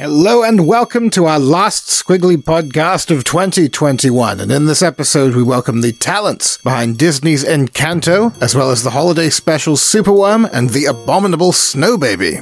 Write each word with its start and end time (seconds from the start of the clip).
Hello 0.00 0.44
and 0.44 0.64
welcome 0.68 1.10
to 1.10 1.24
our 1.24 1.40
last 1.40 1.88
Squiggly 1.88 2.36
podcast 2.36 3.10
of 3.10 3.24
2021. 3.24 4.38
And 4.38 4.52
in 4.52 4.66
this 4.66 4.80
episode, 4.80 5.34
we 5.34 5.42
welcome 5.42 5.80
the 5.80 5.90
talents 5.90 6.58
behind 6.58 6.98
Disney's 6.98 7.42
Encanto, 7.42 8.32
as 8.40 8.54
well 8.54 8.70
as 8.70 8.84
the 8.84 8.90
holiday 8.90 9.28
special 9.28 9.74
Superworm 9.74 10.48
and 10.52 10.70
the 10.70 10.84
abominable 10.84 11.50
Snow 11.50 11.98
Baby. 11.98 12.36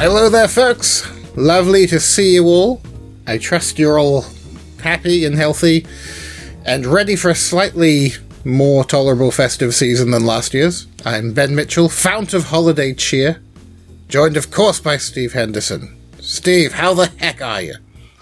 Hello 0.00 0.28
there, 0.28 0.48
folks. 0.48 1.08
Lovely 1.36 1.86
to 1.86 2.00
see 2.00 2.34
you 2.34 2.46
all. 2.46 2.82
I 3.28 3.38
trust 3.38 3.78
you're 3.78 4.00
all 4.00 4.24
happy 4.80 5.24
and 5.24 5.36
healthy 5.36 5.86
and 6.64 6.86
ready 6.86 7.16
for 7.16 7.30
a 7.30 7.34
slightly 7.34 8.12
more 8.44 8.84
tolerable 8.84 9.30
festive 9.30 9.74
season 9.74 10.10
than 10.10 10.24
last 10.24 10.54
year's. 10.54 10.86
I'm 11.04 11.32
Ben 11.32 11.54
Mitchell, 11.54 11.88
fount 11.88 12.34
of 12.34 12.46
holiday 12.46 12.94
cheer, 12.94 13.40
joined, 14.08 14.36
of 14.36 14.50
course, 14.50 14.80
by 14.80 14.96
Steve 14.96 15.32
Henderson. 15.32 15.96
Steve, 16.20 16.72
how 16.72 16.94
the 16.94 17.06
heck 17.18 17.40
are 17.40 17.62
you? 17.62 17.74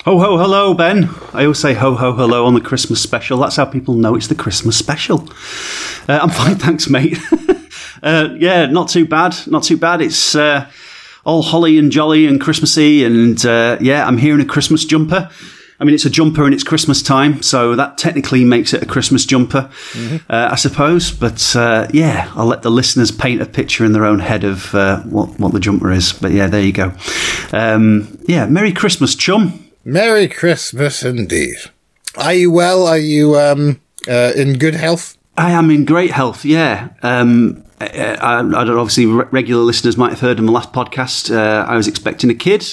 Ho 0.05 0.21
ho 0.21 0.39
hello, 0.39 0.73
Ben. 0.73 1.11
I 1.33 1.43
always 1.43 1.59
say 1.59 1.75
ho 1.75 1.95
ho 1.97 2.13
hello 2.13 2.47
on 2.47 2.55
the 2.55 2.61
Christmas 2.61 3.03
special. 3.03 3.39
That's 3.39 3.57
how 3.57 3.65
people 3.65 3.95
know 3.95 4.15
it's 4.15 4.29
the 4.29 4.37
Christmas 4.37 4.79
special. 4.79 5.29
Uh, 6.09 6.21
I'm 6.23 6.31
fine, 6.31 6.55
thanks, 6.57 6.89
mate. 6.89 7.19
uh, 8.03 8.29
yeah, 8.39 8.67
not 8.67 8.89
too 8.89 9.05
bad. 9.05 9.35
Not 9.49 9.65
too 9.65 9.77
bad. 9.77 10.01
It's 10.01 10.37
uh, 10.37 10.71
all 11.25 11.43
holly 11.43 11.77
and 11.77 11.91
jolly 11.91 12.27
and 12.27 12.41
Christmassy, 12.41 13.03
and 13.05 13.45
uh, 13.45 13.79
yeah, 13.81 14.07
I'm 14.07 14.19
here 14.19 14.35
in 14.35 14.41
a 14.41 14.45
Christmas 14.45 14.85
jumper. 14.85 15.29
I 15.79 15.85
mean, 15.85 15.95
it's 15.95 16.07
a 16.07 16.11
jumper 16.11 16.45
and 16.45 16.55
it's 16.55 16.65
Christmas 16.65 17.03
time, 17.03 17.43
so 17.43 17.77
that 17.77 17.99
technically 17.99 18.45
makes 18.45 18.73
it 18.73 18.83
a 18.83 18.87
Christmas 18.87 19.27
jumper, 19.27 19.71
mm-hmm. 19.93 20.17
uh, 20.31 20.49
I 20.53 20.57
suppose. 20.57 21.11
But 21.11 21.55
uh, 21.55 21.89
yeah, 21.93 22.33
I'll 22.35 22.47
let 22.47 22.63
the 22.63 22.71
listeners 22.71 23.11
paint 23.11 23.43
a 23.43 23.47
picture 23.47 23.85
in 23.85 23.93
their 23.93 24.05
own 24.05 24.21
head 24.21 24.45
of 24.45 24.75
uh, 24.75 25.03
what 25.03 25.39
what 25.39 25.53
the 25.53 25.61
jumper 25.61 25.93
is. 25.93 26.13
But 26.13 26.33
yeah, 26.33 26.47
there 26.47 26.63
you 26.63 26.73
go. 26.73 26.93
Um, 27.53 28.19
yeah, 28.27 28.47
Merry 28.47 28.73
Christmas, 28.73 29.15
chum. 29.15 29.65
Merry 29.85 30.29
Christmas 30.29 31.03
indeed. 31.03 31.57
Are 32.17 32.33
you 32.33 32.51
well? 32.51 32.87
Are 32.87 32.99
you 32.99 33.39
um, 33.39 33.81
uh, 34.09 34.33
in 34.35 34.59
good 34.59 34.75
health? 34.75 35.19
I 35.37 35.51
am 35.51 35.71
in 35.71 35.85
great 35.85 36.11
health. 36.11 36.45
Yeah. 36.45 36.89
Um, 37.03 37.63
I, 37.81 38.17
I, 38.21 38.43
don't 38.43 38.51
know, 38.51 38.81
obviously, 38.81 39.07
regular 39.07 39.63
listeners 39.63 39.97
might 39.97 40.11
have 40.11 40.21
heard 40.21 40.39
in 40.39 40.47
the 40.47 40.53
last 40.53 40.73
podcast. 40.73 41.35
Uh, 41.35 41.67
I 41.67 41.77
was 41.77 41.87
expecting 41.87 42.31
a 42.31 42.35
kid. 42.35 42.65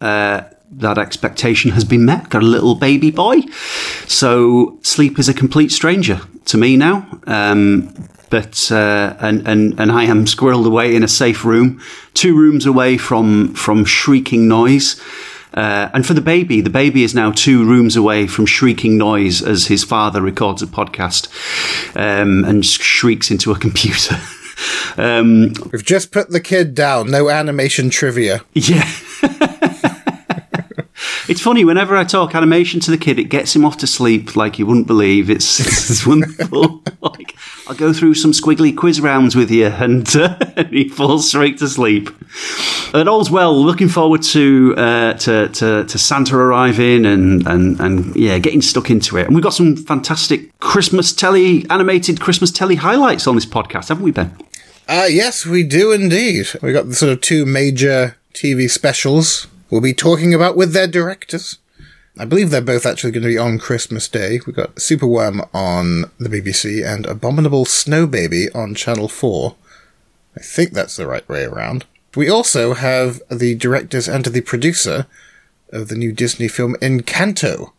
Uh, 0.00 0.42
that 0.72 0.98
expectation 0.98 1.70
has 1.72 1.84
been 1.84 2.04
met. 2.04 2.28
Got 2.30 2.42
a 2.42 2.46
little 2.46 2.74
baby 2.74 3.10
boy. 3.10 3.42
So 4.06 4.78
sleep 4.82 5.18
is 5.18 5.28
a 5.28 5.34
complete 5.34 5.70
stranger 5.70 6.20
to 6.46 6.58
me 6.58 6.76
now. 6.76 7.06
Um, 7.26 8.08
but 8.30 8.72
uh, 8.72 9.14
and 9.20 9.46
and 9.46 9.78
and 9.78 9.92
I 9.92 10.04
am 10.04 10.24
squirreled 10.24 10.66
away 10.66 10.96
in 10.96 11.02
a 11.02 11.08
safe 11.08 11.44
room, 11.44 11.80
two 12.14 12.34
rooms 12.34 12.64
away 12.66 12.96
from 12.96 13.54
from 13.54 13.84
shrieking 13.84 14.48
noise. 14.48 15.00
Uh, 15.54 15.90
and 15.92 16.06
for 16.06 16.14
the 16.14 16.22
baby, 16.22 16.62
the 16.62 16.70
baby 16.70 17.04
is 17.04 17.14
now 17.14 17.30
two 17.30 17.62
rooms 17.62 17.94
away 17.94 18.26
from 18.26 18.46
shrieking 18.46 18.96
noise 18.96 19.42
as 19.42 19.66
his 19.66 19.84
father 19.84 20.22
records 20.22 20.62
a 20.62 20.66
podcast 20.66 21.28
um, 21.94 22.42
and 22.46 22.64
shrieks 22.64 23.30
into 23.30 23.52
a 23.52 23.58
computer. 23.58 24.16
um, 24.96 25.52
We've 25.70 25.84
just 25.84 26.10
put 26.10 26.30
the 26.30 26.40
kid 26.40 26.74
down. 26.74 27.10
No 27.10 27.28
animation 27.28 27.90
trivia. 27.90 28.40
Yeah. 28.54 28.90
It's 31.28 31.40
funny 31.40 31.64
whenever 31.64 31.96
I 31.96 32.04
talk 32.04 32.34
animation 32.34 32.80
to 32.80 32.90
the 32.90 32.98
kid, 32.98 33.18
it 33.18 33.24
gets 33.24 33.54
him 33.54 33.64
off 33.64 33.76
to 33.78 33.86
sleep 33.86 34.34
like 34.34 34.58
you 34.58 34.66
wouldn't 34.66 34.86
believe. 34.86 35.30
It's, 35.30 35.60
it's 35.90 36.06
wonderful. 36.06 36.82
like 37.00 37.36
I'll 37.68 37.76
go 37.76 37.92
through 37.92 38.14
some 38.14 38.32
squiggly 38.32 38.76
quiz 38.76 39.00
rounds 39.00 39.36
with 39.36 39.50
you, 39.50 39.66
and, 39.66 40.16
uh, 40.16 40.36
and 40.56 40.68
he 40.68 40.88
falls 40.88 41.28
straight 41.28 41.58
to 41.58 41.68
sleep. 41.68 42.10
And 42.92 43.08
all's 43.08 43.30
well. 43.30 43.54
Looking 43.54 43.88
forward 43.88 44.22
to 44.22 44.74
uh, 44.76 45.14
to, 45.14 45.48
to, 45.48 45.84
to 45.84 45.98
Santa 45.98 46.36
arriving 46.36 47.06
and, 47.06 47.46
and 47.46 47.80
and 47.80 48.16
yeah, 48.16 48.38
getting 48.38 48.62
stuck 48.62 48.90
into 48.90 49.16
it. 49.16 49.26
And 49.26 49.34
we've 49.34 49.44
got 49.44 49.54
some 49.54 49.76
fantastic 49.76 50.58
Christmas 50.58 51.12
telly 51.12 51.64
animated 51.70 52.20
Christmas 52.20 52.50
telly 52.50 52.74
highlights 52.74 53.26
on 53.26 53.34
this 53.34 53.46
podcast, 53.46 53.88
haven't 53.88 54.04
we, 54.04 54.10
Ben? 54.10 54.36
Uh, 54.88 55.06
yes, 55.08 55.46
we 55.46 55.62
do 55.62 55.92
indeed. 55.92 56.48
We 56.60 56.72
got 56.72 56.88
the 56.88 56.94
sort 56.94 57.12
of 57.12 57.20
two 57.20 57.46
major 57.46 58.16
TV 58.34 58.68
specials 58.68 59.46
will 59.72 59.80
be 59.80 59.94
talking 59.94 60.34
about 60.34 60.54
with 60.54 60.74
their 60.74 60.86
directors. 60.86 61.58
I 62.18 62.26
believe 62.26 62.50
they're 62.50 62.60
both 62.60 62.84
actually 62.84 63.10
going 63.10 63.22
to 63.22 63.28
be 63.30 63.38
on 63.38 63.58
Christmas 63.58 64.06
Day. 64.06 64.38
We've 64.46 64.54
got 64.54 64.74
Superworm 64.74 65.48
on 65.54 66.10
the 66.18 66.28
BBC 66.28 66.86
and 66.86 67.06
Abominable 67.06 67.64
Snow 67.64 68.06
Baby 68.06 68.50
on 68.54 68.74
Channel 68.74 69.08
4. 69.08 69.56
I 70.36 70.40
think 70.40 70.72
that's 70.72 70.96
the 70.96 71.06
right 71.06 71.26
way 71.26 71.44
around. 71.44 71.86
We 72.14 72.28
also 72.28 72.74
have 72.74 73.22
the 73.30 73.54
directors 73.54 74.08
and 74.08 74.26
the 74.26 74.42
producer 74.42 75.06
of 75.70 75.88
the 75.88 75.96
new 75.96 76.12
Disney 76.12 76.48
film 76.48 76.76
Encanto. 76.82 77.72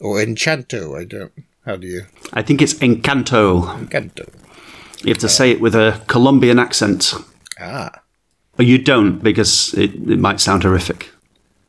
Or 0.00 0.16
Enchanto, 0.16 1.00
I 1.00 1.04
don't. 1.04 1.32
How 1.64 1.76
do 1.76 1.86
you? 1.86 2.06
I 2.32 2.42
think 2.42 2.60
it's 2.60 2.74
Encanto. 2.74 3.62
Encanto. 3.86 4.28
You 5.04 5.10
have 5.10 5.18
to 5.18 5.28
say 5.28 5.52
it 5.52 5.60
with 5.60 5.76
a 5.76 6.02
Colombian 6.08 6.58
accent. 6.58 7.14
Ah. 7.60 8.02
But 8.58 8.66
you 8.66 8.76
don't 8.76 9.20
because 9.22 9.72
it, 9.74 9.94
it 9.94 10.18
might 10.18 10.40
sound 10.40 10.64
horrific. 10.64 11.10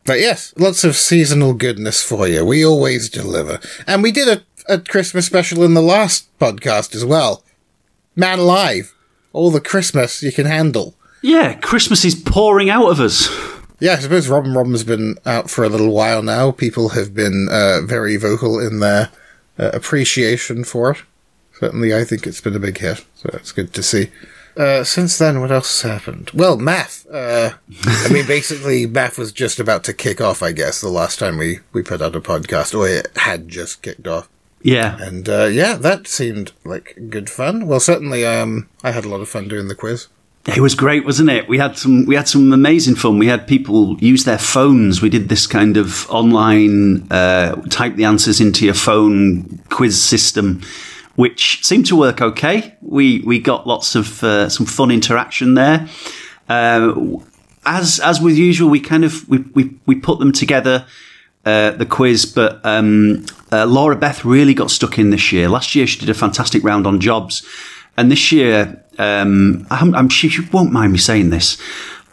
But 0.05 0.19
yes, 0.19 0.55
lots 0.57 0.83
of 0.83 0.95
seasonal 0.95 1.53
goodness 1.53 2.01
for 2.01 2.27
you. 2.27 2.43
We 2.43 2.65
always 2.65 3.09
deliver. 3.09 3.59
And 3.85 4.01
we 4.01 4.11
did 4.11 4.27
a, 4.27 4.73
a 4.73 4.79
Christmas 4.79 5.27
special 5.27 5.63
in 5.63 5.75
the 5.75 5.83
last 5.83 6.35
podcast 6.39 6.95
as 6.95 7.05
well. 7.05 7.43
Man 8.15 8.39
alive. 8.39 8.95
All 9.33 9.51
the 9.51 9.61
Christmas 9.61 10.23
you 10.23 10.31
can 10.31 10.47
handle. 10.47 10.95
Yeah, 11.21 11.53
Christmas 11.53 12.03
is 12.03 12.15
pouring 12.15 12.71
out 12.71 12.89
of 12.89 12.99
us. 12.99 13.29
Yeah, 13.79 13.93
I 13.93 13.99
suppose 13.99 14.27
Robin 14.27 14.55
Robin's 14.55 14.83
been 14.83 15.15
out 15.27 15.47
for 15.51 15.63
a 15.63 15.69
little 15.69 15.93
while 15.93 16.23
now. 16.23 16.51
People 16.51 16.89
have 16.89 17.13
been 17.13 17.47
uh, 17.51 17.81
very 17.85 18.17
vocal 18.17 18.59
in 18.59 18.79
their 18.79 19.09
uh, 19.59 19.69
appreciation 19.73 20.63
for 20.63 20.89
it. 20.89 21.03
Certainly, 21.59 21.93
I 21.93 22.03
think 22.03 22.25
it's 22.25 22.41
been 22.41 22.55
a 22.55 22.59
big 22.59 22.79
hit, 22.79 23.05
so 23.13 23.29
it's 23.33 23.51
good 23.51 23.73
to 23.75 23.83
see. 23.83 24.09
Uh, 24.59 24.83
since 24.83 25.17
then, 25.17 25.39
what 25.39 25.51
else 25.51 25.81
has 25.81 25.89
happened? 25.89 26.31
Well, 26.33 26.57
MAF. 26.57 27.05
Uh, 27.09 27.55
I 27.85 28.11
mean, 28.11 28.27
basically, 28.27 28.85
MAF 28.85 29.17
was 29.17 29.31
just 29.31 29.57
about 29.57 29.85
to 29.85 29.93
kick 29.93 30.19
off. 30.19 30.43
I 30.43 30.51
guess 30.51 30.81
the 30.81 30.89
last 30.89 31.17
time 31.17 31.37
we 31.37 31.59
we 31.71 31.81
put 31.81 32.01
out 32.01 32.13
a 32.13 32.19
podcast, 32.19 32.77
or 32.77 32.85
it 32.85 33.07
had 33.15 33.47
just 33.47 33.81
kicked 33.81 34.05
off. 34.05 34.27
Yeah, 34.61 34.97
and 35.01 35.29
uh, 35.29 35.45
yeah, 35.45 35.75
that 35.75 36.07
seemed 36.07 36.51
like 36.65 36.97
good 37.09 37.29
fun. 37.29 37.67
Well, 37.67 37.79
certainly, 37.79 38.25
um, 38.25 38.67
I 38.83 38.91
had 38.91 39.05
a 39.05 39.09
lot 39.09 39.21
of 39.21 39.29
fun 39.29 39.47
doing 39.47 39.69
the 39.69 39.75
quiz. 39.75 40.07
It 40.45 40.59
was 40.59 40.75
great, 40.75 41.05
wasn't 41.05 41.29
it? 41.29 41.47
We 41.47 41.57
had 41.57 41.77
some 41.77 42.05
we 42.05 42.15
had 42.15 42.27
some 42.27 42.51
amazing 42.51 42.95
fun. 42.95 43.17
We 43.17 43.27
had 43.27 43.47
people 43.47 43.97
use 43.99 44.25
their 44.25 44.37
phones. 44.37 45.01
We 45.01 45.09
did 45.09 45.29
this 45.29 45.47
kind 45.47 45.77
of 45.77 46.09
online 46.09 47.07
uh, 47.09 47.55
type 47.69 47.95
the 47.95 48.03
answers 48.03 48.41
into 48.41 48.65
your 48.65 48.73
phone 48.73 49.59
quiz 49.69 50.01
system 50.01 50.61
which 51.19 51.59
seemed 51.65 51.85
to 51.85 51.97
work 51.97 52.21
okay. 52.21 52.77
We 52.81 53.19
we 53.19 53.39
got 53.39 53.67
lots 53.67 53.93
of 53.93 54.23
uh, 54.23 54.47
some 54.47 54.65
fun 54.65 54.89
interaction 54.89 55.55
there. 55.55 55.89
Uh, 56.47 56.95
as 57.65 57.99
as 57.99 58.21
with 58.21 58.37
usual, 58.37 58.69
we 58.69 58.79
kind 58.79 59.03
of 59.03 59.27
we 59.27 59.39
we, 59.53 59.77
we 59.85 59.95
put 59.95 60.19
them 60.19 60.31
together. 60.31 60.85
Uh, 61.45 61.71
the 61.71 61.85
quiz, 61.85 62.25
but 62.25 62.63
um, 62.65 63.25
uh, 63.51 63.65
Laura 63.65 63.95
Beth 63.95 64.23
really 64.23 64.53
got 64.53 64.69
stuck 64.69 64.99
in 64.99 65.09
this 65.09 65.31
year. 65.31 65.49
Last 65.49 65.73
year, 65.73 65.87
she 65.87 65.97
did 65.97 66.09
a 66.09 66.13
fantastic 66.13 66.63
round 66.63 66.85
on 66.85 66.99
jobs, 66.99 67.45
and 67.97 68.11
this 68.11 68.31
year, 68.31 68.83
um, 68.97 69.65
I'm, 69.71 69.95
I'm, 69.95 70.09
she, 70.09 70.27
she 70.29 70.41
won't 70.51 70.71
mind 70.71 70.91
me 70.91 70.99
saying 70.99 71.29
this, 71.29 71.57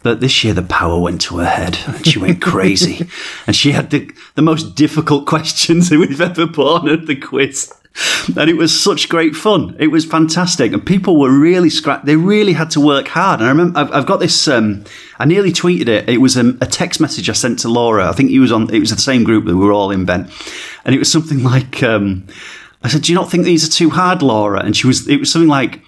but 0.01 0.21
this 0.21 0.43
year 0.43 0.53
the 0.53 0.61
power 0.61 0.99
went 0.99 1.19
to 1.21 1.37
her 1.37 1.45
head 1.45 1.77
and 1.85 2.07
she 2.07 2.17
went 2.17 2.41
crazy. 2.41 3.09
and 3.47 3.55
she 3.55 3.73
had 3.73 3.89
the, 3.89 4.09
the 4.35 4.41
most 4.41 4.75
difficult 4.75 5.25
questions 5.33 5.89
that 5.89 5.99
we've 5.99 6.21
ever 6.21 6.47
put 6.47 6.65
on 6.65 6.89
at 6.89 7.07
the 7.07 7.15
quiz. 7.15 7.73
And 8.35 8.49
it 8.49 8.57
was 8.57 8.79
such 8.79 9.09
great 9.09 9.35
fun. 9.35 9.75
It 9.79 9.87
was 9.87 10.05
fantastic, 10.05 10.73
and 10.73 10.85
people 10.85 11.19
were 11.19 11.31
really 11.31 11.69
scra- 11.69 12.03
They 12.03 12.15
really 12.15 12.53
had 12.53 12.69
to 12.71 12.81
work 12.81 13.07
hard. 13.07 13.39
And 13.39 13.47
I 13.47 13.51
remember 13.51 13.79
I've, 13.79 13.91
I've 13.91 14.05
got 14.05 14.19
this. 14.19 14.47
Um, 14.47 14.83
I 15.19 15.25
nearly 15.25 15.51
tweeted 15.51 15.87
it. 15.87 16.09
It 16.09 16.19
was 16.19 16.37
a, 16.37 16.49
a, 16.61 16.65
text 16.65 16.99
message 16.99 17.29
I 17.29 17.33
sent 17.33 17.59
to 17.59 17.69
Laura. 17.69 18.07
I 18.07 18.11
think 18.11 18.29
he 18.29 18.39
was 18.39 18.51
on. 18.51 18.73
It 18.73 18.79
was 18.79 18.91
the 18.91 18.97
same 18.97 19.23
group 19.23 19.45
that 19.45 19.55
we 19.55 19.65
were 19.65 19.73
all 19.73 19.91
in, 19.91 20.05
Ben, 20.05 20.29
and 20.85 20.93
it 20.93 20.99
was 20.99 21.11
something 21.11 21.43
like. 21.51 21.81
Um, 21.83 22.27
I 22.83 22.89
said, 22.89 23.03
"Do 23.03 23.11
you 23.11 23.17
not 23.17 23.31
think 23.31 23.45
these 23.45 23.67
are 23.67 23.71
too 23.71 23.89
hard, 23.89 24.21
Laura?" 24.21 24.61
And 24.61 24.75
she 24.75 24.87
was. 24.87 25.07
It 25.07 25.19
was 25.19 25.31
something 25.31 25.49
like. 25.49 25.81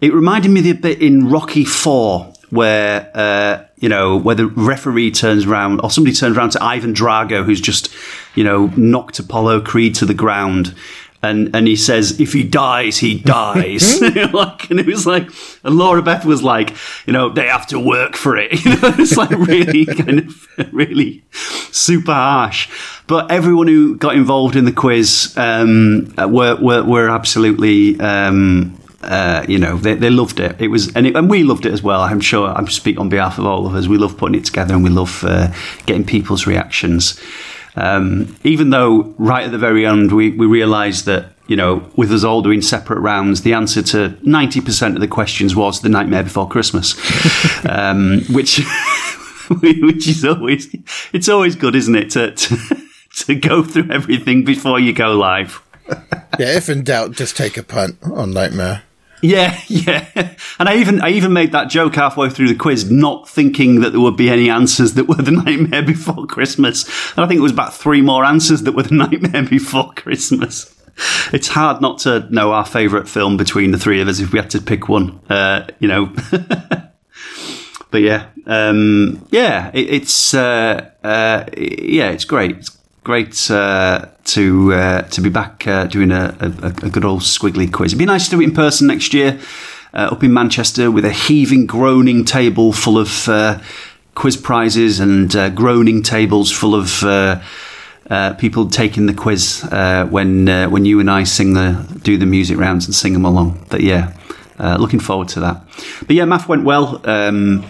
It 0.00 0.12
reminded 0.12 0.50
me 0.50 0.60
of 0.60 0.66
the 0.66 0.72
bit 0.72 1.00
in 1.00 1.30
Rocky 1.30 1.64
Four 1.64 2.32
where 2.52 3.10
uh, 3.14 3.64
you 3.78 3.88
know 3.88 4.18
where 4.18 4.34
the 4.34 4.46
referee 4.46 5.10
turns 5.10 5.46
around 5.46 5.80
or 5.80 5.90
somebody 5.90 6.14
turns 6.14 6.36
around 6.36 6.50
to 6.50 6.62
Ivan 6.62 6.92
Drago, 6.92 7.44
who's 7.44 7.60
just 7.60 7.92
you 8.34 8.44
know 8.44 8.66
knocked 8.76 9.18
Apollo 9.18 9.62
Creed 9.62 9.94
to 9.96 10.06
the 10.06 10.14
ground 10.14 10.74
and 11.22 11.54
and 11.54 11.66
he 11.68 11.76
says, 11.76 12.20
"If 12.20 12.32
he 12.32 12.42
dies, 12.42 12.98
he 12.98 13.18
dies." 13.18 14.00
like, 14.32 14.70
and 14.70 14.80
it 14.80 14.86
was 14.86 15.06
like, 15.06 15.30
and 15.62 15.76
Laura 15.76 16.02
Beth 16.02 16.24
was 16.24 16.42
like, 16.42 16.74
you 17.06 17.12
know, 17.12 17.28
they 17.28 17.46
have 17.46 17.66
to 17.68 17.78
work 17.78 18.16
for 18.16 18.36
it. 18.36 18.52
You 18.62 18.70
know, 18.76 18.94
it's 18.98 19.16
like 19.16 19.30
really 19.30 19.84
kind 19.84 20.20
of 20.20 20.72
really 20.72 21.22
super 21.32 22.12
harsh. 22.12 22.68
But 23.06 23.30
everyone 23.30 23.66
who 23.66 23.96
got 23.96 24.14
involved 24.14 24.56
in 24.56 24.64
the 24.64 24.72
quiz 24.72 25.34
um, 25.36 26.14
were, 26.16 26.56
were 26.56 26.82
were 26.84 27.08
absolutely. 27.08 27.98
Um, 28.00 28.78
uh, 29.02 29.44
you 29.48 29.58
know, 29.58 29.76
they, 29.76 29.94
they 29.94 30.10
loved 30.10 30.38
it. 30.38 30.54
It 30.60 30.68
was, 30.68 30.94
and, 30.94 31.08
it, 31.08 31.16
and 31.16 31.28
we 31.28 31.42
loved 31.42 31.66
it 31.66 31.72
as 31.72 31.82
well. 31.82 32.02
I'm 32.02 32.20
sure. 32.20 32.48
I 32.48 32.64
speak 32.66 33.00
on 33.00 33.08
behalf 33.08 33.36
of 33.36 33.46
all 33.46 33.66
of 33.66 33.74
us. 33.74 33.88
We 33.88 33.98
love 33.98 34.16
putting 34.16 34.38
it 34.38 34.44
together, 34.44 34.74
and 34.74 34.84
we 34.84 34.90
love 34.90 35.24
uh, 35.26 35.52
getting 35.86 36.04
people's 36.04 36.46
reactions. 36.46 37.20
Um, 37.74 38.36
even 38.44 38.70
though 38.70 39.14
right 39.18 39.46
at 39.46 39.50
the 39.50 39.58
very 39.58 39.86
end 39.86 40.12
we, 40.12 40.30
we 40.30 40.46
realised 40.46 41.06
that 41.06 41.32
you 41.46 41.56
know 41.56 41.90
with 41.96 42.12
us 42.12 42.22
all 42.22 42.42
doing 42.42 42.60
separate 42.60 43.00
rounds, 43.00 43.42
the 43.42 43.54
answer 43.54 43.82
to 43.82 44.16
ninety 44.22 44.60
percent 44.60 44.94
of 44.94 45.00
the 45.00 45.08
questions 45.08 45.56
was 45.56 45.80
the 45.80 45.88
Nightmare 45.88 46.22
Before 46.22 46.48
Christmas, 46.48 46.94
um, 47.68 48.22
which 48.30 48.58
which 49.60 50.08
is 50.08 50.24
always 50.24 50.74
it's 51.12 51.28
always 51.28 51.56
good, 51.56 51.74
isn't 51.74 51.94
it, 51.96 52.10
to, 52.10 52.32
to, 52.32 52.76
to 53.26 53.34
go 53.34 53.62
through 53.62 53.90
everything 53.90 54.44
before 54.44 54.78
you 54.78 54.92
go 54.92 55.14
live. 55.14 55.62
yeah, 56.38 56.56
if 56.56 56.68
in 56.68 56.84
doubt, 56.84 57.12
just 57.12 57.36
take 57.36 57.56
a 57.56 57.62
punt 57.62 57.96
on 58.02 58.32
Nightmare. 58.32 58.82
Yeah, 59.22 59.58
yeah. 59.68 60.34
And 60.58 60.68
I 60.68 60.76
even 60.76 61.00
I 61.00 61.10
even 61.10 61.32
made 61.32 61.52
that 61.52 61.70
joke 61.70 61.94
halfway 61.94 62.28
through 62.28 62.48
the 62.48 62.54
quiz, 62.56 62.90
not 62.90 63.28
thinking 63.28 63.80
that 63.80 63.90
there 63.90 64.00
would 64.00 64.16
be 64.16 64.28
any 64.28 64.50
answers 64.50 64.94
that 64.94 65.08
were 65.08 65.14
the 65.14 65.30
Nightmare 65.44 65.82
Before 65.82 66.26
Christmas. 66.26 66.84
And 67.16 67.24
I 67.24 67.28
think 67.28 67.38
it 67.38 67.42
was 67.42 67.52
about 67.52 67.72
three 67.72 68.02
more 68.02 68.24
answers 68.24 68.64
that 68.64 68.72
were 68.72 68.82
the 68.82 68.94
Nightmare 68.94 69.44
Before 69.44 69.92
Christmas. 69.94 70.74
It's 71.32 71.48
hard 71.48 71.80
not 71.80 71.98
to 72.00 72.28
know 72.30 72.52
our 72.52 72.66
favourite 72.66 73.08
film 73.08 73.38
between 73.38 73.70
the 73.70 73.78
three 73.78 74.02
of 74.02 74.08
us 74.08 74.20
if 74.20 74.32
we 74.32 74.38
had 74.38 74.50
to 74.50 74.60
pick 74.60 74.88
one. 74.88 75.20
Uh, 75.30 75.66
you 75.78 75.88
know. 75.88 76.12
but 77.90 78.02
yeah, 78.02 78.26
um, 78.46 79.26
yeah, 79.30 79.70
it, 79.72 79.88
it's 79.88 80.34
uh, 80.34 80.90
uh, 81.02 81.44
yeah, 81.56 82.10
it's 82.10 82.24
great. 82.24 82.58
It's 82.58 82.76
great 83.04 83.50
uh, 83.50 84.06
to 84.24 84.72
uh, 84.72 85.02
to 85.02 85.20
be 85.20 85.28
back 85.28 85.66
uh, 85.66 85.86
doing 85.86 86.12
a, 86.12 86.36
a, 86.40 86.66
a, 86.66 86.90
good 86.90 87.04
old 87.04 87.20
squiggly 87.20 87.72
quiz. 87.72 87.92
It'd 87.92 87.98
be 87.98 88.06
nice 88.06 88.26
to 88.26 88.30
do 88.32 88.40
it 88.40 88.44
in 88.44 88.54
person 88.54 88.86
next 88.86 89.12
year, 89.12 89.40
uh, 89.92 90.08
up 90.12 90.22
in 90.22 90.32
Manchester, 90.32 90.90
with 90.90 91.04
a 91.04 91.10
heaving, 91.10 91.66
groaning 91.66 92.24
table 92.24 92.72
full 92.72 92.98
of 92.98 93.28
uh, 93.28 93.60
quiz 94.14 94.36
prizes 94.36 95.00
and 95.00 95.34
uh, 95.34 95.50
groaning 95.50 96.02
tables 96.02 96.50
full 96.50 96.74
of. 96.74 97.04
people 98.38 98.68
taking 98.68 99.06
the 99.06 99.14
quiz 99.14 99.66
when 100.10 100.46
when 100.70 100.84
you 100.84 101.00
and 101.00 101.10
I 101.10 101.24
sing 101.24 101.54
the 101.54 101.86
do 102.02 102.18
the 102.18 102.26
music 102.26 102.58
rounds 102.58 102.84
and 102.84 102.94
sing 102.94 103.14
them 103.14 103.24
along. 103.24 103.64
But 103.70 103.80
yeah, 103.80 104.12
looking 104.58 105.00
forward 105.00 105.28
to 105.28 105.40
that. 105.40 105.64
But 106.06 106.16
yeah, 106.16 106.24
MAF 106.24 106.46
went 106.46 106.64
well. 106.64 107.00
Um, 107.04 107.64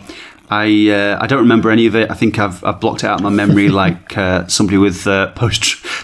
I 0.53 0.91
uh, 0.91 1.19
I 1.19 1.27
don't 1.27 1.41
remember 1.41 1.71
any 1.71 1.87
of 1.87 1.97
it. 1.97 2.11
I 2.11 2.15
think 2.15 2.39
I've 2.39 2.63
I've 2.63 2.79
blocked 2.79 3.05
it 3.05 3.07
out 3.07 3.21
of 3.21 3.23
my 3.23 3.31
memory 3.31 3.69
like 3.83 4.19
uh, 4.19 4.47
somebody 4.49 4.77
with 4.77 5.07
uh, 5.07 5.33
post 5.33 5.63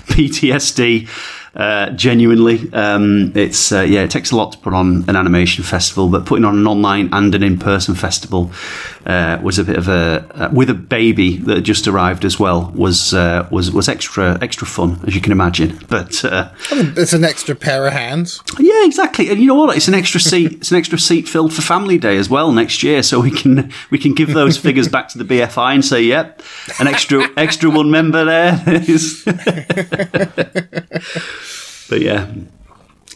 PTSD. 0.09 1.07
Uh, 1.55 1.91
genuinely, 1.91 2.73
um, 2.73 3.33
it's 3.35 3.73
uh, 3.73 3.81
yeah, 3.81 4.03
it 4.03 4.11
takes 4.11 4.31
a 4.31 4.37
lot 4.37 4.53
to 4.53 4.59
put 4.59 4.75
on 4.75 5.05
an 5.09 5.17
animation 5.17 5.65
festival, 5.65 6.09
but 6.09 6.27
putting 6.27 6.45
on 6.45 6.57
an 6.57 6.67
online 6.67 7.09
and 7.13 7.35
an 7.35 7.43
in-person 7.43 7.95
festival 7.95 8.51
uh, 9.07 9.39
was 9.43 9.59
a 9.59 9.65
bit 9.65 9.77
of 9.77 9.89
a 9.89 10.27
uh, 10.35 10.51
with 10.53 10.69
a 10.69 10.75
baby 10.75 11.39
that 11.39 11.57
had 11.57 11.65
just 11.65 11.89
arrived 11.89 12.25
as 12.25 12.39
well 12.39 12.71
was 12.75 13.15
uh, 13.15 13.49
was 13.51 13.73
was 13.73 13.89
extra 13.89 14.39
extra 14.43 14.67
fun 14.67 15.01
as 15.07 15.15
you 15.15 15.21
can 15.21 15.33
imagine. 15.33 15.79
But 15.89 16.23
uh, 16.25 16.51
it's 16.71 17.15
an 17.15 17.25
extra 17.25 17.55
pair 17.55 17.87
of 17.87 17.95
hands. 17.95 18.43
Yeah, 18.59 18.85
exactly. 18.85 19.31
And 19.31 19.41
you 19.41 19.47
know 19.47 19.55
what? 19.55 19.77
It's 19.77 19.89
an 19.89 19.95
extra 19.95 20.21
seat. 20.21 20.53
it's 20.53 20.71
an 20.71 20.77
extra 20.77 20.99
seat 20.99 21.29
filled 21.29 21.55
for 21.55 21.63
Family 21.63 21.99
Day 21.99 22.19
as 22.19 22.29
well 22.29 22.53
next 22.53 22.83
year, 22.83 23.03
so 23.03 23.21
we 23.21 23.31
can 23.31 23.73
we 23.91 23.99
can 23.99 24.15
give 24.15 24.35
those 24.35 24.59
figures 24.59 24.89
back 24.89 25.09
to 25.09 25.19
the 25.19 25.25
BFI 25.25 25.75
and 25.75 25.85
say, 25.85 26.03
"Yep, 26.03 26.43
an 26.79 26.87
extra 26.87 27.27
extra 27.37 27.71
one 27.71 27.91
member 27.91 28.25
there." 28.25 28.59
but 31.89 32.01
yeah, 32.01 32.31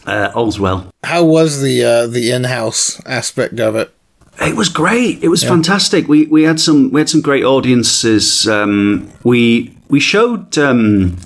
uh, 0.06 0.32
all's 0.34 0.58
well. 0.58 0.92
How 1.04 1.24
was 1.24 1.62
the 1.62 1.84
uh, 1.84 2.06
the 2.06 2.30
in 2.30 2.44
house 2.44 3.00
aspect 3.06 3.60
of 3.60 3.76
it? 3.76 3.92
It 4.40 4.56
was 4.56 4.68
great. 4.68 5.22
It 5.22 5.28
was 5.28 5.42
yeah. 5.42 5.50
fantastic. 5.50 6.08
We 6.08 6.26
we 6.26 6.42
had 6.44 6.58
some 6.60 6.90
we 6.90 7.00
had 7.00 7.08
some 7.08 7.20
great 7.20 7.44
audiences. 7.44 8.48
Um, 8.48 9.12
we 9.22 9.76
we 9.88 10.00
showed 10.00 10.56
um, 10.58 11.18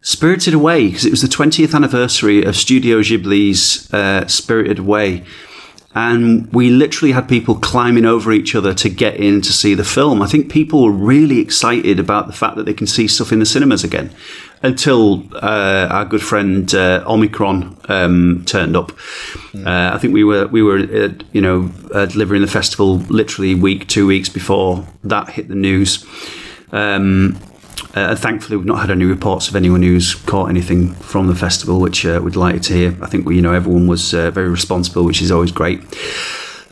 Spirited 0.00 0.54
Away 0.54 0.88
because 0.88 1.04
it 1.04 1.10
was 1.10 1.22
the 1.22 1.28
20th 1.28 1.74
anniversary 1.74 2.44
of 2.44 2.56
Studio 2.56 3.00
Ghibli's 3.00 3.92
uh, 3.92 4.26
Spirited 4.28 4.78
Away, 4.78 5.24
and 5.94 6.50
we 6.52 6.70
literally 6.70 7.12
had 7.12 7.28
people 7.28 7.56
climbing 7.56 8.06
over 8.06 8.32
each 8.32 8.54
other 8.54 8.72
to 8.74 8.88
get 8.88 9.16
in 9.16 9.40
to 9.42 9.52
see 9.52 9.74
the 9.74 9.84
film. 9.84 10.22
I 10.22 10.28
think 10.28 10.50
people 10.50 10.84
were 10.84 10.92
really 10.92 11.40
excited 11.40 11.98
about 11.98 12.28
the 12.28 12.32
fact 12.32 12.56
that 12.56 12.64
they 12.64 12.74
can 12.74 12.86
see 12.86 13.08
stuff 13.08 13.32
in 13.32 13.40
the 13.40 13.46
cinemas 13.46 13.82
again 13.82 14.14
until 14.62 15.24
uh, 15.36 15.88
our 15.90 16.04
good 16.04 16.22
friend 16.22 16.74
uh, 16.74 17.02
Omicron 17.06 17.78
um, 17.88 18.44
turned 18.46 18.76
up. 18.76 18.92
Mm. 19.52 19.66
Uh, 19.66 19.94
I 19.94 19.98
think 19.98 20.12
we 20.12 20.24
were 20.24 20.46
we 20.48 20.62
were 20.62 20.78
uh, 20.78 21.14
you 21.32 21.40
know 21.40 21.70
uh, 21.92 22.06
delivering 22.06 22.42
the 22.42 22.48
festival 22.48 22.96
literally 23.08 23.54
week 23.54 23.88
two 23.88 24.06
weeks 24.06 24.28
before 24.28 24.86
that 25.04 25.30
hit 25.30 25.48
the 25.48 25.54
news. 25.54 26.04
Um, 26.72 27.38
uh, 27.94 28.14
thankfully, 28.14 28.56
we've 28.56 28.66
not 28.66 28.80
had 28.80 28.90
any 28.90 29.04
reports 29.04 29.48
of 29.48 29.56
anyone 29.56 29.82
who's 29.82 30.14
caught 30.14 30.48
anything 30.48 30.92
from 30.94 31.26
the 31.26 31.34
festival, 31.34 31.80
which 31.80 32.06
uh, 32.06 32.20
we'd 32.22 32.36
like 32.36 32.62
to 32.62 32.72
hear. 32.72 32.96
I 33.02 33.06
think 33.06 33.26
we, 33.26 33.36
you 33.36 33.42
know 33.42 33.52
everyone 33.52 33.86
was 33.86 34.14
uh, 34.14 34.30
very 34.30 34.48
responsible, 34.48 35.04
which 35.04 35.22
is 35.22 35.30
always 35.30 35.50
great. 35.50 35.80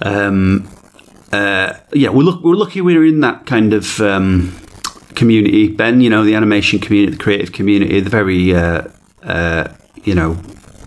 Um, 0.01 0.69
uh, 1.33 1.75
yeah, 1.93 2.11
we're, 2.11 2.23
look, 2.23 2.43
we're 2.43 2.55
lucky 2.55 2.81
we're 2.81 3.05
in 3.05 3.21
that 3.21 3.47
kind 3.47 3.73
of 3.73 4.01
um, 4.01 4.55
community. 5.19 5.69
Ben, 5.69 6.01
you 6.01 6.09
know, 6.09 6.25
the 6.25 6.35
animation 6.35 6.79
community, 6.79 7.17
the 7.17 7.23
creative 7.23 7.53
community, 7.53 8.01
they're 8.01 8.11
very, 8.11 8.55
uh, 8.55 8.89
uh, 9.23 9.69
you 10.05 10.15
know, 10.15 10.39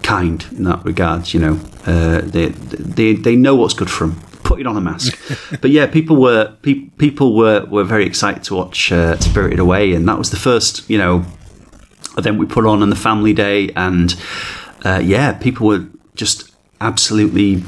kind 0.01 0.43
in 0.51 0.63
that 0.63 0.83
regard. 0.83 1.33
You 1.33 1.39
know, 1.39 1.53
they, 2.21 2.47
they 2.47 3.13
they 3.13 3.35
know 3.35 3.55
what's 3.55 3.75
good 3.75 3.89
for 3.89 4.07
them 4.07 4.19
putting 4.51 4.67
on 4.67 4.75
a 4.75 4.81
mask. 4.81 5.17
but 5.61 5.71
yeah, 5.71 5.87
people 5.87 6.17
were 6.17 6.55
pe- 6.61 6.89
people 6.97 7.35
were, 7.35 7.65
were 7.65 7.85
very 7.85 8.05
excited 8.05 8.43
to 8.43 8.55
watch 8.55 8.91
uh, 8.91 9.17
Spirited 9.19 9.59
Away, 9.59 9.93
and 9.93 10.07
that 10.07 10.17
was 10.17 10.29
the 10.29 10.37
first 10.37 10.89
you 10.89 10.97
know 10.97 11.25
event 12.17 12.37
we 12.37 12.45
put 12.45 12.65
on 12.65 12.81
on 12.81 12.89
the 12.89 12.95
family 12.95 13.33
day, 13.33 13.69
and 13.75 14.15
uh, 14.83 15.01
yeah, 15.03 15.33
people 15.33 15.67
were 15.67 15.87
just 16.15 16.51
absolutely 16.81 17.63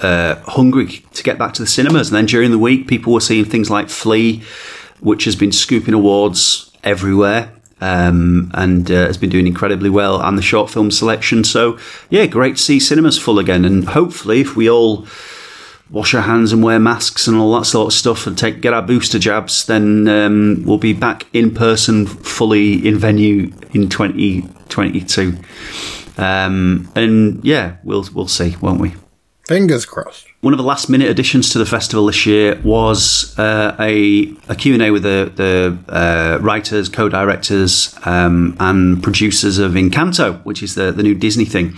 uh, 0.00 0.36
hungry 0.46 1.04
to 1.12 1.22
get 1.22 1.38
back 1.38 1.54
to 1.54 1.62
the 1.62 1.68
cinemas. 1.68 2.08
And 2.08 2.16
then 2.16 2.26
during 2.26 2.50
the 2.50 2.58
week, 2.58 2.86
people 2.86 3.12
were 3.12 3.20
seeing 3.20 3.44
things 3.44 3.70
like 3.70 3.88
Flee, 3.88 4.42
which 5.02 5.24
has 5.24 5.36
been 5.36 5.52
scooping 5.52 5.94
awards 5.94 6.70
everywhere. 6.82 7.52
Um, 7.80 8.52
and 8.54 8.88
uh, 8.92 9.06
has 9.06 9.18
been 9.18 9.28
doing 9.28 9.48
incredibly 9.48 9.90
well, 9.90 10.22
and 10.22 10.38
the 10.38 10.42
short 10.42 10.70
film 10.70 10.92
selection. 10.92 11.42
So, 11.42 11.80
yeah, 12.10 12.26
great 12.26 12.54
to 12.54 12.62
see 12.62 12.78
cinemas 12.78 13.18
full 13.18 13.40
again. 13.40 13.64
And 13.64 13.88
hopefully, 13.88 14.40
if 14.40 14.54
we 14.54 14.70
all 14.70 15.04
wash 15.90 16.14
our 16.14 16.22
hands 16.22 16.52
and 16.52 16.62
wear 16.62 16.78
masks 16.78 17.26
and 17.26 17.36
all 17.36 17.58
that 17.58 17.64
sort 17.64 17.92
of 17.92 17.98
stuff 17.98 18.26
and 18.26 18.38
take 18.38 18.60
get 18.60 18.72
our 18.72 18.82
booster 18.82 19.18
jabs, 19.18 19.66
then 19.66 20.06
um, 20.06 20.62
we'll 20.64 20.78
be 20.78 20.92
back 20.92 21.26
in 21.32 21.52
person, 21.52 22.06
fully 22.06 22.86
in 22.86 22.96
venue 22.98 23.52
in 23.72 23.88
2022. 23.88 25.36
Um, 26.18 26.90
and 26.94 27.44
yeah, 27.44 27.78
we'll 27.82 28.06
we'll 28.14 28.28
see, 28.28 28.56
won't 28.60 28.80
we? 28.80 28.94
Fingers 29.46 29.84
crossed. 29.84 30.28
One 30.42 30.52
of 30.52 30.58
the 30.58 30.64
last 30.64 30.88
minute 30.88 31.08
additions 31.08 31.50
to 31.50 31.58
the 31.58 31.64
festival 31.64 32.06
this 32.06 32.26
year 32.26 32.60
was 32.64 33.38
uh, 33.38 33.76
a, 33.78 34.34
a 34.48 34.56
Q&A 34.56 34.90
with 34.90 35.04
the, 35.04 35.30
the 35.36 35.78
uh, 35.88 36.38
writers, 36.40 36.88
co-directors 36.88 37.96
um, 38.04 38.56
and 38.58 39.00
producers 39.00 39.58
of 39.58 39.74
Encanto, 39.74 40.44
which 40.44 40.60
is 40.64 40.74
the, 40.74 40.90
the 40.90 41.04
new 41.04 41.14
Disney 41.14 41.44
thing. 41.44 41.76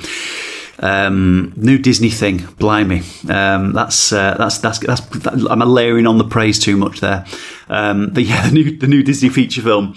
Um, 0.78 1.52
new 1.56 1.76
Disney 1.76 2.09
thing, 2.09 2.38
blimey. 2.59 3.02
Um, 3.28 3.75
that's, 3.75 4.14
uh, 4.14 4.35
that's, 4.38 4.56
that's 4.56 4.78
that's 4.78 5.00
that's 5.00 5.44
I'm 5.44 5.61
layering 5.61 6.06
on 6.06 6.16
the 6.16 6.25
praise 6.25 6.59
too 6.59 6.78
much 6.78 7.00
there. 7.00 7.26
Um, 7.68 8.14
but 8.14 8.23
yeah, 8.23 8.47
the 8.49 8.54
new 8.54 8.78
the 8.78 8.87
new 8.87 9.02
Disney 9.02 9.28
feature 9.28 9.61
film, 9.61 9.94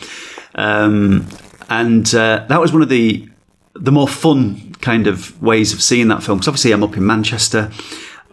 um, 0.55 1.25
and 1.69 2.05
uh, 2.13 2.45
that 2.49 2.59
was 2.59 2.73
one 2.73 2.81
of 2.81 2.89
the 2.89 3.29
the 3.75 3.93
more 3.93 4.09
fun 4.09 4.73
kind 4.81 5.07
of 5.07 5.41
ways 5.41 5.71
of 5.71 5.81
seeing 5.81 6.09
that 6.09 6.21
film. 6.21 6.39
Because 6.39 6.49
obviously, 6.49 6.73
I'm 6.73 6.83
up 6.83 6.97
in 6.97 7.05
Manchester. 7.05 7.71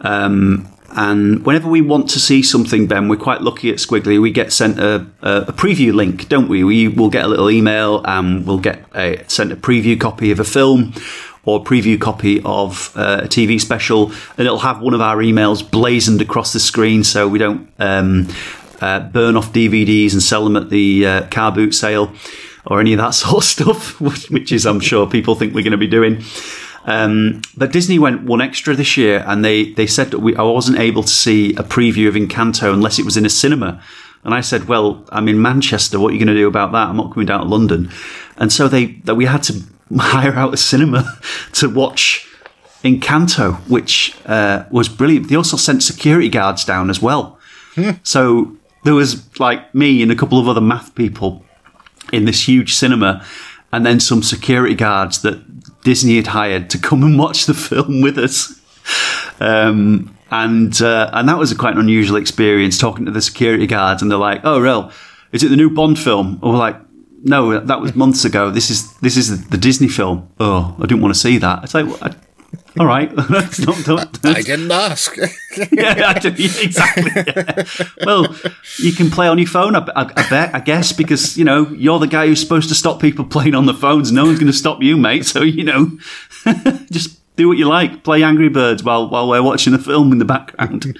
Um, 0.01 0.67
and 0.91 1.45
whenever 1.45 1.67
we 1.67 1.81
want 1.81 2.09
to 2.11 2.19
see 2.19 2.41
something, 2.41 2.87
Ben, 2.87 3.09
we're 3.09 3.17
quite 3.17 3.41
lucky 3.41 3.69
at 3.69 3.77
Squiggly. 3.77 4.21
We 4.21 4.31
get 4.31 4.53
sent 4.53 4.79
a, 4.79 5.05
a, 5.21 5.51
preview 5.51 5.93
link, 5.93 6.29
don't 6.29 6.47
we? 6.47 6.63
We 6.63 6.87
will 6.87 7.09
get 7.09 7.25
a 7.25 7.27
little 7.27 7.49
email 7.49 8.01
and 8.05 8.47
we'll 8.47 8.59
get 8.59 8.85
a, 8.95 9.21
sent 9.27 9.51
a 9.51 9.57
preview 9.57 9.99
copy 9.99 10.31
of 10.31 10.39
a 10.39 10.45
film 10.45 10.93
or 11.43 11.63
preview 11.63 11.99
copy 11.99 12.41
of 12.45 12.95
uh, 12.95 13.21
a 13.23 13.27
TV 13.27 13.59
special, 13.59 14.11
and 14.37 14.47
it'll 14.47 14.59
have 14.59 14.81
one 14.81 14.93
of 14.93 15.01
our 15.01 15.17
emails 15.17 15.69
blazoned 15.69 16.21
across 16.21 16.53
the 16.53 16.59
screen 16.59 17.03
so 17.03 17.27
we 17.27 17.37
don't 17.37 17.69
um, 17.77 18.27
uh, 18.81 18.99
burn 18.99 19.37
off 19.37 19.53
DVDs 19.53 20.13
and 20.13 20.23
sell 20.23 20.43
them 20.43 20.55
at 20.55 20.69
the 20.69 21.05
uh, 21.05 21.27
car 21.27 21.51
boot 21.51 21.73
sale. 21.73 22.11
or 22.65 22.79
any 22.79 22.93
of 22.93 22.97
that 22.97 23.09
sort 23.13 23.37
of 23.37 23.43
stuff, 23.43 24.01
which 24.01 24.51
is, 24.51 24.65
I'm 24.65 24.79
sure, 24.79 25.07
people 25.07 25.35
think 25.35 25.53
we're 25.53 25.63
going 25.63 25.71
to 25.71 25.77
be 25.77 25.87
doing. 25.87 26.23
Um, 26.85 27.41
but 27.57 27.71
Disney 27.71 27.97
went 27.99 28.23
one 28.23 28.41
extra 28.41 28.75
this 28.75 28.95
year, 28.95 29.23
and 29.27 29.43
they 29.43 29.71
they 29.73 29.87
said 29.87 30.11
that 30.11 30.19
we, 30.19 30.35
I 30.35 30.43
wasn't 30.43 30.79
able 30.79 31.03
to 31.03 31.09
see 31.09 31.51
a 31.55 31.63
preview 31.63 32.07
of 32.07 32.15
Encanto 32.15 32.73
unless 32.73 32.99
it 32.99 33.05
was 33.05 33.17
in 33.17 33.25
a 33.25 33.29
cinema. 33.29 33.81
And 34.23 34.33
I 34.33 34.41
said, 34.41 34.67
"Well, 34.67 35.03
I'm 35.09 35.27
in 35.27 35.41
Manchester. 35.41 35.99
What 35.99 36.09
are 36.09 36.13
you 36.13 36.19
going 36.19 36.35
to 36.35 36.39
do 36.39 36.47
about 36.47 36.71
that? 36.71 36.89
I'm 36.89 36.97
not 36.97 37.11
coming 37.11 37.27
down 37.27 37.41
to 37.41 37.45
London." 37.47 37.91
And 38.37 38.53
so 38.53 38.67
they 38.67 38.85
that 39.05 39.15
we 39.15 39.25
had 39.25 39.43
to 39.43 39.63
hire 39.97 40.33
out 40.33 40.53
a 40.53 40.57
cinema 40.57 41.19
to 41.53 41.69
watch 41.69 42.27
Encanto, 42.83 43.55
which 43.67 44.15
uh, 44.25 44.65
was 44.69 44.87
brilliant. 44.87 45.29
They 45.29 45.35
also 45.35 45.57
sent 45.57 45.81
security 45.83 46.29
guards 46.29 46.63
down 46.63 46.89
as 46.89 47.01
well. 47.01 47.39
So 48.03 48.55
there 48.83 48.93
was 48.93 49.37
like 49.39 49.73
me 49.75 50.01
and 50.01 50.11
a 50.11 50.15
couple 50.15 50.39
of 50.39 50.47
other 50.47 50.61
MAF 50.61 50.95
people 50.95 51.43
in 52.13 52.25
this 52.25 52.47
huge 52.47 52.73
cinema, 52.73 53.25
and 53.73 53.85
then 53.85 53.99
some 53.99 54.23
security 54.23 54.75
guards 54.75 55.21
that 55.23 55.54
Disney 55.85 56.17
had 56.17 56.27
hired 56.27 56.69
to 56.71 56.77
come 56.77 57.03
and 57.03 57.17
watch 57.17 57.45
the 57.45 57.53
film 57.69 58.01
with 58.01 58.17
us. 58.17 58.59
Um, 59.39 60.17
and 60.31 60.81
uh, 60.81 61.09
and 61.13 61.29
that 61.29 61.37
was 61.37 61.51
a 61.51 61.55
quite 61.55 61.75
an 61.75 61.79
unusual 61.79 62.17
experience 62.17 62.77
talking 62.77 63.05
to 63.05 63.11
the 63.11 63.21
security 63.21 63.67
guards, 63.67 64.01
and 64.01 64.11
they're 64.11 64.17
like, 64.17 64.41
"Oh, 64.43 64.59
real? 64.59 64.91
Is 65.31 65.43
it 65.43 65.49
the 65.49 65.55
new 65.55 65.69
Bond 65.69 65.97
film?" 65.97 66.39
Or 66.41 66.51
we're 66.51 66.57
like, 66.57 66.77
"No, 67.23 67.59
that 67.59 67.79
was 67.79 67.95
months 67.95 68.25
ago. 68.25 68.49
This 68.49 68.69
is 68.69 68.91
this 68.97 69.15
is 69.15 69.47
the 69.47 69.57
Disney 69.57 69.87
film." 69.87 70.27
Oh, 70.39 70.75
I 70.77 70.81
didn't 70.81 71.01
want 71.01 71.13
to 71.13 71.19
see 71.19 71.37
that. 71.37 71.63
It's 71.63 71.73
like, 71.73 71.85
I, 72.01 72.15
all 72.77 72.85
right, 72.85 73.13
don't, 73.15 74.25
I 74.25 74.41
didn't 74.41 74.71
ask. 74.71 75.15
yeah, 75.71 75.93
actually, 76.05 76.45
exactly. 76.61 77.11
yeah. 77.15 77.63
Well, 78.05 78.35
you 78.77 78.91
can 78.91 79.09
play 79.09 79.27
on 79.27 79.37
your 79.37 79.47
phone, 79.47 79.75
I, 79.75 79.79
I, 79.95 80.11
I 80.15 80.29
bet, 80.29 80.53
I 80.53 80.59
guess, 80.59 80.91
because 80.91 81.37
you 81.37 81.45
know 81.45 81.69
you're 81.69 81.99
the 81.99 82.07
guy 82.07 82.27
who's 82.27 82.41
supposed 82.41 82.69
to 82.69 82.75
stop 82.75 82.99
people 82.99 83.25
playing 83.25 83.55
on 83.55 83.65
the 83.65 83.73
phones. 83.73 84.11
No 84.11 84.25
one's 84.25 84.39
going 84.39 84.51
to 84.51 84.57
stop 84.57 84.81
you, 84.81 84.97
mate. 84.97 85.25
So 85.25 85.41
you 85.41 85.63
know, 85.63 85.97
just 86.91 87.19
do 87.35 87.47
what 87.47 87.57
you 87.57 87.67
like. 87.67 88.03
Play 88.03 88.23
Angry 88.23 88.49
Birds 88.49 88.83
while 88.83 89.09
while 89.09 89.29
we're 89.29 89.43
watching 89.43 89.73
the 89.73 89.79
film 89.79 90.11
in 90.11 90.17
the 90.17 90.25
background. 90.25 90.97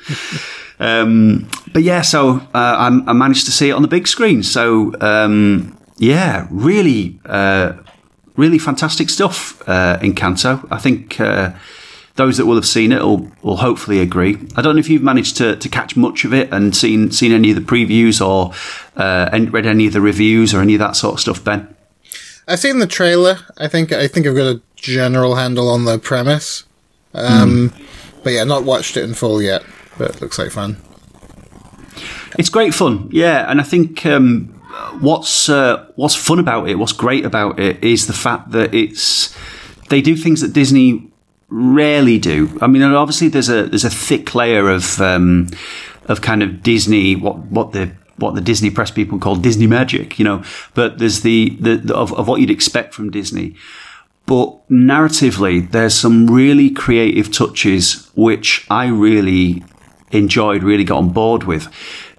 Um, 0.80 1.50
but 1.74 1.84
yeah, 1.84 2.02
so 2.02 2.38
uh, 2.38 2.40
I, 2.54 2.88
I 3.08 3.14
managed 3.14 3.46
to 3.46 3.52
see 3.52 3.70
it 3.70 3.74
on 3.74 3.82
the 3.82 3.88
big 3.88 4.08
screen. 4.08 4.44
So 4.44 4.94
um, 5.02 5.78
yeah, 5.98 6.48
really, 6.50 7.20
uh, 7.26 7.74
really 8.36 8.60
fantastic 8.60 9.10
stuff 9.10 9.62
uh, 9.68 9.98
Encanto. 10.00 10.68
I 10.72 10.78
think 10.78 11.20
uh, 11.20 11.54
those 12.16 12.38
that 12.38 12.46
will 12.46 12.56
have 12.56 12.66
seen 12.66 12.92
it 12.92 13.02
will, 13.02 13.32
will 13.42 13.58
hopefully 13.58 14.00
agree. 14.00 14.38
I 14.56 14.62
don't 14.62 14.76
know 14.76 14.80
if 14.80 14.90
you've 14.90 15.04
managed 15.04 15.38
to, 15.38 15.56
to 15.56 15.70
catch 15.70 15.96
much 15.96 16.26
of 16.26 16.34
it 16.34 16.52
and 16.52 16.76
seen 16.76 17.12
seen 17.12 17.32
any 17.32 17.52
of 17.52 17.56
the 17.56 17.62
previews 17.62 18.26
or 18.26 18.54
uh, 18.96 19.30
read 19.52 19.66
any 19.66 19.88
of 19.88 19.94
the 19.94 20.02
reviews 20.02 20.54
or 20.54 20.62
any 20.62 20.76
of 20.76 20.80
that 20.80 20.96
sort 20.96 21.16
of 21.16 21.20
stuff, 21.20 21.44
Ben. 21.44 21.68
I've 22.48 22.60
seen 22.60 22.80
the 22.80 22.88
trailer. 22.88 23.40
I 23.58 23.68
think 23.68 23.92
I 23.92 24.08
think 24.08 24.28
I've 24.28 24.36
got 24.36 24.56
a 24.56 24.62
general 24.76 25.36
handle 25.36 25.70
on 25.70 25.86
the 25.86 25.98
premise. 25.98 26.64
Um, 27.14 27.74
But 28.24 28.34
yeah, 28.34 28.44
not 28.44 28.64
watched 28.64 28.98
it 28.98 29.04
in 29.04 29.14
full 29.14 29.40
yet. 29.40 29.64
But 29.98 30.16
it 30.16 30.22
looks 30.22 30.40
like 30.40 30.52
fun. 30.52 30.78
It's 32.40 32.50
great 32.50 32.74
fun, 32.74 33.08
yeah, 33.12 33.50
and 33.50 33.62
I 33.62 33.64
think 33.64 34.06
um, 34.06 34.55
what's 35.00 35.50
uh, 35.50 35.86
what's 35.96 36.16
fun 36.16 36.40
about 36.40 36.70
it, 36.70 36.76
what's 36.76 36.94
great 36.94 37.26
about 37.26 37.60
it, 37.60 37.84
is 37.84 38.08
the 38.08 38.14
fact 38.14 38.52
that 38.52 38.74
it's 38.74 39.36
they 39.90 40.02
do 40.02 40.16
things 40.16 40.42
that 40.42 40.54
Disney 40.54 41.12
rarely 41.50 42.18
do. 42.20 42.58
I 42.62 42.68
mean, 42.68 42.82
obviously 42.82 43.28
there's 43.28 43.50
a 43.50 43.64
there's 43.64 43.86
a 43.86 43.90
thick 43.90 44.34
layer 44.36 44.70
of 44.70 45.00
um, 45.02 45.50
of 46.06 46.22
kind 46.22 46.44
of 46.44 46.64
Disney 46.64 47.16
what 47.16 47.38
what 47.38 47.72
the 47.72 47.92
what 48.18 48.36
the 48.36 48.42
Disney 48.42 48.70
press 48.70 48.92
people 48.92 49.20
call 49.20 49.36
Disney 49.36 49.68
magic, 49.68 50.18
you 50.18 50.26
know. 50.26 50.44
But 50.74 51.00
there's 51.00 51.22
the, 51.22 51.58
the, 51.60 51.78
the 51.78 51.96
of, 51.96 52.14
of 52.14 52.28
what 52.28 52.40
you'd 52.40 52.50
expect 52.52 52.94
from 52.94 53.12
Disney. 53.12 53.56
But 54.26 54.68
narratively, 54.70 55.70
there's 55.72 55.94
some 55.94 56.28
really 56.28 56.70
creative 56.70 57.32
touches 57.32 58.10
which 58.16 58.66
I 58.70 58.88
really 58.88 59.64
enjoyed, 60.12 60.64
really 60.64 60.84
got 60.84 60.98
on 60.98 61.10
board 61.10 61.44
with. 61.44 61.68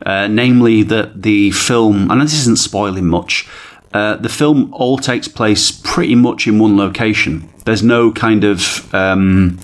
Uh, 0.05 0.27
namely, 0.27 0.83
that 0.83 1.23
the 1.23 1.51
film, 1.53 2.11
and 2.11 2.21
this 2.21 2.35
isn't 2.35 2.59
spoiling 2.59 3.07
much, 3.07 3.49
uh, 3.95 4.17
the 4.17 4.29
film 4.29 4.69
all 4.75 4.99
takes 4.99 5.27
place 5.27 5.71
pretty 5.71 6.15
much 6.15 6.47
in 6.47 6.59
one 6.59 6.77
location. 6.77 7.49
There's 7.65 7.83
no 7.83 8.13
kind 8.13 8.45
of. 8.45 8.95
Um, 8.95 9.59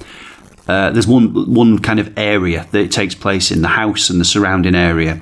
uh, 0.68 0.90
there's 0.90 1.08
one 1.08 1.52
one 1.52 1.78
kind 1.80 1.98
of 1.98 2.16
area 2.16 2.66
that 2.70 2.80
it 2.80 2.92
takes 2.92 3.14
place 3.14 3.50
in 3.50 3.62
the 3.62 3.68
house 3.68 4.08
and 4.08 4.20
the 4.20 4.24
surrounding 4.24 4.74
area. 4.74 5.20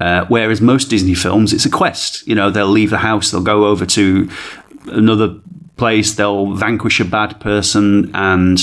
Uh, 0.00 0.24
whereas 0.28 0.60
most 0.60 0.86
Disney 0.86 1.14
films, 1.14 1.52
it's 1.52 1.66
a 1.66 1.70
quest. 1.70 2.26
You 2.26 2.34
know, 2.34 2.50
they'll 2.50 2.66
leave 2.66 2.90
the 2.90 2.98
house, 2.98 3.30
they'll 3.30 3.42
go 3.42 3.66
over 3.66 3.84
to 3.86 4.28
another 4.86 5.38
place, 5.76 6.14
they'll 6.14 6.54
vanquish 6.54 7.00
a 7.00 7.04
bad 7.04 7.38
person, 7.38 8.10
and 8.14 8.58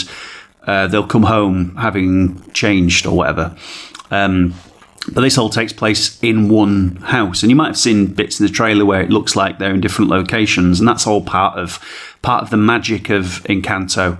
uh, 0.65 0.87
they'll 0.87 1.07
come 1.07 1.23
home 1.23 1.75
having 1.75 2.41
changed 2.51 3.05
or 3.05 3.15
whatever. 3.15 3.55
Um, 4.09 4.55
but 5.13 5.21
this 5.21 5.37
all 5.37 5.49
takes 5.49 5.73
place 5.73 6.21
in 6.21 6.49
one 6.49 6.97
house, 6.97 7.41
and 7.41 7.49
you 7.49 7.55
might 7.55 7.67
have 7.67 7.77
seen 7.77 8.07
bits 8.07 8.39
in 8.39 8.45
the 8.45 8.51
trailer 8.51 8.85
where 8.85 9.01
it 9.01 9.09
looks 9.09 9.35
like 9.35 9.57
they're 9.57 9.73
in 9.73 9.81
different 9.81 10.11
locations, 10.11 10.79
and 10.79 10.87
that's 10.87 11.07
all 11.07 11.21
part 11.21 11.57
of 11.57 11.79
part 12.21 12.43
of 12.43 12.49
the 12.49 12.57
magic 12.57 13.09
of 13.09 13.43
Encanto. 13.45 14.19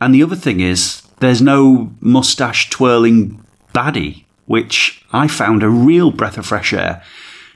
And 0.00 0.14
the 0.14 0.22
other 0.22 0.36
thing 0.36 0.60
is, 0.60 1.02
there's 1.20 1.42
no 1.42 1.92
mustache 2.00 2.70
twirling 2.70 3.44
baddie, 3.74 4.24
which 4.46 5.04
I 5.12 5.28
found 5.28 5.62
a 5.62 5.68
real 5.68 6.10
breath 6.10 6.38
of 6.38 6.46
fresh 6.46 6.72
air. 6.72 7.02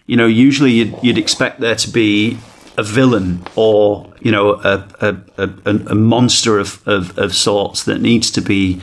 You 0.07 0.17
know, 0.17 0.27
usually 0.27 0.73
you'd, 0.73 0.99
you'd 1.03 1.19
expect 1.19 1.61
there 1.61 1.77
to 1.77 1.91
be 1.91 2.39
a 2.79 2.83
villain 2.83 3.45
or 3.57 4.11
you 4.21 4.31
know 4.31 4.53
a 4.63 4.89
a, 5.01 5.17
a, 5.37 5.51
a 5.67 5.95
monster 5.95 6.59
of, 6.59 6.87
of, 6.87 7.19
of 7.19 7.35
sorts 7.35 7.85
that 7.85 8.01
needs 8.01 8.31
to 8.31 8.41
be 8.41 8.81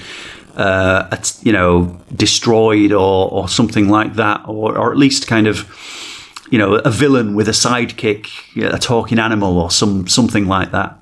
uh, 0.56 1.16
you 1.42 1.52
know 1.52 2.00
destroyed 2.16 2.92
or, 2.92 3.32
or 3.32 3.48
something 3.48 3.90
like 3.90 4.16
that, 4.16 4.42
or, 4.48 4.78
or 4.78 4.92
at 4.92 4.98
least 4.98 5.28
kind 5.28 5.48
of 5.48 5.68
you 6.50 6.58
know 6.58 6.76
a 6.76 6.92
villain 6.92 7.36
with 7.36 7.48
a 7.48 7.52
sidekick, 7.52 8.28
a 8.64 8.80
talking 8.80 9.20
animal, 9.20 9.58
or 9.58 9.72
some 9.72 10.08
something 10.08 10.48
like 10.48 10.72
that. 10.72 10.98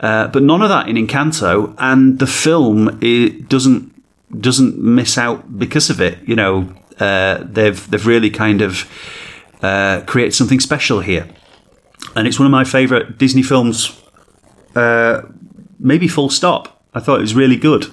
Uh, 0.00 0.28
but 0.28 0.42
none 0.42 0.62
of 0.62 0.68
that 0.68 0.88
in 0.88 0.96
Encanto, 0.96 1.74
and 1.78 2.18
the 2.18 2.26
film 2.26 2.98
it 3.02 3.48
doesn't 3.48 3.92
doesn't 4.40 4.78
miss 4.78 5.18
out 5.18 5.58
because 5.58 5.90
of 5.90 6.00
it. 6.00 6.18
You 6.26 6.36
know, 6.36 6.74
uh, 7.00 7.44
they've 7.44 7.90
they've 7.90 8.06
really 8.06 8.30
kind 8.30 8.62
of 8.62 8.90
uh, 9.62 10.02
created 10.06 10.34
something 10.34 10.60
special 10.60 11.00
here, 11.00 11.28
and 12.14 12.26
it's 12.26 12.38
one 12.38 12.46
of 12.46 12.52
my 12.52 12.64
favourite 12.64 13.18
Disney 13.18 13.42
films. 13.42 14.00
Uh, 14.74 15.22
maybe 15.80 16.06
full 16.06 16.30
stop. 16.30 16.77
I 16.98 17.00
thought 17.00 17.18
it 17.18 17.22
was 17.22 17.34
really 17.34 17.56
good. 17.56 17.86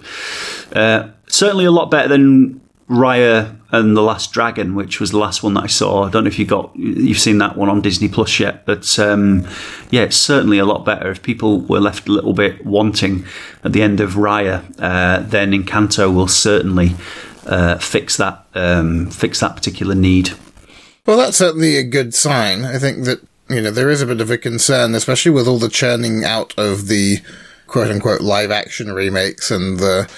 Uh, 0.73 1.09
certainly 1.27 1.65
a 1.65 1.71
lot 1.71 1.91
better 1.91 2.09
than 2.09 2.59
Raya 2.89 3.55
and 3.71 3.95
the 3.95 4.01
Last 4.01 4.31
Dragon, 4.31 4.75
which 4.75 4.99
was 4.99 5.11
the 5.11 5.17
last 5.17 5.43
one 5.43 5.53
that 5.55 5.63
I 5.63 5.67
saw. 5.67 6.03
I 6.03 6.09
don't 6.09 6.23
know 6.23 6.27
if 6.27 6.39
you 6.39 6.45
got 6.45 6.75
you've 6.75 7.19
seen 7.19 7.39
that 7.39 7.57
one 7.57 7.69
on 7.69 7.81
Disney 7.81 8.07
Plus 8.07 8.39
yet, 8.39 8.65
but 8.65 8.99
um, 8.99 9.47
yeah, 9.91 10.03
it's 10.03 10.15
certainly 10.15 10.59
a 10.59 10.65
lot 10.65 10.85
better. 10.85 11.09
If 11.09 11.21
people 11.23 11.61
were 11.61 11.79
left 11.79 12.07
a 12.07 12.11
little 12.11 12.33
bit 12.33 12.65
wanting 12.65 13.25
at 13.63 13.73
the 13.73 13.81
end 13.81 13.99
of 13.99 14.13
Raya, 14.13 14.63
uh, 14.79 15.21
then 15.21 15.51
Encanto 15.51 16.13
will 16.13 16.27
certainly 16.27 16.95
uh, 17.45 17.77
fix 17.77 18.17
that 18.17 18.45
um, 18.53 19.09
fix 19.09 19.39
that 19.39 19.55
particular 19.55 19.95
need. 19.95 20.31
Well, 21.05 21.17
that's 21.17 21.37
certainly 21.37 21.77
a 21.77 21.83
good 21.83 22.13
sign. 22.15 22.65
I 22.65 22.79
think 22.79 23.05
that, 23.05 23.21
you 23.49 23.61
know, 23.61 23.71
there 23.71 23.91
is 23.91 24.01
a 24.01 24.07
bit 24.07 24.21
of 24.21 24.31
a 24.31 24.37
concern, 24.37 24.95
especially 24.95 25.31
with 25.31 25.47
all 25.47 25.59
the 25.59 25.69
churning 25.69 26.23
out 26.23 26.53
of 26.57 26.87
the 26.87 27.19
quote 27.67 27.89
unquote 27.89 28.21
live 28.21 28.51
action 28.51 28.93
remakes 28.93 29.51
and 29.51 29.79
the, 29.79 30.09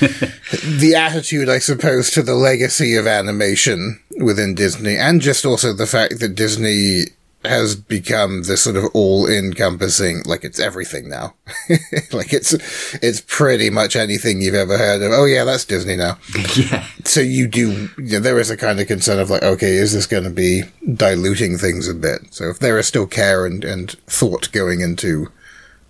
the 0.80 0.94
attitude, 0.94 1.48
I 1.48 1.58
suppose, 1.58 2.10
to 2.12 2.22
the 2.22 2.34
legacy 2.34 2.96
of 2.96 3.06
animation 3.06 4.00
within 4.18 4.54
Disney 4.54 4.96
and 4.96 5.20
just 5.20 5.44
also 5.44 5.72
the 5.72 5.86
fact 5.86 6.20
that 6.20 6.34
Disney 6.34 7.04
has 7.44 7.76
become 7.76 8.42
this 8.42 8.62
sort 8.62 8.76
of 8.76 8.86
all 8.94 9.28
encompassing, 9.28 10.22
like 10.26 10.42
it's 10.42 10.58
everything 10.58 11.08
now. 11.08 11.34
like 12.12 12.32
it's, 12.32 12.52
it's 13.02 13.20
pretty 13.20 13.70
much 13.70 13.94
anything 13.94 14.42
you've 14.42 14.54
ever 14.54 14.76
heard 14.76 15.02
of. 15.02 15.12
Oh 15.12 15.24
yeah, 15.24 15.44
that's 15.44 15.64
Disney 15.64 15.96
now 15.96 16.18
yeah, 16.56 16.86
so 17.04 17.20
you 17.20 17.46
do 17.46 17.88
you 17.96 18.14
know, 18.14 18.20
there 18.20 18.38
is 18.38 18.50
a 18.50 18.56
kind 18.56 18.80
of 18.80 18.86
concern 18.86 19.18
of 19.18 19.30
like 19.30 19.42
okay 19.42 19.76
is 19.76 19.92
this 19.92 20.06
going 20.06 20.24
to 20.24 20.30
be 20.30 20.62
diluting 20.94 21.56
things 21.56 21.88
a 21.88 21.94
bit 21.94 22.20
so 22.30 22.50
if 22.50 22.58
there 22.58 22.78
is 22.78 22.86
still 22.86 23.06
care 23.06 23.46
and, 23.46 23.64
and 23.64 23.92
thought 24.06 24.50
going 24.52 24.80
into 24.80 25.30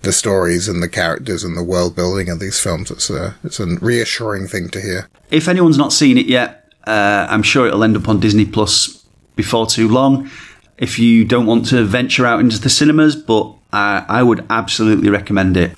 the 0.03 0.13
stories 0.13 0.69
and 0.69 0.83
the 0.83 0.89
characters 0.89 1.43
and 1.45 1.57
the 1.57 1.63
world 1.63 1.95
building 1.97 2.29
of 2.29 2.39
these 2.41 2.61
films 2.61 2.91
it's 2.91 3.11
a 3.11 3.35
it's 3.45 3.59
a 3.61 3.67
reassuring 3.81 4.47
thing 4.47 4.69
to 4.69 4.81
hear 4.81 5.09
if 5.31 5.49
anyone's 5.49 5.79
not 5.79 5.93
seen 5.93 6.17
it 6.17 6.27
yet, 6.27 6.73
uh, 6.87 7.27
I'm 7.29 7.43
sure 7.43 7.67
it'll 7.67 7.85
end 7.85 7.97
up 7.97 8.09
on 8.09 8.19
Disney 8.19 8.47
Plus 8.47 9.05
before 9.37 9.67
too 9.67 9.89
long. 9.89 10.31
If 10.79 10.99
you 10.99 11.25
don't 11.25 11.45
want 11.47 11.67
to 11.69 11.85
venture 11.85 12.25
out 12.25 12.41
into 12.41 12.59
the 12.59 12.71
cinemas, 12.71 13.15
but 13.15 13.55
uh, 13.73 14.05
I 14.09 14.23
would 14.23 14.47
absolutely 14.49 15.11
recommend 15.11 15.57
it. 15.57 15.77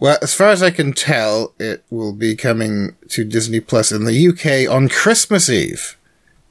well 0.00 0.16
as 0.22 0.34
far 0.34 0.48
as 0.48 0.62
i 0.62 0.70
can 0.70 0.92
tell 0.92 1.52
it 1.58 1.84
will 1.90 2.12
be 2.14 2.34
coming 2.34 2.96
to 3.08 3.22
disney 3.24 3.60
plus 3.60 3.92
in 3.92 4.04
the 4.04 4.28
uk 4.28 4.44
on 4.74 4.88
christmas 4.88 5.48
eve 5.50 5.96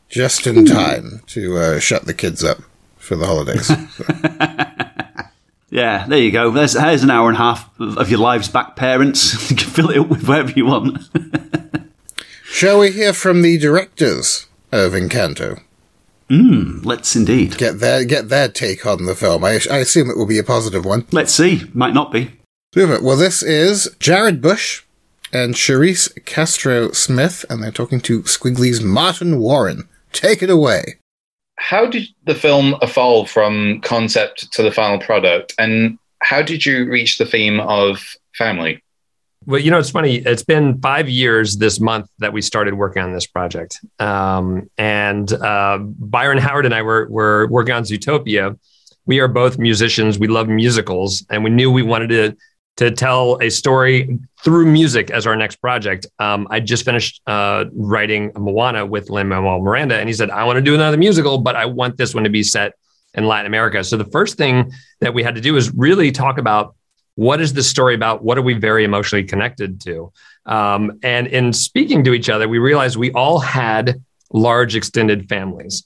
just 0.08 0.46
in 0.46 0.66
time 0.66 1.22
to 1.26 1.58
uh, 1.58 1.80
shut 1.80 2.06
the 2.06 2.14
kids 2.14 2.44
up 2.44 2.60
for 2.98 3.16
the 3.16 3.26
holidays. 3.26 3.68
So. 3.68 5.26
yeah, 5.72 6.06
there 6.06 6.20
you 6.20 6.32
go. 6.32 6.52
There's, 6.52 6.74
there's 6.74 7.02
an 7.02 7.10
hour 7.10 7.30
and 7.30 7.38
a 7.38 7.40
half 7.40 7.70
of, 7.80 8.10
your 8.10 8.20
lives 8.20 8.50
back, 8.50 8.76
parents. 8.76 9.50
you 9.50 9.56
can 9.56 9.70
fill 9.70 9.90
it 9.90 9.98
up 9.98 10.10
with 10.10 10.28
whatever 10.28 10.52
you 10.52 10.66
want. 10.66 11.00
Shall 12.44 12.80
we 12.80 12.92
hear 12.92 13.14
from 13.14 13.42
the 13.42 13.58
directors 13.58 14.48
of 14.72 14.92
Encanto? 14.92 15.62
Mm, 16.30 16.86
let's 16.86 17.16
indeed. 17.16 17.58
Get 17.58 17.80
their 17.80 18.06
get 18.06 18.30
their 18.30 18.50
take 18.50 18.86
on 18.86 19.06
the 19.06 19.16
film. 19.16 19.44
I, 19.44 19.60
I 19.70 19.78
assume 19.78 20.10
it 20.10 20.18
will 20.18 20.28
be 20.28 20.38
a 20.38 20.44
positive 20.44 20.86
one. 20.86 21.06
Let's 21.12 21.34
see. 21.34 21.64
Might 21.74 21.94
not 21.94 22.12
be. 22.12 22.32
Well, 22.76 23.18
this 23.18 23.42
is 23.42 23.94
Jared 24.00 24.42
Bush 24.42 24.84
and 25.34 25.56
Charisse 25.56 26.24
Castro 26.26 26.92
Smith, 26.92 27.46
and 27.50 27.62
they're 27.62 27.72
talking 27.72 28.00
to 28.02 28.24
Squiggly's 28.24 28.82
Martin 28.82 29.40
Warren. 29.40 29.90
Take 30.14 30.42
it 30.42 30.50
away. 30.50 31.00
How 31.62 31.86
did 31.86 32.08
the 32.26 32.36
film 32.36 32.76
evolve 32.82 33.30
from 33.30 33.82
concept 33.82 34.52
to 34.54 34.64
the 34.64 34.72
final 34.72 35.00
product, 35.00 35.54
and 35.60 35.98
how 36.20 36.42
did 36.42 36.66
you 36.66 36.90
reach 36.90 37.18
the 37.18 37.26
theme 37.26 37.60
of 37.60 38.16
family? 38.36 38.84
Well, 39.46 39.60
you 39.60 39.72
know, 39.72 39.80
it's 39.80 39.92
funny. 39.92 40.18
It's 40.18 40.44
been 40.44 40.80
five 40.82 41.08
years 41.08 41.58
this 41.58 41.80
month 41.80 42.08
that 42.20 42.34
we 42.34 42.42
started 42.42 42.74
working 42.76 43.02
on 43.02 43.14
this 43.14 43.26
project. 43.26 43.80
Um, 44.00 44.70
and 44.78 45.32
uh, 45.32 45.78
Byron 45.80 46.40
Howard 46.40 46.66
and 46.66 46.76
I 46.76 46.82
were, 46.82 47.08
were 47.10 47.48
working 47.48 47.74
on 47.74 47.84
Zootopia. 47.84 48.58
We 49.06 49.20
are 49.20 49.28
both 49.28 49.58
musicians. 49.58 50.20
We 50.20 50.28
love 50.28 50.48
musicals, 50.48 51.26
and 51.30 51.44
we 51.44 51.50
knew 51.50 51.72
we 51.72 51.84
wanted 51.84 52.10
to 52.10 52.38
to 52.78 52.92
tell 52.92 53.38
a 53.42 53.50
story 53.50 54.20
through 54.44 54.66
music 54.66 55.12
as 55.12 55.28
our 55.28 55.36
next 55.36 55.58
project. 55.58 56.08
Um, 56.20 56.48
I 56.50 56.60
just 56.60 56.86
finished 56.86 57.22
uh, 57.28 57.66
writing 57.74 58.32
Moana 58.36 58.86
with 58.86 59.10
Lin 59.10 59.28
Manuel 59.28 59.60
Miranda, 59.60 59.98
and 60.00 60.10
he 60.10 60.14
said, 60.14 60.30
"I 60.30 60.44
want 60.46 60.58
to 60.58 60.62
do 60.62 60.74
another 60.74 60.98
musical, 60.98 61.38
but 61.38 61.56
I 61.56 61.66
want 61.66 61.98
this 61.98 62.16
one 62.16 62.24
to 62.24 62.30
be 62.30 62.44
set 62.44 62.74
in 63.14 63.28
Latin 63.28 63.46
America." 63.46 63.84
So 63.84 63.98
the 63.98 64.06
first 64.06 64.38
thing 64.38 64.72
that 65.00 65.14
we 65.14 65.24
had 65.24 65.36
to 65.36 65.42
do 65.42 65.54
was 65.54 65.72
really 65.74 66.12
talk 66.12 66.38
about 66.38 66.76
what 67.16 67.42
is 67.42 67.54
this 67.54 67.70
story 67.70 67.94
about? 67.94 68.24
What 68.24 68.38
are 68.38 68.42
we 68.42 68.54
very 68.54 68.84
emotionally 68.84 69.26
connected 69.26 69.82
to? 69.82 70.12
Um, 70.46 71.00
and 71.04 71.28
in 71.28 71.54
speaking 71.54 72.04
to 72.06 72.14
each 72.14 72.30
other, 72.30 72.48
we 72.48 72.58
realized 72.58 72.96
we 72.96 73.12
all 73.12 73.40
had 73.40 74.02
large 74.32 74.76
extended 74.76 75.28
families. 75.28 75.84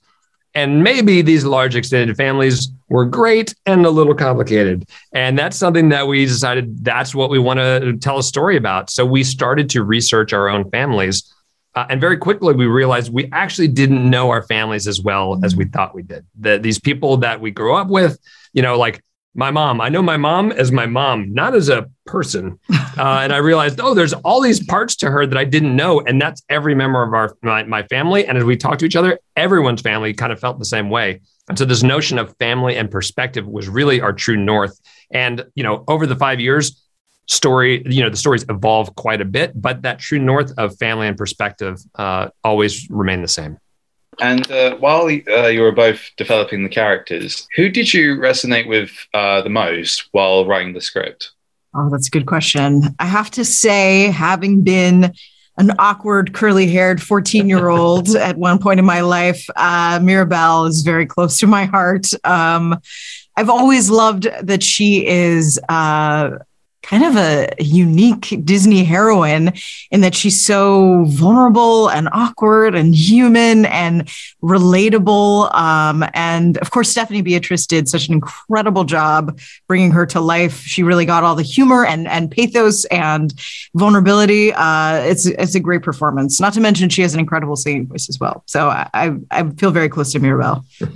And 0.56 0.84
maybe 0.84 1.22
these 1.22 1.44
large 1.44 1.76
extended 1.76 2.16
families 2.16 2.70
were 2.88 3.06
great 3.06 3.54
and 3.66 3.86
a 3.86 3.90
little 3.90 4.16
complicated. 4.16 4.88
And 5.12 5.38
that's 5.38 5.58
something 5.58 5.90
that 5.90 6.08
we 6.08 6.26
decided 6.26 6.84
that's 6.84 7.14
what 7.14 7.30
we 7.30 7.40
want 7.40 7.60
to 7.60 7.98
tell 7.98 8.18
a 8.18 8.24
story 8.24 8.56
about. 8.56 8.90
So 8.90 9.06
we 9.06 9.24
started 9.24 9.70
to 9.72 9.84
research 9.84 10.32
our 10.32 10.48
own 10.48 10.70
families. 10.72 11.32
Uh, 11.76 11.86
and 11.90 12.00
very 12.00 12.16
quickly, 12.16 12.54
we 12.54 12.68
realized 12.68 13.12
we 13.12 13.30
actually 13.34 13.68
didn't 13.68 14.10
know 14.10 14.30
our 14.30 14.44
families 14.44 14.88
as 14.88 15.02
well 15.02 15.42
as 15.44 15.58
we 15.58 15.66
thought 15.66 15.94
we 15.94 16.04
did. 16.04 16.26
That 16.40 16.64
these 16.64 16.80
people 16.80 17.18
that 17.18 17.42
we 17.42 17.52
grew 17.52 17.76
up 17.76 17.90
with, 17.90 18.18
you 18.54 18.62
know, 18.62 18.78
like 18.78 19.04
my 19.36 19.52
mom. 19.52 19.82
I 19.82 19.90
know 19.90 20.02
my 20.02 20.18
mom 20.18 20.52
as 20.54 20.72
my 20.72 20.86
mom, 20.86 21.34
not 21.34 21.54
as 21.54 21.70
a 21.70 21.90
person. 22.06 22.60
Uh, 22.98 23.20
and 23.24 23.34
I 23.34 23.38
realized, 23.40 23.82
oh, 23.82 23.94
there's 23.94 24.14
all 24.14 24.40
these 24.40 24.66
parts 24.66 24.96
to 24.98 25.12
her 25.12 25.28
that 25.28 25.38
I 25.38 25.44
didn't 25.44 25.76
know, 25.76 26.00
and 26.00 26.22
that's 26.22 26.42
every 26.48 26.74
member 26.74 27.04
of 27.04 27.14
our 27.14 27.36
my, 27.42 27.62
my 27.64 27.84
family. 27.84 28.26
And 28.26 28.38
as 28.38 28.46
we 28.46 28.56
talk 28.56 28.78
to 28.78 28.86
each 28.86 28.96
other, 28.96 29.20
everyone's 29.36 29.82
family 29.82 30.14
kind 30.14 30.32
of 30.32 30.40
felt 30.40 30.60
the 30.60 30.64
same 30.66 30.90
way. 30.90 31.20
And 31.50 31.60
so 31.60 31.66
this 31.66 31.84
notion 31.84 32.18
of 32.18 32.34
family 32.38 32.78
and 32.78 32.90
perspective 32.90 33.46
was 33.46 33.68
really 33.68 34.00
our 34.00 34.14
true 34.14 34.38
north. 34.38 34.80
And 35.12 35.44
you 35.56 35.64
know, 35.64 35.84
over 35.90 36.08
the 36.08 36.16
five 36.16 36.40
years, 36.40 36.86
story, 37.28 37.84
you 37.86 38.02
know, 38.02 38.10
the 38.10 38.16
stories 38.16 38.46
evolve 38.48 38.96
quite 38.96 39.20
a 39.20 39.26
bit, 39.26 39.60
but 39.62 39.82
that 39.82 40.00
true 40.00 40.20
north 40.20 40.54
of 40.58 40.78
family 40.78 41.08
and 41.08 41.18
perspective 41.18 41.78
uh, 41.96 42.30
always 42.46 42.90
remain 42.90 43.22
the 43.22 43.28
same. 43.28 43.58
And 44.20 44.50
uh, 44.52 44.76
while 44.78 45.06
uh, 45.06 45.48
you 45.48 45.62
were 45.62 45.72
both 45.72 46.02
developing 46.18 46.64
the 46.64 46.70
characters, 46.70 47.48
who 47.56 47.70
did 47.70 47.94
you 47.94 48.16
resonate 48.16 48.68
with 48.68 48.92
uh, 49.14 49.42
the 49.42 49.50
most 49.50 50.10
while 50.12 50.46
writing 50.46 50.74
the 50.74 50.82
script? 50.82 51.32
Oh, 51.74 51.90
that's 51.90 52.08
a 52.08 52.12
good 52.12 52.26
question. 52.26 52.96
I 53.00 53.06
have 53.06 53.30
to 53.32 53.44
say, 53.44 54.10
having 54.12 54.64
been 54.64 55.14
an 55.58 55.72
awkward, 55.80 56.34
curly 56.34 56.68
haired 56.68 57.02
14 57.02 57.50
year 57.50 57.70
old 57.70 58.10
at 58.16 58.38
one 58.38 58.60
point 58.60 58.80
in 58.80 58.86
my 58.86 59.02
life, 59.02 59.46
uh, 59.56 60.00
Mirabel 60.02 60.66
is 60.66 60.82
very 60.82 61.06
close 61.06 61.38
to 61.40 61.48
my 61.48 61.66
heart. 61.66 62.08
Um, 62.24 62.80
I've 63.36 63.50
always 63.50 63.90
loved 63.90 64.28
that 64.42 64.64
she 64.64 65.06
is 65.06 65.60
uh, 65.68 66.38
kind 66.86 67.04
of 67.04 67.16
a 67.16 67.50
unique 67.58 68.40
Disney 68.44 68.84
heroine 68.84 69.52
in 69.90 70.02
that 70.02 70.14
she's 70.14 70.40
so 70.40 71.06
vulnerable 71.06 71.90
and 71.90 72.08
awkward 72.12 72.76
and 72.76 72.94
human 72.94 73.66
and 73.66 74.08
relatable. 74.44 75.54
Um, 75.56 76.06
and 76.14 76.58
of 76.60 76.70
course, 76.70 76.90
Stephanie 76.90 77.24
Beatriz 77.24 77.66
did 77.66 77.90
such 77.90 78.08
an 78.08 78.14
incredible 78.14 78.84
job 78.84 79.40
bringing 79.68 79.90
her 79.92 80.06
to 80.06 80.22
life. 80.22 80.60
She 80.60 80.84
really 80.84 81.06
got 81.06 81.24
all 81.24 81.34
the 81.34 81.42
humor 81.42 81.86
and, 81.86 82.08
and 82.08 82.30
pathos 82.30 82.86
and 82.86 83.34
vulnerability. 83.74 84.54
Uh, 84.54 84.98
it's, 84.98 85.26
it's 85.26 85.56
a 85.56 85.60
great 85.60 85.82
performance. 85.82 86.40
Not 86.40 86.54
to 86.54 86.62
mention, 86.62 86.90
she 86.90 87.02
has 87.02 87.16
an 87.16 87.20
incredible 87.20 87.56
singing 87.56 87.88
voice 87.88 88.10
as 88.10 88.20
well. 88.20 88.44
So 88.46 88.70
I, 88.70 89.16
I 89.32 89.50
feel 89.52 89.72
very 89.72 89.90
close 89.90 90.12
to 90.12 90.20
Mirabel. 90.20 90.64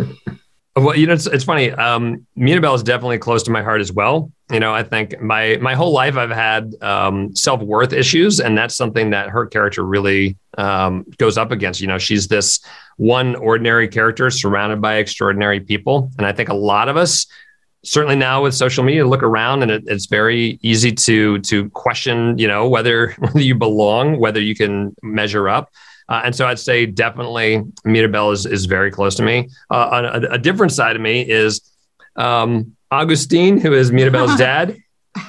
Well, 0.76 0.96
you 0.96 1.08
know, 1.08 1.14
it's, 1.14 1.28
it's 1.28 1.44
funny. 1.44 1.72
Um, 1.72 2.26
Mirabel 2.38 2.74
is 2.74 2.84
definitely 2.84 3.18
close 3.18 3.44
to 3.44 3.52
my 3.52 3.62
heart 3.62 3.82
as 3.82 3.92
well. 3.92 4.32
You 4.52 4.60
know, 4.60 4.74
I 4.74 4.82
think 4.82 5.22
my 5.22 5.58
my 5.62 5.76
whole 5.76 5.94
life 5.94 6.18
I've 6.18 6.32
had 6.32 6.74
um, 6.82 7.36
self 7.36 7.62
worth 7.62 7.94
issues, 7.94 8.40
and 8.40 8.58
that's 8.58 8.76
something 8.76 9.12
that 9.12 9.30
her 9.30 9.46
character 9.46 9.84
really 9.84 10.38
um, 10.58 11.06
goes 11.18 11.38
up 11.38 11.52
against. 11.52 11.82
You 11.82 11.88
know, 11.88 12.00
she's 12.00 12.28
this 12.28 12.60
one 12.98 13.36
ordinary 13.36 13.88
character 13.88 14.32
surrounded 14.32 14.82
by 14.82 14.96
extraordinary 14.96 15.60
people, 15.60 16.12
and 16.18 16.26
I 16.26 16.32
think 16.32 16.50
a 16.50 16.56
lot 16.56 16.90
of 16.90 16.98
us, 16.98 17.28
certainly 17.84 18.16
now 18.16 18.42
with 18.42 18.56
social 18.56 18.84
media, 18.84 19.06
look 19.06 19.22
around 19.22 19.62
and 19.62 19.70
it, 19.70 19.84
it's 19.86 20.08
very 20.08 20.58
easy 20.64 20.94
to 20.94 21.38
to 21.42 21.70
question. 21.70 22.36
You 22.40 22.48
know, 22.48 22.68
whether 22.68 23.12
whether 23.20 23.42
you 23.42 23.54
belong, 23.54 24.20
whether 24.20 24.42
you 24.42 24.56
can 24.56 24.96
measure 25.04 25.48
up. 25.48 25.70
Uh, 26.08 26.24
and 26.26 26.36
so 26.36 26.48
I'd 26.48 26.58
say 26.58 26.88
definitely 26.88 27.62
Mirabel 27.86 28.32
is, 28.32 28.48
is 28.48 28.66
very 28.66 28.90
close 28.90 29.14
to 29.16 29.24
me. 29.24 29.48
Uh, 29.70 30.10
a, 30.12 30.34
a, 30.34 30.38
different 30.40 30.72
side 30.72 30.96
of 30.96 31.04
me 31.04 31.22
is 31.22 31.62
um, 32.16 32.76
Augustine, 32.92 33.60
who 33.60 33.74
is 33.74 33.92
Mirabel's 33.92 34.36
dad. 34.38 34.78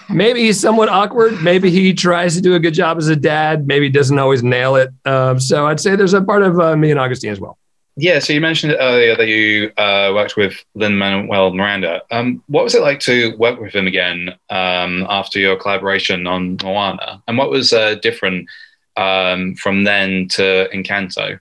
Maybe 0.08 0.40
he's 0.40 0.60
somewhat 0.60 0.88
awkward. 0.88 1.42
Maybe 1.42 1.70
he 1.70 1.94
tries 1.94 2.34
to 2.34 2.40
do 2.40 2.54
a 2.54 2.60
good 2.60 2.74
job 2.74 2.98
as 2.98 3.08
a 3.08 3.16
dad. 3.16 3.66
Maybe 3.66 3.88
doesn't 3.88 4.18
always 4.18 4.42
nail 4.42 4.76
it. 4.76 4.90
Um, 5.04 5.40
so 5.40 5.66
I'd 5.66 5.80
say 5.80 5.96
there's 5.96 6.14
a 6.14 6.22
part 6.22 6.42
of 6.42 6.60
uh, 6.60 6.76
me 6.76 6.90
and 6.90 7.00
Augustine 7.00 7.32
as 7.32 7.40
well. 7.40 7.58
Yeah, 7.96 8.18
so 8.18 8.32
you 8.32 8.40
mentioned 8.40 8.76
earlier 8.78 9.16
that 9.16 9.28
you 9.28 9.72
uh, 9.76 10.12
worked 10.14 10.36
with 10.36 10.64
Lin 10.74 10.96
Manuel 10.96 11.52
Miranda. 11.52 12.02
Um, 12.10 12.42
what 12.46 12.64
was 12.64 12.74
it 12.74 12.82
like 12.82 13.00
to 13.00 13.36
work 13.36 13.60
with 13.60 13.74
him 13.74 13.86
again 13.86 14.34
um, 14.48 15.06
after 15.08 15.38
your 15.38 15.56
collaboration 15.56 16.26
on 16.26 16.56
Moana? 16.62 17.22
And 17.26 17.36
what 17.36 17.50
was 17.50 17.72
uh, 17.72 17.96
different 17.96 18.48
um, 18.96 19.54
from 19.56 19.84
then 19.84 20.28
to 20.28 20.68
Encanto? 20.72 21.40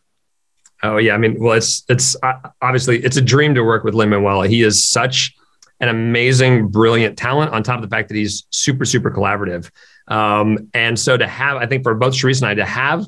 Oh 0.81 0.97
yeah, 0.97 1.13
I 1.13 1.17
mean, 1.17 1.39
well, 1.39 1.55
it's 1.55 1.83
it's 1.89 2.15
uh, 2.23 2.33
obviously 2.61 3.03
it's 3.03 3.17
a 3.17 3.21
dream 3.21 3.53
to 3.55 3.63
work 3.63 3.83
with 3.83 3.93
Lin 3.93 4.09
Manuel. 4.09 4.41
He 4.41 4.63
is 4.63 4.83
such 4.83 5.35
an 5.79 5.89
amazing, 5.89 6.67
brilliant 6.67 7.17
talent. 7.17 7.51
On 7.51 7.63
top 7.63 7.81
of 7.81 7.89
the 7.89 7.93
fact 7.93 8.09
that 8.09 8.15
he's 8.15 8.45
super, 8.49 8.85
super 8.85 9.11
collaborative, 9.11 9.69
um, 10.07 10.69
and 10.73 10.97
so 10.99 11.17
to 11.17 11.27
have, 11.27 11.57
I 11.57 11.65
think 11.65 11.83
for 11.83 11.93
both 11.93 12.13
Charisse 12.13 12.41
and 12.41 12.49
I, 12.49 12.55
to 12.55 12.65
have 12.65 13.05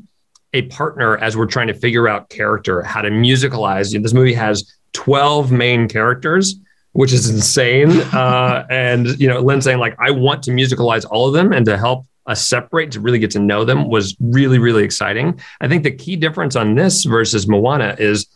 a 0.54 0.64
partner 0.64 1.18
as 1.18 1.36
we're 1.36 1.46
trying 1.46 1.68
to 1.68 1.74
figure 1.74 2.08
out 2.08 2.30
character, 2.30 2.82
how 2.82 3.02
to 3.02 3.10
musicalize. 3.10 3.92
You 3.92 4.00
know, 4.00 4.04
this 4.04 4.14
movie 4.14 4.34
has 4.34 4.78
twelve 4.94 5.52
main 5.52 5.88
characters, 5.88 6.56
which 6.94 7.14
is 7.14 7.30
insane. 7.30 7.92
Uh, 8.12 8.66
and 8.70 9.08
you 9.20 9.28
know, 9.28 9.40
Lin 9.40 9.62
saying 9.62 9.80
like, 9.80 9.96
I 10.00 10.12
want 10.12 10.44
to 10.44 10.52
musicalize 10.52 11.06
all 11.10 11.28
of 11.28 11.34
them 11.34 11.54
and 11.54 11.66
to 11.66 11.78
help 11.78 12.06
us 12.26 12.48
separate 12.48 12.92
to 12.92 13.00
really 13.00 13.20
get 13.20 13.32
to 13.32 13.40
know 13.40 13.66
them 13.66 13.90
was 13.90 14.16
really, 14.20 14.60
really 14.60 14.84
exciting. 14.84 15.40
I 15.60 15.68
think 15.68 15.84
the 15.84 15.92
key 15.92 16.16
difference 16.16 16.56
on 16.56 16.76
this 16.76 17.04
versus 17.04 17.48
Moana 17.48 17.96
is 17.98 18.28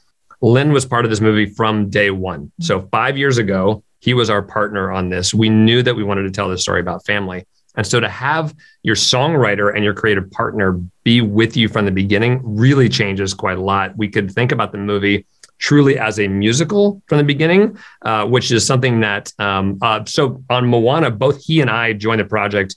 Lin 0.42 0.72
was 0.72 0.86
part 0.86 1.06
of 1.06 1.12
this 1.12 1.22
movie 1.22 1.46
from 1.46 1.90
day 1.90 2.10
one. 2.10 2.52
So 2.62 2.88
five 2.92 3.18
years 3.18 3.38
ago, 3.38 3.84
he 4.06 4.14
was 4.14 4.30
our 4.30 4.44
partner 4.44 4.92
on 4.92 5.10
this. 5.10 5.34
We 5.34 5.50
knew 5.50 5.82
that 5.82 5.96
we 5.96 6.04
wanted 6.04 6.24
to 6.24 6.32
tell 6.32 6.48
this 6.48 6.62
story 6.62 6.80
about 6.80 7.04
family. 7.06 7.48
And 7.76 7.86
so 7.86 8.00
to 8.00 8.08
have 8.08 8.56
your 8.84 8.96
songwriter 8.96 9.74
and 9.74 9.84
your 9.84 9.96
creative 9.96 10.30
partner 10.30 10.80
be 11.04 11.22
with 11.22 11.58
you 11.58 11.68
from 11.68 11.86
the 11.86 11.92
beginning 11.92 12.40
really 12.44 12.88
changes 12.88 13.34
quite 13.34 13.58
a 13.58 13.62
lot. 13.62 13.98
We 13.98 14.08
could 14.08 14.32
think 14.32 14.52
about 14.52 14.72
the 14.72 14.78
movie 14.78 15.26
truly 15.58 15.98
as 15.98 16.20
a 16.20 16.28
musical 16.28 17.02
from 17.08 17.18
the 17.18 17.24
beginning, 17.24 17.78
uh, 18.04 18.26
which 18.26 18.52
is 18.52 18.64
something 18.66 19.00
that, 19.00 19.34
um, 19.40 19.80
uh, 19.82 20.06
so 20.06 20.44
on 20.50 20.68
Moana, 20.68 21.10
both 21.10 21.44
he 21.44 21.60
and 21.62 21.70
I 21.70 21.94
joined 21.94 22.22
the 22.22 22.26
project 22.26 22.76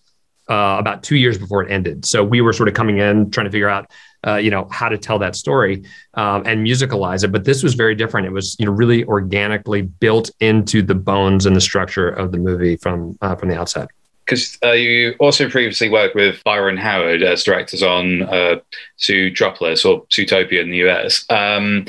uh, 0.48 0.76
about 0.78 1.02
two 1.02 1.16
years 1.16 1.36
before 1.36 1.62
it 1.62 1.70
ended. 1.70 2.06
So 2.06 2.24
we 2.24 2.40
were 2.40 2.54
sort 2.54 2.68
of 2.70 2.74
coming 2.74 2.98
in 2.98 3.30
trying 3.30 3.44
to 3.44 3.50
figure 3.50 3.68
out, 3.68 3.90
uh, 4.26 4.36
you 4.36 4.50
know, 4.50 4.66
how 4.70 4.88
to 4.88 4.98
tell 4.98 5.18
that 5.18 5.36
story 5.36 5.84
um, 6.14 6.42
and 6.46 6.66
musicalize 6.66 7.24
it. 7.24 7.28
But 7.28 7.44
this 7.44 7.62
was 7.62 7.74
very 7.74 7.94
different. 7.94 8.26
It 8.26 8.32
was, 8.32 8.56
you 8.58 8.66
know, 8.66 8.72
really 8.72 9.04
organically 9.04 9.82
built 9.82 10.30
into 10.40 10.82
the 10.82 10.94
bones 10.94 11.46
and 11.46 11.54
the 11.54 11.60
structure 11.60 12.08
of 12.08 12.32
the 12.32 12.38
movie 12.38 12.76
from 12.76 13.16
uh, 13.20 13.36
from 13.36 13.48
the 13.48 13.58
outset. 13.58 13.88
Because 14.24 14.58
uh, 14.62 14.72
you 14.72 15.14
also 15.20 15.48
previously 15.48 15.88
worked 15.88 16.14
with 16.14 16.42
Byron 16.44 16.76
Howard 16.76 17.22
as 17.22 17.44
directors 17.44 17.82
on 17.82 18.22
uh, 18.22 18.56
or 18.56 20.04
Zootopia 20.06 20.60
in 20.60 20.70
the 20.70 20.88
US. 20.88 21.24
Um, 21.30 21.86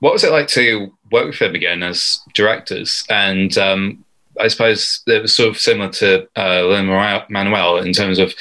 what 0.00 0.12
was 0.12 0.22
it 0.22 0.30
like 0.30 0.48
to 0.48 0.92
work 1.10 1.26
with 1.26 1.40
him 1.40 1.54
again 1.54 1.82
as 1.82 2.20
directors, 2.34 3.04
and 3.08 3.56
um, 3.56 4.04
I 4.40 4.48
suppose 4.48 5.02
it 5.06 5.22
was 5.22 5.34
sort 5.34 5.50
of 5.50 5.58
similar 5.58 5.90
to 5.90 6.28
uh, 6.36 6.64
Lin 6.66 6.86
Manuel 7.30 7.78
in 7.78 7.92
terms 7.92 8.18
of 8.18 8.34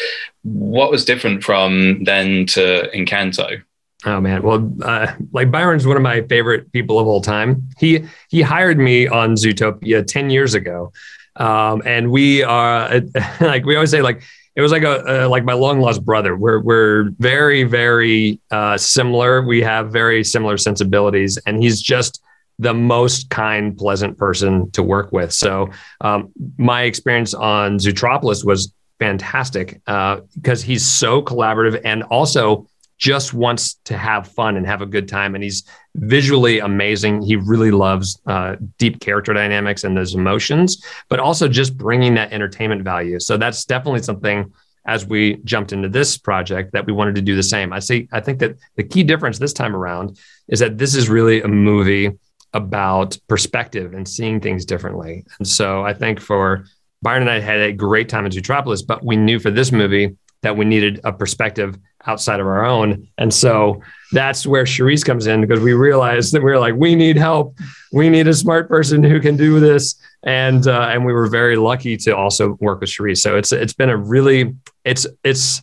what 0.44 0.92
was 0.92 1.06
different 1.06 1.44
from 1.44 2.04
then 2.04 2.46
to 2.48 2.90
Encanto. 2.94 3.62
Oh 4.06 4.22
man, 4.22 4.44
well, 4.44 4.72
uh, 4.84 5.14
like 5.32 5.50
Byron's 5.52 5.88
one 5.88 5.98
of 5.98 6.04
my 6.04 6.22
favorite 6.22 6.72
people 6.72 7.00
of 7.00 7.08
all 7.08 7.22
time. 7.22 7.68
He 7.80 8.06
he 8.30 8.42
hired 8.42 8.78
me 8.78 9.08
on 9.08 9.34
Zootopia 9.34 10.06
ten 10.06 10.30
years 10.30 10.54
ago, 10.54 10.92
um, 11.36 11.82
and 11.86 12.12
we 12.12 12.44
are 12.44 13.02
like 13.42 13.66
we 13.66 13.76
always 13.76 13.92
say 13.92 14.02
like 14.02 14.22
it 14.56 14.62
was 14.62 14.72
like 14.72 14.84
a, 14.84 15.26
a, 15.26 15.28
like 15.28 15.44
my 15.44 15.54
long 15.54 15.80
lost 15.80 16.06
brother. 16.06 16.36
We're 16.36 16.60
we're 16.60 17.10
very 17.18 17.64
very 17.64 18.40
uh, 18.52 18.78
similar. 18.78 19.42
We 19.42 19.62
have 19.62 19.92
very 19.92 20.24
similar 20.24 20.58
sensibilities, 20.58 21.38
and 21.48 21.62
he's 21.62 21.82
just 21.82 22.22
the 22.60 22.74
most 22.74 23.30
kind, 23.30 23.78
pleasant 23.78 24.18
person 24.18 24.72
to 24.72 24.82
work 24.82 25.12
with. 25.12 25.32
So 25.32 25.70
um, 26.02 26.32
my 26.58 26.84
experience 26.84 27.34
on 27.34 27.78
Zootropolis 27.78 28.44
was 28.44 28.74
fantastic 29.00 29.82
uh, 29.88 30.22
because 30.36 30.64
he's 30.64 30.86
so 30.86 31.22
collaborative 31.22 31.80
and 31.84 32.04
also 32.04 32.68
just 32.98 33.32
wants 33.32 33.76
to 33.86 33.96
have 33.96 34.28
fun 34.28 34.58
and 34.58 34.66
have 34.66 34.82
a 34.82 34.86
good 34.86 35.08
time. 35.08 35.36
And 35.36 35.44
he's 35.44 35.64
visually 35.96 36.60
amazing. 36.60 37.22
He 37.22 37.36
really 37.36 37.70
loves 37.70 38.20
uh, 38.26 38.56
deep 38.80 39.00
character 39.00 39.34
dynamics 39.34 39.84
and 39.84 39.96
those 39.96 40.16
emotions, 40.16 40.84
but 41.10 41.20
also 41.20 41.48
just 41.48 41.78
bringing 41.78 42.16
that 42.16 42.34
entertainment 42.34 42.84
value. 42.84 43.20
So 43.20 43.38
that's 43.38 43.66
definitely 43.66 44.02
something 44.02 44.52
as 44.88 45.06
we 45.06 45.36
jumped 45.44 45.74
into 45.74 45.90
this 45.90 46.18
project 46.18 46.72
that 46.72 46.88
we 46.88 46.94
wanted 46.94 47.14
to 47.16 47.22
do 47.22 47.36
the 47.36 47.44
same. 47.44 47.72
I 47.74 47.80
see. 47.80 48.08
I 48.12 48.22
think 48.22 48.40
that 48.40 48.56
the 48.78 48.84
key 48.84 49.04
difference 49.04 49.38
this 49.38 49.54
time 49.54 49.76
around 49.76 50.18
is 50.48 50.60
that 50.60 50.78
this 50.78 50.96
is 50.96 51.10
really 51.10 51.42
a 51.42 51.48
movie 51.48 52.12
about 52.58 53.18
perspective 53.30 53.94
and 53.94 54.08
seeing 54.08 54.40
things 54.42 54.66
differently. 54.66 55.24
And 55.40 55.48
so 55.48 55.86
I 55.86 55.94
think 55.94 56.20
for 56.20 56.66
Byron 57.02 57.22
and 57.22 57.32
I 57.32 57.40
had 57.40 57.60
a 57.62 57.72
great 57.72 58.10
time 58.10 58.26
in 58.26 58.32
Zootropolis, 58.32 58.86
but 58.86 59.06
we 59.06 59.16
knew 59.16 59.40
for 59.40 59.52
this 59.52 59.72
movie 59.72 60.16
that 60.42 60.58
we 60.58 60.66
needed 60.66 61.00
a 61.04 61.14
perspective 61.14 61.78
outside 62.06 62.40
of 62.40 62.48
our 62.48 62.66
own. 62.66 63.08
And 63.18 63.34
so 63.34 63.82
that's 64.12 64.46
where 64.48 64.64
Charisse 64.64 65.06
comes 65.06 65.28
in 65.28 65.42
because 65.42 65.60
we 65.60 65.74
realized 65.74 66.34
that 66.34 66.42
we 66.42 66.52
were 66.52 66.60
like, 66.60 66.76
we 66.76 66.96
need 66.96 67.18
help. 67.18 67.58
We 67.92 68.10
need 68.10 68.28
a 68.28 68.34
smart 68.34 68.70
person 68.70 69.04
who 69.04 69.20
can 69.20 69.36
do 69.36 69.60
this. 69.60 69.96
And 70.24 70.68
uh, 70.68 70.90
and 70.92 71.06
we 71.06 71.14
were 71.14 71.28
very 71.28 71.56
lucky 71.56 71.98
to 71.98 72.16
also 72.16 72.58
work 72.60 72.82
with 72.82 72.90
Charisse. 72.90 73.20
So 73.20 73.38
it's 73.38 73.52
it's 73.52 73.74
been 73.74 73.90
a 73.90 73.98
really 73.98 74.56
it's 74.84 75.06
it's 75.24 75.62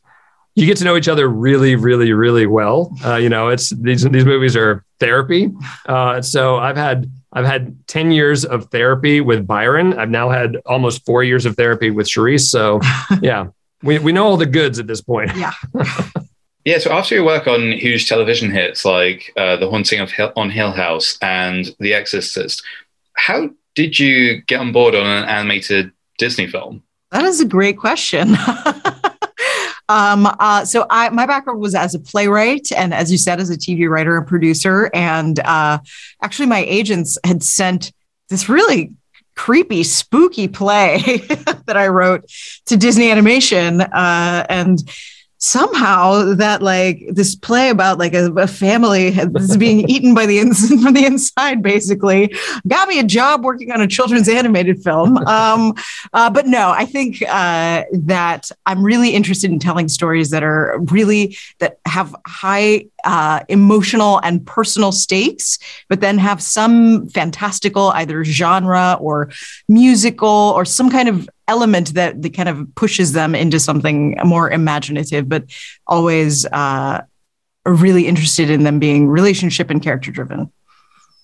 you 0.55 0.67
get 0.67 0.77
to 0.79 0.85
know 0.85 0.97
each 0.97 1.09
other 1.09 1.29
really, 1.29 1.75
really, 1.75 2.13
really 2.13 2.47
well. 2.47 2.97
Uh, 3.05 3.17
you 3.17 3.29
know, 3.29 3.49
it's 3.49 3.71
these 3.71 4.05
these 4.05 4.25
movies 4.25 4.57
are 4.57 4.85
therapy. 5.01 5.51
Uh, 5.87 6.23
so 6.23 6.57
I've 6.57 6.77
had 6.77 7.11
I've 7.33 7.45
had 7.45 7.77
ten 7.89 8.13
years 8.13 8.45
of 8.45 8.71
therapy 8.71 9.21
with 9.21 9.47
Byron. 9.47 9.95
I've 9.95 10.11
now 10.11 10.31
had 10.31 10.57
almost 10.67 11.05
four 11.05 11.25
years 11.25 11.45
of 11.45 11.57
therapy 11.57 11.91
with 11.91 12.07
Charisse. 12.07 12.49
So 12.49 12.81
yeah, 13.23 13.49
we 13.83 13.99
we 13.99 14.13
know 14.13 14.27
all 14.27 14.37
the 14.37 14.47
goods 14.47 14.79
at 14.79 14.87
this 14.87 15.01
point. 15.01 15.33
Yeah. 15.37 15.53
yeah. 16.65 16.79
So 16.79 16.93
after 16.93 17.17
your 17.17 17.25
work 17.25 17.49
on 17.49 17.73
huge 17.73 18.09
television 18.09 18.51
hits 18.53 18.85
like 18.85 19.33
uh, 19.37 19.57
The 19.57 19.69
Haunting 19.69 20.01
of 20.01 20.13
Hill, 20.13 20.33
on 20.37 20.51
Hill 20.51 20.71
House 20.71 21.19
and 21.21 21.75
The 21.81 21.95
Exorcist, 21.95 22.63
how 23.15 23.51
did 23.75 23.99
you 23.99 24.41
get 24.43 24.61
on 24.61 24.71
board 24.71 24.95
on 24.95 25.05
an 25.05 25.25
animated 25.25 25.91
Disney 26.19 26.47
film? 26.47 26.85
That 27.11 27.25
is 27.25 27.41
a 27.41 27.45
great 27.45 27.77
question. 27.77 28.37
Um, 29.89 30.27
uh, 30.39 30.65
so 30.65 30.87
I, 30.89 31.11
my 31.11 31.27
background 31.27 31.61
was 31.61 31.75
as 31.75 31.95
a 31.95 31.99
playwright 31.99 32.73
and 32.73 32.95
as 32.95 33.13
you 33.13 33.19
said, 33.19 33.41
as 33.41 33.51
a 33.51 33.57
TV 33.57 33.89
writer 33.89 34.17
and 34.17 34.27
producer. 34.27 34.91
And 34.95 35.39
uh, 35.41 35.79
actually 36.23 36.47
my 36.47 36.65
agents 36.65 37.19
had 37.25 37.43
sent 37.43 37.93
this 38.29 38.49
really 38.49 38.93
creepy, 39.37 39.83
spooky 39.83 40.49
play 40.49 40.99
that 41.67 41.77
I 41.77 41.89
wrote 41.89 42.25
to 42.67 42.77
Disney 42.77 43.11
Animation. 43.11 43.81
Uh, 43.81 44.47
and 44.49 44.79
somehow 45.45 46.35
that 46.35 46.63
like 46.63 47.05
this 47.11 47.35
play 47.35 47.69
about 47.69 47.99
like 47.99 48.15
a, 48.15 48.33
a 48.33 48.47
family 48.47 49.09
is 49.09 49.59
being 49.59 49.81
eaten 49.91 50.15
by 50.15 50.25
the 50.25 50.39
ins- 50.39 50.69
from 50.83 50.95
the 50.95 51.05
inside 51.05 51.63
basically 51.63 52.35
got 52.67 52.89
me 52.89 52.99
a 52.99 53.05
job 53.05 53.45
working 53.45 53.71
on 53.71 53.83
a 53.83 53.87
children's 53.87 54.29
animated 54.29 54.83
film. 54.83 55.19
Um, 55.35 55.75
uh, 56.13 56.31
but 56.31 56.47
no 56.47 56.71
i 56.71 56.85
think 56.85 57.21
uh, 57.23 57.85
that 57.93 58.51
i'm 58.67 58.85
really 58.85 59.11
interested 59.11 59.51
in 59.51 59.59
telling 59.59 59.89
stories 59.89 60.31
that 60.31 60.45
are 60.45 60.79
really 60.91 61.37
that 61.59 61.79
have 61.87 62.15
high 62.27 62.87
uh, 63.05 63.41
emotional 63.49 64.21
and 64.23 64.45
personal 64.47 64.93
stakes 64.93 65.59
but 65.89 66.01
then 66.01 66.19
have 66.19 66.43
some 66.43 67.09
fantastical 67.09 67.89
either 67.91 68.25
genre 68.25 68.97
or 69.01 69.31
musical 69.69 70.53
or 70.57 70.65
some 70.65 70.91
kind 70.91 71.09
of 71.09 71.29
element 71.49 71.95
that, 71.95 72.23
that 72.23 72.35
kind 72.35 72.49
of 72.49 72.67
pushes 72.75 73.13
them 73.13 73.35
into 73.35 73.61
something 73.61 74.17
more 74.25 74.51
imaginative, 74.51 75.29
but 75.29 75.45
always 75.87 76.47
uh, 76.47 77.03
really 77.67 78.07
interested 78.07 78.51
in 78.51 78.65
them 78.65 78.79
being 78.79 79.09
relationship 79.09 79.71
and 79.71 79.83
character 79.83 80.11
driven. 80.11 80.51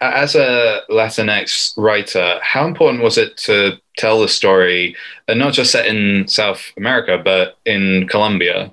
As 0.02 0.34
a 0.34 0.80
Latinx 0.90 1.74
writer, 1.76 2.38
how 2.42 2.66
important 2.66 3.02
was 3.02 3.18
it 3.18 3.36
to 3.38 3.72
tell 3.98 4.20
the 4.20 4.28
story, 4.28 4.96
and 5.28 5.38
not 5.38 5.52
just 5.52 5.72
set 5.72 5.86
in 5.86 6.26
South 6.26 6.72
America, 6.78 7.20
but 7.22 7.58
in 7.66 8.08
Colombia? 8.08 8.72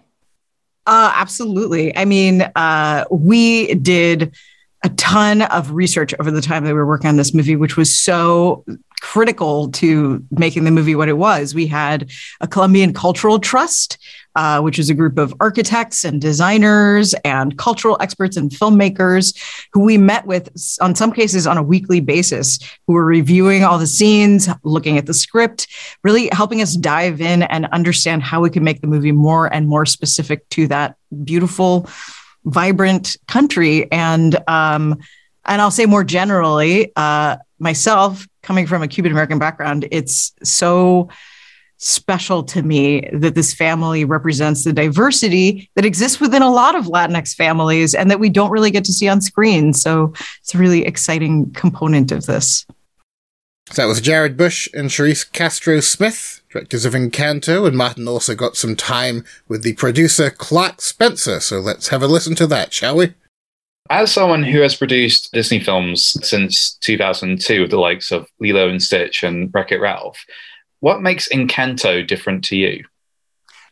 Uh, 0.88 1.12
absolutely. 1.15 1.95
I 1.95 2.06
mean, 2.06 2.41
uh, 2.56 3.04
we 3.12 3.76
did 3.76 4.34
a 4.84 4.89
ton 4.89 5.41
of 5.41 5.71
research 5.71 6.13
over 6.19 6.32
the 6.32 6.41
time 6.41 6.63
that 6.63 6.69
we 6.69 6.73
were 6.76 6.88
working 6.88 7.10
on 7.10 7.17
this 7.17 7.34
movie, 7.34 7.58
which 7.58 7.76
was 7.76 7.93
so 7.93 8.63
critical 9.02 9.69
to 9.71 10.23
making 10.32 10.63
the 10.63 10.71
movie 10.71 10.95
what 10.95 11.10
it 11.10 11.17
was. 11.17 11.54
We 11.54 11.67
had 11.67 12.10
a 12.39 12.47
Colombian 12.47 12.93
Cultural 12.93 13.38
Trust, 13.38 13.97
uh, 14.38 14.62
which 14.62 14.78
is 14.78 14.88
a 14.89 14.93
group 14.93 15.17
of 15.17 15.34
architects 15.39 16.06
and 16.06 16.21
designers 16.21 17.15
and 17.26 17.58
cultural 17.58 17.97
experts 18.00 18.38
and 18.38 18.52
filmmakers 18.52 19.36
who 19.73 19.80
we 19.80 19.97
met 19.97 20.28
with 20.28 20.47
on 20.80 20.93
some 20.93 21.12
cases 21.12 21.47
on 21.47 21.58
a 21.58 21.63
weekly 21.63 22.00
basis, 22.00 22.60
who 22.86 22.93
were 22.93 23.04
reviewing 23.04 23.63
all 23.63 23.80
the 23.80 23.88
scenes, 23.88 24.47
looking 24.63 24.95
at 24.95 25.08
the 25.08 25.13
script, 25.13 25.67
really 26.04 26.30
helping 26.32 26.62
us 26.62 26.76
dive 26.76 27.19
in 27.19 27.41
and 27.41 27.65
understand 27.71 28.21
how 28.21 28.39
we 28.39 28.52
can 28.52 28.63
make 28.63 28.80
the 28.80 28.88
movie 28.88 29.12
more 29.12 29.52
and 29.52 29.67
more 29.67 29.88
specific 29.88 30.47
to 30.50 30.67
that 30.67 30.95
beautiful, 31.23 31.89
vibrant 32.45 33.17
country. 33.28 33.91
And 33.91 34.38
um, 34.47 35.00
and 35.45 35.62
I'll 35.62 35.71
say 35.71 35.88
more 35.88 36.04
generally, 36.04 36.91
uh, 36.95 37.38
myself 37.58 38.28
coming 38.43 38.67
from 38.67 38.84
a 38.84 38.88
Cuban 38.88 39.12
American 39.12 39.39
background, 39.39 39.88
it's 39.89 40.32
so 40.43 41.10
special 41.78 42.44
to 42.44 42.63
me 42.63 43.08
that 43.13 43.36
this 43.36 43.54
family 43.54 44.04
represents 44.04 44.63
the 44.63 44.74
diversity 44.74 45.70
that 45.76 45.86
exists 45.86 46.20
within 46.20 46.42
a 46.42 46.52
lot 46.52 46.76
of 46.76 46.86
Latinx 46.86 47.36
families 47.36 47.94
and 47.94 48.10
that 48.10 48.20
we 48.20 48.30
don't 48.30 48.52
really 48.52 48.72
get 48.72 48.84
to 48.86 48.94
see 48.94 49.08
on 49.08 49.22
screen. 49.22 49.74
So 49.74 50.13
it's 50.40 50.56
a 50.56 50.58
really 50.58 50.86
exciting 50.86 51.52
component 51.54 52.12
of 52.12 52.26
this. 52.26 52.66
So 53.72 53.82
that 53.82 53.88
was 53.88 54.00
Jared 54.00 54.38
Bush 54.38 54.70
and 54.74 54.90
Charisse 54.90 55.30
Castro 55.30 55.82
Smith, 55.82 56.42
directors 56.50 56.86
of 56.86 56.94
Encanto, 56.94 57.68
and 57.68 57.76
Martin 57.76 58.08
also 58.08 58.34
got 58.34 58.56
some 58.56 58.78
time 58.78 59.26
with 59.50 59.62
the 59.62 59.74
producer 59.74 60.30
Clark 60.30 60.82
Spencer. 60.82 61.42
So 61.42 61.60
let's 61.60 61.90
have 61.90 62.02
a 62.02 62.08
listen 62.08 62.34
to 62.36 62.48
that, 62.48 62.74
shall 62.74 62.96
we? 62.96 63.13
As 63.90 64.12
someone 64.12 64.44
who 64.44 64.62
has 64.62 64.76
produced 64.76 65.34
Disney 65.34 65.60
films 65.60 66.18
since 66.26 66.76
2002 66.76 67.62
with 67.62 67.72
the 67.72 67.78
likes 67.78 68.12
of 68.12 68.28
Lilo 68.40 68.70
and 68.70 68.82
Stitch 68.82 69.22
and 69.24 69.50
Wreck 69.54 69.72
It 69.72 69.80
Ralph, 69.80 70.18
what 70.80 71.02
makes 71.02 71.28
Encanto 71.30 72.06
different 72.06 72.44
to 72.46 72.56
you? 72.56 72.84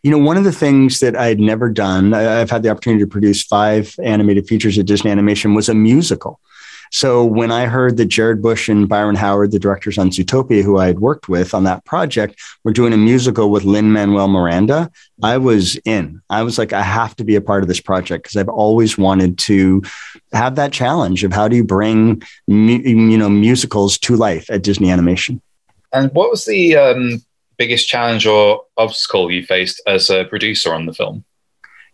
You 0.03 0.11
know, 0.11 0.19
one 0.19 0.37
of 0.37 0.43
the 0.43 0.51
things 0.51 0.99
that 0.99 1.15
I 1.15 1.27
had 1.27 1.39
never 1.39 1.69
done, 1.69 2.13
I've 2.13 2.51
had 2.51 2.61
the 2.61 2.69
opportunity 2.69 3.03
to 3.03 3.09
produce 3.09 3.41
five 3.41 3.95
animated 4.03 4.47
features 4.47 4.77
at 4.77 4.85
Disney 4.85 5.09
Animation, 5.09 5.55
was 5.55 5.67
a 5.67 5.73
musical. 5.73 6.39
So 6.91 7.25
when 7.25 7.51
I 7.51 7.65
heard 7.65 7.97
that 7.97 8.05
Jared 8.05 8.41
Bush 8.41 8.69
and 8.69 8.87
Byron 8.87 9.15
Howard, 9.15 9.51
the 9.51 9.59
directors 9.59 9.97
on 9.97 10.11
Zootopia, 10.11 10.63
who 10.63 10.77
I 10.77 10.87
had 10.87 10.99
worked 10.99 11.27
with 11.27 11.53
on 11.53 11.63
that 11.63 11.83
project, 11.85 12.39
were 12.63 12.71
doing 12.71 12.93
a 12.93 12.97
musical 12.97 13.49
with 13.49 13.63
Lin 13.63 13.91
Manuel 13.91 14.27
Miranda, 14.27 14.91
I 15.23 15.37
was 15.37 15.75
in. 15.85 16.21
I 16.29 16.43
was 16.43 16.57
like, 16.57 16.73
I 16.73 16.83
have 16.83 17.15
to 17.17 17.23
be 17.23 17.35
a 17.35 17.41
part 17.41 17.63
of 17.63 17.67
this 17.67 17.81
project 17.81 18.23
because 18.23 18.37
I've 18.37 18.49
always 18.49 18.97
wanted 18.97 19.37
to 19.39 19.81
have 20.33 20.55
that 20.55 20.71
challenge 20.71 21.23
of 21.23 21.33
how 21.33 21.47
do 21.47 21.55
you 21.55 21.63
bring 21.63 22.21
you 22.47 23.17
know 23.17 23.29
musicals 23.29 23.97
to 23.99 24.15
life 24.15 24.49
at 24.49 24.63
Disney 24.63 24.91
Animation. 24.91 25.41
And 25.95 26.11
what 26.11 26.29
was 26.29 26.43
the 26.43 26.75
um, 26.75 27.23
biggest 27.57 27.87
challenge 27.87 28.27
or 28.27 28.63
obstacle 28.75 29.31
you 29.31 29.45
faced 29.45 29.81
as 29.87 30.09
a 30.09 30.25
producer 30.25 30.73
on 30.73 30.85
the 30.85 30.93
film? 30.93 31.23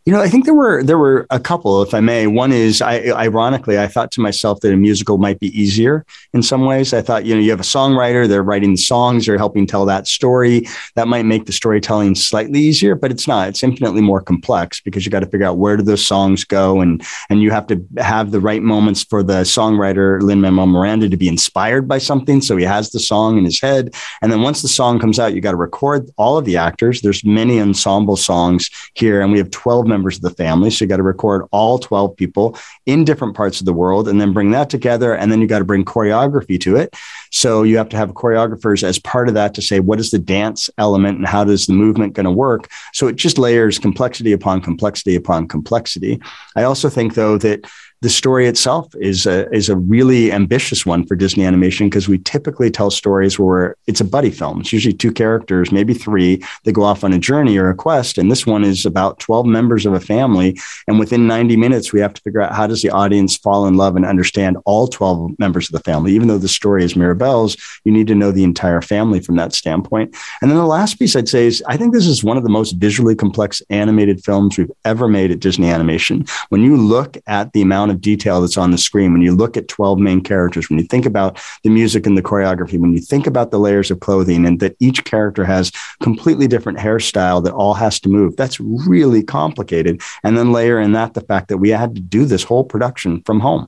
You 0.03 0.13
know, 0.13 0.19
I 0.19 0.29
think 0.29 0.45
there 0.45 0.55
were 0.55 0.83
there 0.83 0.97
were 0.97 1.27
a 1.29 1.39
couple, 1.39 1.83
if 1.83 1.93
I 1.93 1.99
may. 1.99 2.25
One 2.25 2.51
is, 2.51 2.81
I 2.81 3.11
ironically, 3.11 3.77
I 3.77 3.85
thought 3.85 4.09
to 4.13 4.21
myself 4.21 4.59
that 4.61 4.73
a 4.73 4.75
musical 4.75 5.19
might 5.19 5.39
be 5.39 5.49
easier 5.59 6.07
in 6.33 6.41
some 6.41 6.65
ways. 6.65 6.91
I 6.91 7.03
thought, 7.03 7.23
you 7.23 7.35
know, 7.35 7.39
you 7.39 7.51
have 7.51 7.59
a 7.59 7.63
songwriter, 7.63 8.27
they're 8.27 8.41
writing 8.41 8.71
the 8.71 8.77
songs, 8.77 9.27
they're 9.27 9.37
helping 9.37 9.67
tell 9.67 9.85
that 9.85 10.07
story. 10.07 10.67
That 10.95 11.07
might 11.07 11.25
make 11.27 11.45
the 11.45 11.51
storytelling 11.51 12.15
slightly 12.15 12.59
easier, 12.59 12.95
but 12.95 13.11
it's 13.11 13.27
not. 13.27 13.49
It's 13.49 13.61
infinitely 13.61 14.01
more 14.01 14.21
complex 14.21 14.81
because 14.81 15.05
you 15.05 15.11
got 15.11 15.19
to 15.19 15.27
figure 15.27 15.45
out 15.45 15.59
where 15.59 15.77
do 15.77 15.83
those 15.83 16.03
songs 16.03 16.45
go, 16.45 16.81
and 16.81 17.03
and 17.29 17.43
you 17.43 17.51
have 17.51 17.67
to 17.67 17.79
have 17.99 18.31
the 18.31 18.39
right 18.39 18.63
moments 18.63 19.03
for 19.03 19.21
the 19.21 19.43
songwriter 19.43 20.19
Lin 20.19 20.41
Manuel 20.41 20.65
Miranda 20.65 21.09
to 21.09 21.17
be 21.17 21.27
inspired 21.27 21.87
by 21.87 21.99
something, 21.99 22.41
so 22.41 22.57
he 22.57 22.63
has 22.63 22.89
the 22.89 22.99
song 22.99 23.37
in 23.37 23.45
his 23.45 23.61
head, 23.61 23.93
and 24.23 24.31
then 24.31 24.41
once 24.41 24.63
the 24.63 24.67
song 24.67 24.97
comes 24.97 25.19
out, 25.19 25.35
you 25.35 25.41
got 25.41 25.51
to 25.51 25.57
record 25.57 26.09
all 26.17 26.39
of 26.39 26.45
the 26.45 26.57
actors. 26.57 27.01
There's 27.01 27.23
many 27.23 27.61
ensemble 27.61 28.17
songs 28.17 28.67
here, 28.95 29.21
and 29.21 29.31
we 29.31 29.37
have 29.37 29.51
twelve 29.51 29.90
members 29.91 30.15
of 30.15 30.23
the 30.23 30.31
family. 30.31 30.71
So 30.71 30.83
you 30.83 30.89
got 30.89 30.97
to 30.97 31.03
record 31.03 31.45
all 31.51 31.77
12 31.77 32.15
people 32.15 32.57
in 32.85 33.03
different 33.03 33.35
parts 33.35 33.59
of 33.59 33.65
the 33.65 33.73
world 33.73 34.07
and 34.07 34.19
then 34.19 34.33
bring 34.33 34.51
that 34.51 34.69
together. 34.69 35.15
And 35.15 35.31
then 35.31 35.41
you 35.41 35.47
got 35.47 35.59
to 35.59 35.65
bring 35.65 35.85
choreography 35.85 36.59
to 36.61 36.77
it. 36.77 36.95
So 37.31 37.63
you 37.63 37.77
have 37.77 37.89
to 37.89 37.97
have 37.97 38.11
choreographers 38.13 38.83
as 38.83 38.97
part 38.97 39.27
of 39.27 39.35
that 39.35 39.53
to 39.53 39.61
say, 39.61 39.79
what 39.79 39.99
is 39.99 40.11
the 40.11 40.19
dance 40.19 40.69
element 40.77 41.17
and 41.17 41.27
how 41.27 41.43
does 41.43 41.67
the 41.67 41.73
movement 41.73 42.13
going 42.13 42.25
to 42.25 42.31
work? 42.31 42.69
So 42.93 43.07
it 43.07 43.15
just 43.15 43.37
layers 43.37 43.77
complexity 43.77 44.31
upon 44.31 44.61
complexity 44.61 45.15
upon 45.15 45.47
complexity. 45.47 46.21
I 46.55 46.63
also 46.63 46.89
think, 46.89 47.13
though, 47.13 47.37
that 47.37 47.69
the 48.01 48.09
story 48.09 48.47
itself 48.47 48.93
is 48.99 49.27
a, 49.27 49.47
is 49.53 49.69
a 49.69 49.77
really 49.77 50.31
ambitious 50.31 50.87
one 50.87 51.05
for 51.05 51.15
Disney 51.15 51.45
animation 51.45 51.87
because 51.87 52.07
we 52.07 52.17
typically 52.17 52.71
tell 52.71 52.89
stories 52.89 53.37
where 53.37 53.75
it's 53.85 54.01
a 54.01 54.05
buddy 54.05 54.31
film. 54.31 54.59
It's 54.59 54.73
usually 54.73 54.95
two 54.95 55.11
characters, 55.11 55.71
maybe 55.71 55.93
three, 55.93 56.43
that 56.63 56.71
go 56.71 56.81
off 56.81 57.03
on 57.03 57.13
a 57.13 57.19
journey 57.19 57.59
or 57.59 57.69
a 57.69 57.75
quest. 57.75 58.17
And 58.17 58.31
this 58.31 58.47
one 58.47 58.63
is 58.63 58.87
about 58.87 59.19
12 59.19 59.45
members 59.45 59.85
of 59.85 59.93
a 59.93 59.99
family. 59.99 60.59
And 60.87 60.97
within 60.97 61.27
90 61.27 61.55
minutes, 61.57 61.93
we 61.93 61.99
have 61.99 62.13
to 62.15 62.21
figure 62.21 62.41
out 62.41 62.55
how 62.55 62.65
does 62.65 62.81
the 62.81 62.89
audience 62.89 63.37
fall 63.37 63.67
in 63.67 63.77
love 63.77 63.95
and 63.95 64.05
understand 64.05 64.57
all 64.65 64.87
12 64.87 65.37
members 65.37 65.69
of 65.69 65.73
the 65.73 65.91
family. 65.91 66.13
Even 66.13 66.27
though 66.27 66.39
the 66.39 66.47
story 66.47 66.83
is 66.83 66.95
Mirabel's, 66.95 67.55
you 67.85 67.91
need 67.91 68.07
to 68.07 68.15
know 68.15 68.31
the 68.31 68.43
entire 68.43 68.81
family 68.81 69.19
from 69.19 69.35
that 69.35 69.53
standpoint. 69.53 70.15
And 70.41 70.49
then 70.49 70.57
the 70.57 70.65
last 70.65 70.97
piece 70.97 71.15
I'd 71.15 71.29
say 71.29 71.45
is 71.45 71.63
I 71.67 71.77
think 71.77 71.93
this 71.93 72.07
is 72.07 72.23
one 72.23 72.37
of 72.37 72.43
the 72.43 72.49
most 72.49 72.71
visually 72.73 73.15
complex 73.15 73.61
animated 73.69 74.23
films 74.23 74.57
we've 74.57 74.71
ever 74.85 75.07
made 75.07 75.29
at 75.29 75.39
Disney 75.39 75.69
Animation. 75.69 76.25
When 76.49 76.61
you 76.61 76.75
look 76.77 77.15
at 77.27 77.53
the 77.53 77.61
amount 77.61 77.90
of 77.91 78.01
detail 78.01 78.41
that's 78.41 78.57
on 78.57 78.71
the 78.71 78.77
screen, 78.77 79.13
when 79.13 79.21
you 79.21 79.35
look 79.35 79.55
at 79.55 79.67
12 79.67 79.99
main 79.99 80.21
characters, 80.21 80.69
when 80.69 80.79
you 80.79 80.85
think 80.85 81.05
about 81.05 81.39
the 81.63 81.69
music 81.69 82.07
and 82.07 82.17
the 82.17 82.23
choreography, 82.23 82.79
when 82.79 82.93
you 82.93 82.99
think 82.99 83.27
about 83.27 83.51
the 83.51 83.59
layers 83.59 83.91
of 83.91 83.99
clothing 83.99 84.45
and 84.45 84.59
that 84.59 84.75
each 84.79 85.03
character 85.03 85.45
has 85.45 85.71
completely 86.01 86.47
different 86.47 86.79
hairstyle 86.79 87.43
that 87.43 87.53
all 87.53 87.75
has 87.75 87.99
to 87.99 88.09
move, 88.09 88.35
that's 88.35 88.59
really 88.59 89.21
complicated. 89.21 90.01
And 90.23 90.37
then 90.37 90.51
layer 90.51 90.79
in 90.79 90.93
that 90.93 91.13
the 91.13 91.21
fact 91.21 91.49
that 91.49 91.57
we 91.57 91.69
had 91.69 91.95
to 91.95 92.01
do 92.01 92.25
this 92.25 92.43
whole 92.43 92.63
production 92.63 93.21
from 93.23 93.39
home. 93.39 93.67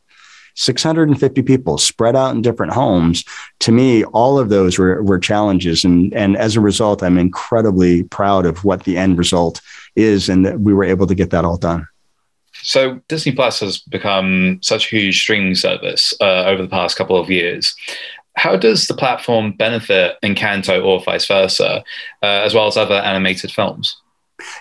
650 0.55 1.41
people 1.41 1.77
spread 1.77 2.15
out 2.15 2.35
in 2.35 2.41
different 2.41 2.73
homes. 2.73 3.25
To 3.61 3.71
me, 3.71 4.03
all 4.05 4.37
of 4.37 4.49
those 4.49 4.77
were, 4.77 5.01
were 5.03 5.19
challenges. 5.19 5.83
And, 5.83 6.13
and 6.13 6.37
as 6.37 6.55
a 6.55 6.61
result, 6.61 7.01
I'm 7.01 7.17
incredibly 7.17 8.03
proud 8.03 8.45
of 8.45 8.63
what 8.63 8.83
the 8.83 8.97
end 8.97 9.17
result 9.17 9.61
is 9.95 10.29
and 10.29 10.45
that 10.45 10.59
we 10.59 10.73
were 10.73 10.83
able 10.83 11.07
to 11.07 11.15
get 11.15 11.31
that 11.31 11.45
all 11.45 11.57
done. 11.57 11.87
So 12.63 13.01
Disney 13.07 13.33
Plus 13.33 13.59
has 13.59 13.77
become 13.77 14.59
such 14.61 14.85
a 14.85 14.95
huge 14.95 15.19
streaming 15.19 15.55
service 15.55 16.13
uh, 16.19 16.45
over 16.45 16.61
the 16.61 16.69
past 16.69 16.97
couple 16.97 17.17
of 17.17 17.29
years. 17.29 17.75
How 18.35 18.55
does 18.55 18.87
the 18.87 18.95
platform 18.95 19.51
benefit 19.51 20.15
Encanto 20.23 20.83
or 20.83 21.03
vice 21.03 21.27
versa, 21.27 21.83
uh, 22.23 22.25
as 22.25 22.53
well 22.55 22.65
as 22.65 22.77
other 22.77 22.95
animated 22.95 23.51
films? 23.51 23.95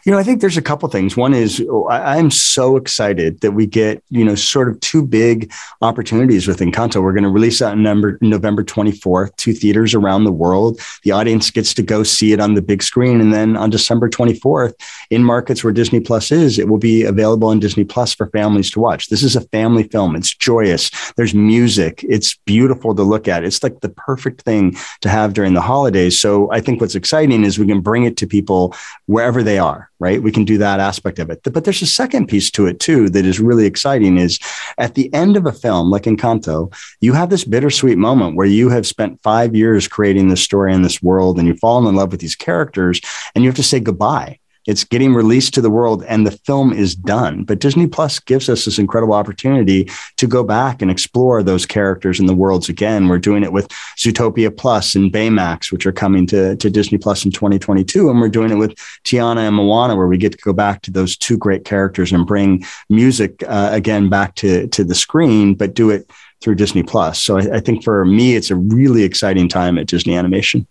You 0.05 0.12
know, 0.12 0.18
I 0.18 0.23
think 0.23 0.40
there's 0.40 0.57
a 0.57 0.62
couple 0.62 0.88
things. 0.88 1.16
One 1.16 1.35
is 1.35 1.64
oh, 1.68 1.87
I, 1.88 2.16
am 2.16 2.31
so 2.31 2.77
excited 2.77 3.40
that 3.40 3.53
we 3.53 3.66
get, 3.66 4.03
you 4.11 4.25
know, 4.25 4.35
sort 4.35 4.68
of 4.68 4.79
two 4.81 5.07
big 5.07 5.53
opportunities 5.81 6.47
with 6.47 6.59
Encanto. 6.59 7.03
We're 7.03 7.12
going 7.12 7.25
to 7.25 7.31
release 7.31 7.59
that 7.61 7.75
in 7.75 7.83
number, 7.83 8.18
November 8.21 8.64
24th, 8.64 9.35
two 9.37 9.53
theaters 9.53 9.95
around 9.95 10.25
the 10.25 10.33
world. 10.33 10.81
The 11.05 11.12
audience 11.12 11.51
gets 11.51 11.75
to 11.75 11.83
go 11.83 12.03
see 12.03 12.33
it 12.33 12.40
on 12.40 12.55
the 12.55 12.62
big 12.62 12.83
screen. 12.83 13.21
And 13.21 13.33
then 13.33 13.57
on 13.57 13.71
December 13.71 14.09
24th, 14.09 14.75
in 15.11 15.23
markets 15.23 15.62
where 15.62 15.73
Disney 15.73 16.01
Plus 16.01 16.33
is, 16.33 16.59
it 16.59 16.68
will 16.68 16.79
be 16.79 17.05
available 17.05 17.49
on 17.49 17.61
Disney 17.61 17.85
Plus 17.85 18.14
for 18.14 18.27
families 18.29 18.71
to 18.73 18.81
watch. 18.81 19.09
This 19.09 19.23
is 19.23 19.37
a 19.37 19.40
family 19.49 19.85
film. 19.85 20.16
It's 20.16 20.35
joyous. 20.35 20.90
There's 21.16 21.35
music. 21.35 22.05
It's 22.09 22.35
beautiful 22.45 22.95
to 22.95 23.03
look 23.03 23.29
at. 23.29 23.45
It's 23.45 23.62
like 23.62 23.81
the 23.81 23.88
perfect 23.88 24.42
thing 24.42 24.77
to 25.01 25.09
have 25.09 25.33
during 25.33 25.55
the 25.55 25.61
holidays. 25.61 26.18
So 26.18 26.51
I 26.51 26.61
think 26.61 26.81
what's 26.81 26.95
exciting 26.95 27.45
is 27.45 27.59
we 27.59 27.66
can 27.66 27.81
bring 27.81 28.05
it 28.05 28.16
to 28.18 28.27
people 28.27 28.75
wherever 29.07 29.42
they 29.42 29.59
are, 29.59 29.71
right? 29.98 30.22
We 30.22 30.32
can 30.32 30.44
do 30.44 30.58
that 30.58 30.80
aspect 30.80 31.18
of 31.18 31.30
it. 31.30 31.40
But 31.42 31.64
there's 31.64 31.82
a 31.82 31.87
second 31.87 32.26
piece 32.26 32.50
to 32.52 32.66
it 32.66 32.80
too 32.80 33.08
that 33.11 33.26
is 33.26 33.40
really 33.40 33.66
exciting 33.66 34.18
is 34.18 34.38
at 34.78 34.94
the 34.94 35.12
end 35.14 35.37
of 35.37 35.46
a 35.46 35.52
film 35.52 35.90
like 35.90 36.04
Encanto, 36.04 36.72
you 37.00 37.12
have 37.12 37.30
this 37.30 37.44
bittersweet 37.44 37.98
moment 37.98 38.37
where 38.37 38.46
you 38.46 38.68
have 38.68 38.87
spent 38.87 39.22
five 39.22 39.54
years 39.54 39.88
creating 39.88 40.28
this 40.28 40.42
story 40.42 40.72
in 40.74 40.82
this 40.82 41.02
world 41.02 41.38
and 41.38 41.46
you've 41.46 41.61
fallen 41.61 41.87
in 41.87 41.94
love 41.94 42.11
with 42.11 42.20
these 42.20 42.37
characters 42.37 43.00
and 43.35 43.44
you 43.44 43.48
have 43.48 43.56
to 43.56 43.62
say 43.62 43.80
goodbye 43.80 44.38
it's 44.66 44.85
getting 44.85 45.14
released 45.14 45.55
to 45.55 45.61
the 45.61 45.70
world 45.70 46.05
and 46.05 46.27
the 46.27 46.31
film 46.31 46.72
is 46.72 46.94
done. 46.94 47.44
But 47.44 47.59
Disney 47.59 47.87
Plus 47.87 48.18
gives 48.20 48.48
us 48.48 48.64
this 48.64 48.79
incredible 48.79 49.14
opportunity 49.14 49.90
to 50.16 50.27
go 50.27 50.44
back 50.44 50.83
and 50.83 50.90
explore 50.90 51.42
those 51.42 51.66
characters 51.66 52.20
and 52.20 52.29
the 52.29 52.35
worlds 52.35 52.68
again. 52.68 53.09
We're 53.09 53.18
doing 53.18 53.42
it 53.42 53.53
with 53.53 53.68
Zootopia 53.98 54.57
Plus 54.57 54.94
and 54.94 55.12
Baymax, 55.12 55.72
which 55.72 55.87
are 55.87 55.92
coming 55.92 56.27
to, 56.29 56.57
to 56.57 56.70
Disney 56.70 56.98
Plus 56.98 57.25
in 57.25 57.33
2022. 57.33 58.09
And 58.09 58.20
we're 58.20 58.29
doing 58.29 58.51
it 58.51 58.57
with 58.57 58.75
Tiana 59.05 59.48
and 59.48 59.57
Moana, 59.57 59.96
where 59.96 60.07
we 60.07 60.18
get 60.18 60.33
to 60.33 60.38
go 60.38 60.53
back 60.53 60.83
to 60.83 60.90
those 60.90 61.16
two 61.16 61.37
great 61.37 61.64
characters 61.64 62.12
and 62.12 62.27
bring 62.27 62.64
music 62.88 63.42
uh, 63.48 63.70
again 63.72 64.09
back 64.09 64.35
to, 64.37 64.68
to 64.68 64.85
the 64.85 64.94
screen, 64.94 65.55
but 65.55 65.75
do 65.75 65.90
it 65.90 66.11
through 66.40 66.57
Disney 66.57 66.83
Plus. 66.83 67.22
So 67.22 67.38
I, 67.38 67.57
I 67.57 67.61
think 67.61 67.83
for 67.83 68.05
me, 68.05 68.37
it's 68.37 68.51
a 68.51 68.57
really 68.57 69.03
exciting 69.03 69.48
time 69.48 69.79
at 69.79 69.87
Disney 69.87 70.16
Animation. 70.16 70.66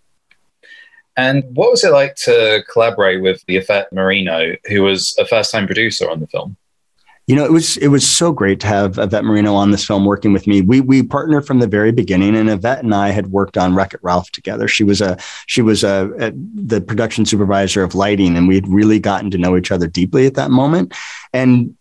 And 1.16 1.44
what 1.54 1.70
was 1.70 1.84
it 1.84 1.92
like 1.92 2.14
to 2.16 2.64
collaborate 2.70 3.22
with 3.22 3.42
Yvette 3.48 3.92
Marino, 3.92 4.54
who 4.66 4.82
was 4.82 5.16
a 5.18 5.26
first 5.26 5.52
time 5.52 5.66
producer 5.66 6.10
on 6.10 6.20
the 6.20 6.26
film? 6.26 6.56
You 7.28 7.36
know, 7.36 7.44
it 7.44 7.52
was 7.52 7.76
it 7.76 7.88
was 7.88 8.08
so 8.08 8.32
great 8.32 8.58
to 8.60 8.66
have 8.66 8.98
Yvette 8.98 9.24
Marino 9.24 9.54
on 9.54 9.70
this 9.70 9.86
film 9.86 10.04
working 10.04 10.32
with 10.32 10.48
me. 10.48 10.60
We 10.60 10.80
we 10.80 11.04
partnered 11.04 11.46
from 11.46 11.60
the 11.60 11.68
very 11.68 11.92
beginning, 11.92 12.36
and 12.36 12.50
Yvette 12.50 12.82
and 12.82 12.92
I 12.92 13.10
had 13.10 13.28
worked 13.28 13.56
on 13.56 13.76
Wreck 13.76 13.94
It 13.94 14.00
Ralph 14.02 14.32
together. 14.32 14.66
She 14.66 14.82
was 14.82 15.00
a 15.00 15.16
she 15.46 15.62
was 15.62 15.84
a, 15.84 16.10
a 16.18 16.32
the 16.34 16.80
production 16.80 17.24
supervisor 17.24 17.84
of 17.84 17.94
lighting, 17.94 18.36
and 18.36 18.48
we 18.48 18.56
had 18.56 18.66
really 18.66 18.98
gotten 18.98 19.30
to 19.30 19.38
know 19.38 19.56
each 19.56 19.70
other 19.70 19.86
deeply 19.86 20.26
at 20.26 20.34
that 20.34 20.50
moment. 20.50 20.94
And 21.32 21.76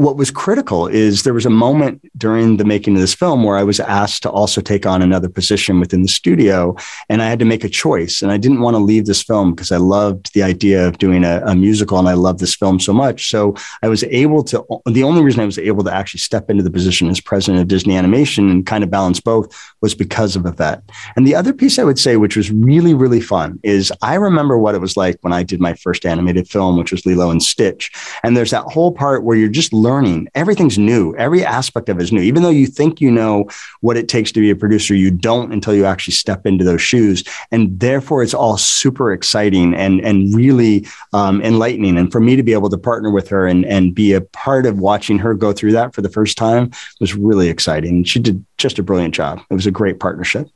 what 0.00 0.16
was 0.16 0.30
critical 0.30 0.86
is 0.86 1.24
there 1.24 1.34
was 1.34 1.44
a 1.44 1.50
moment 1.50 2.00
during 2.16 2.56
the 2.56 2.64
making 2.64 2.94
of 2.94 3.02
this 3.02 3.12
film 3.12 3.44
where 3.44 3.58
I 3.58 3.62
was 3.62 3.78
asked 3.78 4.22
to 4.22 4.30
also 4.30 4.62
take 4.62 4.86
on 4.86 5.02
another 5.02 5.28
position 5.28 5.78
within 5.78 6.00
the 6.00 6.08
studio, 6.08 6.74
and 7.10 7.20
I 7.20 7.28
had 7.28 7.38
to 7.40 7.44
make 7.44 7.64
a 7.64 7.68
choice. 7.68 8.22
And 8.22 8.32
I 8.32 8.38
didn't 8.38 8.62
want 8.62 8.76
to 8.76 8.82
leave 8.82 9.04
this 9.04 9.22
film 9.22 9.50
because 9.50 9.70
I 9.70 9.76
loved 9.76 10.32
the 10.32 10.42
idea 10.42 10.88
of 10.88 10.96
doing 10.96 11.22
a, 11.22 11.42
a, 11.44 11.54
musical, 11.54 11.98
and 11.98 12.08
I 12.08 12.14
loved 12.14 12.40
this 12.40 12.54
film 12.54 12.80
so 12.80 12.94
much. 12.94 13.28
So 13.28 13.54
I 13.82 13.88
was 13.88 14.02
able 14.04 14.42
to. 14.44 14.64
The 14.86 15.02
only 15.02 15.22
reason 15.22 15.42
I 15.42 15.44
was 15.44 15.58
able 15.58 15.84
to 15.84 15.92
actually 15.92 16.20
step 16.20 16.48
into 16.48 16.62
the 16.62 16.70
position 16.70 17.10
as 17.10 17.20
president 17.20 17.60
of 17.60 17.68
Disney 17.68 17.94
Animation 17.94 18.48
and 18.48 18.64
kind 18.64 18.82
of 18.82 18.90
balance 18.90 19.20
both 19.20 19.54
was 19.82 19.94
because 19.94 20.34
of 20.34 20.46
Yvette. 20.46 20.82
And 21.14 21.26
the 21.26 21.34
other 21.34 21.52
piece 21.52 21.78
I 21.78 21.84
would 21.84 21.98
say, 21.98 22.16
which 22.16 22.36
was 22.38 22.50
really 22.50 22.94
really 22.94 23.20
fun, 23.20 23.60
is 23.62 23.92
I 24.00 24.14
remember 24.14 24.56
what 24.56 24.74
it 24.74 24.80
was 24.80 24.96
like 24.96 25.18
when 25.20 25.34
I 25.34 25.42
did 25.42 25.60
my 25.60 25.74
first 25.74 26.06
animated 26.06 26.48
film, 26.48 26.78
which 26.78 26.90
was 26.90 27.04
Lilo 27.04 27.28
and 27.28 27.42
Stitch. 27.42 27.92
And 28.22 28.34
there's 28.34 28.52
that 28.52 28.64
whole 28.64 28.92
part 28.92 29.24
where 29.24 29.36
you're 29.36 29.50
just 29.50 29.74
learning 29.74 29.89
learning. 29.90 30.28
Everything's 30.36 30.78
new. 30.78 31.14
Every 31.16 31.44
aspect 31.44 31.88
of 31.88 31.98
it 31.98 32.02
is 32.04 32.12
new. 32.12 32.20
Even 32.20 32.42
though 32.42 32.56
you 32.60 32.68
think 32.68 33.00
you 33.00 33.10
know 33.10 33.48
what 33.80 33.96
it 33.96 34.08
takes 34.08 34.30
to 34.32 34.40
be 34.40 34.50
a 34.50 34.56
producer, 34.56 34.94
you 34.94 35.10
don't 35.10 35.52
until 35.52 35.74
you 35.74 35.84
actually 35.84 36.14
step 36.14 36.46
into 36.46 36.64
those 36.64 36.80
shoes. 36.80 37.24
And 37.50 37.78
therefore, 37.80 38.22
it's 38.22 38.34
all 38.34 38.56
super 38.56 39.12
exciting 39.12 39.74
and 39.74 40.00
and 40.00 40.34
really 40.34 40.86
um, 41.12 41.42
enlightening. 41.42 41.98
And 41.98 42.12
for 42.12 42.20
me 42.20 42.36
to 42.36 42.42
be 42.44 42.52
able 42.52 42.70
to 42.70 42.78
partner 42.78 43.10
with 43.10 43.28
her 43.28 43.48
and 43.48 43.66
and 43.66 43.92
be 43.94 44.12
a 44.12 44.20
part 44.20 44.64
of 44.64 44.78
watching 44.78 45.18
her 45.18 45.34
go 45.34 45.52
through 45.52 45.72
that 45.72 45.92
for 45.94 46.02
the 46.02 46.08
first 46.08 46.38
time 46.38 46.70
was 47.00 47.14
really 47.14 47.48
exciting. 47.48 48.04
She 48.04 48.20
did 48.20 48.44
just 48.58 48.78
a 48.78 48.82
brilliant 48.82 49.14
job. 49.14 49.40
It 49.50 49.54
was 49.54 49.66
a 49.66 49.72
great 49.72 49.98
partnership. 49.98 50.46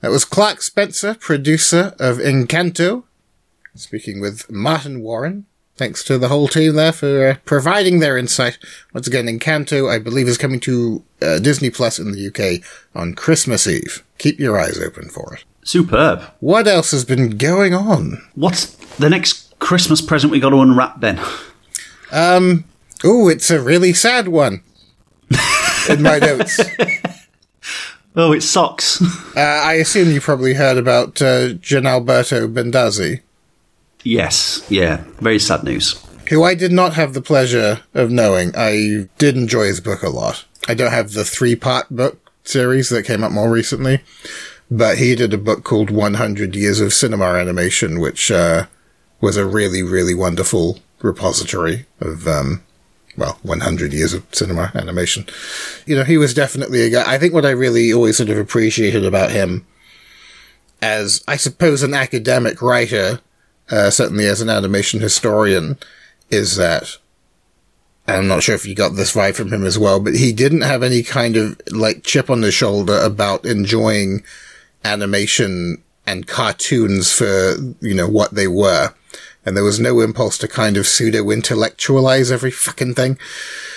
That 0.00 0.10
was 0.10 0.24
Clark 0.24 0.62
Spencer, 0.62 1.14
producer 1.14 1.94
of 1.98 2.18
Encanto, 2.18 3.04
speaking 3.74 4.20
with 4.20 4.50
Martin 4.50 5.02
Warren. 5.02 5.46
Thanks 5.76 6.04
to 6.04 6.18
the 6.18 6.28
whole 6.28 6.46
team 6.46 6.74
there 6.74 6.92
for 6.92 7.28
uh, 7.28 7.36
providing 7.44 7.98
their 7.98 8.16
insight. 8.16 8.58
Once 8.92 9.08
again, 9.08 9.26
Encanto, 9.26 9.90
I 9.90 9.98
believe, 9.98 10.28
is 10.28 10.38
coming 10.38 10.60
to 10.60 11.02
uh, 11.20 11.38
Disney 11.40 11.70
Plus 11.70 11.98
in 11.98 12.12
the 12.12 12.28
UK 12.28 12.64
on 12.94 13.14
Christmas 13.14 13.66
Eve. 13.66 14.04
Keep 14.18 14.38
your 14.38 14.58
eyes 14.58 14.78
open 14.78 15.08
for 15.08 15.34
it. 15.34 15.44
Superb. 15.64 16.22
What 16.38 16.68
else 16.68 16.92
has 16.92 17.04
been 17.04 17.38
going 17.38 17.74
on? 17.74 18.22
What's 18.34 18.66
the 18.96 19.10
next 19.10 19.58
Christmas 19.58 20.00
present 20.00 20.30
we 20.30 20.38
got 20.38 20.50
to 20.50 20.60
unwrap 20.60 21.00
then? 21.00 21.20
Um, 22.12 22.64
oh, 23.02 23.28
it's 23.28 23.50
a 23.50 23.60
really 23.60 23.92
sad 23.92 24.28
one. 24.28 24.62
in 25.88 26.02
my 26.02 26.18
notes. 26.18 26.60
Oh, 28.16 28.32
it 28.32 28.42
sucks. 28.42 29.02
uh, 29.36 29.40
I 29.40 29.74
assume 29.74 30.12
you 30.12 30.20
probably 30.20 30.54
heard 30.54 30.78
about 30.78 31.20
uh, 31.20 31.54
Giannalberto 31.54 32.52
Bendazzi. 32.52 33.22
Yes, 34.04 34.64
yeah, 34.68 35.02
very 35.20 35.38
sad 35.38 35.64
news. 35.64 36.00
who 36.28 36.42
I 36.44 36.54
did 36.54 36.72
not 36.72 36.94
have 36.94 37.12
the 37.14 37.20
pleasure 37.22 37.80
of 37.94 38.10
knowing. 38.10 38.52
I 38.56 39.08
did 39.18 39.36
enjoy 39.36 39.64
his 39.66 39.80
book 39.80 40.02
a 40.02 40.08
lot. 40.10 40.44
I 40.68 40.74
don't 40.74 40.92
have 40.92 41.12
the 41.12 41.24
three 41.24 41.56
part 41.56 41.88
book 41.90 42.30
series 42.44 42.88
that 42.90 43.04
came 43.04 43.24
out 43.24 43.32
more 43.32 43.50
recently, 43.50 44.02
but 44.70 44.98
he 44.98 45.14
did 45.14 45.34
a 45.34 45.38
book 45.38 45.64
called 45.64 45.90
100 45.90 46.54
Years 46.54 46.80
of 46.80 46.92
Cinema 46.94 47.24
Animation, 47.24 48.00
which 48.00 48.30
uh, 48.30 48.66
was 49.20 49.36
a 49.36 49.46
really, 49.46 49.82
really 49.82 50.14
wonderful 50.14 50.78
repository 51.00 51.86
of, 52.00 52.26
um, 52.26 52.62
well, 53.16 53.38
100 53.42 53.92
years 53.92 54.12
of 54.14 54.24
cinema 54.32 54.70
animation. 54.74 55.26
You 55.86 55.96
know, 55.96 56.04
he 56.04 56.16
was 56.18 56.32
definitely 56.34 56.82
a 56.82 56.90
guy. 56.90 57.04
I 57.10 57.18
think 57.18 57.32
what 57.34 57.44
I 57.46 57.50
really 57.50 57.92
always 57.92 58.16
sort 58.16 58.30
of 58.30 58.38
appreciated 58.38 59.04
about 59.04 59.30
him 59.30 59.66
as, 60.82 61.22
I 61.28 61.36
suppose, 61.36 61.82
an 61.82 61.94
academic 61.94 62.60
writer, 62.62 63.20
uh, 63.70 63.90
certainly 63.90 64.26
as 64.26 64.40
an 64.40 64.50
animation 64.50 65.00
historian, 65.00 65.78
is 66.30 66.56
that 66.56 66.96
I'm 68.06 68.28
not 68.28 68.42
sure 68.42 68.54
if 68.54 68.66
you 68.66 68.74
got 68.74 68.96
this 68.96 69.14
vibe 69.14 69.34
from 69.34 69.52
him 69.52 69.64
as 69.64 69.78
well, 69.78 69.98
but 69.98 70.14
he 70.14 70.32
didn't 70.32 70.60
have 70.60 70.82
any 70.82 71.02
kind 71.02 71.36
of 71.36 71.58
like 71.70 72.02
chip 72.02 72.28
on 72.28 72.42
his 72.42 72.54
shoulder 72.54 72.98
about 72.98 73.46
enjoying 73.46 74.22
animation 74.84 75.82
and 76.06 76.26
cartoons 76.26 77.12
for, 77.12 77.56
you 77.80 77.94
know, 77.94 78.08
what 78.08 78.34
they 78.34 78.46
were. 78.46 78.92
And 79.46 79.56
there 79.56 79.64
was 79.64 79.80
no 79.80 80.00
impulse 80.00 80.36
to 80.38 80.48
kind 80.48 80.76
of 80.76 80.86
pseudo 80.86 81.30
intellectualize 81.30 82.30
every 82.30 82.50
fucking 82.50 82.94
thing, 82.94 83.18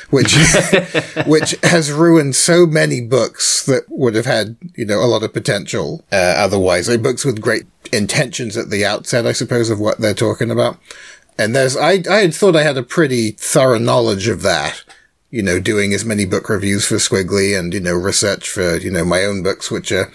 which, 0.10 0.36
which 1.26 1.56
has 1.63 1.91
ruined 1.91 2.36
so 2.36 2.65
many 2.65 3.02
books 3.02 3.65
that 3.65 3.84
would 3.89 4.15
have 4.15 4.26
had, 4.26 4.58
you 4.76 4.86
know, 4.86 5.00
a 5.00 5.06
lot 5.06 5.24
of 5.24 5.34
potential, 5.34 6.04
uh, 6.12 6.36
otherwise. 6.38 6.89
Like 6.89 7.02
books 7.02 7.26
with 7.26 7.41
great 7.41 7.65
intentions 7.91 8.58
at 8.58 8.70
the 8.70 8.86
outset, 8.86 9.26
I 9.26 9.32
suppose, 9.32 9.70
of 9.70 9.80
what 9.80 10.00
they're 10.00 10.13
talking 10.13 10.52
about. 10.52 10.78
And 11.38 11.56
there's, 11.56 11.78
I, 11.78 12.02
I 12.10 12.22
had 12.22 12.34
thought 12.34 12.56
I 12.56 12.63
had 12.63 12.78
a 12.78 12.84
pretty 12.84 13.32
thorough 13.32 13.78
knowledge 13.78 14.28
of 14.28 14.41
that, 14.41 14.84
you 15.30 15.43
know, 15.43 15.60
doing 15.60 15.93
as 15.93 16.06
many 16.06 16.26
book 16.26 16.50
reviews 16.50 16.86
for 16.86 16.96
Skwigly 16.96 17.58
and, 17.58 17.74
you 17.74 17.80
know, 17.80 17.93
research 17.93 18.50
for, 18.50 18.78
you 18.78 18.91
know, 18.91 19.06
my 19.06 19.24
own 19.24 19.43
books, 19.43 19.70
which 19.70 19.91
are, 19.91 20.12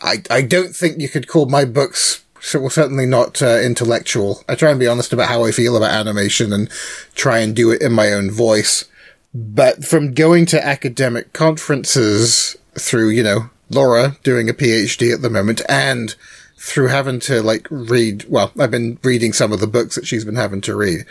I, 0.00 0.22
I 0.30 0.42
don't 0.42 0.74
think 0.74 1.00
you 1.00 1.08
could 1.08 1.28
call 1.28 1.46
my 1.46 1.64
books 1.64 2.24
so 2.40 2.60
well, 2.60 2.70
certainly 2.70 3.06
not 3.06 3.42
uh, 3.42 3.60
intellectual. 3.60 4.42
I 4.48 4.54
try 4.54 4.70
and 4.70 4.80
be 4.80 4.86
honest 4.86 5.12
about 5.12 5.28
how 5.28 5.44
I 5.44 5.50
feel 5.50 5.76
about 5.76 5.90
animation 5.90 6.52
and 6.52 6.70
try 7.14 7.38
and 7.38 7.54
do 7.54 7.70
it 7.70 7.82
in 7.82 7.92
my 7.92 8.12
own 8.12 8.30
voice. 8.30 8.84
But 9.34 9.84
from 9.84 10.14
going 10.14 10.46
to 10.46 10.66
academic 10.66 11.32
conferences 11.32 12.56
through, 12.78 13.10
you 13.10 13.22
know, 13.22 13.50
Laura 13.70 14.16
doing 14.22 14.48
a 14.48 14.54
PhD 14.54 15.12
at 15.12 15.22
the 15.22 15.30
moment 15.30 15.60
and 15.68 16.14
through 16.56 16.88
having 16.88 17.20
to 17.20 17.42
like 17.42 17.66
read, 17.70 18.24
well, 18.28 18.52
I've 18.58 18.70
been 18.70 18.98
reading 19.02 19.32
some 19.32 19.52
of 19.52 19.60
the 19.60 19.66
books 19.66 19.94
that 19.94 20.06
she's 20.06 20.24
been 20.24 20.36
having 20.36 20.60
to 20.62 20.74
read. 20.74 21.04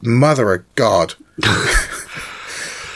Mother 0.00 0.52
of 0.54 0.74
God. 0.74 1.14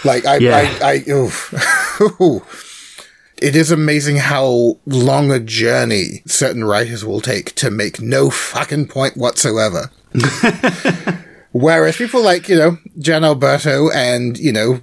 like 0.04 0.24
I, 0.24 0.38
Yeah. 0.38 0.78
I, 0.82 1.04
I, 1.06 1.10
oof. 1.10 1.52
it 3.40 3.54
is 3.54 3.70
amazing 3.70 4.16
how 4.16 4.78
long 4.86 5.30
a 5.30 5.38
journey 5.38 6.22
certain 6.26 6.64
writers 6.64 7.04
will 7.04 7.20
take 7.20 7.54
to 7.56 7.70
make 7.70 8.00
no 8.00 8.30
fucking 8.30 8.88
point 8.88 9.16
whatsoever. 9.16 9.90
Whereas 11.58 11.96
people 11.96 12.22
like, 12.22 12.50
you 12.50 12.56
know, 12.56 12.78
Giannalberto 12.98 13.90
and, 13.94 14.36
you 14.36 14.52
know, 14.52 14.78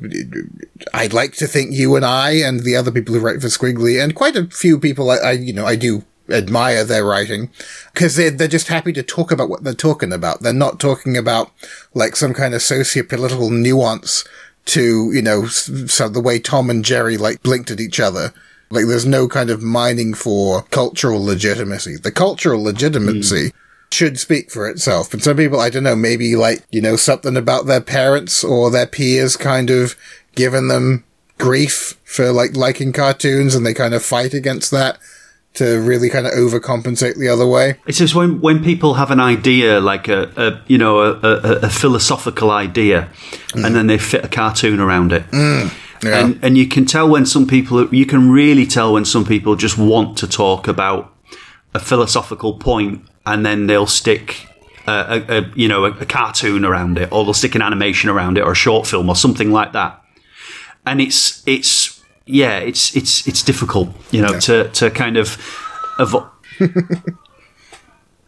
I'd 0.91 1.13
like 1.13 1.33
to 1.33 1.45
think 1.45 1.71
you 1.71 1.95
and 1.95 2.03
I 2.03 2.31
and 2.31 2.61
the 2.61 2.75
other 2.75 2.89
people 2.89 3.13
who 3.13 3.21
write 3.21 3.41
for 3.41 3.47
Skwigly 3.47 4.03
and 4.03 4.15
quite 4.15 4.35
a 4.35 4.47
few 4.47 4.79
people 4.79 5.11
I, 5.11 5.17
I 5.17 5.31
you 5.33 5.53
know, 5.53 5.67
I 5.67 5.75
do 5.75 6.03
admire 6.29 6.83
their 6.83 7.05
writing 7.05 7.51
because 7.93 8.15
they're, 8.15 8.31
they're 8.31 8.47
just 8.47 8.69
happy 8.69 8.91
to 8.93 9.03
talk 9.03 9.31
about 9.31 9.49
what 9.49 9.63
they're 9.63 9.75
talking 9.75 10.11
about. 10.11 10.41
They're 10.41 10.51
not 10.51 10.79
talking 10.79 11.15
about 11.15 11.51
like 11.93 12.15
some 12.15 12.33
kind 12.33 12.55
of 12.55 12.63
socio-political 12.63 13.51
nuance 13.51 14.23
to, 14.65 15.11
you 15.13 15.21
know, 15.21 15.45
so 15.45 16.09
the 16.09 16.21
way 16.21 16.39
Tom 16.39 16.71
and 16.71 16.83
Jerry 16.83 17.17
like 17.17 17.43
blinked 17.43 17.69
at 17.69 17.79
each 17.81 17.99
other. 17.99 18.33
Like 18.71 18.87
there's 18.87 19.05
no 19.05 19.27
kind 19.27 19.51
of 19.51 19.61
mining 19.61 20.15
for 20.15 20.63
cultural 20.71 21.23
legitimacy. 21.23 21.97
The 21.97 22.11
cultural 22.11 22.63
legitimacy 22.63 23.49
hmm. 23.49 23.57
Should 23.93 24.19
speak 24.19 24.51
for 24.51 24.67
itself. 24.69 25.11
But 25.11 25.21
some 25.21 25.37
people, 25.37 25.59
I 25.59 25.69
don't 25.69 25.83
know, 25.83 25.95
maybe 25.95 26.35
like, 26.35 26.63
you 26.71 26.81
know, 26.81 26.95
something 26.95 27.37
about 27.37 27.65
their 27.65 27.81
parents 27.81 28.43
or 28.43 28.69
their 28.71 28.87
peers 28.87 29.37
kind 29.37 29.69
of 29.69 29.95
giving 30.35 30.67
them 30.67 31.03
grief 31.37 31.99
for 32.03 32.31
like 32.31 32.55
liking 32.55 32.91
cartoons 32.93 33.55
and 33.55 33.65
they 33.65 33.73
kind 33.73 33.93
of 33.93 34.03
fight 34.03 34.33
against 34.33 34.71
that 34.71 34.97
to 35.55 35.79
really 35.81 36.09
kind 36.09 36.25
of 36.25 36.33
overcompensate 36.33 37.17
the 37.17 37.27
other 37.29 37.45
way. 37.45 37.77
It's 37.85 37.99
just 37.99 38.15
when, 38.15 38.41
when 38.41 38.63
people 38.63 38.95
have 38.95 39.11
an 39.11 39.19
idea, 39.19 39.79
like 39.79 40.07
a, 40.07 40.31
a 40.35 40.61
you 40.67 40.79
know 40.79 40.99
a, 40.99 41.11
a, 41.21 41.51
a 41.63 41.69
philosophical 41.69 42.49
idea, 42.49 43.09
and 43.53 43.75
then 43.75 43.85
they 43.85 43.99
fit 43.99 44.25
a 44.25 44.27
cartoon 44.27 44.79
around 44.79 45.11
it, 45.13 45.23
mm, 45.29 45.71
Yeah. 46.03 46.25
and 46.25 46.39
and 46.43 46.57
you 46.57 46.67
can 46.67 46.85
tell 46.85 47.07
when 47.07 47.27
some 47.27 47.45
people 47.45 47.93
you 47.93 48.07
can 48.07 48.31
really 48.31 48.65
tell 48.65 48.93
when 48.93 49.05
some 49.05 49.25
people 49.25 49.55
just 49.55 49.77
want 49.77 50.17
to 50.19 50.27
talk 50.27 50.67
about 50.67 51.13
a 51.75 51.79
philosophical 51.79 52.53
point, 52.57 53.05
and 53.25 53.45
then 53.45 53.67
they'll 53.67 53.87
stick. 53.87 54.47
A, 54.85 55.23
a, 55.29 55.37
a 55.37 55.51
you 55.55 55.69
know 55.69 55.85
a, 55.85 55.91
a 55.91 56.05
cartoon 56.05 56.65
around 56.65 56.97
it, 56.97 57.09
or 57.09 57.23
they'll 57.23 57.33
stick 57.33 57.55
an 57.55 57.61
animation 57.61 58.09
around 58.09 58.37
it, 58.37 58.41
or 58.41 58.51
a 58.51 58.55
short 58.55 58.85
film, 58.85 59.07
or 59.07 59.15
something 59.15 59.49
like 59.49 59.71
that. 59.71 60.03
And 60.85 60.99
it's 60.99 61.41
it's 61.47 62.03
yeah, 62.25 62.59
it's 62.59 62.93
it's 62.93 63.25
it's 63.25 63.43
difficult, 63.43 63.89
you 64.11 64.21
know, 64.21 64.37
to 64.41 64.69
to 64.71 64.91
kind 64.91 65.15
of 65.15 65.37
avo- 65.99 66.29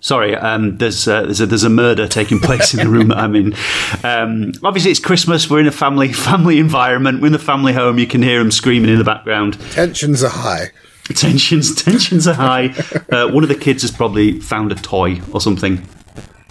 Sorry, 0.05 0.35
um, 0.35 0.77
there's 0.77 1.07
uh, 1.07 1.23
there's 1.23 1.41
a 1.41 1.47
there's 1.47 1.63
a 1.63 1.69
murder 1.69 2.07
taking 2.07 2.39
place 2.39 2.75
in 2.75 2.79
the 2.79 2.89
room 2.89 3.07
that 3.07 3.17
I'm 3.17 3.35
in. 3.35 3.55
Um, 4.03 4.51
obviously, 4.63 4.91
it's 4.91 4.99
Christmas. 4.99 5.49
We're 5.49 5.61
in 5.61 5.67
a 5.67 5.71
family 5.71 6.13
family 6.13 6.59
environment. 6.59 7.21
We're 7.21 7.27
in 7.27 7.33
the 7.33 7.39
family 7.39 7.73
home. 7.73 7.97
You 7.97 8.05
can 8.05 8.21
hear 8.21 8.37
them 8.37 8.51
screaming 8.51 8.91
in 8.91 8.99
the 8.99 9.03
background. 9.03 9.59
Tensions 9.71 10.23
are 10.23 10.29
high. 10.29 10.71
Tensions 11.15 11.75
tensions 11.75 12.27
are 12.27 12.33
high. 12.33 12.73
Uh, 13.11 13.29
one 13.29 13.43
of 13.43 13.49
the 13.49 13.55
kids 13.55 13.83
has 13.83 13.91
probably 13.91 14.39
found 14.39 14.71
a 14.71 14.75
toy 14.75 15.21
or 15.31 15.39
something. 15.39 15.87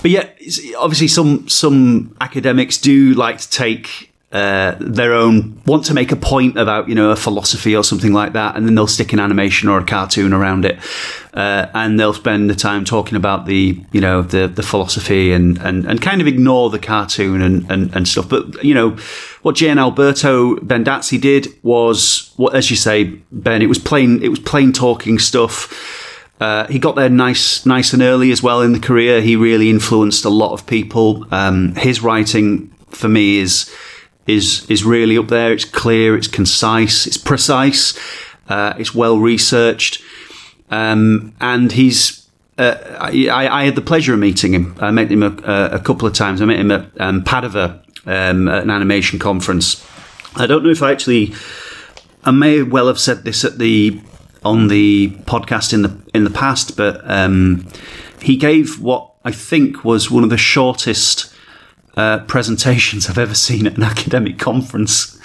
But 0.01 0.11
yeah, 0.13 0.29
obviously, 0.79 1.09
some 1.09 1.49
some 1.49 2.17
academics 2.21 2.79
do 2.79 3.15
like 3.15 3.39
to 3.39 3.51
take 3.51 4.14
uh, 4.35 4.75
their 4.81 5.15
own 5.15 5.63
want 5.65 5.85
to 5.85 5.95
make 5.95 6.11
a 6.11 6.17
point 6.17 6.59
about 6.59 6.89
you 6.89 6.95
know 6.97 7.11
a 7.11 7.17
philosophy 7.17 7.77
or 7.77 7.85
something 7.85 8.13
like 8.13 8.33
that, 8.33 8.57
and 8.57 8.67
then 8.67 8.75
they'll 8.75 8.89
stick 8.89 9.13
an 9.13 9.21
animation 9.21 9.69
or 9.69 9.79
a 9.79 9.85
cartoon 9.85 10.33
around 10.33 10.65
it, 10.65 10.77
uh, 11.35 11.67
and 11.73 12.01
they'll 12.01 12.13
spend 12.13 12.51
the 12.51 12.55
time 12.57 12.85
talking 12.85 13.17
about 13.17 13.47
the 13.47 13.81
you 13.93 14.01
know 14.01 14.23
the 14.23 14.49
the 14.49 14.65
philosophy 14.65 15.31
and 15.31 15.59
and, 15.59 15.85
and 15.87 16.03
kind 16.03 16.21
of 16.21 16.27
ignore 16.27 16.69
the 16.69 16.81
cartoon 16.81 17.41
and, 17.43 17.71
and 17.71 17.95
and 17.95 18.09
stuff. 18.09 18.29
But 18.29 18.65
you 18.65 18.75
know 18.75 18.97
what 19.43 19.55
Giannalberto 19.55 20.57
Bendazzi 20.57 21.21
did 21.21 21.47
was 21.63 22.33
what, 22.35 22.57
as 22.57 22.71
you 22.71 22.77
say, 22.77 23.05
Ben, 23.31 23.63
it 23.63 23.69
was 23.69 23.79
plain 23.79 24.21
it 24.21 24.31
was 24.31 24.41
plain 24.41 24.73
talking 24.73 25.21
stuff. 25.21 26.11
Uh, 26.41 26.67
he 26.67 26.81
got 26.81 26.97
there 26.97 27.09
nice, 27.09 27.65
nice 27.65 27.93
and 27.93 28.03
early 28.03 28.33
as 28.33 28.43
well 28.43 28.61
in 28.63 28.73
the 28.73 28.81
career. 28.81 29.21
He 29.21 29.37
really 29.37 29.71
influenced 29.71 30.25
a 30.25 30.29
lot 30.29 30.53
of 30.53 30.67
people. 30.67 31.25
Um, 31.31 31.77
his 31.77 32.03
writing 32.03 32.75
for 32.91 33.09
me 33.09 33.39
is 33.39 33.73
is 34.27 34.69
is 34.71 34.85
really 34.85 35.19
up 35.19 35.29
there. 35.29 35.53
It's 35.53 35.65
clear, 35.65 36.17
it's 36.17 36.29
concise, 36.29 37.07
it's 37.07 37.17
precise, 37.17 37.99
uh, 38.49 38.75
it's 38.79 38.95
well 38.95 39.19
researched, 39.19 40.03
um, 40.71 41.35
and 41.41 41.73
he's. 41.73 42.23
Uh, 42.57 42.77
I, 43.01 43.49
I 43.51 43.65
had 43.65 43.75
the 43.75 43.83
pleasure 43.83 44.15
of 44.15 44.21
meeting 44.21 44.55
him. 44.55 44.77
I 44.79 44.93
met 44.93 45.11
him 45.11 45.25
a, 45.25 45.35
a 45.73 45.81
couple 45.81 46.07
of 46.07 46.15
times. 46.15 46.41
I 46.41 46.45
met 46.45 46.61
him 46.61 46.71
at 46.71 46.89
um, 47.01 47.25
Padova 47.25 47.83
um, 48.07 48.47
at 48.47 48.63
an 48.63 48.71
animation 48.71 49.19
conference. 49.19 49.85
I 50.37 50.47
don't 50.47 50.63
know 50.63 50.71
if 50.71 50.83
I 50.83 50.93
actually. 50.93 51.35
I 52.23 52.31
may 52.31 52.63
well 52.63 52.87
have 52.87 52.99
said 52.99 53.25
this 53.25 53.45
at 53.45 53.59
the 53.59 54.01
on 54.45 54.69
the 54.69 55.11
podcast 55.25 55.73
in 55.73 55.83
the 55.83 56.01
in 56.15 56.23
the 56.23 56.31
past, 56.31 56.77
but 56.77 57.01
um, 57.11 57.67
he 58.23 58.37
gave 58.37 58.81
what 58.81 59.11
I 59.25 59.33
think 59.33 59.85
was 59.85 60.11
one 60.11 60.23
of 60.23 60.31
the 60.31 60.37
shortest 60.37 61.34
uh, 61.97 62.21
presentations 62.21 63.09
I've 63.09 63.19
ever 63.19 63.35
seen 63.35 63.67
at 63.67 63.77
an 63.77 63.83
academic 63.95 64.39
conference. 64.39 65.19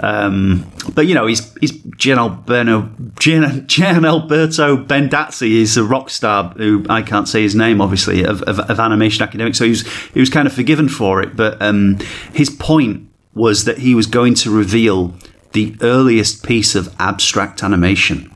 um, 0.00 0.70
but 0.94 1.06
you 1.06 1.14
know, 1.14 1.26
he's 1.26 1.54
he's 1.58 1.72
Giannalberto 1.72 3.18
Gian, 3.18 3.66
Giannalberto 3.66 4.86
Bendazzi 4.86 5.56
is 5.56 5.76
a 5.76 5.84
rock 5.84 6.10
star 6.10 6.50
who 6.50 6.84
I 6.88 7.02
can't 7.02 7.28
say 7.28 7.42
his 7.42 7.54
name, 7.54 7.80
obviously, 7.80 8.24
of, 8.24 8.42
of, 8.42 8.58
of 8.58 8.80
animation 8.80 9.22
academics. 9.22 9.58
So 9.58 9.64
he 9.64 9.70
was 9.70 9.86
he 10.14 10.20
was 10.20 10.30
kind 10.30 10.46
of 10.46 10.52
forgiven 10.52 10.88
for 10.88 11.22
it. 11.22 11.36
But 11.36 11.60
um, 11.60 11.98
his 12.32 12.50
point 12.50 13.08
was 13.34 13.64
that 13.64 13.78
he 13.78 13.94
was 13.94 14.06
going 14.06 14.34
to 14.34 14.50
reveal 14.50 15.14
the 15.52 15.76
earliest 15.80 16.46
piece 16.46 16.74
of 16.74 16.94
abstract 16.98 17.62
animation 17.62 18.30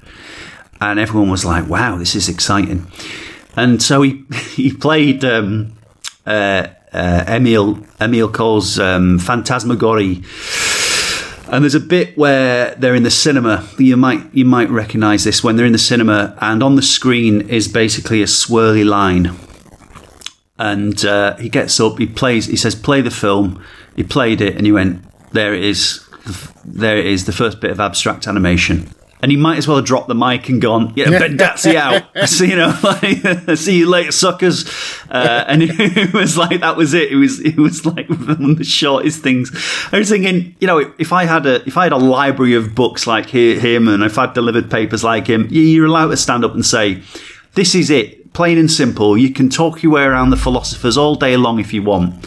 and 0.82 0.98
everyone 0.98 1.30
was 1.30 1.44
like, 1.44 1.68
"Wow, 1.68 1.96
this 1.96 2.14
is 2.14 2.28
exciting." 2.28 2.87
And 3.56 3.82
so 3.82 4.02
he 4.02 4.24
he 4.54 4.72
played 4.72 5.24
um, 5.24 5.78
uh, 6.26 6.68
uh, 6.92 7.24
Émile 7.26 7.85
Émile 8.00 8.33
Cohl's 8.33 8.78
um, 8.78 9.18
Phantasmagorie, 9.18 10.22
and 11.48 11.64
there's 11.64 11.74
a 11.74 11.81
bit 11.81 12.16
where 12.16 12.74
they're 12.76 12.95
in 12.95 13.03
the 13.03 13.11
cinema. 13.11 13.68
You 13.78 13.97
might 13.97 14.22
you 14.34 14.45
might 14.45 14.70
recognise 14.70 15.24
this 15.24 15.43
when 15.43 15.57
they're 15.57 15.66
in 15.66 15.72
the 15.72 15.78
cinema, 15.78 16.36
and 16.40 16.62
on 16.62 16.76
the 16.76 16.82
screen 16.82 17.49
is 17.49 17.68
basically 17.68 18.22
a 18.22 18.26
swirly 18.26 18.84
line. 18.84 19.36
and 20.62 21.05
uh, 21.05 21.36
he 21.38 21.49
gets 21.49 21.80
up, 21.80 21.99
he 21.99 22.07
plays, 22.07 22.47
he 22.47 22.57
says, 22.57 22.74
"Play 22.74 23.01
the 23.01 23.11
film." 23.11 23.62
He 23.97 24.05
played 24.05 24.40
it, 24.40 24.57
and 24.57 24.64
he 24.64 24.72
went, 24.72 25.03
"There 25.32 25.53
it 25.53 25.64
is, 25.64 26.09
there 26.64 26.97
it 26.97 27.07
is, 27.07 27.26
the 27.26 27.32
first 27.32 27.61
bit 27.61 27.72
of 27.72 27.80
abstract 27.80 28.28
animation." 28.28 28.88
And 29.23 29.31
he 29.31 29.37
might 29.37 29.57
as 29.57 29.68
well 29.68 29.77
have 29.77 29.87
dropped 29.87 30.09
the 30.09 30.16
mic 30.16 30.49
and 30.49 30.61
gone, 30.61 30.93
"Yeah, 30.97 31.07
Bendazzi 31.07 31.77
out." 31.77 32.03
so, 32.29 32.43
you 32.43 32.57
know, 32.57 32.77
like, 32.83 33.57
see 33.57 33.79
you 33.79 33.89
later, 33.89 34.11
suckers. 34.11 34.66
Uh, 35.09 35.45
and 35.47 35.62
it 35.66 36.12
was 36.12 36.37
like 36.37 36.61
that 36.61 36.77
was 36.77 36.93
it. 36.93 37.12
It 37.12 37.16
was 37.16 37.39
it 37.41 37.57
was 37.57 37.87
like 37.87 38.09
one 38.09 38.51
of 38.51 38.59
the 38.59 38.64
shortest 38.64 39.23
things. 39.23 39.53
I 39.93 39.99
was 39.99 40.09
thinking, 40.09 40.57
you 40.59 40.66
know, 40.66 40.93
if 40.99 41.12
I 41.12 41.25
had 41.25 41.47
a 41.47 41.64
if 41.66 41.77
I 41.77 41.85
had 41.85 41.93
a 41.93 41.99
library 41.99 42.55
of 42.55 42.75
books 42.75 43.07
like 43.07 43.27
him, 43.27 43.87
and 43.87 44.03
if 44.03 44.18
I'd 44.18 44.35
delivered 44.35 44.70
papers 44.70 45.05
like 45.05 45.29
him, 45.29 45.47
you're 45.51 45.87
allowed 45.87 46.09
to 46.09 46.16
stand 46.16 46.45
up 46.45 46.55
and 46.55 46.66
say, 46.66 47.03
"This 47.55 47.75
is 47.75 47.91
it." 47.91 48.33
Plain 48.33 48.57
and 48.57 48.70
simple. 48.70 49.18
You 49.18 49.31
can 49.31 49.51
talk 49.51 49.83
your 49.83 49.93
way 49.93 50.05
around 50.05 50.31
the 50.31 50.39
philosophers 50.39 50.97
all 50.97 51.14
day 51.14 51.37
long 51.37 51.61
if 51.61 51.75
you 51.75 51.83
want, 51.83 52.27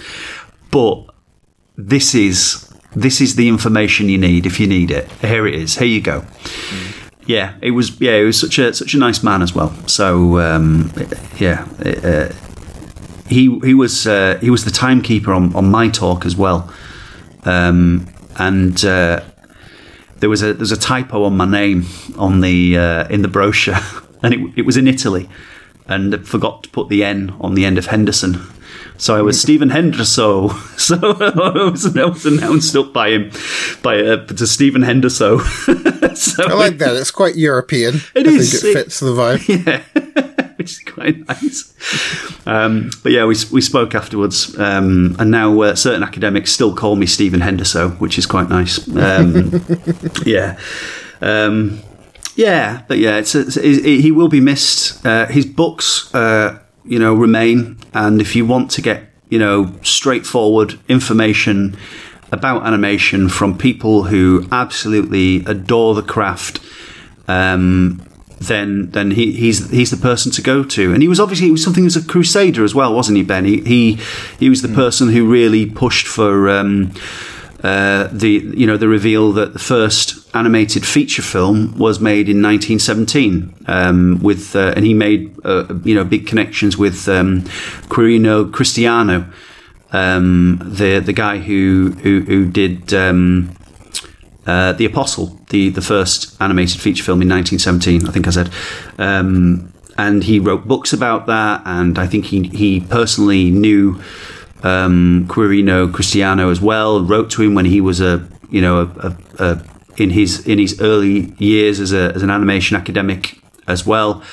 but 0.70 1.04
this 1.78 2.16
is 2.16 2.65
this 2.96 3.22
is 3.22 3.36
the 3.36 3.48
information 3.48 4.10
you 4.10 4.18
need 4.18 4.46
if 4.46 4.60
you 4.60 4.68
need 4.68 4.92
it. 4.92 5.12
Here 5.22 5.46
it 5.46 5.56
is. 5.56 5.78
Here 5.78 5.88
you 5.88 6.02
go. 6.02 6.22
Mm. 6.22 7.12
Yeah, 7.28 7.56
it 7.62 7.72
was. 7.72 8.00
Yeah, 8.00 8.14
it 8.14 8.24
was 8.24 8.40
such 8.40 8.60
a 8.60 8.74
such 8.74 8.94
a 8.94 8.98
nice 8.98 9.24
man 9.24 9.42
as 9.42 9.54
well. 9.54 9.74
So 9.88 10.40
um, 10.40 10.92
yeah, 11.38 11.68
uh, 11.84 12.32
he 13.28 13.60
he 13.60 13.74
was 13.74 14.06
uh, 14.06 14.38
he 14.42 14.50
was 14.50 14.64
the 14.64 14.72
timekeeper 14.72 15.34
on, 15.34 15.56
on 15.56 15.70
my 15.70 15.90
talk 15.90 16.26
as 16.26 16.36
well, 16.36 16.72
um, 17.44 18.08
and 18.38 18.86
uh, 18.86 19.24
there 20.18 20.30
was 20.30 20.44
a 20.44 20.54
there's 20.54 20.72
a 20.72 20.78
typo 20.78 21.24
on 21.24 21.36
my 21.36 21.46
name 21.46 21.86
on 22.18 22.42
the 22.42 22.78
uh, 22.78 23.08
in 23.08 23.24
the 23.24 23.28
brochure, 23.28 23.80
and 24.24 24.34
it, 24.34 24.40
it 24.58 24.66
was 24.66 24.78
in 24.78 24.88
Italy 24.88 25.28
and 25.88 26.16
I 26.16 26.18
forgot 26.20 26.64
to 26.64 26.70
put 26.70 26.90
the 26.90 27.04
N 27.04 27.36
on 27.40 27.56
the 27.56 27.66
end 27.66 27.78
of 27.78 27.88
Henderson. 27.88 28.42
So 28.98 29.16
I 29.16 29.22
was 29.22 29.40
Stephen 29.40 29.70
Henderson. 29.70 30.50
So 30.86 30.98
I 30.98 31.70
was, 31.72 32.26
announced 32.26 32.76
up 32.76 32.94
by 32.94 33.10
him, 33.10 33.32
by 33.82 34.02
uh, 34.02 34.26
to 34.28 34.46
Stephen 34.46 34.84
Henderson. 34.84 35.40
so 36.16 36.44
I 36.44 36.54
like 36.54 36.78
that. 36.78 36.96
It's 36.96 37.10
quite 37.10 37.36
European. 37.36 37.96
It 38.14 38.28
I 38.28 38.30
is. 38.30 38.62
Think 38.62 38.76
it 38.76 38.84
fits 38.84 39.00
the 39.00 39.08
vibe. 39.08 39.48
Yeah. 39.66 40.52
Which 40.58 40.72
is 40.74 40.80
quite 40.80 41.28
nice. 41.28 41.74
Um, 42.46 42.92
but 43.02 43.12
yeah, 43.14 43.26
we, 43.26 43.36
we 43.52 43.62
spoke 43.62 43.96
afterwards, 43.96 44.58
um, 44.60 45.16
and 45.18 45.32
now 45.32 45.60
uh, 45.62 45.76
certain 45.76 46.04
academics 46.04 46.52
still 46.52 46.76
call 46.76 46.96
me 46.96 47.08
Stephen 47.08 47.42
Henderson, 47.42 47.92
which 47.94 48.18
is 48.18 48.26
quite 48.26 48.50
nice. 48.50 48.88
Um, 48.96 49.66
yeah. 50.26 50.58
Um, 51.22 51.82
yeah, 52.36 52.84
but 52.88 52.98
yeah, 53.00 53.18
it's, 53.18 53.34
it's 53.34 53.58
it, 53.58 54.02
he 54.02 54.12
will 54.12 54.28
be 54.28 54.42
missed. 54.42 55.06
Uh, 55.06 55.26
his 55.28 55.46
books, 55.46 56.14
uh, 56.14 56.60
you 56.86 57.00
know, 57.00 57.14
remain, 57.14 57.78
and 57.94 58.22
if 58.22 58.36
you 58.36 58.46
want 58.46 58.72
to 58.72 58.82
get 58.82 59.04
you 59.30 59.40
know 59.40 59.74
straightforward 59.82 60.80
information 60.88 61.76
about 62.32 62.66
animation 62.66 63.30
from 63.30 63.58
people 63.58 64.04
who 64.04 64.48
absolutely 64.52 65.44
adore 65.46 65.96
the 65.96 66.02
craft, 66.02 66.60
um, 67.28 68.06
then 68.40 68.90
then 68.92 69.12
he, 69.12 69.32
he's 69.34 69.70
he's 69.70 69.92
the 69.92 69.98
person 69.98 70.32
to 70.34 70.42
go 70.42 70.64
to. 70.64 70.94
And 70.94 71.02
he 71.02 71.08
was 71.08 71.20
obviously 71.20 71.48
he 71.48 71.52
was 71.52 71.64
something 71.64 71.86
as 71.86 71.96
a 71.96 72.06
crusader 72.06 72.64
as 72.64 72.76
well, 72.76 72.94
wasn't 72.94 73.18
he, 73.18 73.24
Ben? 73.24 73.46
He 73.46 73.62
he, 73.62 74.00
he 74.40 74.50
was 74.50 74.62
the 74.62 74.68
mm. 74.68 74.76
person 74.76 75.10
who 75.10 75.30
really 75.30 75.66
pushed 75.66 76.08
for. 76.08 76.50
Um, 76.50 76.94
uh, 77.66 78.10
the 78.12 78.30
you 78.30 78.68
know 78.68 78.78
the 78.78 78.88
reveal 78.88 79.32
that 79.32 79.54
the 79.54 79.60
first 79.60 80.30
animated 80.36 80.86
feature 80.86 81.24
film 81.24 81.76
was 81.80 82.00
made 82.00 82.30
in 82.30 82.40
1917 82.40 83.56
um, 83.66 84.20
with 84.22 84.56
uh, 84.56 84.72
and 84.76 84.86
he 84.86 84.94
made 84.94 85.36
uh, 85.44 85.66
you 85.84 85.96
know 85.96 86.04
big 86.04 86.28
connections 86.28 86.78
with 86.78 87.10
um, 87.10 87.42
Quirino 87.90 88.52
Cristiani 88.52 89.28
um, 89.94 90.60
the 90.64 91.00
the 91.00 91.12
guy 91.12 91.40
who 91.40 91.96
who, 92.04 92.22
who 92.22 92.46
did 92.46 92.94
um, 92.94 93.58
uh, 94.46 94.74
the 94.74 94.86
Apostle 94.86 95.40
the 95.50 95.70
the 95.70 95.82
first 95.82 96.40
animated 96.40 96.80
feature 96.80 97.04
film 97.04 97.24
in 97.24 97.30
1917 97.30 98.08
I 98.08 98.12
think 98.12 98.28
I 98.28 98.30
said. 98.30 98.52
Um, 99.00 99.74
and 99.98 100.24
he 100.24 100.40
wrote 100.40 100.68
books 100.68 100.94
about 100.94 101.26
that 101.26 101.64
and 101.66 101.98
I 101.98 102.06
think 102.06 102.26
he 102.26 102.44
he 102.50 102.82
personally 102.82 103.50
knew 103.50 104.00
um, 104.66 105.28
Quirino 105.30 105.90
Cristiani 105.90 106.52
as 106.52 106.60
well. 106.60 107.02
Wrote 107.02 107.30
to 107.32 107.44
him 107.44 107.54
when 107.54 107.66
he 107.66 107.80
was 107.80 108.02
a 108.02 108.28
you 108.50 108.62
know 108.62 108.82
a, 108.82 109.08
a, 109.08 109.18
a, 109.40 109.62
in 109.98 110.10
his 110.10 110.46
in 110.46 110.60
his 110.60 110.82
early 110.82 111.34
years 111.38 111.80
as, 111.80 111.94
a, 111.94 112.12
as 112.14 112.24
an 112.24 112.30
animation 112.30 112.76
academic 112.76 113.40
as 113.68 113.86
well. 113.86 114.24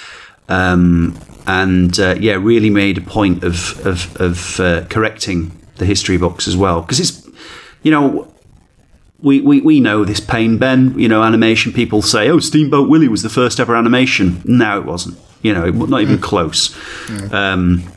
Um, 0.49 1.19
and 1.47 1.99
uh, 2.01 2.17
yeah, 2.19 2.35
really 2.35 2.71
made 2.71 2.99
a 2.99 3.03
point 3.03 3.45
of 3.45 3.87
of, 3.87 4.21
of 4.21 4.61
uh, 4.61 4.85
correcting 4.89 5.53
the 5.77 5.85
history 5.85 6.17
books 6.17 6.49
as 6.49 6.57
well 6.57 6.81
because 6.81 6.99
it's 6.99 7.29
you 7.83 7.91
know 7.91 8.33
we, 9.21 9.41
we, 9.41 9.61
we 9.61 9.81
know 9.81 10.05
this 10.05 10.19
pain, 10.19 10.59
Ben. 10.59 10.99
You 10.99 11.09
know, 11.09 11.23
animation 11.23 11.73
people 11.73 12.03
say, 12.03 12.29
oh, 12.29 12.41
Steamboat 12.41 12.89
Willie 12.89 13.07
was 13.07 13.23
the 13.23 13.29
first 13.29 13.61
ever 13.61 13.77
animation. 13.77 14.43
No, 14.45 14.79
it 14.79 14.85
wasn't. 14.85 15.17
You 15.43 15.55
know, 15.55 15.71
not 15.71 16.03
even 16.03 16.19
mm. 16.19 16.23
close. 16.23 16.71
Mm. 17.07 17.33
Um, 17.33 17.93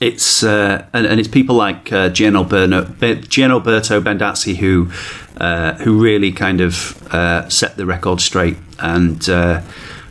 it's 0.00 0.42
uh, 0.42 0.86
and, 0.92 1.06
and, 1.06 1.18
it's 1.18 1.28
people 1.28 1.56
like 1.56 1.92
uh, 1.92 2.08
Giannalberto, 2.10 2.84
Giannalberto 3.24 4.00
Bendazzi 4.00 4.56
who 4.56 4.90
uh, 5.38 5.74
who 5.74 6.00
really 6.00 6.30
kind 6.32 6.60
of 6.60 7.02
uh, 7.12 7.48
set 7.48 7.76
the 7.76 7.84
record 7.84 8.20
straight, 8.20 8.56
and 8.78 9.28
uh, 9.28 9.62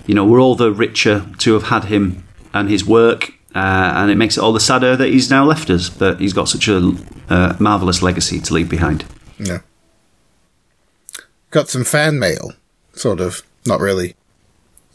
you 0.05 0.13
know 0.13 0.25
we're 0.25 0.41
all 0.41 0.55
the 0.55 0.71
richer 0.71 1.25
to 1.39 1.53
have 1.53 1.63
had 1.63 1.85
him 1.85 2.23
and 2.53 2.69
his 2.69 2.85
work, 2.85 3.33
uh, 3.55 3.93
and 3.95 4.11
it 4.11 4.15
makes 4.15 4.37
it 4.37 4.41
all 4.41 4.51
the 4.51 4.59
sadder 4.59 4.95
that 4.97 5.07
he's 5.07 5.29
now 5.29 5.45
left 5.45 5.69
us. 5.69 5.89
But 5.89 6.19
he's 6.19 6.33
got 6.33 6.49
such 6.49 6.67
a 6.67 7.55
marvelous 7.59 8.01
legacy 8.01 8.41
to 8.41 8.53
leave 8.53 8.69
behind. 8.69 9.05
Yeah, 9.39 9.59
got 11.51 11.69
some 11.69 11.85
fan 11.85 12.19
mail, 12.19 12.51
sort 12.93 13.21
of, 13.21 13.41
not 13.65 13.79
really. 13.79 14.15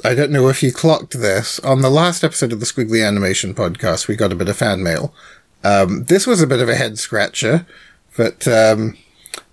I 0.05 0.15
don't 0.15 0.33
know 0.33 0.49
if 0.49 0.63
you 0.63 0.73
clocked 0.73 1.19
this. 1.21 1.61
On 1.61 1.81
the 1.81 1.91
last 1.91 2.25
episode 2.25 2.53
of 2.53 2.61
the 2.61 2.67
Skwigly 2.67 3.07
Animation 3.07 3.55
podcast, 3.55 4.09
we 4.09 4.17
got 4.17 4.33
a 4.33 4.37
bit 4.37 4.49
of 4.49 4.57
fan 4.57 4.83
mail. 4.83 5.15
Um, 5.63 6.05
this 6.05 6.27
was 6.27 6.43
a 6.43 6.47
bit 6.47 6.61
of 6.61 6.69
a 6.69 6.75
head 6.75 6.99
scratcher, 6.99 7.67
but 8.17 8.49
um, 8.49 8.97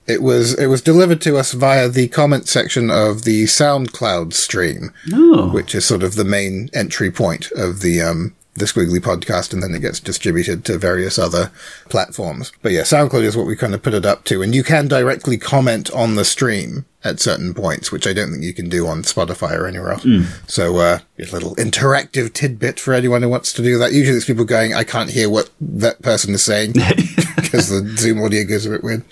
it 0.07 0.23
was 0.23 0.57
it 0.57 0.65
was 0.65 0.81
delivered 0.81 1.21
to 1.21 1.37
us 1.37 1.53
via 1.53 1.87
the 1.87 2.07
comment 2.07 2.47
section 2.47 2.89
of 2.89 3.25
the 3.25 3.43
SoundCloud 3.43 4.33
stream, 4.33 4.91
oh. 5.13 5.49
which 5.49 5.75
is 5.75 5.85
sort 5.85 6.01
of 6.01 6.15
the 6.15 6.25
main 6.25 6.69
entry 6.73 7.11
point 7.11 7.51
of 7.51 7.81
the 7.81 8.01
um, 8.01 8.35
the 8.55 8.65
Skwigly 8.65 8.99
podcast, 8.99 9.53
and 9.53 9.61
then 9.61 9.75
it 9.75 9.81
gets 9.81 9.99
distributed 9.99 10.65
to 10.65 10.79
various 10.79 11.19
other 11.19 11.51
platforms. 11.89 12.51
But 12.63 12.71
yeah, 12.71 12.81
SoundCloud 12.81 13.23
is 13.23 13.37
what 13.37 13.45
we 13.45 13.55
kind 13.55 13.75
of 13.75 13.83
put 13.83 13.93
it 13.93 14.05
up 14.05 14.23
to, 14.25 14.41
and 14.41 14.55
you 14.55 14.63
can 14.63 14.87
directly 14.87 15.37
comment 15.37 15.91
on 15.91 16.15
the 16.15 16.25
stream 16.25 16.85
at 17.03 17.19
certain 17.19 17.53
points, 17.53 17.91
which 17.91 18.05
I 18.05 18.13
don't 18.13 18.31
think 18.31 18.43
you 18.43 18.53
can 18.53 18.67
do 18.67 18.87
on 18.87 19.03
Spotify 19.03 19.57
or 19.57 19.67
anywhere 19.67 19.91
else. 19.91 20.03
Mm. 20.03 20.25
So, 20.49 20.77
uh, 20.77 20.99
a 21.17 21.23
little 21.31 21.55
interactive 21.55 22.33
tidbit 22.33 22.79
for 22.79 22.93
anyone 22.93 23.21
who 23.21 23.29
wants 23.29 23.53
to 23.53 23.63
do 23.63 23.77
that. 23.77 23.93
Usually 23.93 24.17
it's 24.17 24.25
people 24.25 24.45
going, 24.45 24.73
I 24.73 24.83
can't 24.83 25.09
hear 25.09 25.29
what 25.29 25.49
that 25.61 26.01
person 26.01 26.33
is 26.33 26.43
saying 26.43 26.73
because 27.35 27.69
the 27.69 27.95
Zoom 27.97 28.21
audio 28.21 28.43
goes 28.43 28.65
a 28.65 28.71
bit 28.71 28.83
weird. 28.83 29.05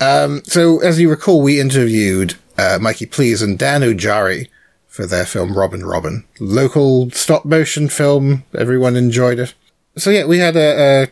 Um, 0.00 0.42
so 0.44 0.80
as 0.80 1.00
you 1.00 1.08
recall, 1.08 1.42
we 1.42 1.60
interviewed, 1.60 2.34
uh, 2.58 2.78
Mikey 2.80 3.06
Please 3.06 3.40
and 3.40 3.58
Dan 3.58 3.82
Ojari 3.82 4.48
for 4.88 5.06
their 5.06 5.24
film 5.24 5.56
Robin 5.56 5.86
Robin. 5.86 6.24
Local 6.40 7.10
stop 7.12 7.44
motion 7.44 7.88
film. 7.88 8.44
Everyone 8.52 8.96
enjoyed 8.96 9.38
it. 9.38 9.54
So 9.96 10.10
yeah, 10.10 10.24
we 10.24 10.38
had 10.38 10.56
a, 10.56 11.04
a, 11.04 11.08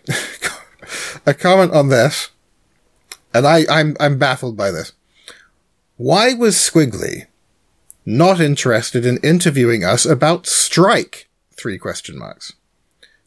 a 1.31 1.35
comment 1.35 1.73
on 1.73 1.89
this 1.89 2.31
and 3.33 3.47
I, 3.47 3.65
I'm, 3.71 3.97
I'm 4.01 4.19
baffled 4.19 4.57
by 4.57 4.71
this. 4.71 4.93
Why 6.01 6.33
was 6.33 6.57
Skwigly 6.57 7.27
not 8.07 8.41
interested 8.41 9.05
in 9.05 9.19
interviewing 9.19 9.85
us 9.85 10.07
about 10.07 10.47
Strike? 10.47 11.29
Three 11.53 11.77
question 11.77 12.19
marks. 12.19 12.55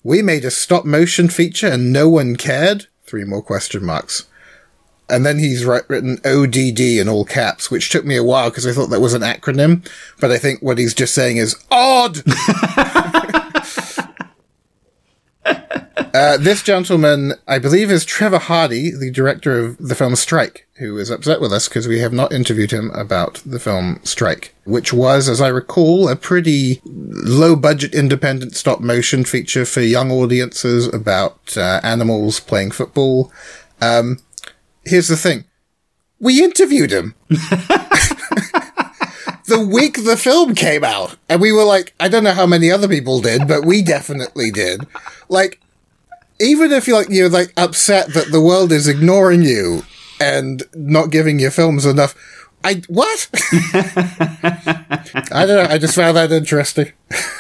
We 0.02 0.24
made 0.24 0.44
a 0.44 0.50
stop 0.50 0.84
motion 0.84 1.30
feature 1.30 1.68
and 1.68 1.94
no 1.94 2.10
one 2.10 2.36
cared? 2.36 2.88
Three 3.04 3.26
more 3.26 3.44
question 3.44 3.86
marks. 3.86 4.26
And 5.08 5.24
then 5.24 5.38
he's 5.38 5.64
written 5.64 6.18
ODD 6.26 6.80
in 6.80 7.08
all 7.08 7.26
caps, 7.26 7.70
which 7.70 7.92
took 7.92 8.06
me 8.06 8.16
a 8.16 8.24
while 8.24 8.50
because 8.50 8.66
I 8.66 8.72
thought 8.72 8.90
that 8.90 9.02
was 9.02 9.14
an 9.14 9.22
acronym. 9.22 9.88
But 10.20 10.32
I 10.32 10.40
think 10.40 10.64
what 10.64 10.80
he's 10.80 10.96
just 10.96 11.14
saying 11.14 11.38
is 11.38 11.56
odd. 11.70 12.24
Uh, 16.14 16.38
this 16.38 16.62
gentleman, 16.62 17.34
I 17.48 17.58
believe, 17.58 17.90
is 17.90 18.06
Trevor 18.06 18.38
Hardy, 18.38 18.92
the 18.92 19.10
director 19.10 19.58
of 19.58 19.78
the 19.80 19.96
film 19.96 20.16
Strike, 20.16 20.68
who 20.76 20.96
is 21.00 21.10
upset 21.10 21.42
with 21.42 21.52
us 21.52 21.68
because 21.68 21.88
we 21.88 22.00
have 22.00 22.14
not 22.14 22.32
interviewed 22.32 22.70
him 22.70 22.92
about 22.92 23.42
the 23.44 23.60
film 23.60 24.00
Strike, 24.04 24.54
which 24.64 24.94
was, 24.94 25.28
as 25.28 25.42
I 25.42 25.48
recall, 25.48 26.08
a 26.08 26.16
pretty 26.16 26.82
low 26.86 27.56
budget 27.56 27.96
independent 27.96 28.56
stop 28.56 28.80
motion 28.80 29.24
feature 29.26 29.66
for 29.66 29.82
young 29.82 30.12
audiences 30.12 30.88
about 30.94 31.58
uh, 31.58 31.80
animals 31.84 32.40
playing 32.40 32.72
football. 32.72 33.32
Um, 33.82 34.20
here's 34.86 35.08
the 35.08 35.18
thing. 35.18 35.46
We 36.20 36.44
interviewed 36.44 36.92
him. 36.92 37.16
the 39.48 39.60
week 39.60 40.04
the 40.04 40.18
film 40.18 40.56
came 40.56 40.84
out. 40.84 41.16
And 41.30 41.42
we 41.42 41.52
were 41.52 41.64
like, 41.64 41.94
I 42.00 42.08
don't 42.08 42.24
know 42.24 42.34
how 42.34 42.46
many 42.46 42.72
other 42.72 42.88
people 42.88 43.22
did, 43.22 43.48
but 43.48 43.66
we 43.66 43.82
definitely 43.82 44.52
did. 44.52 44.86
Like, 45.30 45.60
even 46.40 46.72
if 46.72 46.88
you're 46.88 46.98
like 46.98 47.10
you're 47.10 47.30
like 47.30 47.54
upset 47.58 48.14
that 48.14 48.32
the 48.32 48.42
world 48.42 48.72
is 48.72 48.88
ignoring 48.88 49.44
you 49.44 49.84
and 50.20 50.64
not 50.74 51.12
giving 51.12 51.40
your 51.40 51.52
films 51.52 51.86
enough. 51.86 52.16
I 52.64 52.82
what? 52.88 53.30
I 53.34 55.04
don't 55.46 55.48
know. 55.48 55.68
I 55.70 55.78
just 55.78 55.96
found 55.96 56.18
that 56.18 56.32
interesting. 56.32 56.92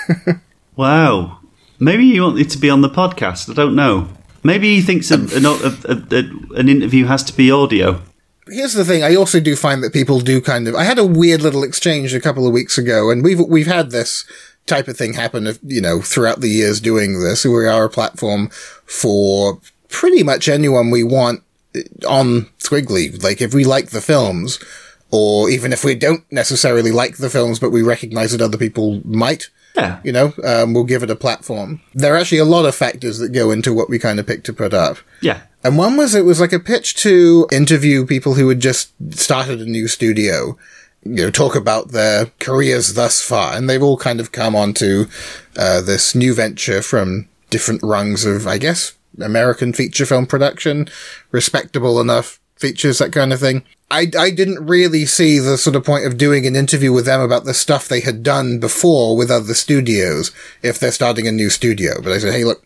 Wow. 0.75 1.39
Maybe 1.79 2.05
you 2.05 2.23
want 2.23 2.39
it 2.39 2.49
to 2.51 2.57
be 2.57 2.69
on 2.69 2.81
the 2.81 2.89
podcast. 2.89 3.49
I 3.49 3.53
don't 3.53 3.75
know. 3.75 4.09
Maybe 4.43 4.75
he 4.75 4.81
thinks 4.81 5.11
a, 5.11 5.19
a, 5.19 5.77
a, 5.87 6.59
an 6.59 6.67
interview 6.67 7.05
has 7.05 7.23
to 7.25 7.33
be 7.33 7.51
audio. 7.51 8.01
Here's 8.47 8.73
the 8.73 8.83
thing. 8.83 9.03
I 9.03 9.15
also 9.15 9.39
do 9.39 9.55
find 9.55 9.83
that 9.83 9.93
people 9.93 10.19
do 10.19 10.41
kind 10.41 10.67
of. 10.67 10.75
I 10.75 10.83
had 10.83 10.99
a 10.99 11.05
weird 11.05 11.41
little 11.41 11.63
exchange 11.63 12.13
a 12.13 12.19
couple 12.19 12.45
of 12.45 12.53
weeks 12.53 12.77
ago, 12.77 13.09
and 13.09 13.23
we've 13.23 13.39
we've 13.39 13.67
had 13.67 13.91
this 13.91 14.25
type 14.65 14.87
of 14.87 14.97
thing 14.97 15.13
happen. 15.13 15.57
You 15.63 15.81
know, 15.81 16.01
throughout 16.01 16.41
the 16.41 16.49
years 16.49 16.81
doing 16.81 17.21
this, 17.21 17.45
we 17.45 17.67
are 17.67 17.85
a 17.85 17.89
platform 17.89 18.49
for 18.85 19.61
pretty 19.87 20.23
much 20.23 20.49
anyone 20.49 20.89
we 20.89 21.03
want 21.03 21.41
eh, 21.73 21.83
on 22.07 22.49
Skwigly. 22.59 23.23
Like 23.23 23.41
if 23.41 23.53
we 23.53 23.63
like 23.63 23.91
the 23.91 24.01
films, 24.01 24.59
or 25.09 25.49
even 25.49 25.71
if 25.71 25.85
we 25.85 25.95
don't 25.95 26.29
necessarily 26.31 26.91
like 26.91 27.17
the 27.17 27.29
films, 27.29 27.59
but 27.59 27.69
we 27.69 27.81
recognize 27.81 28.31
that 28.31 28.41
other 28.41 28.57
people 28.57 29.01
might. 29.05 29.49
Yeah. 29.75 29.99
You 30.03 30.11
know, 30.11 30.33
um, 30.43 30.73
we'll 30.73 30.83
give 30.83 31.03
it 31.03 31.09
a 31.09 31.15
platform. 31.15 31.81
There 31.93 32.13
are 32.13 32.17
actually 32.17 32.37
a 32.39 32.45
lot 32.45 32.65
of 32.65 32.75
factors 32.75 33.17
that 33.17 33.29
go 33.29 33.51
into 33.51 33.73
what 33.73 33.89
we 33.89 33.97
kind 33.97 34.19
of 34.19 34.27
pick 34.27 34.43
to 34.43 34.53
put 34.53 34.73
up. 34.73 34.97
Yeah. 35.21 35.41
And 35.63 35.77
one 35.77 35.97
was 35.97 36.13
it 36.13 36.25
was 36.25 36.39
like 36.39 36.53
a 36.53 36.59
pitch 36.59 36.95
to 36.97 37.47
interview 37.51 38.05
people 38.05 38.35
who 38.35 38.49
had 38.49 38.59
just 38.59 38.91
started 39.11 39.61
a 39.61 39.65
new 39.65 39.87
studio, 39.87 40.57
you 41.03 41.23
know, 41.23 41.31
talk 41.31 41.55
about 41.55 41.91
their 41.91 42.27
careers 42.39 42.93
thus 42.93 43.21
far. 43.21 43.55
And 43.55 43.69
they've 43.69 43.81
all 43.81 43.97
kind 43.97 44.19
of 44.19 44.31
come 44.31 44.55
onto 44.55 45.05
uh, 45.57 45.81
this 45.81 46.13
new 46.13 46.33
venture 46.33 46.81
from 46.81 47.27
different 47.49 47.81
rungs 47.81 48.25
of, 48.25 48.45
I 48.45 48.57
guess, 48.57 48.93
American 49.19 49.73
feature 49.73 50.05
film 50.05 50.25
production, 50.25 50.87
respectable 51.31 51.99
enough 51.99 52.39
features, 52.57 52.99
that 52.99 53.11
kind 53.11 53.33
of 53.33 53.39
thing. 53.39 53.63
I, 53.93 54.07
I 54.17 54.31
didn't 54.31 54.65
really 54.65 55.05
see 55.05 55.37
the 55.37 55.55
sort 55.55 55.75
of 55.75 55.85
point 55.85 56.07
of 56.07 56.17
doing 56.17 56.47
an 56.47 56.55
interview 56.55 56.91
with 56.91 57.05
them 57.05 57.21
about 57.21 57.45
the 57.45 57.53
stuff 57.53 57.87
they 57.87 57.99
had 57.99 58.23
done 58.23 58.57
before 58.57 59.15
with 59.15 59.29
other 59.29 59.53
studios 59.53 60.31
if 60.63 60.79
they're 60.79 60.91
starting 60.91 61.27
a 61.27 61.31
new 61.31 61.51
studio. 61.51 62.01
But 62.01 62.11
I 62.11 62.17
said, 62.17 62.33
hey, 62.33 62.43
look, 62.43 62.65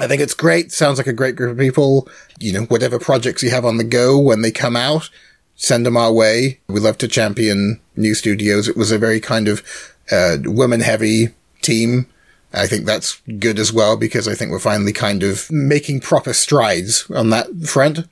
I 0.00 0.08
think 0.08 0.20
it's 0.20 0.34
great. 0.34 0.72
Sounds 0.72 0.98
like 0.98 1.06
a 1.06 1.12
great 1.12 1.36
group 1.36 1.52
of 1.52 1.58
people. 1.58 2.08
You 2.40 2.54
know, 2.54 2.62
whatever 2.64 2.98
projects 2.98 3.44
you 3.44 3.50
have 3.50 3.64
on 3.64 3.76
the 3.76 3.84
go 3.84 4.18
when 4.18 4.42
they 4.42 4.50
come 4.50 4.74
out, 4.74 5.10
send 5.54 5.86
them 5.86 5.96
our 5.96 6.12
way. 6.12 6.58
We 6.66 6.80
love 6.80 6.98
to 6.98 7.08
champion 7.08 7.80
new 7.94 8.16
studios. 8.16 8.66
It 8.66 8.76
was 8.76 8.90
a 8.90 8.98
very 8.98 9.20
kind 9.20 9.46
of 9.46 9.62
uh, 10.10 10.38
women 10.42 10.80
heavy 10.80 11.28
team. 11.62 12.08
I 12.52 12.66
think 12.66 12.84
that's 12.84 13.20
good 13.38 13.60
as 13.60 13.72
well 13.72 13.96
because 13.96 14.26
I 14.26 14.34
think 14.34 14.50
we're 14.50 14.58
finally 14.58 14.92
kind 14.92 15.22
of 15.22 15.48
making 15.52 16.00
proper 16.00 16.32
strides 16.32 17.08
on 17.10 17.30
that 17.30 17.46
front. 17.64 18.08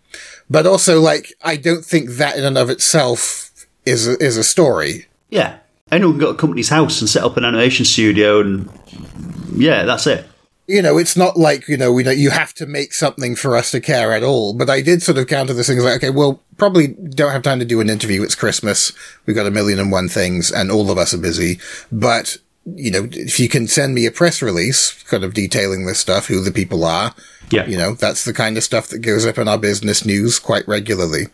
But 0.49 0.67
also, 0.67 1.01
like, 1.01 1.33
I 1.43 1.57
don't 1.57 1.85
think 1.85 2.11
that 2.13 2.37
in 2.37 2.45
and 2.45 2.59
of 2.59 2.71
itself 2.71 3.51
is 3.85 4.07
a, 4.07 4.23
is 4.23 4.37
a 4.37 4.45
story. 4.45 5.07
Yeah. 5.29 5.59
Anyone 5.91 6.15
can 6.15 6.21
go 6.21 6.27
to 6.27 6.33
a 6.33 6.39
company's 6.39 6.69
house 6.69 7.01
and 7.01 7.09
set 7.09 7.23
up 7.23 7.37
an 7.37 7.45
animation 7.45 7.85
studio, 7.85 8.41
and 8.41 8.69
yeah, 9.55 9.85
that's 9.85 10.07
it. 10.07 10.27
You 10.69 10.83
know, 10.83 10.99
it's 10.99 11.17
not 11.17 11.37
like, 11.37 11.69
you 11.69 11.77
know, 11.77 11.93
we 11.93 12.03
know 12.03 12.11
you 12.11 12.31
have 12.31 12.53
to 12.55 12.67
make 12.67 12.93
something 12.93 13.37
for 13.37 13.57
us 13.57 13.71
to 13.71 13.81
care 13.81 14.13
at 14.13 14.25
all. 14.25 14.53
But 14.53 14.69
I 14.69 14.81
did 14.81 15.01
sort 15.01 15.17
of 15.17 15.29
counter 15.29 15.55
this 15.55 15.69
thing 15.69 15.79
like, 15.79 15.99
okay, 15.99 16.11
well, 16.11 16.43
probably 16.57 16.89
don't 16.89 17.31
have 17.31 17.43
time 17.43 17.61
to 17.61 17.65
do 17.65 17.81
an 17.81 17.89
interview. 17.89 18.25
It's 18.25 18.35
Christmas. 18.35 18.93
We've 19.27 19.37
got 19.37 19.47
a 19.47 19.53
million 19.53 19.79
and 19.79 19.93
one 19.93 20.09
things 20.09 20.51
and 20.51 20.73
all 20.73 20.91
of 20.91 20.99
us 20.99 21.15
are 21.15 21.19
busy. 21.19 21.61
But, 21.93 22.39
you 22.65 22.91
know, 22.91 23.09
if 23.13 23.39
you 23.39 23.49
can 23.49 23.69
send 23.69 23.95
me 23.95 24.07
a 24.07 24.11
press 24.11 24.43
release 24.43 25.01
kind 25.05 25.23
of 25.23 25.35
detailing 25.35 25.87
this 25.87 26.01
stuff, 26.01 26.27
who 26.27 26.43
the 26.43 26.51
people 26.51 26.85
are, 26.85 27.15
Yeah. 27.51 27.67
you 27.67 27.77
know, 27.77 27.95
that's 27.95 28.25
the 28.25 28.33
kind 28.33 28.57
of 28.57 28.65
stuff 28.65 28.89
that 28.89 28.99
goes 29.01 29.25
up 29.25 29.39
in 29.39 29.49
our 29.49 29.59
business 29.59 30.05
news 30.05 30.39
quite 30.39 30.67
regularly. 30.67 31.27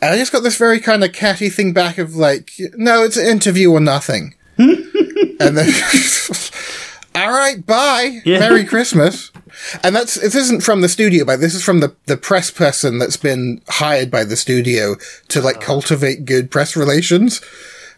And 0.00 0.14
I 0.14 0.16
just 0.16 0.32
got 0.32 0.44
this 0.44 0.56
very 0.56 0.80
kind 0.80 1.02
of 1.02 1.12
catty 1.12 1.48
thing 1.48 1.72
back 1.72 1.98
of 1.98 2.14
like, 2.14 2.52
no, 2.74 3.02
it's 3.02 3.16
an 3.16 3.26
interview 3.26 3.72
or 3.72 3.80
nothing. 3.80 4.34
and 4.58 5.56
then, 5.56 5.72
all 7.16 7.30
right, 7.30 7.64
bye. 7.66 8.20
Yeah. 8.24 8.38
Merry 8.38 8.64
Christmas. 8.64 9.32
And 9.82 9.96
that's, 9.96 10.14
this 10.14 10.36
isn't 10.36 10.62
from 10.62 10.82
the 10.82 10.88
studio, 10.88 11.24
but 11.24 11.40
this 11.40 11.54
is 11.54 11.64
from 11.64 11.80
the, 11.80 11.96
the 12.06 12.16
press 12.16 12.50
person 12.50 12.98
that's 12.98 13.16
been 13.16 13.60
hired 13.68 14.10
by 14.10 14.22
the 14.22 14.36
studio 14.36 14.94
to 15.28 15.40
like 15.40 15.56
oh. 15.56 15.60
cultivate 15.60 16.24
good 16.24 16.50
press 16.50 16.76
relations. 16.76 17.40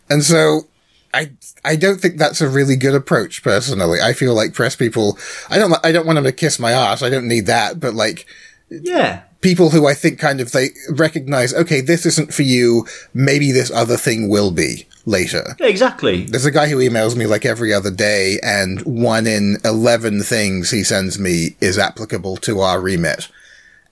And 0.08 0.24
so 0.24 0.68
I, 1.12 1.32
I 1.64 1.76
don't 1.76 2.00
think 2.00 2.18
that's 2.18 2.40
a 2.40 2.48
really 2.48 2.76
good 2.76 2.94
approach 2.94 3.42
personally. 3.42 4.00
I 4.00 4.12
feel 4.12 4.34
like 4.34 4.54
press 4.54 4.76
people, 4.76 5.18
I 5.48 5.58
don't, 5.58 5.74
I 5.84 5.92
don't 5.92 6.06
want 6.06 6.16
them 6.16 6.24
to 6.24 6.32
kiss 6.32 6.58
my 6.58 6.72
ass. 6.72 7.02
I 7.02 7.10
don't 7.10 7.26
need 7.28 7.46
that, 7.46 7.80
but 7.80 7.94
like, 7.94 8.26
Yeah. 8.70 9.22
people 9.40 9.70
who 9.70 9.86
I 9.88 9.94
think 9.94 10.18
kind 10.20 10.40
of 10.40 10.52
they 10.52 10.68
recognize, 10.90 11.52
okay, 11.54 11.80
this 11.80 12.06
isn't 12.06 12.32
for 12.32 12.42
you. 12.42 12.86
Maybe 13.12 13.50
this 13.50 13.70
other 13.72 13.96
thing 13.96 14.28
will 14.28 14.50
be 14.52 14.86
later. 15.06 15.56
Yeah, 15.58 15.66
exactly. 15.66 16.24
There's 16.26 16.44
a 16.44 16.50
guy 16.52 16.68
who 16.68 16.76
emails 16.76 17.16
me 17.16 17.26
like 17.26 17.44
every 17.44 17.72
other 17.74 17.90
day 17.90 18.38
and 18.44 18.80
one 18.82 19.26
in 19.26 19.56
11 19.64 20.22
things 20.22 20.70
he 20.70 20.84
sends 20.84 21.18
me 21.18 21.56
is 21.60 21.78
applicable 21.78 22.36
to 22.38 22.60
our 22.60 22.80
remit. 22.80 23.28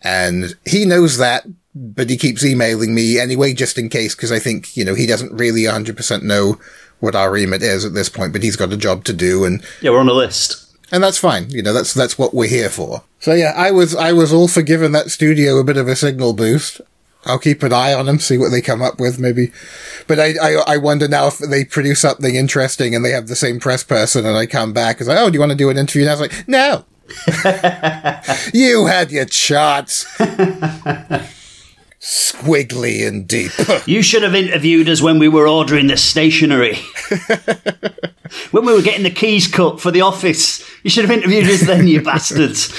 And 0.02 0.54
he 0.64 0.84
knows 0.84 1.16
that, 1.18 1.44
but 1.74 2.08
he 2.08 2.16
keeps 2.16 2.44
emailing 2.44 2.94
me 2.94 3.18
anyway, 3.18 3.52
just 3.54 3.78
in 3.78 3.88
case, 3.88 4.14
because 4.14 4.30
I 4.30 4.38
think, 4.38 4.76
you 4.76 4.84
know, 4.84 4.94
he 4.94 5.06
doesn't 5.06 5.32
really 5.32 5.62
100% 5.62 6.22
know 6.22 6.60
what 7.00 7.14
our 7.14 7.30
remit 7.30 7.62
is 7.62 7.84
at 7.84 7.94
this 7.94 8.08
point, 8.08 8.32
but 8.32 8.42
he's 8.42 8.56
got 8.56 8.72
a 8.72 8.76
job 8.76 9.04
to 9.04 9.12
do 9.12 9.44
and 9.44 9.62
Yeah, 9.80 9.90
we're 9.90 10.00
on 10.00 10.08
a 10.08 10.12
list. 10.12 10.66
and 10.92 11.02
that's 11.02 11.18
fine. 11.18 11.48
You 11.50 11.62
know, 11.62 11.72
that's 11.72 11.94
that's 11.94 12.18
what 12.18 12.34
we're 12.34 12.48
here 12.48 12.70
for. 12.70 13.02
So 13.20 13.34
yeah, 13.34 13.52
I 13.56 13.70
was 13.70 13.94
I 13.94 14.12
was 14.12 14.32
all 14.32 14.48
for 14.48 14.62
giving 14.62 14.92
that 14.92 15.10
studio 15.10 15.58
a 15.58 15.64
bit 15.64 15.76
of 15.76 15.88
a 15.88 15.96
signal 15.96 16.32
boost. 16.32 16.80
I'll 17.26 17.38
keep 17.40 17.62
an 17.64 17.72
eye 17.72 17.92
on 17.92 18.06
them, 18.06 18.20
see 18.20 18.38
what 18.38 18.50
they 18.50 18.60
come 18.62 18.80
up 18.80 19.00
with, 19.00 19.18
maybe. 19.18 19.50
But 20.06 20.18
I, 20.20 20.34
I, 20.40 20.62
I 20.66 20.76
wonder 20.76 21.08
now 21.08 21.26
if 21.26 21.38
they 21.38 21.64
produce 21.64 22.00
something 22.00 22.36
interesting 22.36 22.94
and 22.94 23.04
they 23.04 23.10
have 23.10 23.26
the 23.26 23.34
same 23.36 23.58
press 23.60 23.82
person, 23.82 24.24
and 24.24 24.36
I 24.36 24.46
come 24.46 24.72
back 24.72 25.00
and 25.00 25.08
like, 25.08 25.18
oh, 25.18 25.28
do 25.28 25.34
you 25.34 25.40
want 25.40 25.50
to 25.52 25.58
do 25.58 25.68
an 25.68 25.76
interview? 25.76 26.02
And 26.02 26.10
I 26.10 26.14
was 26.14 26.20
like, 26.20 26.48
no. 26.48 26.84
you 28.54 28.86
had 28.86 29.10
your 29.10 29.24
chance. 29.26 30.06
Skwigly 32.00 33.06
and 33.06 33.26
deep. 33.26 33.52
You 33.86 34.02
should 34.02 34.22
have 34.22 34.34
interviewed 34.34 34.88
us 34.88 35.02
when 35.02 35.18
we 35.18 35.28
were 35.28 35.48
ordering 35.48 35.88
the 35.88 35.96
stationery. 35.96 36.76
when 38.50 38.64
we 38.66 38.72
were 38.72 38.82
getting 38.82 39.02
the 39.02 39.10
keys 39.10 39.48
cut 39.48 39.80
for 39.80 39.90
the 39.90 40.02
office. 40.02 40.64
You 40.82 40.90
should 40.90 41.04
have 41.06 41.16
interviewed 41.16 41.46
us 41.46 41.66
then, 41.66 41.88
you 41.88 42.02
bastards. 42.02 42.72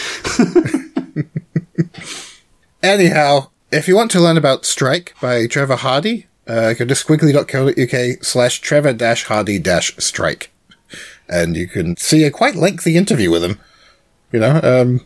Anyhow, 2.82 3.50
if 3.72 3.88
you 3.88 3.96
want 3.96 4.12
to 4.12 4.22
learn 4.22 4.38
about 4.38 4.66
Strike 4.66 5.14
by 5.22 5.48
Trevor 5.48 5.76
Hardy, 5.76 6.28
uh, 6.48 6.74
go 6.74 6.86
to 6.86 6.94
skwigly.co.uk 6.94 8.24
slash 8.24 8.60
Trevor 8.62 8.94
dash 8.94 9.26
Hardy 9.26 9.60
dash 9.60 9.96
Strike. 9.98 10.52
And 11.28 11.56
you 11.56 11.68
can 11.68 11.98
see 11.98 12.24
a 12.24 12.32
quite 12.32 12.56
lengthy 12.56 12.96
interview 12.96 13.30
with 13.30 13.44
him. 13.44 13.60
You 14.32 14.40
know, 14.40 14.60
um, 14.64 15.06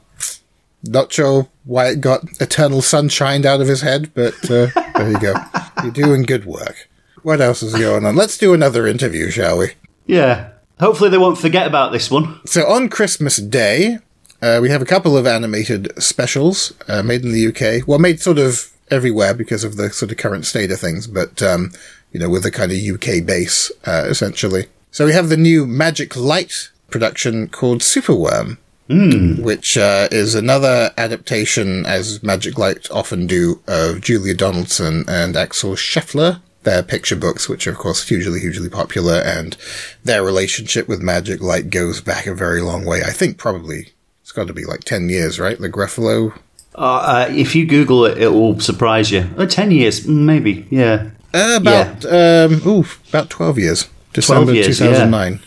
not 0.84 1.12
sure 1.12 1.48
why 1.64 1.88
it 1.88 2.02
got 2.02 2.24
eternal 2.42 2.82
sunshine 2.82 3.46
out 3.46 3.62
of 3.62 3.68
his 3.68 3.82
head, 3.82 4.12
but 4.14 4.36
uh, 4.52 4.68
there 4.96 5.12
you 5.12 5.20
go. 5.20 5.34
You're 5.82 5.92
doing 5.92 6.24
good 6.24 6.46
work. 6.46 6.90
What 7.24 7.40
else 7.42 7.64
is 7.64 7.74
going 7.74 8.06
on? 8.06 8.16
Let's 8.16 8.38
do 8.38 8.54
another 8.54 8.86
interview, 8.86 9.30
shall 9.30 9.58
we? 9.58 9.72
yeah. 10.06 10.50
Hopefully 10.80 11.10
they 11.12 11.20
won't 11.20 11.38
forget 11.38 11.68
about 11.68 11.92
this 11.92 12.10
one. 12.12 12.42
So 12.46 12.68
on 12.68 12.90
Christmas 12.90 13.38
Day, 13.38 14.00
uh, 14.42 14.60
we 14.62 14.70
have 14.70 14.82
a 14.82 14.86
couple 14.86 15.16
of 15.16 15.26
animated 15.26 15.92
specials 16.04 16.74
uh, 16.90 17.04
made 17.04 17.24
in 17.24 17.32
the 17.32 17.48
UK. 17.48 17.88
Well, 17.88 18.00
made 18.00 18.20
sort 18.20 18.40
of 18.40 18.70
everywhere 18.90 19.34
because 19.34 19.64
of 19.64 19.78
the 19.78 19.92
sort 19.92 20.12
of 20.12 20.18
current 20.18 20.46
state 20.46 20.72
of 20.72 20.80
things, 20.80 21.08
but 21.08 21.42
um, 21.44 21.72
you 22.12 22.20
know, 22.20 22.30
with 22.30 22.46
a 22.46 22.52
kind 22.52 22.72
of 22.72 22.78
UK 22.80 23.26
base 23.26 23.72
uh, 23.86 24.06
essentially. 24.10 24.66
So 24.92 25.06
we 25.06 25.14
have 25.14 25.30
the 25.30 25.38
new 25.38 25.66
Magic 25.66 26.16
Light 26.18 26.72
production 26.90 27.48
called 27.48 27.80
Superworm. 27.82 28.58
Which 28.90 29.78
uh, 29.78 30.08
is 30.12 30.36
another 30.36 30.92
adaptation, 30.98 31.86
as 31.86 32.22
Magic 32.22 32.58
Light 32.58 32.90
often 32.92 33.28
do, 33.28 33.62
of 33.68 34.02
Julia 34.02 34.34
Donaldson 34.34 35.06
and 35.08 35.36
Axel 35.36 35.74
Scheffler. 35.74 36.42
Their 36.64 36.84
picture 36.84 37.18
books, 37.18 37.50
which 37.50 37.68
are 37.68 37.72
of 37.72 37.78
course 37.78 38.08
hugely, 38.08 38.40
hugely 38.40 38.70
popular, 38.70 39.22
and 39.26 39.58
their 40.04 40.24
relationship 40.24 40.88
with 40.88 41.02
Magic 41.02 41.42
Light 41.42 41.70
goes 41.70 42.00
back 42.00 42.26
a 42.26 42.34
very 42.34 42.62
long 42.62 42.86
way. 42.86 43.04
I 43.04 43.12
think 43.12 43.38
probably 43.38 43.94
it's 44.22 44.32
got 44.32 44.48
to 44.48 44.54
be 44.54 44.64
like 44.64 44.86
10 44.86 45.10
years, 45.10 45.40
right? 45.40 45.60
The 45.60 45.70
Gruffalo. 45.70 46.38
Uh, 46.76 46.78
uh, 46.78 47.28
if 47.30 47.54
you 47.54 47.66
Google 47.66 48.06
it, 48.06 48.18
it 48.18 48.30
will 48.30 48.60
surprise 48.62 49.12
you. 49.12 49.30
Oh, 49.38 49.46
10 49.46 49.72
years, 49.72 50.08
maybe, 50.08 50.66
yeah. 50.70 51.10
Uh, 51.34 51.58
about, 51.60 52.06
um, 52.06 52.66
ooh, 52.66 52.86
about 53.10 53.30
12 53.30 53.60
years. 53.60 53.90
December 54.14 54.54
years, 54.54 54.78
2009. 54.78 55.42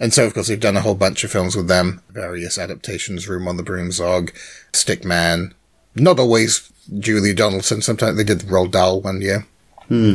And 0.00 0.14
so, 0.14 0.24
of 0.24 0.34
course, 0.34 0.48
we've 0.48 0.58
done 0.58 0.78
a 0.78 0.80
whole 0.80 0.94
bunch 0.94 1.22
of 1.22 1.30
films 1.30 1.54
with 1.54 1.68
them. 1.68 2.02
Various 2.10 2.58
adaptations, 2.58 3.28
Room 3.28 3.46
on 3.46 3.58
the 3.58 3.62
Broom 3.62 3.92
Zog, 3.92 4.32
Stickman. 4.72 5.52
Not 5.94 6.18
always 6.18 6.72
Julie 6.98 7.34
Donaldson. 7.34 7.82
Sometimes 7.82 8.16
they 8.16 8.24
did 8.24 8.40
Roald 8.40 8.70
Dahl 8.70 9.02
one 9.02 9.20
year. 9.20 9.46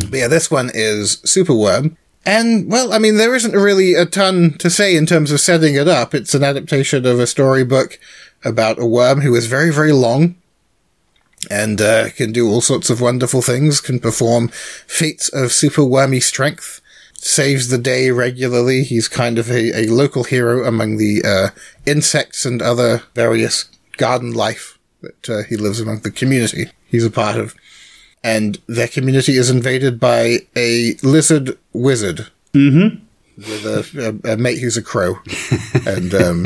But 0.10 0.18
yeah, 0.18 0.28
this 0.28 0.50
one 0.50 0.72
is 0.74 1.18
Superworm. 1.18 1.96
And, 2.26 2.72
well, 2.72 2.92
I 2.92 2.98
mean, 2.98 3.18
there 3.18 3.36
isn't 3.36 3.52
really 3.54 3.94
a 3.94 4.06
ton 4.06 4.54
to 4.58 4.70
say 4.70 4.96
in 4.96 5.06
terms 5.06 5.32
of 5.32 5.40
setting 5.40 5.76
it 5.76 5.88
up. 5.88 6.16
It's 6.16 6.34
an 6.34 6.44
adaptation 6.44 7.06
of 7.06 7.20
a 7.20 7.28
storybook 7.28 8.00
about 8.44 8.80
a 8.80 8.86
worm 8.86 9.22
who 9.22 9.36
is 9.36 9.46
very, 9.46 9.72
very 9.72 9.92
long 9.92 10.36
and 11.52 11.80
uh, 11.80 12.10
can 12.12 12.32
do 12.32 12.50
all 12.50 12.62
sorts 12.62 12.90
of 12.90 13.02
wonderful 13.02 13.44
things, 13.44 13.80
can 13.80 14.00
perform 14.00 14.48
feats 14.48 15.30
of 15.30 15.52
super 15.52 15.84
wormy 15.84 16.20
strength, 16.20 16.82
saves 17.26 17.70
the 17.70 17.78
day 17.80 18.12
regularly. 18.12 18.84
He's 18.84 19.08
kind 19.08 19.40
of 19.40 19.50
a, 19.50 19.86
a 19.86 19.88
local 19.88 20.24
hero 20.26 20.64
among 20.64 20.98
the 20.98 21.24
uh, 21.26 21.50
insects 21.86 22.46
and 22.46 22.62
other 22.62 23.02
various 23.16 23.66
garden 23.98 24.32
life 24.34 24.78
that 25.02 25.30
uh, 25.30 25.44
he 25.44 25.58
lives 25.58 25.80
among 25.80 26.00
the 26.02 26.12
community 26.12 26.70
he's 26.88 27.04
a 27.06 27.10
part 27.12 27.38
of. 27.38 27.56
And 28.24 28.60
their 28.68 28.88
community 28.88 29.38
is 29.38 29.50
invaded 29.50 30.00
by 30.00 30.40
a 30.56 30.96
lizard 31.04 31.58
wizard 31.74 32.28
Mm-hmm. 32.54 33.04
with 33.36 33.66
a, 33.66 34.22
a, 34.24 34.34
a 34.34 34.38
mate 34.38 34.60
who's 34.60 34.78
a 34.78 34.82
crow. 34.82 35.18
and 35.86 36.14
um, 36.14 36.46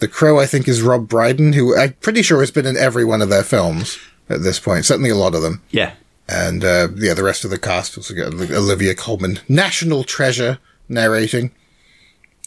the 0.00 0.08
crow, 0.08 0.40
I 0.40 0.46
think, 0.46 0.66
is 0.66 0.82
Rob 0.82 1.06
Brydon, 1.06 1.52
who 1.52 1.78
I'm 1.78 1.92
pretty 2.00 2.22
sure 2.22 2.40
has 2.40 2.50
been 2.50 2.66
in 2.66 2.76
every 2.76 3.04
one 3.04 3.22
of 3.22 3.28
their 3.28 3.44
films 3.44 3.98
at 4.28 4.42
this 4.42 4.58
point, 4.58 4.84
certainly 4.84 5.10
a 5.10 5.14
lot 5.16 5.36
of 5.36 5.42
them. 5.42 5.62
Yeah. 5.70 5.92
And 6.28 6.64
uh, 6.64 6.88
yeah, 6.96 7.14
the 7.14 7.24
rest 7.24 7.44
of 7.44 7.50
the 7.50 7.58
cast 7.58 7.96
also 7.96 8.14
got 8.14 8.32
Olivia 8.32 8.94
Colman, 8.94 9.40
national 9.48 10.04
treasure, 10.04 10.58
narrating, 10.88 11.52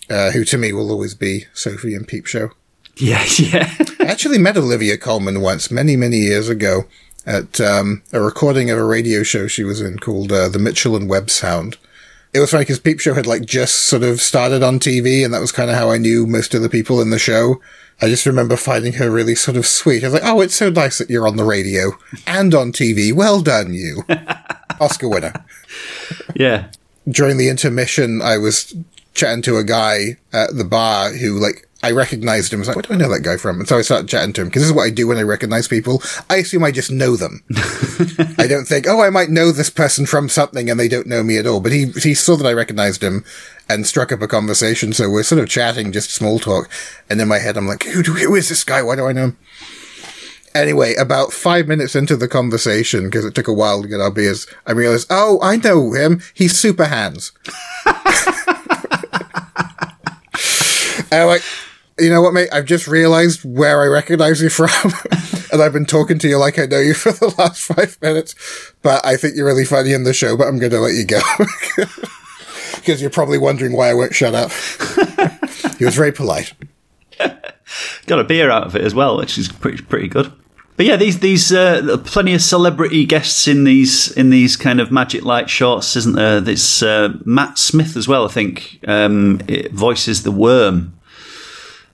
uh, 0.09 0.31
who 0.31 0.43
to 0.45 0.57
me 0.57 0.71
will 0.71 0.91
always 0.91 1.13
be 1.13 1.45
Sophie 1.53 1.95
and 1.95 2.07
Peep 2.07 2.25
Show. 2.25 2.51
Yeah, 2.97 3.23
yeah. 3.39 3.73
I 3.99 4.05
actually 4.05 4.37
met 4.37 4.57
Olivia 4.57 4.97
Colman 4.97 5.41
once, 5.41 5.69
many, 5.69 5.95
many 5.95 6.17
years 6.17 6.49
ago, 6.49 6.85
at 7.25 7.59
um, 7.59 8.03
a 8.13 8.21
recording 8.21 8.69
of 8.69 8.77
a 8.77 8.83
radio 8.83 9.23
show 9.23 9.47
she 9.47 9.63
was 9.63 9.81
in 9.81 9.97
called 9.97 10.31
uh, 10.31 10.47
The 10.47 10.59
Mitchell 10.59 10.95
and 10.95 11.09
Webb 11.09 11.29
Sound. 11.29 11.77
It 12.33 12.39
was 12.39 12.51
funny 12.51 12.63
because 12.63 12.79
Peep 12.79 12.99
Show 12.99 13.13
had 13.13 13.25
like 13.25 13.45
just 13.45 13.83
sort 13.83 14.03
of 14.03 14.21
started 14.21 14.61
on 14.61 14.79
TV, 14.79 15.23
and 15.23 15.33
that 15.33 15.39
was 15.39 15.51
kind 15.51 15.69
of 15.69 15.77
how 15.77 15.89
I 15.89 15.97
knew 15.97 16.27
most 16.27 16.53
of 16.53 16.61
the 16.61 16.69
people 16.69 17.01
in 17.01 17.09
the 17.09 17.19
show. 17.19 17.61
I 18.01 18.07
just 18.07 18.25
remember 18.25 18.57
finding 18.57 18.93
her 18.93 19.09
really 19.09 19.35
sort 19.35 19.57
of 19.57 19.65
sweet. 19.65 20.03
I 20.03 20.07
was 20.07 20.13
like, 20.15 20.23
"Oh, 20.25 20.41
it's 20.41 20.55
so 20.55 20.69
nice 20.69 20.97
that 20.97 21.09
you're 21.09 21.27
on 21.27 21.37
the 21.37 21.43
radio 21.45 21.91
and 22.27 22.53
on 22.53 22.71
TV. 22.71 23.13
Well 23.13 23.41
done, 23.41 23.73
you, 23.73 24.03
Oscar 24.79 25.07
winner." 25.09 25.33
yeah. 26.35 26.67
during 27.07 27.37
the 27.37 27.49
intermission, 27.49 28.21
I 28.21 28.37
was 28.37 28.75
chatting 29.13 29.41
to 29.43 29.57
a 29.57 29.63
guy 29.63 30.17
at 30.33 30.55
the 30.55 30.65
bar 30.65 31.13
who, 31.13 31.39
like, 31.39 31.67
I 31.85 31.91
recognized 31.91 32.51
him. 32.51 32.57
I 32.57 32.61
was 32.61 32.67
like, 32.69 32.77
where 32.77 32.81
do 32.81 32.93
I 32.93 32.97
know 32.97 33.13
that 33.13 33.21
guy 33.21 33.37
from? 33.37 33.59
And 33.59 33.69
so 33.69 33.77
I 33.77 33.83
started 33.83 34.09
chatting 34.09 34.33
to 34.33 34.41
him 34.41 34.47
because 34.47 34.63
this 34.63 34.71
is 34.71 34.75
what 34.75 34.87
I 34.87 34.89
do 34.89 35.05
when 35.05 35.19
I 35.19 35.21
recognize 35.21 35.67
people. 35.67 36.01
I 36.31 36.37
assume 36.37 36.63
I 36.63 36.71
just 36.71 36.89
know 36.89 37.15
them. 37.15 37.43
I 38.39 38.47
don't 38.47 38.65
think, 38.65 38.87
oh, 38.87 39.03
I 39.03 39.11
might 39.11 39.29
know 39.29 39.51
this 39.51 39.69
person 39.69 40.07
from 40.07 40.27
something 40.27 40.67
and 40.67 40.79
they 40.79 40.87
don't 40.87 41.05
know 41.05 41.21
me 41.21 41.37
at 41.37 41.45
all. 41.45 41.59
But 41.59 41.73
he, 41.73 41.91
he 41.91 42.15
saw 42.15 42.37
that 42.37 42.47
I 42.47 42.53
recognized 42.53 43.03
him 43.03 43.23
and 43.69 43.85
struck 43.85 44.11
up 44.11 44.23
a 44.23 44.27
conversation. 44.27 44.93
So 44.93 45.11
we're 45.11 45.21
sort 45.21 45.43
of 45.43 45.47
chatting, 45.47 45.91
just 45.91 46.09
small 46.09 46.39
talk. 46.39 46.71
And 47.07 47.21
in 47.21 47.27
my 47.27 47.37
head, 47.37 47.55
I'm 47.55 47.67
like, 47.67 47.83
who, 47.83 48.01
do- 48.01 48.13
who 48.13 48.33
is 48.33 48.49
this 48.49 48.63
guy? 48.63 48.81
Why 48.81 48.95
do 48.95 49.05
I 49.05 49.13
know 49.13 49.25
him? 49.25 49.37
Anyway, 50.55 50.95
about 50.95 51.33
five 51.33 51.67
minutes 51.67 51.95
into 51.95 52.17
the 52.17 52.27
conversation, 52.27 53.03
because 53.05 53.25
it 53.25 53.35
took 53.35 53.47
a 53.47 53.53
while 53.53 53.83
to 53.83 53.87
get 53.87 54.01
our 54.01 54.09
beers, 54.09 54.47
I 54.65 54.71
realized, 54.71 55.05
oh, 55.11 55.37
I 55.43 55.57
know 55.57 55.91
him. 55.91 56.23
He's 56.33 56.57
Super 56.57 56.85
Hans. 56.85 57.31
and 61.11 61.21
I'm 61.21 61.27
like, 61.27 61.43
you 61.99 62.09
know 62.09 62.21
what, 62.21 62.33
mate? 62.33 62.49
I've 62.51 62.65
just 62.65 62.87
realized 62.87 63.43
where 63.45 63.81
I 63.81 63.87
recognize 63.87 64.41
you 64.41 64.49
from. 64.49 64.69
and 65.51 65.61
I've 65.61 65.73
been 65.73 65.85
talking 65.85 66.19
to 66.19 66.27
you 66.27 66.37
like 66.37 66.59
I 66.59 66.65
know 66.65 66.79
you 66.79 66.93
for 66.95 67.11
the 67.11 67.33
last 67.37 67.61
five 67.61 67.97
minutes. 68.01 68.35
But 68.81 69.05
I 69.05 69.17
think 69.17 69.35
you're 69.35 69.45
really 69.45 69.65
funny 69.65 69.93
in 69.93 70.03
the 70.03 70.13
show, 70.13 70.35
but 70.37 70.47
I'm 70.47 70.59
going 70.59 70.71
to 70.71 70.79
let 70.79 70.93
you 70.93 71.05
go. 71.05 71.21
Because 72.75 73.01
you're 73.01 73.09
probably 73.09 73.39
wondering 73.39 73.75
why 73.75 73.89
I 73.89 73.95
won't 73.95 74.13
shut 74.13 74.35
up. 74.35 74.51
he 75.79 75.85
was 75.85 75.95
very 75.95 76.11
polite. 76.11 76.53
Got 78.05 78.19
a 78.19 78.23
beer 78.23 78.51
out 78.51 78.67
of 78.67 78.75
it 78.75 78.83
as 78.83 78.93
well, 78.93 79.17
which 79.17 79.39
is 79.39 79.47
pretty 79.47 79.81
pretty 79.81 80.07
good. 80.07 80.31
But 80.77 80.85
yeah, 80.85 80.95
these 80.95 81.19
these 81.19 81.51
uh, 81.51 81.97
plenty 82.05 82.33
of 82.35 82.43
celebrity 82.43 83.05
guests 83.05 83.47
in 83.47 83.63
these 83.63 84.11
in 84.11 84.29
these 84.29 84.55
kind 84.55 84.79
of 84.79 84.91
Magic 84.91 85.23
Light 85.23 85.49
shorts, 85.49 85.95
isn't 85.95 86.15
there? 86.15 86.39
This 86.41 86.83
uh, 86.83 87.13
Matt 87.25 87.57
Smith 87.57 87.97
as 87.97 88.07
well. 88.07 88.25
I 88.25 88.31
think 88.31 88.79
um, 88.87 89.39
voices 89.71 90.21
the 90.21 90.31
worm. 90.31 90.94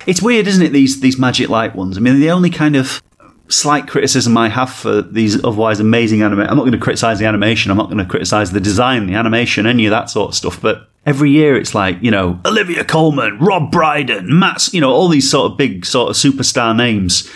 It's 0.07 0.21
weird, 0.21 0.47
isn't 0.47 0.63
it? 0.63 0.69
These 0.69 1.01
these 1.01 1.17
Magic 1.17 1.49
Light 1.49 1.75
ones. 1.75 1.97
I 1.97 2.01
mean, 2.01 2.19
the 2.19 2.31
only 2.31 2.49
kind 2.49 2.75
of 2.75 3.01
slight 3.47 3.87
criticism 3.87 4.37
I 4.37 4.49
have 4.49 4.71
for 4.71 5.01
these 5.01 5.43
otherwise 5.43 5.79
amazing 5.79 6.21
anime. 6.21 6.41
I'm 6.41 6.55
not 6.55 6.63
going 6.63 6.71
to 6.71 6.79
criticize 6.79 7.19
the 7.19 7.25
animation. 7.25 7.69
I'm 7.71 7.77
not 7.77 7.87
going 7.87 7.97
to 7.97 8.05
criticize 8.05 8.51
the 8.51 8.59
design, 8.59 9.07
the 9.07 9.15
animation, 9.15 9.65
any 9.65 9.85
of 9.85 9.91
that 9.91 10.09
sort 10.09 10.29
of 10.29 10.35
stuff. 10.35 10.61
But 10.61 10.87
every 11.05 11.31
year 11.31 11.55
it's 11.55 11.75
like 11.75 12.01
you 12.01 12.11
know 12.11 12.39
Olivia 12.45 12.83
Colman, 12.83 13.39
Rob 13.39 13.71
Brydon, 13.71 14.39
Matt, 14.39 14.73
you 14.73 14.81
know 14.81 14.91
all 14.91 15.07
these 15.07 15.29
sort 15.29 15.51
of 15.51 15.57
big 15.57 15.85
sort 15.85 16.09
of 16.09 16.15
superstar 16.15 16.75
names, 16.75 17.29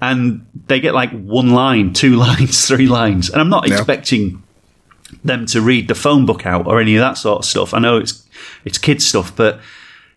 and 0.00 0.46
they 0.66 0.80
get 0.80 0.94
like 0.94 1.10
one 1.10 1.50
line, 1.50 1.92
two 1.94 2.16
lines, 2.16 2.66
three 2.66 2.86
lines, 2.86 3.30
and 3.30 3.40
I'm 3.40 3.50
not 3.50 3.66
expecting 3.66 4.42
them 5.24 5.44
to 5.44 5.60
read 5.60 5.88
the 5.88 5.94
phone 5.94 6.24
book 6.24 6.46
out 6.46 6.66
or 6.66 6.80
any 6.80 6.94
of 6.94 7.00
that 7.00 7.18
sort 7.18 7.40
of 7.40 7.44
stuff. 7.44 7.74
I 7.74 7.78
know 7.78 7.98
it's 7.98 8.26
it's 8.64 8.78
kids 8.78 9.06
stuff, 9.06 9.34
but 9.34 9.60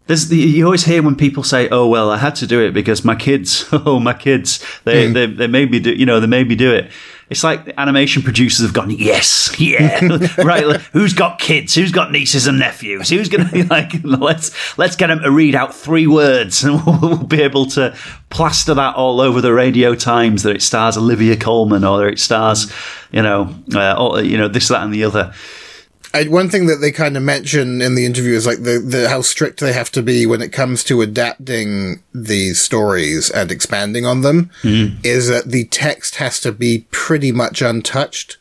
there's 0.07 0.27
the, 0.27 0.35
you 0.35 0.65
always 0.65 0.83
hear 0.83 1.01
when 1.01 1.15
people 1.15 1.43
say, 1.43 1.69
"Oh 1.69 1.87
well, 1.87 2.09
I 2.09 2.17
had 2.17 2.35
to 2.35 2.47
do 2.47 2.61
it 2.61 2.73
because 2.73 3.05
my 3.05 3.15
kids, 3.15 3.65
oh 3.71 3.99
my 3.99 4.13
kids, 4.13 4.63
they 4.83 5.07
they, 5.07 5.27
they 5.27 5.47
made 5.47 5.71
me 5.71 5.79
do, 5.79 5.93
you 5.93 6.05
know, 6.05 6.19
they 6.19 6.27
made 6.27 6.47
me 6.47 6.55
do 6.55 6.73
it." 6.73 6.91
It's 7.29 7.43
like 7.43 7.65
the 7.65 7.79
animation 7.79 8.21
producers 8.21 8.65
have 8.65 8.73
gone, 8.73 8.91
"Yes, 8.91 9.57
yeah, 9.57 9.99
right. 10.43 10.81
Who's 10.91 11.13
got 11.13 11.39
kids? 11.39 11.73
Who's 11.73 11.91
got 11.91 12.11
nieces 12.11 12.47
and 12.47 12.59
nephews? 12.59 13.09
Who's 13.09 13.29
going 13.29 13.47
to 13.47 13.51
be 13.51 13.63
like, 13.75 13.93
let's 14.03 14.77
let's 14.77 14.97
get 14.97 15.07
them 15.07 15.21
to 15.21 15.31
read 15.31 15.55
out 15.55 15.73
three 15.73 16.05
words, 16.05 16.63
and 16.63 16.85
we'll, 16.85 16.99
we'll 16.99 17.23
be 17.23 17.41
able 17.41 17.65
to 17.67 17.95
plaster 18.29 18.73
that 18.73 18.95
all 18.95 19.21
over 19.21 19.39
the 19.39 19.53
Radio 19.53 19.95
Times 19.95 20.43
that 20.43 20.55
it 20.55 20.61
stars 20.61 20.97
Olivia 20.97 21.37
Colman 21.37 21.85
or 21.85 21.99
that 21.99 22.07
it 22.07 22.19
stars, 22.19 22.71
you 23.11 23.21
know, 23.21 23.55
uh, 23.73 23.95
or, 23.97 24.21
you 24.21 24.37
know 24.37 24.49
this, 24.49 24.67
that, 24.67 24.83
and 24.83 24.93
the 24.93 25.05
other." 25.05 25.33
I, 26.13 26.25
one 26.25 26.49
thing 26.49 26.67
that 26.67 26.75
they 26.75 26.91
kind 26.91 27.17
of 27.17 27.23
mention 27.23 27.81
in 27.81 27.95
the 27.95 28.05
interview 28.05 28.35
is 28.35 28.45
like 28.45 28.61
the, 28.61 28.77
the 28.79 29.09
how 29.09 29.21
strict 29.21 29.59
they 29.59 29.73
have 29.73 29.91
to 29.91 30.03
be 30.03 30.25
when 30.27 30.41
it 30.41 30.53
comes 30.53 30.83
to 30.85 31.01
adapting 31.01 32.03
these 32.13 32.61
stories 32.61 33.31
and 33.31 33.51
expanding 33.51 34.05
on 34.05 34.21
them. 34.21 34.51
Mm-hmm. 34.61 34.99
Is 35.03 35.27
that 35.27 35.45
the 35.45 35.65
text 35.65 36.15
has 36.15 36.39
to 36.41 36.51
be 36.51 36.85
pretty 36.91 37.31
much 37.31 37.61
untouched. 37.61 38.37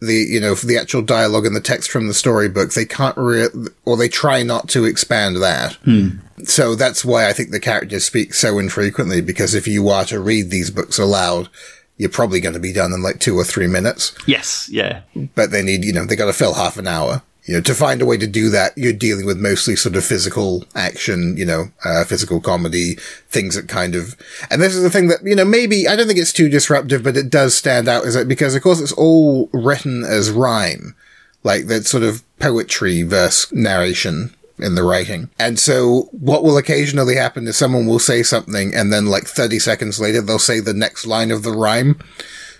The 0.00 0.14
you 0.14 0.40
know 0.40 0.54
for 0.54 0.66
the 0.66 0.78
actual 0.78 1.02
dialogue 1.02 1.46
and 1.46 1.56
the 1.56 1.60
text 1.60 1.90
from 1.90 2.08
the 2.08 2.14
storybook, 2.14 2.72
they 2.72 2.84
can't 2.84 3.16
re- 3.16 3.48
or 3.84 3.96
they 3.96 4.08
try 4.08 4.42
not 4.42 4.68
to 4.70 4.84
expand 4.84 5.36
that. 5.42 5.74
Hmm. 5.84 6.18
So 6.44 6.74
that's 6.74 7.04
why 7.04 7.28
I 7.28 7.32
think 7.32 7.50
the 7.50 7.60
characters 7.60 8.04
speak 8.04 8.34
so 8.34 8.58
infrequently 8.58 9.22
because 9.22 9.54
if 9.54 9.66
you 9.66 9.88
are 9.88 10.04
to 10.06 10.20
read 10.20 10.50
these 10.50 10.70
books 10.70 10.98
aloud, 10.98 11.48
you're 11.96 12.10
probably 12.10 12.40
going 12.40 12.54
to 12.54 12.60
be 12.60 12.72
done 12.72 12.92
in 12.92 13.02
like 13.02 13.20
two 13.20 13.36
or 13.36 13.44
three 13.44 13.66
minutes. 13.66 14.14
Yes, 14.26 14.68
yeah, 14.70 15.02
but 15.34 15.50
they 15.50 15.62
need, 15.62 15.84
you 15.84 15.92
know, 15.92 16.04
they 16.04 16.16
got 16.16 16.26
to 16.26 16.32
fill 16.32 16.54
half 16.54 16.76
an 16.76 16.86
hour. 16.86 17.22
You 17.46 17.54
know, 17.54 17.60
to 17.60 17.74
find 17.74 18.02
a 18.02 18.06
way 18.06 18.16
to 18.16 18.26
do 18.26 18.50
that, 18.50 18.76
you're 18.76 18.92
dealing 18.92 19.24
with 19.24 19.38
mostly 19.38 19.76
sort 19.76 19.94
of 19.94 20.04
physical 20.04 20.64
action, 20.74 21.36
you 21.36 21.46
know, 21.46 21.66
uh, 21.84 22.04
physical 22.04 22.40
comedy, 22.40 22.96
things 23.28 23.54
that 23.54 23.68
kind 23.68 23.94
of, 23.94 24.16
and 24.50 24.60
this 24.60 24.74
is 24.74 24.82
the 24.82 24.90
thing 24.90 25.06
that, 25.08 25.22
you 25.22 25.36
know, 25.36 25.44
maybe, 25.44 25.86
I 25.86 25.94
don't 25.94 26.08
think 26.08 26.18
it's 26.18 26.32
too 26.32 26.48
disruptive, 26.48 27.04
but 27.04 27.16
it 27.16 27.30
does 27.30 27.56
stand 27.56 27.86
out 27.86 28.04
is 28.04 28.14
that 28.14 28.26
because 28.26 28.56
of 28.56 28.62
course 28.62 28.80
it's 28.80 28.90
all 28.90 29.48
written 29.52 30.02
as 30.02 30.32
rhyme, 30.32 30.96
like 31.44 31.66
that 31.68 31.86
sort 31.86 32.02
of 32.02 32.24
poetry 32.40 33.04
verse 33.04 33.52
narration 33.52 34.34
in 34.58 34.74
the 34.74 34.82
writing. 34.82 35.30
And 35.38 35.58
so 35.58 36.08
what 36.12 36.42
will 36.42 36.56
occasionally 36.56 37.16
happen 37.16 37.46
is 37.46 37.56
someone 37.56 37.86
will 37.86 37.98
say 37.98 38.22
something 38.22 38.74
and 38.74 38.92
then 38.92 39.06
like 39.06 39.24
30 39.24 39.58
seconds 39.58 40.00
later, 40.00 40.20
they'll 40.20 40.38
say 40.38 40.60
the 40.60 40.74
next 40.74 41.06
line 41.06 41.30
of 41.30 41.42
the 41.42 41.52
rhyme. 41.52 41.98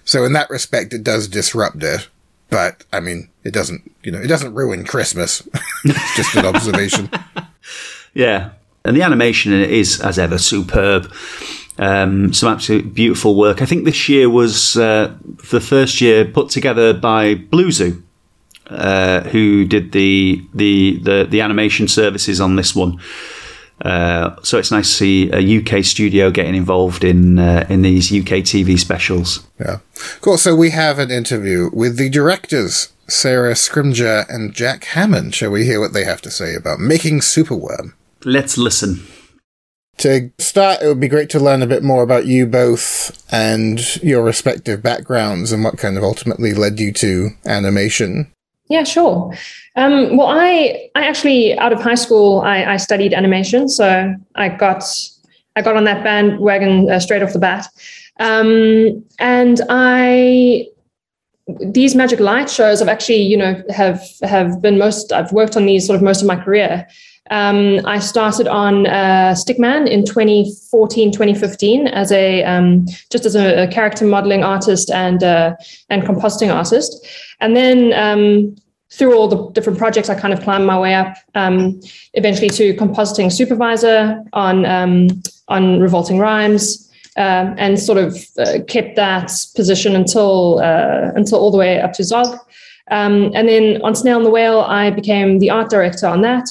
So 0.04 0.24
in 0.24 0.32
that 0.34 0.50
respect, 0.50 0.92
it 0.92 1.02
does 1.02 1.28
disrupt 1.28 1.82
it. 1.82 2.08
But 2.48 2.84
I 2.92 3.00
mean, 3.00 3.28
it 3.44 3.52
doesn't, 3.52 3.90
you 4.02 4.12
know, 4.12 4.20
it 4.20 4.28
doesn't 4.28 4.54
ruin 4.54 4.84
Christmas. 4.84 5.46
it's 5.84 6.16
just 6.16 6.36
an 6.36 6.46
observation. 6.46 7.10
Yeah, 8.16 8.52
and 8.82 8.96
the 8.96 9.02
animation 9.02 9.52
in 9.52 9.60
it 9.60 9.70
is, 9.70 10.00
as 10.00 10.18
ever, 10.18 10.38
superb. 10.38 11.12
Um, 11.78 12.32
some 12.32 12.50
absolute 12.50 12.94
beautiful 12.94 13.36
work. 13.36 13.60
I 13.60 13.66
think 13.66 13.84
this 13.84 14.08
year 14.08 14.30
was 14.30 14.78
uh, 14.78 15.14
the 15.50 15.60
first 15.60 16.00
year 16.00 16.24
put 16.24 16.48
together 16.48 16.94
by 16.94 17.34
Blue 17.34 17.70
Zoo, 17.70 18.02
uh, 18.68 19.20
who 19.20 19.64
did 19.64 19.92
the, 19.92 20.42
the 20.54 20.98
the 21.02 21.26
the 21.28 21.40
animation 21.40 21.88
services 21.88 22.40
on 22.40 22.56
this 22.56 22.74
one. 22.74 23.00
Uh, 23.82 24.34
so 24.42 24.58
it's 24.58 24.70
nice 24.70 24.88
to 24.88 24.94
see 24.94 25.30
a 25.32 25.60
UK 25.60 25.84
studio 25.84 26.30
getting 26.30 26.54
involved 26.54 27.04
in 27.04 27.38
uh, 27.38 27.66
in 27.68 27.82
these 27.82 28.10
UK 28.10 28.42
TV 28.42 28.78
specials. 28.78 29.46
Yeah. 29.60 29.78
Cool. 30.20 30.38
So 30.38 30.56
we 30.56 30.70
have 30.70 30.98
an 30.98 31.10
interview 31.10 31.70
with 31.72 31.96
the 31.96 32.08
directors, 32.08 32.92
Sarah 33.06 33.52
Scrimgeour 33.52 34.28
and 34.28 34.54
Jac 34.54 34.84
Hamman. 34.84 35.32
Shall 35.32 35.50
we 35.50 35.64
hear 35.64 35.80
what 35.80 35.92
they 35.92 36.04
have 36.04 36.22
to 36.22 36.30
say 36.30 36.54
about 36.54 36.80
making 36.80 37.20
Superworm? 37.20 37.92
Let's 38.24 38.56
listen. 38.56 39.06
To 39.98 40.30
start, 40.38 40.82
it 40.82 40.88
would 40.88 41.00
be 41.00 41.08
great 41.08 41.30
to 41.30 41.40
learn 41.40 41.62
a 41.62 41.66
bit 41.66 41.82
more 41.82 42.02
about 42.02 42.26
you 42.26 42.46
both 42.46 43.24
and 43.32 43.80
your 44.02 44.22
respective 44.22 44.82
backgrounds 44.82 45.52
and 45.52 45.64
what 45.64 45.78
kind 45.78 45.96
of 45.96 46.04
ultimately 46.04 46.52
led 46.52 46.78
you 46.78 46.92
to 46.94 47.30
animation. 47.46 48.30
Yeah, 48.68 48.84
sure. 48.84 49.32
Um, 49.76 50.16
well, 50.16 50.28
I 50.28 50.90
I 50.94 51.04
actually 51.06 51.56
out 51.58 51.72
of 51.72 51.80
high 51.80 51.94
school 51.94 52.40
I, 52.40 52.64
I 52.64 52.76
studied 52.76 53.14
animation, 53.14 53.68
so 53.68 54.14
I 54.34 54.48
got 54.48 54.82
I 55.54 55.62
got 55.62 55.76
on 55.76 55.84
that 55.84 56.02
bandwagon 56.02 56.90
uh, 56.90 56.98
straight 56.98 57.22
off 57.22 57.32
the 57.32 57.38
bat. 57.38 57.68
Um, 58.18 59.04
and 59.18 59.60
I 59.68 60.66
these 61.60 61.94
magic 61.94 62.18
light 62.18 62.50
shows 62.50 62.80
have 62.80 62.88
actually 62.88 63.22
you 63.22 63.36
know 63.36 63.62
have 63.70 64.02
have 64.22 64.60
been 64.60 64.78
most 64.78 65.12
i've 65.12 65.30
worked 65.30 65.56
on 65.56 65.64
these 65.64 65.86
sort 65.86 65.96
of 65.96 66.02
most 66.02 66.20
of 66.20 66.26
my 66.26 66.34
career 66.34 66.84
um, 67.30 67.80
i 67.84 67.98
started 67.98 68.46
on 68.46 68.86
uh, 68.86 69.34
stickman 69.34 69.88
in 69.88 70.04
2014 70.04 71.12
2015 71.12 71.86
as 71.88 72.12
a 72.12 72.42
um, 72.44 72.86
just 73.10 73.24
as 73.24 73.34
a, 73.34 73.64
a, 73.64 73.68
character 73.68 74.04
modeling 74.04 74.42
artist 74.44 74.90
and 74.90 75.22
uh, 75.22 75.54
and 75.90 76.02
compositing 76.02 76.54
artist 76.54 77.06
and 77.40 77.56
then 77.56 77.92
um, 77.92 78.54
through 78.90 79.16
all 79.16 79.28
the 79.28 79.50
different 79.50 79.78
projects 79.78 80.08
i 80.08 80.14
kind 80.14 80.32
of 80.32 80.40
climbed 80.40 80.66
my 80.66 80.78
way 80.78 80.94
up 80.94 81.16
um, 81.34 81.80
eventually 82.14 82.50
to 82.50 82.74
compositing 82.74 83.32
supervisor 83.32 84.22
on 84.32 84.64
um, 84.64 85.08
on 85.48 85.80
revolting 85.80 86.18
rhymes 86.18 86.86
um, 87.16 87.54
and 87.56 87.80
sort 87.80 87.98
of 87.98 88.14
uh, 88.38 88.58
kept 88.68 88.94
that 88.96 89.32
position 89.54 89.96
until 89.96 90.58
uh, 90.58 91.12
until 91.14 91.38
all 91.38 91.50
the 91.50 91.56
way 91.56 91.80
up 91.80 91.94
to 91.94 92.04
Zog. 92.04 92.38
And 92.88 93.48
then 93.48 93.80
on 93.82 93.94
Snail 93.94 94.18
and 94.18 94.26
the 94.26 94.30
Whale, 94.30 94.60
I 94.60 94.90
became 94.90 95.38
the 95.38 95.50
art 95.50 95.70
director 95.70 96.06
on 96.06 96.20
that. 96.22 96.48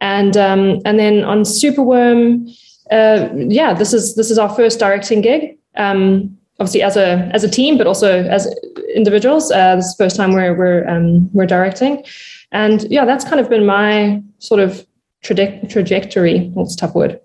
And 0.00 0.36
um, 0.36 0.80
and 0.84 0.98
then 0.98 1.24
on 1.24 1.42
Superworm, 1.42 2.48
uh, 2.90 3.28
yeah, 3.34 3.74
this 3.74 3.92
is 3.92 4.14
this 4.14 4.30
is 4.30 4.38
our 4.38 4.48
first 4.54 4.78
directing 4.78 5.20
gig. 5.20 5.58
Um, 5.76 6.36
obviously, 6.58 6.82
as 6.82 6.96
a 6.96 7.30
as 7.34 7.44
a 7.44 7.50
team, 7.50 7.78
but 7.78 7.86
also 7.86 8.24
as 8.24 8.52
individuals. 8.94 9.50
Uh, 9.50 9.76
this 9.76 9.86
is 9.86 9.96
the 9.96 10.04
first 10.04 10.16
time 10.16 10.32
we're 10.32 10.54
we're 10.54 10.88
um, 10.88 11.30
we're 11.32 11.46
directing, 11.46 12.04
and 12.52 12.84
yeah, 12.90 13.04
that's 13.04 13.24
kind 13.24 13.40
of 13.40 13.48
been 13.48 13.66
my 13.66 14.22
sort 14.38 14.60
of 14.60 14.86
traje- 15.24 15.68
trajectory. 15.70 16.48
What's 16.54 16.74
a 16.74 16.78
tough 16.78 16.94
word? 16.94 17.20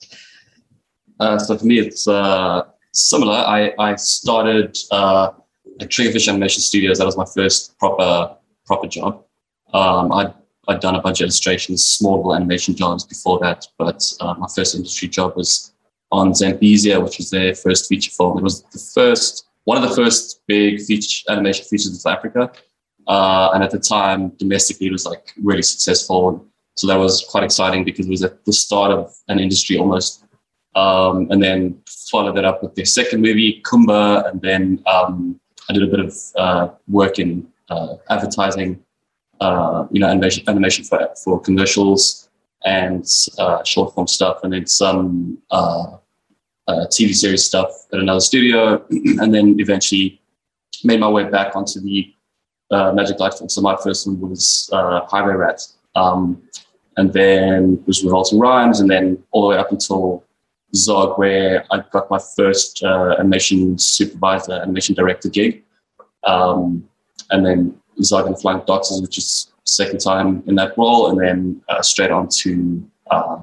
Uh, 1.19 1.37
so 1.37 1.57
for 1.57 1.65
me, 1.65 1.79
it's 1.79 2.07
uh, 2.07 2.63
similar. 2.93 3.35
I, 3.35 3.73
I 3.77 3.95
started 3.95 4.75
uh, 4.91 5.31
at 5.79 5.89
Triggerfish 5.89 6.27
Animation 6.27 6.61
Studios. 6.61 6.97
That 6.97 7.05
was 7.05 7.17
my 7.17 7.25
first 7.25 7.77
proper 7.77 8.35
proper 8.65 8.87
job. 8.87 9.23
Um, 9.73 10.11
I'd, 10.11 10.33
I'd 10.71 10.79
done 10.79 10.95
a 10.95 11.01
bunch 11.01 11.19
of 11.19 11.25
illustrations, 11.25 11.85
small 11.85 12.35
animation 12.35 12.75
jobs 12.75 13.03
before 13.03 13.39
that, 13.39 13.67
but 13.77 14.01
uh, 14.19 14.33
my 14.35 14.47
first 14.55 14.75
industry 14.75 15.07
job 15.07 15.35
was 15.35 15.73
on 16.11 16.31
Zambezia, 16.31 17.01
which 17.03 17.17
was 17.17 17.29
their 17.29 17.53
first 17.55 17.87
feature 17.87 18.11
film. 18.11 18.37
It 18.37 18.43
was 18.43 18.63
the 18.63 18.79
first, 18.79 19.47
one 19.65 19.81
of 19.81 19.87
the 19.87 19.95
first 19.95 20.41
big 20.47 20.81
feature 20.81 21.31
animation 21.31 21.65
features 21.65 21.87
in 21.87 21.95
South 21.95 22.17
Africa. 22.17 22.51
Uh, 23.07 23.51
and 23.53 23.63
at 23.63 23.71
the 23.71 23.79
time, 23.79 24.29
domestically, 24.37 24.87
it 24.87 24.91
was 24.91 25.05
like 25.05 25.33
really 25.41 25.61
successful. 25.61 26.45
So 26.75 26.87
that 26.87 26.97
was 26.97 27.25
quite 27.29 27.43
exciting 27.43 27.83
because 27.83 28.07
it 28.07 28.09
was 28.09 28.23
at 28.23 28.43
the 28.45 28.53
start 28.53 28.91
of 28.91 29.13
an 29.27 29.39
industry 29.39 29.77
almost. 29.77 30.25
Um, 30.75 31.27
and 31.31 31.43
then 31.43 31.81
followed 32.09 32.35
that 32.37 32.45
up 32.45 32.63
with 32.63 32.75
their 32.75 32.85
second 32.85 33.21
movie, 33.21 33.61
Kumba, 33.63 34.29
and 34.29 34.41
then 34.41 34.81
um, 34.85 35.39
I 35.69 35.73
did 35.73 35.83
a 35.83 35.87
bit 35.87 35.99
of 35.99 36.17
uh, 36.37 36.69
work 36.87 37.19
in 37.19 37.47
uh, 37.69 37.95
advertising, 38.09 38.81
uh, 39.41 39.87
you 39.91 39.99
know, 39.99 40.07
animation, 40.07 40.43
animation 40.47 40.85
for, 40.85 41.09
for 41.23 41.39
commercials 41.41 42.29
and 42.63 43.05
uh, 43.37 43.63
short 43.63 43.93
form 43.93 44.07
stuff, 44.07 44.39
and 44.43 44.53
then 44.53 44.65
some 44.65 45.37
uh, 45.51 45.97
uh, 46.67 46.85
TV 46.87 47.13
series 47.13 47.43
stuff 47.43 47.69
at 47.91 47.99
another 47.99 48.21
studio, 48.21 48.85
and 48.89 49.33
then 49.33 49.59
eventually 49.59 50.21
made 50.83 50.99
my 50.99 51.09
way 51.09 51.25
back 51.25 51.55
onto 51.55 51.81
the 51.81 52.13
Magic 52.71 53.19
Light 53.19 53.33
film. 53.33 53.49
So 53.49 53.61
my 53.61 53.75
first 53.83 54.07
one 54.07 54.19
was 54.21 54.69
Highway 54.71 55.33
Rat. 55.33 55.61
Um, 55.95 56.41
and 56.97 57.11
then 57.13 57.83
was 57.85 58.03
Revolting 58.03 58.39
Rhymes, 58.39 58.79
and 58.79 58.89
then 58.89 59.21
all 59.31 59.41
the 59.43 59.47
way 59.49 59.57
up 59.57 59.71
until 59.71 60.23
Zog, 60.75 61.17
where 61.17 61.65
I 61.71 61.83
got 61.91 62.09
my 62.09 62.19
first 62.35 62.83
uh, 62.83 63.15
animation 63.19 63.77
supervisor, 63.77 64.53
animation 64.53 64.95
director 64.95 65.29
gig. 65.29 65.63
Um, 66.23 66.87
and 67.29 67.45
then 67.45 67.80
Zog 68.03 68.27
and 68.27 68.39
Flying 68.39 68.61
Doctors, 68.65 69.01
which 69.01 69.17
is 69.17 69.51
second 69.63 69.99
time 69.99 70.43
in 70.47 70.55
that 70.55 70.77
role, 70.77 71.09
and 71.09 71.19
then 71.19 71.61
uh, 71.69 71.81
straight 71.81 72.11
on 72.11 72.27
to 72.29 72.83
uh, 73.09 73.41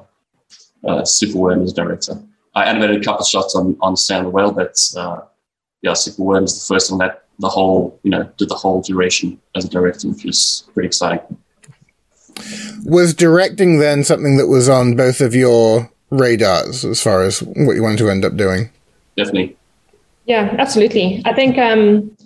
uh, 0.84 1.02
Superworm 1.02 1.62
as 1.62 1.72
director. 1.72 2.20
I 2.54 2.64
animated 2.64 3.00
a 3.00 3.04
couple 3.04 3.20
of 3.20 3.26
shots 3.26 3.54
on 3.54 3.76
on 3.80 3.96
Snail 3.96 4.20
and 4.20 4.26
the 4.28 4.30
Whale, 4.30 4.52
but 4.52 4.76
uh, 4.96 5.20
yeah, 5.82 5.92
Superworm 5.92 6.44
is 6.44 6.58
the 6.58 6.74
first 6.74 6.90
one 6.90 6.98
that 6.98 7.24
the 7.38 7.48
whole 7.48 7.98
you 8.02 8.10
know 8.10 8.30
did 8.36 8.48
the 8.48 8.54
whole 8.54 8.82
duration 8.82 9.40
as 9.54 9.64
a 9.64 9.68
director, 9.68 10.08
which 10.08 10.24
was 10.24 10.68
pretty 10.74 10.86
exciting. 10.86 11.36
Was 12.84 13.14
directing 13.14 13.78
then 13.78 14.04
something 14.04 14.36
that 14.36 14.46
was 14.46 14.68
on 14.68 14.96
both 14.96 15.20
of 15.20 15.34
your 15.34 15.90
radars 16.10 16.84
as 16.84 17.02
far 17.02 17.22
as 17.22 17.40
what 17.40 17.74
you 17.74 17.82
wanted 17.82 17.98
to 17.98 18.10
end 18.10 18.24
up 18.24 18.36
doing. 18.36 18.70
Definitely. 19.16 19.56
Yeah, 20.26 20.54
absolutely. 20.58 21.22
I 21.24 21.32
think 21.32 21.58
um, 21.58 22.16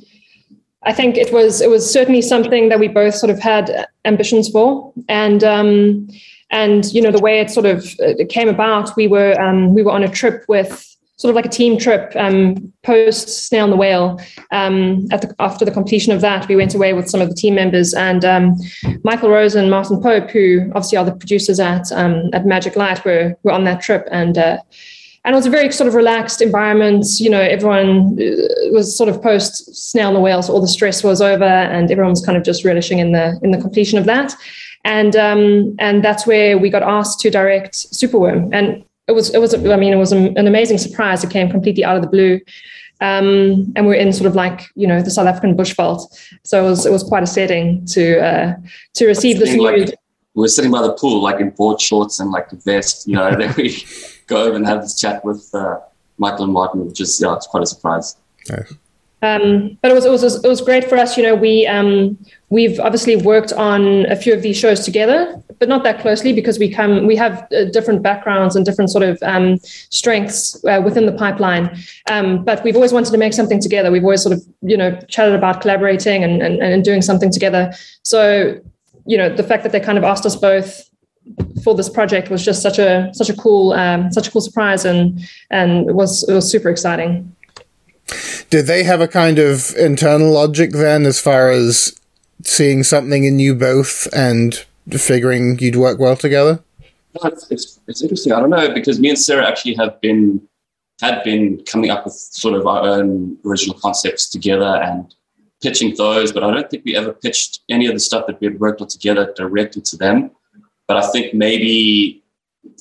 I 0.85 0.93
think 0.93 1.17
it 1.17 1.33
was 1.33 1.61
it 1.61 1.71
was 1.71 1.91
certainly 1.91 2.23
something 2.23 2.69
that 2.69 2.81
we 2.81 2.89
both 2.89 3.15
sort 3.15 3.31
of 3.31 3.39
had 3.39 3.87
ambitions 4.05 4.49
for, 4.49 4.93
and 5.09 5.45
um, 5.45 6.09
and 6.51 6.93
you 6.93 7.01
know 7.01 7.13
the 7.13 7.21
way 7.21 7.41
it 7.41 7.51
sort 7.51 7.67
of 7.67 7.85
it 7.99 8.29
came 8.29 8.49
about, 8.49 8.97
we 8.97 9.07
were 9.07 9.41
um, 9.41 9.75
we 9.75 9.83
were 9.83 9.93
on 9.93 10.03
a 10.03 10.09
trip 10.09 10.45
with 10.49 10.89
sort 11.17 11.31
of 11.31 11.37
like 11.37 11.47
a 11.47 11.49
team 11.49 11.79
trip 11.79 12.13
um, 12.17 12.73
post 12.83 13.47
Snail 13.47 13.65
and 13.65 13.73
the 13.73 13.77
Whale. 13.77 14.21
Um, 14.51 15.07
the, 15.07 15.33
after 15.39 15.65
the 15.65 15.71
completion 15.71 16.13
of 16.13 16.21
that, 16.21 16.49
we 16.49 16.57
went 16.57 16.75
away 16.75 16.95
with 16.95 17.09
some 17.09 17.21
of 17.21 17.29
the 17.29 17.35
team 17.35 17.55
members 17.55 17.95
and 17.95 18.25
um, 18.25 18.57
Michael 19.05 19.31
Rose 19.31 19.55
and 19.55 19.71
Martin 19.71 20.03
Pope, 20.03 20.31
who 20.31 20.69
obviously 20.75 20.99
are 20.99 21.05
the 21.05 21.15
producers 21.15 21.61
at 21.61 21.93
um, 21.93 22.31
at 22.33 22.45
Magic 22.45 22.75
Light, 22.75 23.05
were 23.05 23.37
were 23.45 23.53
on 23.53 23.65
that 23.65 23.81
trip 23.81 24.09
and. 24.11 24.37
Uh, 24.37 24.59
and 25.25 25.35
it 25.35 25.37
was 25.37 25.47
a 25.47 25.51
very 25.51 25.71
sort 25.71 25.87
of 25.87 25.95
relaxed 25.95 26.43
environment. 26.43 27.07
You 27.21 27.31
know, 27.31 27.41
everyone 27.41 28.19
uh, 28.21 28.71
was 28.73 28.97
sort 28.97 29.09
of 29.09 29.23
post 29.23 29.75
snail 29.75 30.09
and 30.09 30.17
the 30.17 30.21
whale, 30.21 30.43
so 30.43 30.53
all 30.53 30.61
the 30.61 30.69
stress 30.69 31.05
was 31.05 31.23
over, 31.23 31.45
and 31.45 31.91
everyone 31.91 32.11
was 32.11 32.25
kind 32.25 32.37
of 32.37 32.45
just 32.45 32.65
relishing 32.65 32.99
in 32.99 33.13
the 33.13 33.39
in 33.43 33.53
the 33.53 33.59
completion 33.59 33.99
of 33.99 34.05
that. 34.07 34.35
And 34.85 35.15
um, 35.15 35.77
and 35.79 36.05
that's 36.05 36.27
where 36.27 36.59
we 36.59 36.71
got 36.71 36.83
asked 36.83 37.21
to 37.21 37.31
direct 37.31 37.75
Superworm. 37.75 38.51
And 38.53 38.85
it 39.07 39.13
was 39.13 39.33
it 39.33 39.39
was 39.39 39.55
I 39.55 39.77
mean 39.77 39.93
it 39.93 39.97
was 39.97 40.13
an 40.13 40.37
amazing 40.47 40.79
surprise. 40.79 41.23
It 41.23 41.31
came 41.31 41.51
completely 41.51 41.85
out 41.85 41.97
of 41.97 42.03
the 42.03 42.09
blue. 42.09 42.41
Um, 43.01 43.73
and 43.75 43.87
we're 43.87 43.95
in 43.95 44.13
sort 44.13 44.29
of 44.29 44.37
like 44.37 44.63
you 44.75 44.87
know 44.87 45.03
the 45.03 45.11
South 45.11 45.27
African 45.27 45.57
bushveld, 45.57 46.07
so 46.45 46.65
it 46.65 46.69
was 46.69 46.87
it 46.87 46.93
was 46.93 47.03
quite 47.03 47.23
a 47.23 47.27
setting 47.27 47.85
to 47.87 48.21
uh, 48.21 48.55
to 48.95 49.07
receive 49.07 49.39
this 49.39 49.51
news. 49.51 49.61
Like, 49.61 49.95
we 50.35 50.43
were 50.43 50.49
sitting 50.49 50.71
by 50.71 50.83
the 50.83 50.95
pool, 50.95 51.21
like 51.21 51.41
in 51.41 51.51
board 51.51 51.81
shorts 51.81 52.21
and 52.21 52.31
like 52.31 52.51
a 52.53 52.57
vest, 52.57 53.07
you 53.07 53.15
know. 53.15 53.37
then 53.37 53.53
we 53.57 53.85
go 54.33 54.45
over 54.45 54.57
and 54.57 54.67
have 54.67 54.83
this 54.83 54.99
chat 54.99 55.25
with 55.25 55.51
uh, 55.55 55.79
Michael 56.19 56.45
and 56.45 56.53
Martin, 56.53 56.87
which 56.87 57.01
is 57.01 57.21
yeah, 57.21 57.35
it's 57.35 57.47
quite 57.47 57.63
a 57.63 57.67
surprise. 57.67 58.17
Nice. 58.49 58.75
Um, 59.23 59.79
but 59.81 59.93
it 59.93 59.95
was, 59.95 60.05
it 60.05 60.11
was 60.11 60.45
it 60.45 60.49
was 60.49 60.61
great 60.61 60.89
for 60.89 60.99
us. 60.99 61.17
You 61.17 61.23
know, 61.23 61.37
we 61.37 61.65
um, 61.67 62.19
we've 62.51 62.81
obviously 62.81 63.15
worked 63.17 63.53
on 63.53 64.05
a 64.07 64.17
few 64.17 64.35
of 64.35 64.43
these 64.43 64.59
shows 64.59 64.85
together, 64.85 65.41
but 65.61 65.69
not 65.69 65.85
that 65.85 66.01
closely 66.01 66.33
because 66.33 66.59
we 66.59 66.69
come 66.69 67.07
we 67.07 67.15
have 67.15 67.47
uh, 67.53 67.67
different 67.67 68.03
backgrounds 68.03 68.57
and 68.57 68.67
different 68.67 68.91
sort 68.91 69.05
of 69.05 69.23
um, 69.23 69.59
strengths 69.63 70.63
uh, 70.65 70.81
within 70.85 71.07
the 71.07 71.13
pipeline. 71.13 71.71
Um, 72.11 72.45
but 72.45 72.65
we've 72.65 72.75
always 72.75 72.93
wanted 72.93 73.13
to 73.13 73.19
make 73.19 73.33
something 73.33 73.61
together. 73.61 73.93
We've 73.93 74.03
always 74.03 74.23
sort 74.23 74.35
of 74.37 74.45
you 74.61 74.77
know 74.77 74.99
chatted 75.09 75.35
about 75.35 75.61
collaborating 75.61 76.25
and 76.25 76.43
and, 76.43 76.61
and 76.61 76.85
doing 76.85 77.01
something 77.01 77.31
together. 77.31 77.73
So 78.03 78.61
you 79.07 79.17
know, 79.17 79.29
the 79.35 79.43
fact 79.43 79.63
that 79.63 79.73
they 79.73 79.81
kind 79.81 79.99
of 79.99 80.05
asked 80.05 80.27
us 80.27 80.37
both 80.37 80.89
for 81.63 81.75
this 81.75 81.89
project 81.89 82.31
was 82.31 82.45
just 82.45 82.63
such 82.63 82.79
a 82.79 83.11
such 83.13 83.31
a 83.31 83.37
cool 83.37 83.73
um, 83.73 84.11
such 84.13 84.29
a 84.29 84.31
cool 84.31 84.41
surprise 84.41 84.85
and 84.85 85.21
and 85.51 85.89
it 85.89 85.95
was 85.95 86.29
it 86.29 86.35
was 86.35 86.51
super 86.51 86.69
exciting. 86.69 87.35
Did 88.51 88.67
they 88.67 88.83
have 88.83 89.01
a 89.01 89.09
kind 89.09 89.39
of 89.39 89.75
internal 89.77 90.33
logic 90.33 90.73
then, 90.73 91.07
as 91.07 91.21
far 91.21 91.51
as 91.51 91.99
seeing 92.45 92.83
something 92.83 93.25
in 93.25 93.39
you 93.39 93.55
both 93.55 94.09
and 94.13 94.65
figuring 94.91 95.59
you'd 95.59 95.77
work 95.77 95.99
well 95.99 96.17
together? 96.17 96.63
it's, 97.25 97.51
it's, 97.51 97.81
it's 97.87 98.03
interesting. 98.03 98.33
I 98.33 98.41
don't 98.41 98.51
know 98.51 98.73
because 98.73 98.99
me 99.01 99.11
and 99.11 99.19
Sarah 99.19 99.47
actually 99.47 99.75
have 99.75 100.01
been 100.01 100.47
had 101.01 101.23
been 101.25 101.63
coming 101.65 101.91
up 101.91 102.05
with 102.05 102.15
sort 102.15 102.55
of 102.55 102.67
our 102.67 102.87
own 102.87 103.37
original 103.45 103.77
concepts 103.79 104.29
together 104.29 104.81
and 104.83 105.15
pitching 105.61 105.95
those, 105.97 106.33
but 106.33 106.45
I 106.45 106.51
don't 106.53 106.71
think 106.71 106.85
we 106.85 106.97
ever 106.97 107.13
pitched 107.13 107.61
any 107.69 107.87
of 107.87 107.95
the 107.95 108.01
stuff 108.01 108.27
that 108.27 108.41
we 108.41 108.47
had 108.47 108.61
worked 108.61 108.81
on 108.81 108.89
together 108.89 109.33
directly 109.37 109.83
to 109.83 109.97
them. 109.97 110.31
But 110.93 111.05
I 111.05 111.11
think 111.11 111.33
maybe 111.33 112.23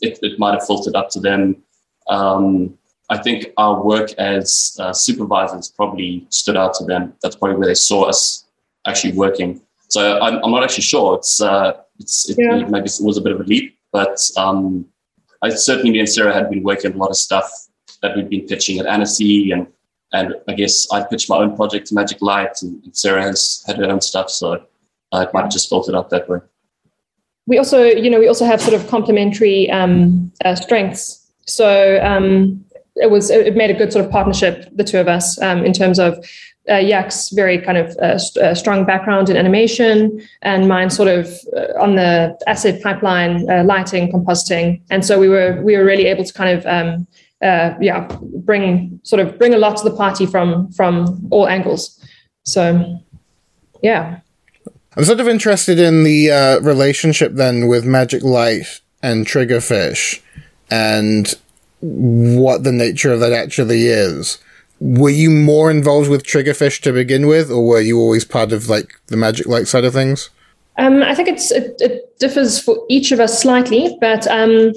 it, 0.02 0.20
it 0.22 0.38
might 0.38 0.52
have 0.52 0.68
filtered 0.68 0.96
up 0.96 1.10
to 1.12 1.22
them. 1.22 1.64
Um, 2.10 2.78
I 3.10 3.18
think 3.18 3.54
our 3.56 3.82
work 3.82 4.12
as 4.18 4.76
uh, 4.82 4.92
supervisors 4.92 5.70
probably 5.70 6.28
stood 6.28 6.58
out 6.58 6.74
to 6.74 6.84
them. 6.84 7.14
That's 7.24 7.38
probably 7.38 7.56
where 7.56 7.70
they 7.70 7.74
saw 7.74 8.04
us 8.04 8.44
actually 8.86 9.14
working. 9.14 9.62
So 9.88 10.20
I'm, 10.20 10.44
I'm 10.44 10.52
not 10.52 10.62
actually 10.62 10.84
sure. 10.84 11.16
It's, 11.16 11.40
uh, 11.40 11.84
it's 12.00 12.30
it, 12.30 12.36
yeah. 12.38 12.66
maybe 12.68 12.88
it 12.88 13.00
was 13.00 13.16
a 13.16 13.22
bit 13.22 13.32
of 13.32 13.40
a 13.40 13.44
leap, 13.44 13.78
but 13.94 14.20
um, 14.36 14.86
I 15.42 15.48
certainly 15.52 15.92
me 15.92 16.00
and 16.00 16.10
Sarah 16.10 16.34
had 16.34 16.50
been 16.50 16.64
working 16.64 16.92
a 16.92 16.98
lot 16.98 17.12
of 17.12 17.16
stuff 17.16 17.50
that 18.02 18.18
we'd 18.18 18.30
been 18.30 18.46
pitching 18.46 18.80
at 18.80 18.88
Annecy 18.88 19.52
and 19.54 19.68
and 20.12 20.36
I 20.50 20.54
guess 20.54 20.86
I 20.92 21.02
pitched 21.06 21.30
my 21.30 21.38
own 21.38 21.56
project 21.56 21.88
to 21.88 21.96
Magic 21.96 22.22
Light, 22.22 22.62
and, 22.62 22.84
Sarah 22.92 23.24
has 23.24 23.64
had 23.66 23.78
her 23.78 23.86
own 23.86 24.02
stuff, 24.02 24.30
so 24.30 24.66
uh, 25.14 25.26
it 25.26 25.34
might 25.34 25.44
have 25.44 25.52
just 25.52 25.70
filtered 25.70 25.96
up 25.96 26.10
that 26.10 26.28
way. 26.28 26.40
We 27.48 27.58
also, 27.58 27.84
you 27.84 28.10
know, 28.10 28.20
we 28.20 28.28
also 28.28 28.46
have 28.46 28.62
sort 28.62 28.74
of 28.74 28.88
complementary 28.88 29.70
um, 29.72 30.32
uh, 30.46 30.56
strengths. 30.56 31.32
So 31.46 32.00
um, 32.04 32.64
it 32.96 33.10
was 33.10 33.30
it 33.30 33.56
made 33.56 33.72
a 33.72 33.74
good 33.74 33.92
sort 33.92 34.06
of 34.06 34.12
partnership 34.12 34.70
the 34.76 34.84
two 34.84 35.00
of 35.00 35.08
us 35.08 35.42
um, 35.42 35.66
in 35.66 35.74
terms 35.74 36.00
of 36.00 36.24
uh, 36.70 36.76
Yak's 36.76 37.30
very 37.30 37.58
kind 37.58 37.78
of 37.78 37.98
uh, 37.98 38.18
st- 38.18 38.46
uh, 38.46 38.54
strong 38.54 38.86
background 38.86 39.30
in 39.30 39.38
animation, 39.38 40.22
and 40.44 40.68
mine 40.68 40.90
sort 40.90 41.08
of 41.10 41.28
uh, 41.58 41.82
on 41.82 41.96
the 41.96 42.38
asset 42.48 42.82
pipeline, 42.84 43.50
uh, 43.50 43.64
lighting, 43.64 44.12
compositing, 44.12 44.82
and 44.92 45.04
so 45.04 45.20
we 45.20 45.28
were 45.28 45.60
we 45.64 45.76
were 45.76 45.84
really 45.84 46.06
able 46.06 46.24
to 46.24 46.34
kind 46.34 46.58
of 46.58 46.66
um, 46.68 47.08
uh, 47.42 47.74
yeah 47.82 48.08
bring 48.22 49.00
sort 49.04 49.20
of 49.20 49.38
bring 49.40 49.54
a 49.54 49.58
lot 49.58 49.78
to 49.78 49.84
the 49.84 49.96
party 49.96 50.26
from 50.26 50.72
from 50.72 51.28
all 51.32 51.48
angles. 51.48 52.00
So 52.44 53.00
yeah. 53.82 54.20
I'm 54.98 55.06
sort 55.06 55.22
of 55.22 55.28
interested 55.28 55.80
in 55.80 56.04
the 56.04 56.32
uh, 56.32 56.60
relationship 56.60 57.34
then 57.36 57.68
with 57.68 57.86
Magic 57.86 58.24
Light 58.24 58.82
and 59.02 59.26
Triggerfish 59.26 60.22
and 60.70 61.34
what 61.80 62.64
the 62.64 62.74
nature 62.74 63.14
of 63.14 63.22
that 63.22 63.32
actually 63.32 63.88
is. 63.88 64.38
Were 64.82 65.10
you 65.10 65.30
more 65.30 65.72
involved 65.72 66.10
with 66.10 66.24
Triggerfish 66.24 66.82
to 66.82 66.92
begin 66.92 67.28
with, 67.28 67.50
or 67.50 67.66
were 67.66 67.80
you 67.80 68.00
always 68.00 68.26
part 68.26 68.52
of 68.52 68.68
like 68.68 68.94
the 69.08 69.16
Magic 69.16 69.48
Light 69.48 69.68
side 69.68 69.86
of 69.86 69.94
things? 69.94 70.30
Um, 70.78 71.04
I 71.04 71.16
think 71.16 71.30
it's 71.30 71.52
it, 71.52 71.76
it, 71.80 72.20
differs 72.20 72.60
for 72.60 72.86
each 72.90 73.12
of 73.12 73.20
us 73.20 73.42
slightly, 73.42 73.98
but 74.02 74.28
um, 74.28 74.74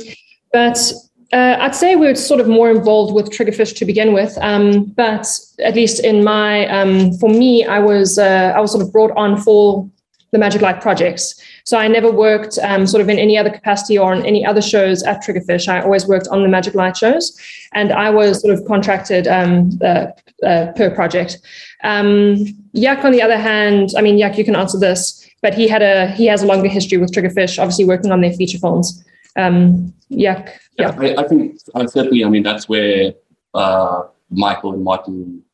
but 0.53 0.93
uh, 1.33 1.57
I'd 1.59 1.75
say 1.75 1.97
we 1.97 2.07
were 2.07 2.15
sort 2.15 2.41
of 2.41 2.47
more 2.47 2.71
involved 2.71 3.15
with 3.15 3.31
Triggerfish 3.31 3.77
to 3.79 3.85
begin 3.85 4.13
with. 4.13 4.37
Um, 4.41 4.85
but 4.85 5.27
at 5.65 5.75
least 5.75 6.05
in 6.05 6.23
my 6.23 6.69
um, 6.69 7.15
for 7.15 7.31
me, 7.31 7.65
I 7.65 7.81
was 7.81 8.19
uh, 8.19 8.53
I 8.55 8.61
was 8.61 8.71
sort 8.71 8.85
of 8.85 8.93
brought 8.93 9.13
on 9.17 9.41
for 9.41 9.89
the 10.35 10.39
Magic 10.41 10.61
Light 10.61 10.81
projects. 10.81 11.41
So 11.65 11.79
I 11.79 11.87
never 11.87 12.11
worked 12.11 12.59
um, 12.59 12.89
sort 12.89 13.01
of 13.01 13.09
in 13.09 13.21
any 13.21 13.39
other 13.39 13.51
capacity 13.51 13.97
or 13.97 14.13
on 14.13 14.27
any 14.27 14.45
other 14.45 14.61
shows 14.61 15.05
at 15.05 15.23
Triggerfish. 15.23 15.69
I 15.69 15.81
always 15.81 16.09
worked 16.09 16.27
on 16.27 16.43
the 16.43 16.49
Magic 16.49 16.75
Light 16.75 16.97
shows, 16.97 17.39
and 17.73 17.93
I 17.93 18.11
was 18.11 18.43
sort 18.43 18.53
of 18.53 18.65
contracted 18.67 19.29
um, 19.29 19.71
uh, 19.81 20.07
uh, 20.45 20.73
per 20.73 20.91
project. 20.91 21.39
Um, 21.85 22.47
Yak, 22.73 23.05
on 23.05 23.13
the 23.13 23.23
other 23.23 23.39
hand, 23.39 23.91
I 23.97 24.03
mean, 24.03 24.19
Yak, 24.19 24.37
you 24.37 24.45
can 24.45 24.57
answer 24.57 24.77
this, 24.77 25.25
but 25.41 25.55
he 25.55 25.69
had 25.69 25.83
a 25.83 26.11
he 26.11 26.27
has 26.27 26.43
a 26.43 26.47
longer 26.47 26.69
history 26.69 26.99
with 26.99 27.13
Triggerfish, 27.13 27.61
obviously 27.61 27.85
working 27.85 28.11
on 28.11 28.21
their 28.21 28.33
feature 28.33 28.59
films. 28.59 29.05
Um, 29.37 29.95
Yak, 30.09 30.61
yeah, 30.81 30.97
I, 30.99 31.15
I 31.23 31.29
think 31.29 31.61
uh, 31.77 31.87
certainly. 31.87 32.25
I 32.25 32.29
mean, 32.29 32.43
that's 32.43 32.69
where 32.69 33.15
uh, 33.55 34.03
Michael 34.31 34.73
and 34.75 34.83
Martin 34.83 35.45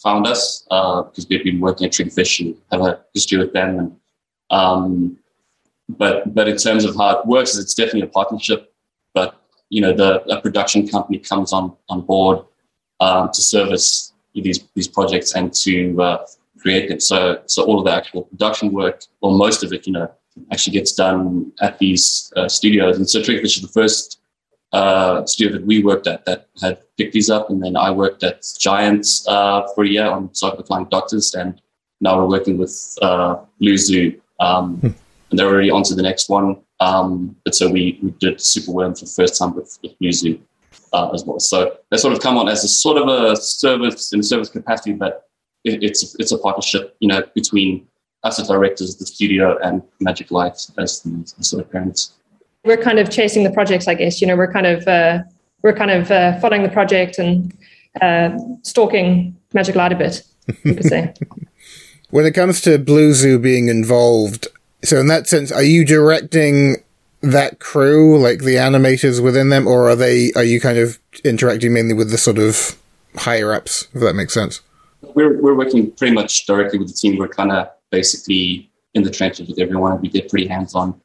found 0.00 0.28
us 0.28 0.64
uh, 0.70 1.02
because 1.02 1.26
we've 1.28 1.42
been 1.42 1.58
working 1.58 1.86
at 1.88 1.92
Triggerfish 1.92 2.38
and 2.40 2.56
have 2.70 2.82
a 2.82 3.00
history 3.14 3.38
with 3.38 3.52
them 3.52 3.80
and 3.80 3.96
um, 4.50 5.18
but 5.88 6.34
but 6.34 6.48
in 6.48 6.56
terms 6.56 6.84
of 6.84 6.96
how 6.96 7.18
it 7.18 7.26
works, 7.26 7.56
it's 7.56 7.74
definitely 7.74 8.02
a 8.02 8.06
partnership. 8.08 8.72
But 9.14 9.40
you 9.70 9.80
know, 9.80 9.92
the 9.92 10.22
a 10.30 10.40
production 10.40 10.86
company 10.86 11.18
comes 11.18 11.52
on 11.52 11.76
on 11.88 12.02
board 12.02 12.44
um, 13.00 13.30
to 13.32 13.40
service 13.40 14.12
these 14.34 14.60
these 14.74 14.88
projects 14.88 15.34
and 15.34 15.52
to 15.54 16.02
uh, 16.02 16.26
create 16.58 16.88
them. 16.88 17.00
So 17.00 17.42
so 17.46 17.64
all 17.64 17.78
of 17.78 17.84
the 17.84 17.92
actual 17.92 18.24
production 18.24 18.72
work, 18.72 19.02
or 19.20 19.32
most 19.32 19.62
of 19.62 19.72
it, 19.72 19.86
you 19.86 19.92
know, 19.92 20.10
actually 20.52 20.74
gets 20.74 20.92
done 20.92 21.52
at 21.60 21.78
these 21.78 22.32
uh, 22.36 22.48
studios. 22.48 22.96
And 22.98 23.08
so 23.08 23.20
Triggerfish 23.20 23.56
is 23.56 23.62
the 23.62 23.68
first 23.68 24.20
uh, 24.72 25.24
studio 25.24 25.54
that 25.54 25.66
we 25.66 25.82
worked 25.82 26.06
at 26.06 26.26
that 26.26 26.48
had 26.60 26.78
picked 26.98 27.14
these 27.14 27.30
up, 27.30 27.48
and 27.48 27.62
then 27.62 27.76
I 27.76 27.90
worked 27.90 28.22
at 28.22 28.44
Giants 28.58 29.26
uh, 29.26 29.66
for 29.74 29.84
a 29.84 29.88
year 29.88 30.06
on 30.06 30.28
Flying 30.30 30.86
Doctors, 30.90 31.34
and 31.34 31.60
now 32.00 32.18
we're 32.18 32.28
working 32.28 32.58
with 32.58 32.96
uh, 33.00 33.36
Blue 33.58 33.78
Zoo 33.78 34.20
um, 34.40 34.80
and 35.30 35.38
they're 35.38 35.48
already 35.48 35.70
on 35.70 35.82
to 35.84 35.94
the 35.94 36.02
next 36.02 36.28
one. 36.28 36.56
Um, 36.80 37.36
but 37.44 37.54
so 37.54 37.68
we, 37.68 37.98
we 38.02 38.10
did 38.12 38.38
Superworm 38.38 38.98
for 38.98 39.04
the 39.04 39.10
first 39.10 39.38
time 39.38 39.54
with, 39.54 39.78
with 39.82 39.98
Blue 39.98 40.12
Zoo 40.12 40.40
uh, 40.92 41.10
as 41.10 41.24
well. 41.24 41.40
So 41.40 41.76
they 41.90 41.96
sort 41.96 42.14
of 42.14 42.20
come 42.20 42.38
on 42.38 42.48
as 42.48 42.64
a 42.64 42.68
sort 42.68 42.96
of 42.96 43.08
a 43.08 43.36
service 43.36 44.12
in 44.12 44.20
a 44.20 44.22
service 44.22 44.48
capacity, 44.48 44.92
but 44.92 45.28
it, 45.64 45.82
it's 45.82 46.14
it's 46.18 46.32
a 46.32 46.38
partnership, 46.38 46.96
you 47.00 47.08
know, 47.08 47.22
between 47.34 47.86
us 48.24 48.38
as 48.38 48.48
directors, 48.48 48.96
the 48.96 49.06
studio, 49.06 49.58
and 49.58 49.82
Magic 50.00 50.30
Light 50.30 50.66
as 50.78 51.00
the, 51.02 51.10
the 51.36 51.44
sort 51.44 51.64
of 51.64 51.70
parents. 51.70 52.12
We're 52.64 52.82
kind 52.82 52.98
of 52.98 53.10
chasing 53.10 53.44
the 53.44 53.50
projects, 53.50 53.88
I 53.88 53.94
guess. 53.94 54.20
You 54.20 54.26
know, 54.26 54.36
we're 54.36 54.52
kind 54.52 54.66
of 54.66 54.86
uh, 54.86 55.22
we're 55.62 55.74
kind 55.74 55.90
of 55.90 56.10
uh, 56.10 56.38
following 56.40 56.62
the 56.62 56.68
project 56.68 57.18
and 57.18 57.52
uh, 58.00 58.36
stalking 58.62 59.36
Magic 59.52 59.74
Light 59.74 59.92
a 59.92 59.96
bit, 59.96 60.22
you 60.64 60.74
could 60.74 60.84
say. 60.84 61.14
When 62.10 62.24
it 62.24 62.32
comes 62.32 62.60
to 62.62 62.78
Blue 62.78 63.12
Zoo 63.12 63.38
being 63.38 63.68
involved, 63.68 64.48
so 64.82 64.98
in 64.98 65.08
that 65.08 65.26
sense, 65.26 65.52
are 65.52 65.62
you 65.62 65.84
directing 65.84 66.76
that 67.20 67.58
crew, 67.58 68.18
like 68.18 68.40
the 68.40 68.54
animators 68.54 69.22
within 69.22 69.50
them, 69.50 69.66
or 69.66 69.90
are 69.90 69.96
they? 69.96 70.32
Are 70.34 70.44
you 70.44 70.60
kind 70.60 70.78
of 70.78 70.98
interacting 71.24 71.72
mainly 71.72 71.94
with 71.94 72.10
the 72.10 72.18
sort 72.18 72.38
of 72.38 72.76
higher 73.16 73.52
ups? 73.52 73.88
If 73.92 74.00
that 74.00 74.14
makes 74.14 74.32
sense. 74.32 74.60
We're 75.02 75.40
we're 75.40 75.54
working 75.54 75.90
pretty 75.92 76.14
much 76.14 76.46
directly 76.46 76.78
with 76.78 76.88
the 76.88 76.94
team. 76.94 77.18
We're 77.18 77.28
kind 77.28 77.52
of 77.52 77.68
basically 77.90 78.70
in 78.94 79.02
the 79.02 79.10
trenches 79.10 79.48
with 79.48 79.58
everyone. 79.58 80.00
We 80.00 80.08
get 80.08 80.28
pretty 80.30 80.46
hands 80.46 80.74
on. 80.74 80.98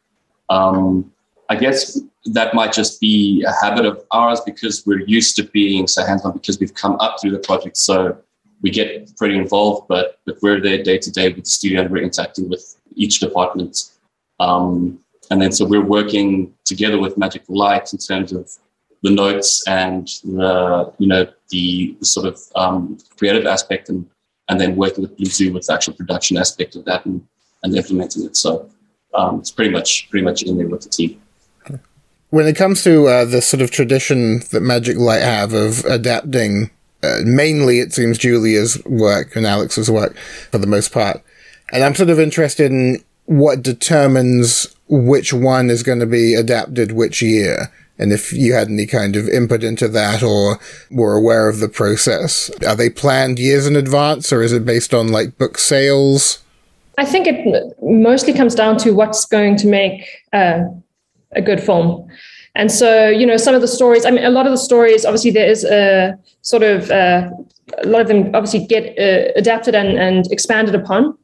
Um, 0.50 1.12
I 1.50 1.56
guess 1.56 2.00
that 2.26 2.54
might 2.54 2.72
just 2.72 3.02
be 3.02 3.44
a 3.46 3.52
habit 3.64 3.86
of 3.86 4.04
ours 4.12 4.40
because 4.46 4.86
we're 4.86 5.02
used 5.02 5.36
to 5.36 5.44
being 5.44 5.88
so 5.88 6.06
hands 6.06 6.24
on 6.24 6.32
because 6.32 6.60
we've 6.60 6.74
come 6.74 6.96
up 7.00 7.20
through 7.20 7.32
the 7.32 7.40
project 7.40 7.76
so 7.76 8.18
we 8.64 8.72
get 8.72 9.16
pretty 9.18 9.38
involved, 9.38 9.88
but, 9.88 10.20
but 10.26 10.38
we're 10.42 10.60
there 10.60 10.82
day 10.82 10.98
to 10.98 11.12
day 11.12 11.28
with 11.28 11.44
the 11.44 11.50
studio 11.50 11.82
and 11.82 11.92
we're 11.92 12.02
interacting 12.02 12.50
with 12.50 12.76
each 12.96 13.20
department. 13.20 13.92
Um, 14.40 15.00
and 15.30 15.42
then 15.42 15.52
so 15.52 15.66
we're 15.66 15.86
working 15.86 16.54
together 16.66 17.00
with 17.00 17.18
Magic 17.18 17.44
Light 17.50 17.94
in 17.94 18.00
terms 18.00 18.32
of 18.32 18.50
the 19.04 19.10
notes 19.10 19.68
and 19.68 20.08
the 20.24 20.92
you 20.98 21.08
know 21.08 21.28
the, 21.50 21.96
the 22.00 22.06
sort 22.06 22.26
of 22.26 22.40
um, 22.56 22.98
creative 23.18 23.46
aspect 23.46 23.90
and 23.90 24.10
and 24.50 24.60
then 24.60 24.76
working 24.76 25.04
with 25.04 25.16
Blue 25.18 25.26
Zoo 25.26 25.54
with 25.54 25.68
the 25.68 25.74
actual 25.74 25.94
production 25.94 26.38
aspect 26.38 26.76
of 26.76 26.86
that 26.86 27.06
and, 27.06 27.26
and 27.64 27.76
implementing 27.76 28.26
it. 28.26 28.36
So 28.36 28.70
um, 29.14 29.40
it's 29.40 29.52
pretty 29.52 29.72
much 29.72 30.10
pretty 30.10 30.24
much 30.24 30.44
in 30.44 30.58
there 30.58 30.68
with 30.68 30.82
the 30.82 30.90
team. 30.90 31.22
When 32.30 32.48
it 32.48 32.56
comes 32.56 32.84
to 32.84 33.08
uh, 33.08 33.26
the 33.26 33.42
sort 33.42 33.62
of 33.62 33.72
tradition 33.72 34.40
that 34.52 34.62
Magic 34.62 34.98
Light 34.98 35.22
have 35.22 35.54
of 35.54 35.86
adapting 35.86 36.72
uh, 37.04 37.20
mainly 37.26 37.80
it 37.80 37.94
seems 37.94 38.18
Julia's 38.18 38.82
work 38.86 39.36
and 39.36 39.46
Axel's 39.46 39.92
work 39.92 40.18
for 40.52 40.58
the 40.58 40.68
most 40.68 40.92
part. 40.92 41.22
And 41.72 41.84
I'm 41.84 41.96
sort 41.96 42.10
of 42.10 42.20
interested 42.20 42.72
in 42.72 43.04
what 43.26 43.62
determines 43.62 44.74
which 44.88 45.34
one 45.34 45.70
is 45.70 45.84
going 45.84 46.00
to 46.00 46.06
be 46.06 46.34
adapted 46.34 46.92
which 46.92 47.22
year. 47.22 47.72
And 48.00 48.12
if 48.12 48.34
you 48.34 48.54
had 48.54 48.70
any 48.70 48.86
kind 48.86 49.16
of 49.16 49.30
input 49.30 49.64
into 49.64 49.88
that 49.90 50.24
or 50.24 50.60
were 50.90 51.16
aware 51.16 51.48
of 51.48 51.60
the 51.60 51.70
process, 51.70 52.50
are 52.66 52.76
they 52.76 52.90
planned 52.90 53.40
years 53.40 53.68
in 53.68 53.76
advance 53.76 54.32
or 54.34 54.42
is 54.42 54.52
it 54.52 54.66
based 54.66 54.94
on 54.94 55.10
like 55.10 55.38
book 55.38 55.58
sales? 55.58 56.40
I 56.98 57.06
think 57.06 57.28
it 57.28 57.76
mostly 57.82 58.34
comes 58.34 58.56
down 58.56 58.78
to 58.80 58.92
what's 58.92 59.26
going 59.26 59.58
to 59.58 59.68
make 59.68 60.06
uh, 60.32 60.64
a 61.32 61.42
good 61.42 61.62
film. 61.62 62.08
And 62.56 62.72
so, 62.72 63.10
you 63.10 63.26
know, 63.26 63.38
some 63.38 63.56
of 63.56 63.62
the 63.62 63.68
stories, 63.68 64.06
I 64.06 64.12
mean, 64.12 64.24
a 64.24 64.30
lot 64.30 64.46
of 64.46 64.52
the 64.52 64.58
stories, 64.58 65.06
obviously, 65.06 65.32
there 65.32 65.50
is 65.50 65.64
a 65.64 66.18
sort 66.42 66.64
of, 66.64 66.92
uh, 66.92 67.30
a 67.80 67.88
lot 67.88 68.02
of 68.02 68.08
them 68.08 68.34
obviously 68.36 68.66
get 68.68 68.98
uh, 69.00 69.32
adapted 69.36 69.74
and, 69.74 69.98
and 69.98 70.32
expanded 70.32 70.76
upon. 70.76 71.18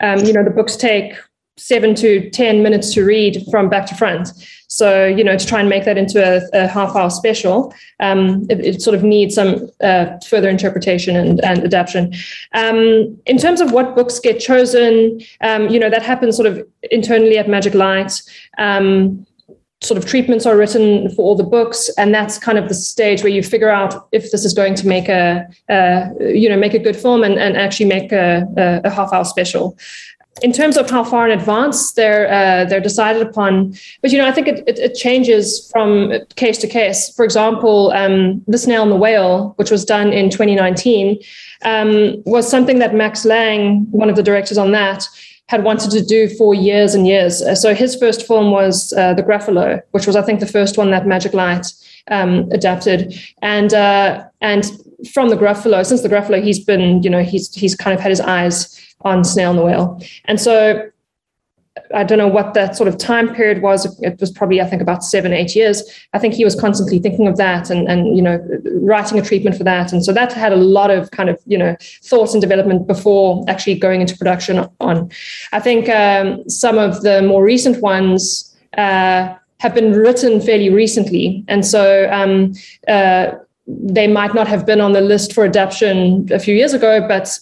Um, 0.00 0.18
you 0.20 0.32
know, 0.32 0.44
the 0.44 0.50
books 0.50 0.76
take 0.76 1.14
seven 1.56 1.94
to 1.94 2.30
10 2.30 2.62
minutes 2.62 2.94
to 2.94 3.04
read 3.04 3.44
from 3.50 3.68
back 3.68 3.84
to 3.86 3.94
front. 3.94 4.28
So, 4.68 5.04
you 5.04 5.22
know, 5.22 5.36
to 5.36 5.46
try 5.46 5.60
and 5.60 5.68
make 5.68 5.84
that 5.84 5.98
into 5.98 6.22
a, 6.24 6.40
a 6.54 6.66
half 6.68 6.96
hour 6.96 7.10
special, 7.10 7.74
um, 7.98 8.46
it, 8.48 8.60
it, 8.60 8.82
sort 8.82 8.94
of 8.94 9.02
needs 9.02 9.34
some 9.34 9.68
uh, 9.82 10.16
further 10.26 10.48
interpretation 10.48 11.16
and, 11.16 11.44
and 11.44 11.64
adaptation. 11.64 12.14
Um, 12.54 13.18
in 13.26 13.36
terms 13.36 13.60
of 13.60 13.72
what 13.72 13.94
books 13.94 14.20
get 14.20 14.40
chosen, 14.40 15.20
um, 15.42 15.68
you 15.68 15.78
know, 15.78 15.90
that 15.90 16.02
happens 16.02 16.36
sort 16.36 16.46
of 16.46 16.66
internally 16.90 17.36
at 17.36 17.48
Magic 17.48 17.74
Light. 17.74 18.12
Um, 18.56 19.26
sort 19.82 19.96
of 19.96 20.04
treatments 20.04 20.44
are 20.44 20.56
written 20.56 21.08
for 21.14 21.22
all 21.22 21.34
the 21.34 21.42
books 21.42 21.88
and 21.96 22.14
that's 22.14 22.38
kind 22.38 22.58
of 22.58 22.68
the 22.68 22.74
stage 22.74 23.22
where 23.22 23.32
you 23.32 23.42
figure 23.42 23.70
out 23.70 24.08
if 24.12 24.30
this 24.30 24.44
is 24.44 24.52
going 24.52 24.74
to 24.74 24.86
make 24.86 25.08
a, 25.08 25.46
you 26.20 26.48
know 26.48 26.56
make 26.56 26.74
a 26.74 26.78
good 26.78 26.96
film 26.96 27.22
and, 27.22 27.38
and 27.38 27.56
actually 27.56 27.86
make 27.86 28.12
a, 28.12 28.46
a, 28.58 28.82
a 28.84 28.90
half 28.90 29.12
hour 29.12 29.24
special 29.24 29.76
in 30.42 30.52
terms 30.52 30.76
of 30.76 30.88
how 30.88 31.04
far 31.04 31.28
in 31.28 31.38
advance 31.38 31.92
they're 31.92 32.30
uh, 32.30 32.64
they're 32.64 32.80
decided 32.80 33.22
upon, 33.22 33.74
but 34.00 34.10
you 34.10 34.18
know 34.18 34.26
I 34.26 34.32
think 34.32 34.48
it, 34.48 34.64
it, 34.66 34.78
it 34.78 34.94
changes 34.94 35.70
from 35.70 36.12
case 36.36 36.58
to 36.58 36.66
case. 36.66 37.14
For 37.14 37.24
example, 37.24 37.90
um, 37.92 38.42
the 38.46 38.58
snail 38.58 38.82
and 38.82 38.92
the 38.92 38.96
whale, 38.96 39.54
which 39.56 39.70
was 39.70 39.84
done 39.84 40.12
in 40.12 40.30
2019, 40.30 41.20
um, 41.62 42.22
was 42.24 42.48
something 42.48 42.78
that 42.78 42.94
Max 42.94 43.24
Lang, 43.24 43.86
one 43.90 44.08
of 44.08 44.16
the 44.16 44.22
directors 44.22 44.58
on 44.58 44.72
that, 44.72 45.06
had 45.50 45.64
wanted 45.64 45.90
to 45.90 46.00
do 46.04 46.28
for 46.38 46.54
years 46.54 46.94
and 46.94 47.08
years. 47.08 47.42
Uh, 47.42 47.56
so 47.56 47.74
his 47.74 47.96
first 47.96 48.24
film 48.24 48.52
was 48.52 48.92
uh, 48.92 49.14
The 49.14 49.22
Gruffalo, 49.24 49.82
which 49.90 50.06
was, 50.06 50.14
I 50.14 50.22
think, 50.22 50.38
the 50.38 50.46
first 50.46 50.78
one 50.78 50.92
that 50.92 51.08
Magic 51.08 51.34
Light 51.34 51.66
um, 52.08 52.48
adapted. 52.52 52.98
And 53.42 53.74
uh, 53.74 54.24
and 54.40 54.62
from 55.12 55.28
The 55.28 55.36
Gruffalo, 55.36 55.84
since 55.84 56.02
The 56.02 56.08
Gruffalo, 56.08 56.40
he's 56.40 56.64
been, 56.64 57.02
you 57.02 57.10
know, 57.10 57.24
he's 57.24 57.52
he's 57.52 57.74
kind 57.74 57.92
of 57.92 58.00
had 58.00 58.10
his 58.10 58.20
eyes 58.20 58.56
on 59.00 59.24
Snail 59.24 59.50
and 59.50 59.58
the 59.58 59.64
Whale. 59.64 60.00
And 60.26 60.40
so 60.40 60.88
I 61.94 62.04
don't 62.04 62.18
know 62.18 62.28
what 62.28 62.54
that 62.54 62.76
sort 62.76 62.88
of 62.88 62.98
time 62.98 63.34
period 63.34 63.62
was. 63.62 63.84
It 64.02 64.20
was 64.20 64.30
probably, 64.30 64.60
I 64.60 64.66
think, 64.66 64.82
about 64.82 65.04
seven, 65.04 65.32
eight 65.32 65.54
years. 65.54 65.82
I 66.12 66.18
think 66.18 66.34
he 66.34 66.44
was 66.44 66.54
constantly 66.54 66.98
thinking 66.98 67.26
of 67.26 67.36
that 67.36 67.70
and, 67.70 67.88
and 67.88 68.16
you 68.16 68.22
know, 68.22 68.44
writing 68.80 69.18
a 69.18 69.22
treatment 69.22 69.56
for 69.56 69.64
that. 69.64 69.92
And 69.92 70.04
so 70.04 70.12
that 70.12 70.32
had 70.32 70.52
a 70.52 70.56
lot 70.56 70.90
of 70.90 71.10
kind 71.10 71.28
of, 71.28 71.40
you 71.46 71.58
know, 71.58 71.76
thoughts 72.04 72.34
and 72.34 72.40
development 72.40 72.86
before 72.86 73.44
actually 73.48 73.78
going 73.78 74.00
into 74.00 74.16
production 74.16 74.68
on. 74.80 75.10
I 75.52 75.60
think 75.60 75.88
um, 75.88 76.48
some 76.48 76.78
of 76.78 77.02
the 77.02 77.22
more 77.22 77.44
recent 77.44 77.82
ones 77.82 78.56
uh, 78.76 79.34
have 79.58 79.74
been 79.74 79.92
written 79.92 80.40
fairly 80.40 80.70
recently. 80.70 81.44
And 81.48 81.66
so 81.66 82.08
um, 82.10 82.54
uh, 82.88 83.32
they 83.66 84.06
might 84.06 84.34
not 84.34 84.48
have 84.48 84.66
been 84.66 84.80
on 84.80 84.92
the 84.92 85.00
list 85.00 85.32
for 85.32 85.44
adaptation 85.44 86.28
a 86.32 86.38
few 86.38 86.54
years 86.54 86.72
ago, 86.72 87.06
but 87.06 87.38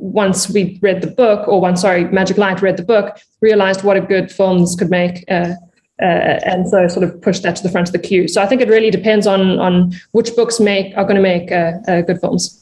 once 0.00 0.48
we 0.48 0.78
read 0.82 1.02
the 1.02 1.06
book, 1.10 1.46
or 1.46 1.60
once 1.60 1.82
sorry, 1.82 2.04
Magic 2.04 2.38
Light 2.38 2.62
read 2.62 2.76
the 2.76 2.82
book, 2.82 3.18
realized 3.40 3.84
what 3.84 3.96
a 3.96 4.00
good 4.00 4.32
film 4.32 4.60
this 4.60 4.74
could 4.74 4.90
make, 4.90 5.24
uh, 5.30 5.54
uh, 6.02 6.40
and 6.44 6.68
so 6.68 6.88
sort 6.88 7.04
of 7.04 7.20
pushed 7.20 7.42
that 7.42 7.56
to 7.56 7.62
the 7.62 7.68
front 7.68 7.88
of 7.88 7.92
the 7.92 7.98
queue. 7.98 8.26
So 8.26 8.42
I 8.42 8.46
think 8.46 8.62
it 8.62 8.68
really 8.68 8.90
depends 8.90 9.26
on 9.26 9.58
on 9.58 9.92
which 10.12 10.34
books 10.34 10.58
make 10.58 10.96
are 10.96 11.04
going 11.04 11.16
to 11.16 11.22
make 11.22 11.52
uh, 11.52 11.72
uh, 11.86 12.00
good 12.00 12.20
films. 12.20 12.56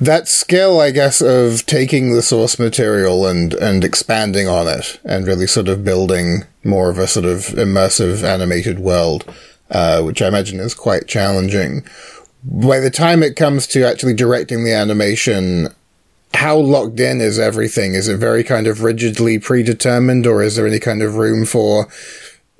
That 0.00 0.28
skill, 0.28 0.80
I 0.80 0.90
guess, 0.90 1.20
of 1.20 1.64
taking 1.66 2.14
the 2.14 2.22
source 2.22 2.58
material 2.58 3.26
and 3.26 3.54
and 3.54 3.84
expanding 3.84 4.48
on 4.48 4.66
it, 4.66 5.00
and 5.04 5.26
really 5.26 5.46
sort 5.46 5.68
of 5.68 5.84
building 5.84 6.44
more 6.64 6.90
of 6.90 6.98
a 6.98 7.06
sort 7.06 7.24
of 7.24 7.46
immersive 7.56 8.24
animated 8.24 8.80
world, 8.80 9.24
uh, 9.70 10.02
which 10.02 10.20
I 10.20 10.28
imagine 10.28 10.60
is 10.60 10.74
quite 10.74 11.06
challenging. 11.06 11.84
By 12.44 12.78
the 12.78 12.90
time 12.90 13.22
it 13.22 13.36
comes 13.36 13.66
to 13.68 13.84
actually 13.84 14.14
directing 14.14 14.64
the 14.64 14.72
animation, 14.72 15.68
how 16.34 16.56
locked 16.56 17.00
in 17.00 17.20
is 17.20 17.38
everything? 17.38 17.94
Is 17.94 18.08
it 18.08 18.18
very 18.18 18.44
kind 18.44 18.66
of 18.66 18.82
rigidly 18.82 19.38
predetermined, 19.38 20.26
or 20.26 20.42
is 20.42 20.56
there 20.56 20.66
any 20.66 20.78
kind 20.78 21.02
of 21.02 21.16
room 21.16 21.44
for 21.44 21.88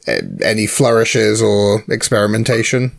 uh, 0.06 0.18
any 0.42 0.66
flourishes 0.66 1.42
or 1.42 1.84
experimentation? 1.88 2.92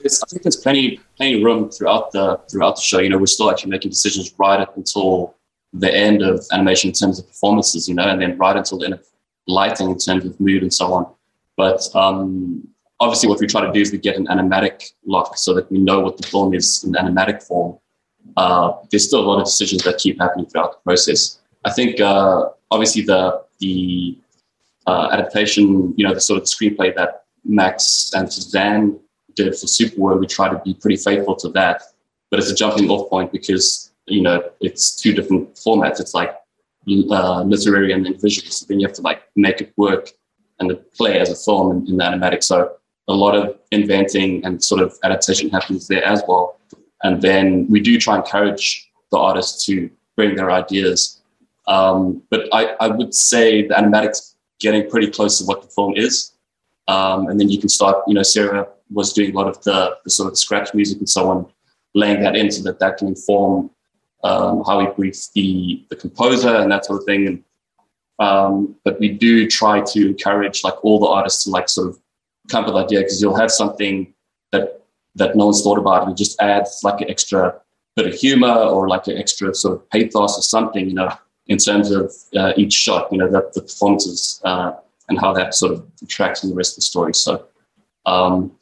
It's, 0.00 0.22
I 0.22 0.26
think 0.26 0.42
there's 0.42 0.56
plenty 0.56 1.00
plenty 1.16 1.42
room 1.42 1.70
throughout 1.70 2.12
the 2.12 2.40
throughout 2.50 2.76
the 2.76 2.82
show. 2.82 2.98
You 2.98 3.08
know, 3.10 3.18
we're 3.18 3.26
still 3.26 3.50
actually 3.50 3.70
making 3.70 3.90
decisions 3.90 4.32
right 4.38 4.60
up 4.60 4.76
until 4.76 5.34
the 5.72 5.94
end 5.94 6.22
of 6.22 6.44
animation 6.52 6.88
in 6.90 6.94
terms 6.94 7.18
of 7.18 7.26
performances. 7.26 7.88
You 7.88 7.94
know, 7.94 8.08
and 8.08 8.20
then 8.20 8.36
right 8.38 8.56
until 8.56 8.78
the 8.78 8.86
end 8.86 8.94
of 8.94 9.06
lighting 9.46 9.90
in 9.90 9.98
terms 9.98 10.24
of 10.24 10.38
mood 10.40 10.62
and 10.62 10.72
so 10.72 10.92
on. 10.92 11.06
But 11.56 11.88
um, 11.94 12.66
obviously, 13.00 13.28
what 13.28 13.40
we 13.40 13.46
try 13.46 13.64
to 13.64 13.72
do 13.72 13.80
is 13.80 13.92
we 13.92 13.98
get 13.98 14.16
an 14.16 14.26
animatic 14.26 14.92
lock 15.06 15.36
so 15.36 15.54
that 15.54 15.70
we 15.70 15.78
know 15.78 16.00
what 16.00 16.16
the 16.16 16.26
film 16.26 16.54
is 16.54 16.84
in 16.84 16.92
animatic 16.92 17.42
form 17.42 17.78
uh, 18.38 18.72
there's 18.90 19.06
still 19.08 19.20
a 19.20 19.26
lot 19.30 19.40
of 19.40 19.46
decisions 19.46 19.82
that 19.82 19.98
keep 19.98 20.20
happening 20.20 20.46
throughout 20.46 20.72
the 20.72 20.78
process. 20.84 21.40
I 21.64 21.72
think 21.72 22.00
uh, 22.00 22.48
obviously 22.70 23.02
the 23.02 23.42
the 23.58 24.16
uh, 24.86 25.08
adaptation, 25.10 25.92
you 25.96 26.06
know, 26.06 26.14
the 26.14 26.20
sort 26.20 26.40
of 26.40 26.44
the 26.44 26.50
screenplay 26.56 26.94
that 26.94 27.24
Max 27.44 28.12
and 28.14 28.32
Suzanne 28.32 28.98
did 29.34 29.52
for 29.56 29.66
Superworm, 29.66 30.20
we 30.20 30.26
try 30.26 30.48
to 30.48 30.58
be 30.64 30.72
pretty 30.74 30.96
faithful 30.96 31.34
to 31.36 31.48
that. 31.50 31.82
But 32.30 32.38
it's 32.38 32.50
a 32.50 32.54
jumping 32.54 32.88
off 32.90 33.10
point 33.10 33.32
because 33.32 33.90
you 34.06 34.22
know 34.22 34.36
it's 34.60 34.84
two 35.02 35.12
different 35.12 35.54
formats. 35.54 35.98
It's 35.98 36.14
like 36.14 36.32
uh, 37.10 37.42
literary 37.42 37.92
and 37.92 38.06
then 38.06 38.16
visual. 38.18 38.50
So 38.52 38.66
then 38.68 38.78
you 38.78 38.86
have 38.86 38.96
to 38.96 39.02
like 39.02 39.22
make 39.34 39.60
it 39.60 39.72
work 39.76 40.12
and 40.60 40.66
play 40.96 41.18
as 41.18 41.30
a 41.30 41.36
film 41.36 41.66
in, 41.72 41.88
in 41.88 41.96
the 41.96 42.04
animatic. 42.04 42.44
So 42.44 42.76
a 43.08 43.14
lot 43.14 43.34
of 43.34 43.58
inventing 43.72 44.44
and 44.44 44.62
sort 44.62 44.80
of 44.80 44.96
adaptation 45.02 45.50
happens 45.50 45.88
there 45.88 46.04
as 46.04 46.22
well. 46.28 46.58
And 47.02 47.22
then 47.22 47.66
we 47.68 47.80
do 47.80 47.98
try 47.98 48.16
and 48.16 48.24
encourage 48.24 48.90
the 49.10 49.18
artists 49.18 49.64
to 49.66 49.90
bring 50.16 50.34
their 50.34 50.50
ideas. 50.50 51.20
Um, 51.66 52.22
but 52.30 52.48
I, 52.52 52.74
I, 52.80 52.88
would 52.88 53.14
say 53.14 53.66
the 53.66 53.74
animatics 53.74 54.34
getting 54.58 54.88
pretty 54.88 55.10
close 55.10 55.38
to 55.38 55.44
what 55.44 55.62
the 55.62 55.68
film 55.68 55.94
is. 55.96 56.32
Um, 56.88 57.28
and 57.28 57.38
then 57.38 57.50
you 57.50 57.58
can 57.58 57.68
start, 57.68 58.02
you 58.06 58.14
know, 58.14 58.22
Sarah 58.22 58.66
was 58.90 59.12
doing 59.12 59.32
a 59.32 59.38
lot 59.38 59.46
of 59.46 59.62
the, 59.62 59.96
the 60.02 60.10
sort 60.10 60.32
of 60.32 60.38
scratch 60.38 60.72
music 60.72 60.98
and 60.98 61.08
so 61.08 61.30
on, 61.30 61.46
laying 61.94 62.22
that 62.22 62.36
in 62.36 62.50
so 62.50 62.62
that 62.62 62.78
that 62.80 62.96
can 62.96 63.08
inform 63.08 63.70
um, 64.24 64.64
how 64.66 64.80
we 64.80 64.86
brief 64.92 65.30
the, 65.34 65.84
the 65.90 65.96
composer 65.96 66.54
and 66.56 66.72
that 66.72 66.86
sort 66.86 67.00
of 67.00 67.06
thing. 67.06 67.26
And, 67.26 67.44
um, 68.18 68.74
but 68.84 68.98
we 68.98 69.10
do 69.10 69.46
try 69.46 69.80
to 69.80 70.08
encourage 70.08 70.64
like 70.64 70.82
all 70.84 70.98
the 70.98 71.06
artists 71.06 71.44
to 71.44 71.50
like 71.50 71.68
sort 71.68 71.88
of 71.88 71.98
come 72.48 72.64
up 72.64 72.74
with 72.74 72.84
idea 72.84 73.00
because 73.00 73.20
you'll 73.20 73.36
have 73.36 73.50
something 73.50 74.12
that 74.52 74.82
that 75.18 75.36
no 75.36 75.46
one's 75.46 75.62
thought 75.62 75.78
about 75.78 76.06
and 76.06 76.16
just 76.16 76.40
adds 76.40 76.80
like 76.82 77.00
an 77.00 77.10
extra 77.10 77.54
bit 77.96 78.06
of 78.06 78.14
humor 78.14 78.52
or 78.52 78.88
like 78.88 79.06
an 79.06 79.18
extra 79.18 79.54
sort 79.54 79.74
of 79.76 79.90
pathos 79.90 80.38
or 80.38 80.42
something, 80.42 80.88
you 80.88 80.94
know, 80.94 81.12
in 81.46 81.58
terms 81.58 81.90
of 81.90 82.12
uh, 82.36 82.52
each 82.56 82.72
shot, 82.72 83.12
you 83.12 83.18
know, 83.18 83.30
that 83.30 83.52
the 83.54 83.62
performances 83.62 84.40
uh, 84.44 84.72
and 85.08 85.18
how 85.18 85.32
that 85.32 85.54
sort 85.54 85.72
of 85.72 85.86
attracts 86.02 86.42
in 86.42 86.50
the 86.50 86.56
rest 86.56 86.72
of 86.72 86.76
the 86.76 86.82
story. 86.82 87.14
So, 87.14 87.44
um, 88.06 88.52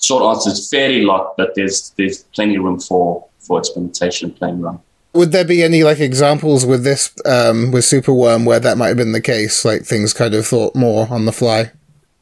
short 0.00 0.22
answer 0.24 0.50
is 0.50 0.68
fairly 0.68 1.02
locked, 1.02 1.36
but 1.36 1.54
there's 1.54 1.90
there's 1.96 2.24
plenty 2.34 2.56
of 2.56 2.64
room 2.64 2.80
for 2.80 3.26
for 3.38 3.58
experimentation 3.58 4.30
and 4.30 4.36
playing 4.36 4.62
around. 4.62 4.80
Would 5.12 5.32
there 5.32 5.44
be 5.44 5.62
any 5.62 5.82
like 5.82 6.00
examples 6.00 6.64
with 6.64 6.84
this 6.84 7.12
um, 7.24 7.70
with 7.72 7.84
Superworm 7.84 8.44
where 8.46 8.60
that 8.60 8.78
might 8.78 8.88
have 8.88 8.96
been 8.96 9.12
the 9.12 9.20
case, 9.20 9.64
like 9.64 9.82
things 9.82 10.12
kind 10.12 10.34
of 10.34 10.46
thought 10.46 10.74
more 10.74 11.08
on 11.10 11.24
the 11.26 11.32
fly? 11.32 11.72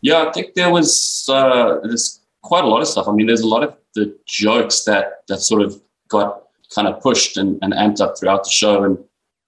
Yeah, 0.01 0.27
I 0.27 0.33
think 0.33 0.55
there 0.55 0.71
was 0.71 1.29
uh, 1.29 1.79
there's 1.83 2.18
quite 2.49 2.65
a 2.65 2.67
lot 2.67 2.81
of 2.81 2.89
stuff. 2.89 3.07
I 3.09 3.13
mean, 3.13 3.27
there's 3.27 3.47
a 3.49 3.53
lot 3.55 3.63
of 3.63 3.77
the 3.95 4.07
jokes 4.27 4.85
that 4.85 5.07
that 5.29 5.41
sort 5.51 5.63
of 5.63 5.71
got 6.09 6.29
kind 6.75 6.89
of 6.89 7.01
pushed 7.01 7.37
and, 7.37 7.59
and 7.63 7.73
amped 7.73 8.01
up 8.01 8.19
throughout 8.19 8.43
the 8.45 8.51
show. 8.51 8.85
And 8.85 8.99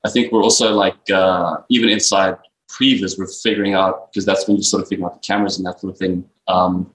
I 0.07 0.11
think 0.11 0.33
we're 0.33 0.43
also 0.49 0.73
like 0.85 1.03
uh, 1.11 1.57
even 1.69 1.89
inside 1.89 2.37
previs, 2.75 3.19
we're 3.19 3.27
figuring 3.27 3.75
out 3.75 4.13
because 4.13 4.27
that's 4.27 4.47
when 4.47 4.57
you 4.59 4.63
sort 4.63 4.83
of 4.83 4.89
figure 4.89 5.07
out 5.07 5.15
the 5.15 5.27
cameras 5.27 5.57
and 5.57 5.67
that 5.67 5.81
sort 5.81 5.93
of 5.93 5.99
thing. 5.99 6.25
Um, 6.47 6.95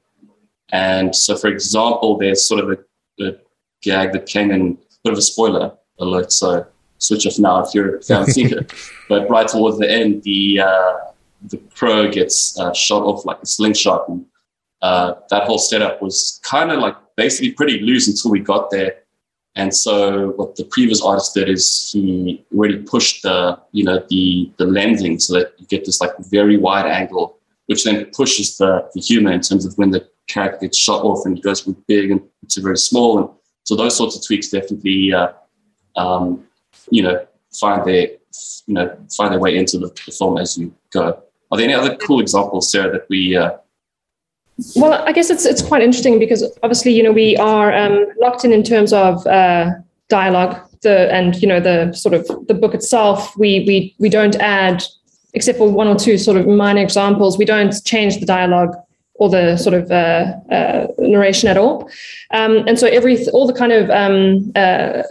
and 0.72 1.16
so, 1.16 1.36
for 1.36 1.48
example, 1.48 2.18
there's 2.18 2.44
sort 2.46 2.64
of 2.64 2.68
a, 2.76 3.26
a 3.28 3.32
gag 3.82 4.14
that 4.14 4.26
came 4.26 4.52
in, 4.52 4.62
a 4.72 4.98
bit 5.04 5.14
of 5.14 5.18
a 5.18 5.22
spoiler 5.22 5.72
alert. 6.00 6.32
So 6.32 6.66
switch 6.98 7.26
off 7.28 7.40
now 7.40 7.64
if, 7.64 7.74
you're, 7.74 7.98
if 7.98 8.10
you 8.10 8.16
haven't 8.16 8.34
seen 8.34 8.54
it. 8.54 8.74
But 9.10 9.30
right 9.30 9.48
towards 9.48 9.78
the 9.78 9.90
end, 9.90 10.24
the 10.24 10.62
uh, 10.62 10.94
the 11.52 11.58
crow 11.76 12.12
gets 12.12 12.60
uh, 12.60 12.74
shot 12.74 13.04
off 13.04 13.26
like 13.26 13.42
a 13.42 13.46
slingshot, 13.46 14.10
and 14.10 14.26
uh, 14.86 15.16
that 15.32 15.44
whole 15.48 15.58
setup 15.58 16.00
was 16.00 16.40
kind 16.44 16.72
of 16.72 16.78
like 16.78 16.96
basically 17.16 17.52
pretty 17.52 17.80
loose 17.80 18.08
until 18.08 18.30
we 18.30 18.40
got 18.40 18.70
there. 18.70 18.94
And 19.56 19.74
so 19.74 20.30
what 20.36 20.58
the 20.58 20.64
previs 20.64 21.04
artist 21.04 21.34
did 21.34 21.50
is 21.50 21.90
he 21.92 22.46
really 22.52 22.78
pushed 22.84 23.24
the, 23.24 23.60
you 23.72 23.84
know, 23.84 23.98
the 24.10 24.52
the 24.58 24.66
lensing 24.66 25.20
so 25.20 25.34
that 25.34 25.54
you 25.58 25.66
get 25.66 25.86
this 25.86 26.02
like 26.02 26.12
very 26.38 26.58
wide 26.58 26.86
angle, 26.86 27.40
which 27.66 27.84
then 27.84 28.06
pushes 28.20 28.58
the, 28.58 28.88
the 28.94 29.02
humor 29.02 29.32
in 29.32 29.42
terms 29.42 29.66
of 29.66 29.76
when 29.80 29.90
the 29.90 30.08
character 30.28 30.60
gets 30.62 30.78
shot 30.78 31.04
off 31.04 31.26
and 31.26 31.42
goes 31.42 31.62
from 31.62 31.76
big 31.88 32.12
and 32.12 32.22
to 32.50 32.62
very 32.62 32.78
small. 32.78 33.18
And 33.18 33.30
so 33.64 33.76
those 33.76 33.98
sorts 33.98 34.16
of 34.16 34.24
tweaks 34.24 34.50
definitely, 34.50 35.14
uh, 35.14 35.30
um, 35.96 36.46
you 36.92 37.02
know, 37.02 37.26
find 37.60 37.84
their, 37.88 38.08
you 38.68 38.76
know, 38.78 38.96
find 39.18 39.32
their 39.32 39.40
way 39.40 39.58
into 39.58 39.80
the, 39.80 39.88
the, 40.06 40.12
film 40.12 40.38
as 40.38 40.58
you 40.60 40.72
go. 40.92 41.24
Are 41.50 41.58
there 41.58 41.70
any 41.70 41.74
other 41.74 41.96
cool 41.96 42.20
examples, 42.20 42.72
Sarah, 42.72 42.92
that 42.92 43.10
we 43.10 43.36
uh, 43.36 43.52
well, 44.76 44.94
I 45.06 45.12
guess 45.12 45.30
it's 45.30 45.46
it's 45.46 45.62
quite 45.62 45.82
interesting 45.82 46.20
because 46.20 46.44
obviously, 46.64 46.94
you 46.94 47.04
know, 47.04 47.12
we 47.12 47.36
are 47.38 47.74
um, 47.74 48.06
locked 48.22 48.46
in 48.46 48.54
in 48.54 48.64
terms 48.64 48.94
of 48.94 49.26
uh, 49.28 49.72
dialogue, 50.08 50.58
the 50.82 51.12
and 51.14 51.36
you 51.42 51.48
know 51.48 51.60
the 51.60 51.92
sort 51.94 52.14
of 52.14 52.28
the 52.48 52.54
book 52.54 52.74
itself. 52.74 53.36
We 53.38 53.66
we 53.68 53.96
we 54.00 54.10
don't 54.10 54.36
add, 54.38 54.84
except 55.34 55.58
for 55.58 55.70
one 55.70 55.88
or 55.88 55.96
two 55.96 56.18
sort 56.18 56.38
of 56.38 56.48
minor 56.48 56.82
examples. 56.82 57.38
We 57.38 57.46
don't 57.46 57.74
change 57.84 58.20
the 58.20 58.26
dialogue 58.26 58.76
or 59.16 59.30
the 59.30 59.58
sort 59.58 59.74
of 59.74 59.92
uh, 59.92 60.34
uh, 60.52 60.88
narration 61.00 61.50
at 61.50 61.58
all. 61.58 61.90
Um, 62.32 62.68
and 62.68 62.80
so 62.80 62.88
every 62.88 63.28
all 63.30 63.48
the 63.48 63.54
kind 63.54 63.72
of 63.72 63.90
um, 63.90 64.52
uh, 64.56 65.04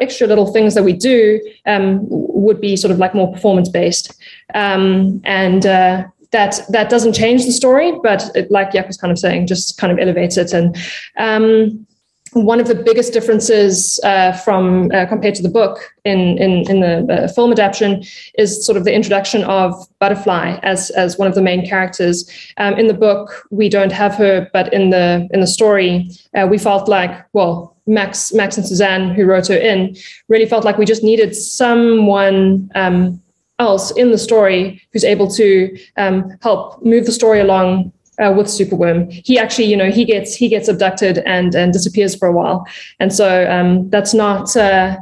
extra 0.00 0.26
little 0.26 0.52
things 0.52 0.74
that 0.74 0.84
we 0.84 0.92
do 0.92 1.40
um, 1.66 2.00
would 2.08 2.60
be 2.60 2.76
sort 2.76 2.90
of 2.90 2.98
like 2.98 3.14
more 3.14 3.32
performance 3.32 3.68
based. 3.68 4.14
Um, 4.54 5.20
and 5.24 5.66
uh, 5.66 6.04
that 6.36 6.60
that 6.68 6.90
doesn't 6.90 7.14
change 7.14 7.40
the 7.46 7.52
story, 7.52 7.90
but 8.02 8.20
it, 8.34 8.50
like 8.50 8.72
Jac 8.72 8.86
was 8.86 8.98
kind 9.02 9.10
of 9.10 9.18
saying, 9.18 9.46
just 9.46 9.78
kind 9.80 9.90
of 9.92 9.98
elevates 9.98 10.36
it. 10.36 10.52
And 10.52 10.76
um, 11.16 11.86
one 12.32 12.60
of 12.60 12.68
the 12.68 12.74
biggest 12.74 13.14
differences 13.14 13.98
uh, 14.04 14.32
from 14.44 14.90
uh, 14.92 15.06
compared 15.06 15.34
to 15.36 15.42
the 15.42 15.48
book 15.60 15.76
in 16.04 16.20
in, 16.44 16.52
in 16.70 16.80
the 16.80 16.94
uh, 17.14 17.28
film 17.28 17.52
adaptation 17.52 18.04
is 18.36 18.48
sort 18.66 18.76
of 18.76 18.84
the 18.84 18.94
introduction 18.94 19.44
of 19.44 19.72
Butterfly 19.98 20.58
as 20.62 20.90
as 20.90 21.16
one 21.16 21.28
of 21.28 21.34
the 21.34 21.42
main 21.50 21.66
characters. 21.66 22.16
Um, 22.58 22.74
in 22.74 22.86
the 22.86 22.98
book, 23.06 23.46
we 23.50 23.68
don't 23.70 23.92
have 23.92 24.14
her, 24.16 24.50
but 24.52 24.72
in 24.74 24.90
the 24.90 25.26
in 25.32 25.40
the 25.40 25.46
story, 25.58 26.10
uh, 26.36 26.46
we 26.50 26.58
felt 26.58 26.88
like 26.88 27.12
well. 27.32 27.72
Max, 27.88 28.32
Max 28.32 28.56
and 28.56 28.66
Suzanne, 28.66 29.14
who 29.14 29.24
wrote 29.24 29.46
her 29.46 29.60
in, 29.72 29.94
really 30.26 30.48
felt 30.52 30.64
like 30.64 30.76
we 30.76 30.84
just 30.84 31.04
needed 31.04 31.36
someone 31.36 32.68
um, 32.74 33.22
else 33.58 33.90
in 33.92 34.10
the 34.10 34.18
story 34.18 34.82
who's 34.92 35.04
able 35.04 35.30
to 35.30 35.76
um, 35.96 36.36
help 36.42 36.84
move 36.84 37.06
the 37.06 37.12
story 37.12 37.40
along 37.40 37.92
uh, 38.18 38.32
with 38.36 38.46
Superworm. 38.46 39.10
He 39.24 39.38
actually, 39.38 39.66
you 39.66 39.76
know, 39.76 39.90
he 39.90 40.04
gets 40.04 40.34
he 40.34 40.48
gets 40.48 40.68
abducted 40.68 41.18
and 41.18 41.54
and 41.54 41.72
disappears 41.72 42.14
for 42.14 42.28
a 42.28 42.32
while, 42.32 42.66
and 43.00 43.12
so 43.12 43.50
um, 43.50 43.88
that's 43.90 44.14
not. 44.14 44.56
Uh, 44.56 44.96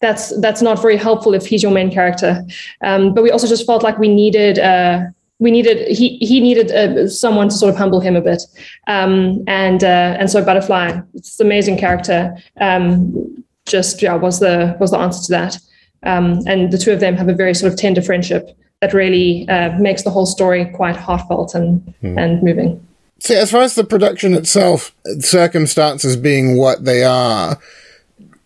that's 0.00 0.38
that's 0.40 0.62
not 0.62 0.80
very 0.80 0.96
helpful 0.96 1.34
if 1.34 1.44
he's 1.44 1.60
your 1.60 1.72
main 1.72 1.90
character. 1.90 2.44
Um, 2.82 3.14
but 3.14 3.24
we 3.24 3.32
also 3.32 3.48
just 3.48 3.66
felt 3.66 3.82
like 3.82 3.98
we 3.98 4.06
needed 4.06 4.60
uh, 4.60 5.02
we 5.40 5.50
needed 5.50 5.88
he 5.88 6.18
he 6.18 6.40
needed 6.40 6.70
uh, 6.70 7.08
someone 7.08 7.48
to 7.48 7.54
sort 7.54 7.70
of 7.70 7.76
humble 7.76 8.00
him 8.00 8.16
a 8.16 8.20
bit, 8.20 8.42
um, 8.86 9.42
and 9.46 9.82
uh, 9.82 10.16
and 10.18 10.30
so 10.30 10.44
Butterfly, 10.44 11.00
it's 11.14 11.40
an 11.40 11.46
amazing 11.46 11.78
character. 11.78 12.36
Um, 12.60 13.44
just 13.66 14.00
yeah, 14.02 14.14
was 14.14 14.38
the 14.38 14.76
was 14.80 14.92
the 14.92 14.98
answer 14.98 15.24
to 15.26 15.32
that. 15.32 15.58
Um, 16.04 16.40
and 16.46 16.70
the 16.70 16.78
two 16.78 16.92
of 16.92 17.00
them 17.00 17.16
have 17.16 17.28
a 17.28 17.34
very 17.34 17.54
sort 17.54 17.72
of 17.72 17.78
tender 17.78 18.02
friendship 18.02 18.56
that 18.80 18.92
really 18.92 19.48
uh, 19.48 19.76
makes 19.78 20.02
the 20.02 20.10
whole 20.10 20.26
story 20.26 20.64
quite 20.66 20.96
heartfelt 20.96 21.54
and 21.54 21.82
mm. 22.02 22.18
and 22.18 22.42
moving. 22.42 22.84
See, 23.20 23.34
as 23.34 23.50
far 23.50 23.62
as 23.62 23.74
the 23.74 23.84
production 23.84 24.34
itself, 24.34 24.94
circumstances 25.18 26.16
being 26.16 26.56
what 26.56 26.84
they 26.84 27.02
are, 27.02 27.58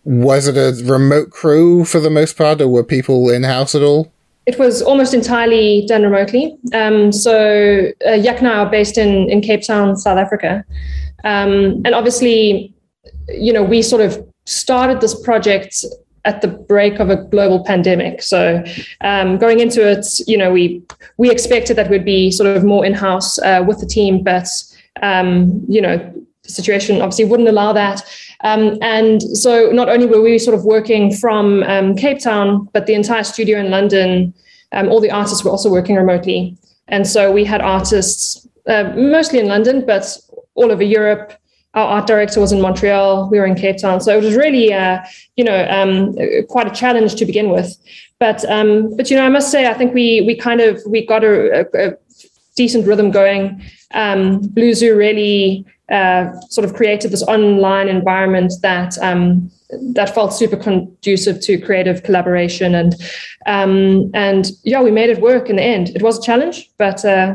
was 0.03 0.47
it 0.47 0.57
a 0.57 0.83
remote 0.83 1.29
crew 1.29 1.85
for 1.85 1.99
the 1.99 2.09
most 2.09 2.37
part, 2.37 2.59
or 2.59 2.67
were 2.67 2.83
people 2.83 3.29
in 3.29 3.43
house 3.43 3.75
at 3.75 3.83
all? 3.83 4.11
It 4.45 4.57
was 4.57 4.81
almost 4.81 5.13
entirely 5.13 5.85
done 5.87 6.01
remotely. 6.01 6.57
Um, 6.73 7.11
so 7.11 7.91
uh, 8.05 8.17
Jac 8.17 8.39
and 8.39 8.47
are 8.47 8.69
based 8.69 8.97
in 8.97 9.29
in 9.29 9.41
Cape 9.41 9.61
Town, 9.61 9.95
South 9.95 10.17
Africa, 10.17 10.65
um, 11.23 11.81
and 11.85 11.93
obviously, 11.93 12.73
you 13.29 13.53
know, 13.53 13.63
we 13.63 13.81
sort 13.83 14.01
of 14.01 14.25
started 14.45 14.99
this 14.99 15.17
project 15.23 15.85
at 16.25 16.41
the 16.41 16.47
break 16.47 16.99
of 16.99 17.09
a 17.09 17.17
global 17.17 17.63
pandemic. 17.63 18.21
So 18.21 18.63
um, 19.01 19.37
going 19.37 19.59
into 19.59 19.85
it, 19.87 20.05
you 20.27 20.37
know, 20.37 20.51
we 20.51 20.81
we 21.17 21.29
expected 21.29 21.75
that 21.77 21.89
we'd 21.89 22.05
be 22.05 22.31
sort 22.31 22.55
of 22.55 22.63
more 22.63 22.85
in 22.85 22.93
house 22.93 23.37
uh, 23.39 23.63
with 23.67 23.79
the 23.79 23.85
team, 23.85 24.23
but 24.23 24.47
um, 25.01 25.63
you 25.67 25.81
know, 25.81 25.97
the 26.43 26.49
situation 26.49 27.01
obviously 27.01 27.25
wouldn't 27.25 27.49
allow 27.49 27.73
that. 27.73 28.03
Um, 28.41 28.77
and 28.81 29.21
so 29.21 29.71
not 29.71 29.89
only 29.89 30.05
were 30.05 30.21
we 30.21 30.37
sort 30.37 30.55
of 30.55 30.65
working 30.65 31.13
from 31.13 31.63
um, 31.63 31.95
Cape 31.95 32.19
Town, 32.19 32.67
but 32.73 32.85
the 32.85 32.93
entire 32.93 33.23
studio 33.23 33.59
in 33.59 33.69
London, 33.69 34.33
um, 34.73 34.89
all 34.89 34.99
the 34.99 35.11
artists 35.11 35.43
were 35.43 35.51
also 35.51 35.69
working 35.69 35.95
remotely. 35.95 36.57
And 36.89 37.07
so 37.07 37.31
we 37.31 37.45
had 37.45 37.61
artists 37.61 38.47
uh, 38.67 38.91
mostly 38.95 39.39
in 39.39 39.47
London, 39.47 39.85
but 39.85 40.17
all 40.55 40.71
over 40.71 40.83
Europe, 40.83 41.33
our 41.73 41.87
art 41.87 42.07
director 42.07 42.39
was 42.39 42.51
in 42.51 42.61
Montreal. 42.61 43.29
We 43.29 43.39
were 43.39 43.45
in 43.45 43.55
Cape 43.55 43.77
Town, 43.77 43.99
so 43.99 44.15
it 44.15 44.23
was 44.23 44.35
really, 44.35 44.73
uh, 44.73 44.99
you 45.35 45.43
know, 45.43 45.67
um, 45.69 46.15
quite 46.47 46.67
a 46.67 46.71
challenge 46.71 47.15
to 47.15 47.25
begin 47.25 47.49
with. 47.49 47.75
But 48.19 48.45
um, 48.49 48.95
but 48.95 49.09
you 49.09 49.17
know, 49.17 49.25
I 49.25 49.29
must 49.29 49.51
say, 49.51 49.67
I 49.67 49.73
think 49.73 49.93
we 49.93 50.21
we 50.21 50.35
kind 50.35 50.61
of 50.61 50.81
we 50.87 51.05
got 51.05 51.23
a, 51.23 51.67
a, 51.73 51.97
decent 52.55 52.85
rhythm 52.85 53.09
going. 53.09 53.63
Um, 53.95 54.39
Blue 54.39 54.73
Zoo 54.75 54.95
really 54.95 55.65
uh, 55.91 56.31
sort 56.49 56.65
of 56.65 56.75
created 56.75 57.11
this 57.11 57.23
online 57.23 57.87
environment 57.87 58.53
that 58.61 58.97
um, 58.99 59.51
that 59.93 60.13
felt 60.13 60.33
super 60.33 60.55
conducive 60.55 61.41
to 61.41 61.59
creative 61.59 62.03
collaboration 62.03 62.75
and 62.75 62.95
um, 63.47 64.11
and 64.13 64.51
yeah, 64.63 64.81
we 64.81 64.91
made 64.91 65.09
it 65.09 65.19
work 65.19 65.49
in 65.49 65.55
the 65.55 65.63
end. 65.63 65.89
It 65.89 66.03
was 66.03 66.19
a 66.19 66.21
challenge, 66.21 66.69
but 66.77 67.03
uh, 67.03 67.33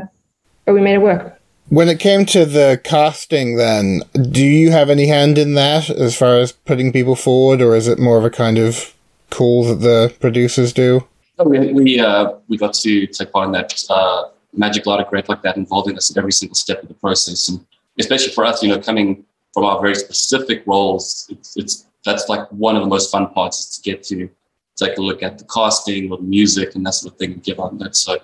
but 0.65 0.73
we 0.73 0.81
made 0.81 0.95
it 0.95 1.01
work. 1.01 1.38
When 1.69 1.87
it 1.87 1.99
came 1.99 2.25
to 2.27 2.45
the 2.45 2.81
casting, 2.83 3.55
then, 3.57 4.01
do 4.31 4.43
you 4.43 4.71
have 4.71 4.89
any 4.89 5.05
hand 5.07 5.37
in 5.37 5.53
that 5.53 5.89
as 5.89 6.17
far 6.17 6.37
as 6.37 6.51
putting 6.51 6.91
people 6.91 7.15
forward, 7.15 7.61
or 7.61 7.75
is 7.75 7.87
it 7.87 7.99
more 7.99 8.17
of 8.17 8.25
a 8.25 8.31
kind 8.31 8.57
of 8.57 8.95
call 9.29 9.63
that 9.65 9.75
the 9.75 10.13
producers 10.19 10.73
do? 10.73 11.07
Oh, 11.37 11.47
we 11.47 11.71
we, 11.71 11.99
uh, 11.99 12.33
we 12.47 12.57
got 12.57 12.73
to 12.73 13.05
take 13.07 13.31
part 13.31 13.45
in 13.45 13.51
that 13.51 13.83
uh, 13.89 14.29
Magic 14.53 14.87
Light 14.87 14.99
of 14.99 15.09
Great 15.09 15.29
like 15.29 15.43
that, 15.43 15.57
involving 15.57 15.95
us 15.95 16.09
at 16.09 16.17
every 16.17 16.31
single 16.31 16.55
step 16.55 16.81
of 16.81 16.87
the 16.87 16.95
process, 16.95 17.49
and 17.49 17.63
especially 17.99 18.33
for 18.33 18.45
us, 18.45 18.63
you 18.63 18.69
know, 18.69 18.79
coming 18.79 19.23
from 19.53 19.63
our 19.63 19.79
very 19.79 19.95
specific 19.95 20.63
roles, 20.65 21.27
it's, 21.29 21.55
it's 21.55 21.85
that's 22.03 22.29
like 22.29 22.47
one 22.51 22.75
of 22.75 22.81
the 22.81 22.87
most 22.87 23.11
fun 23.11 23.29
parts 23.29 23.59
is 23.59 23.77
to 23.77 23.81
get 23.83 24.03
to 24.03 24.27
take 24.75 24.97
a 24.97 25.01
look 25.01 25.21
at 25.21 25.37
the 25.37 25.43
casting 25.45 26.11
or 26.11 26.17
the 26.17 26.23
music 26.23 26.73
and 26.73 26.85
that 26.85 26.93
sort 26.93 27.13
of 27.13 27.19
thing 27.19 27.33
and 27.33 27.43
give 27.43 27.59
out 27.59 27.77
that. 27.77 27.95
So 27.95 28.17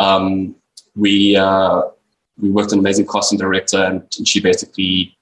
um, 0.00 0.56
we 0.96 1.36
uh, 1.36 1.82
we 2.40 2.50
worked 2.50 2.66
with 2.66 2.74
an 2.74 2.78
amazing 2.80 3.06
casting 3.06 3.38
director, 3.38 3.78
and, 3.78 4.02
she 4.26 4.40
basically 4.40 5.16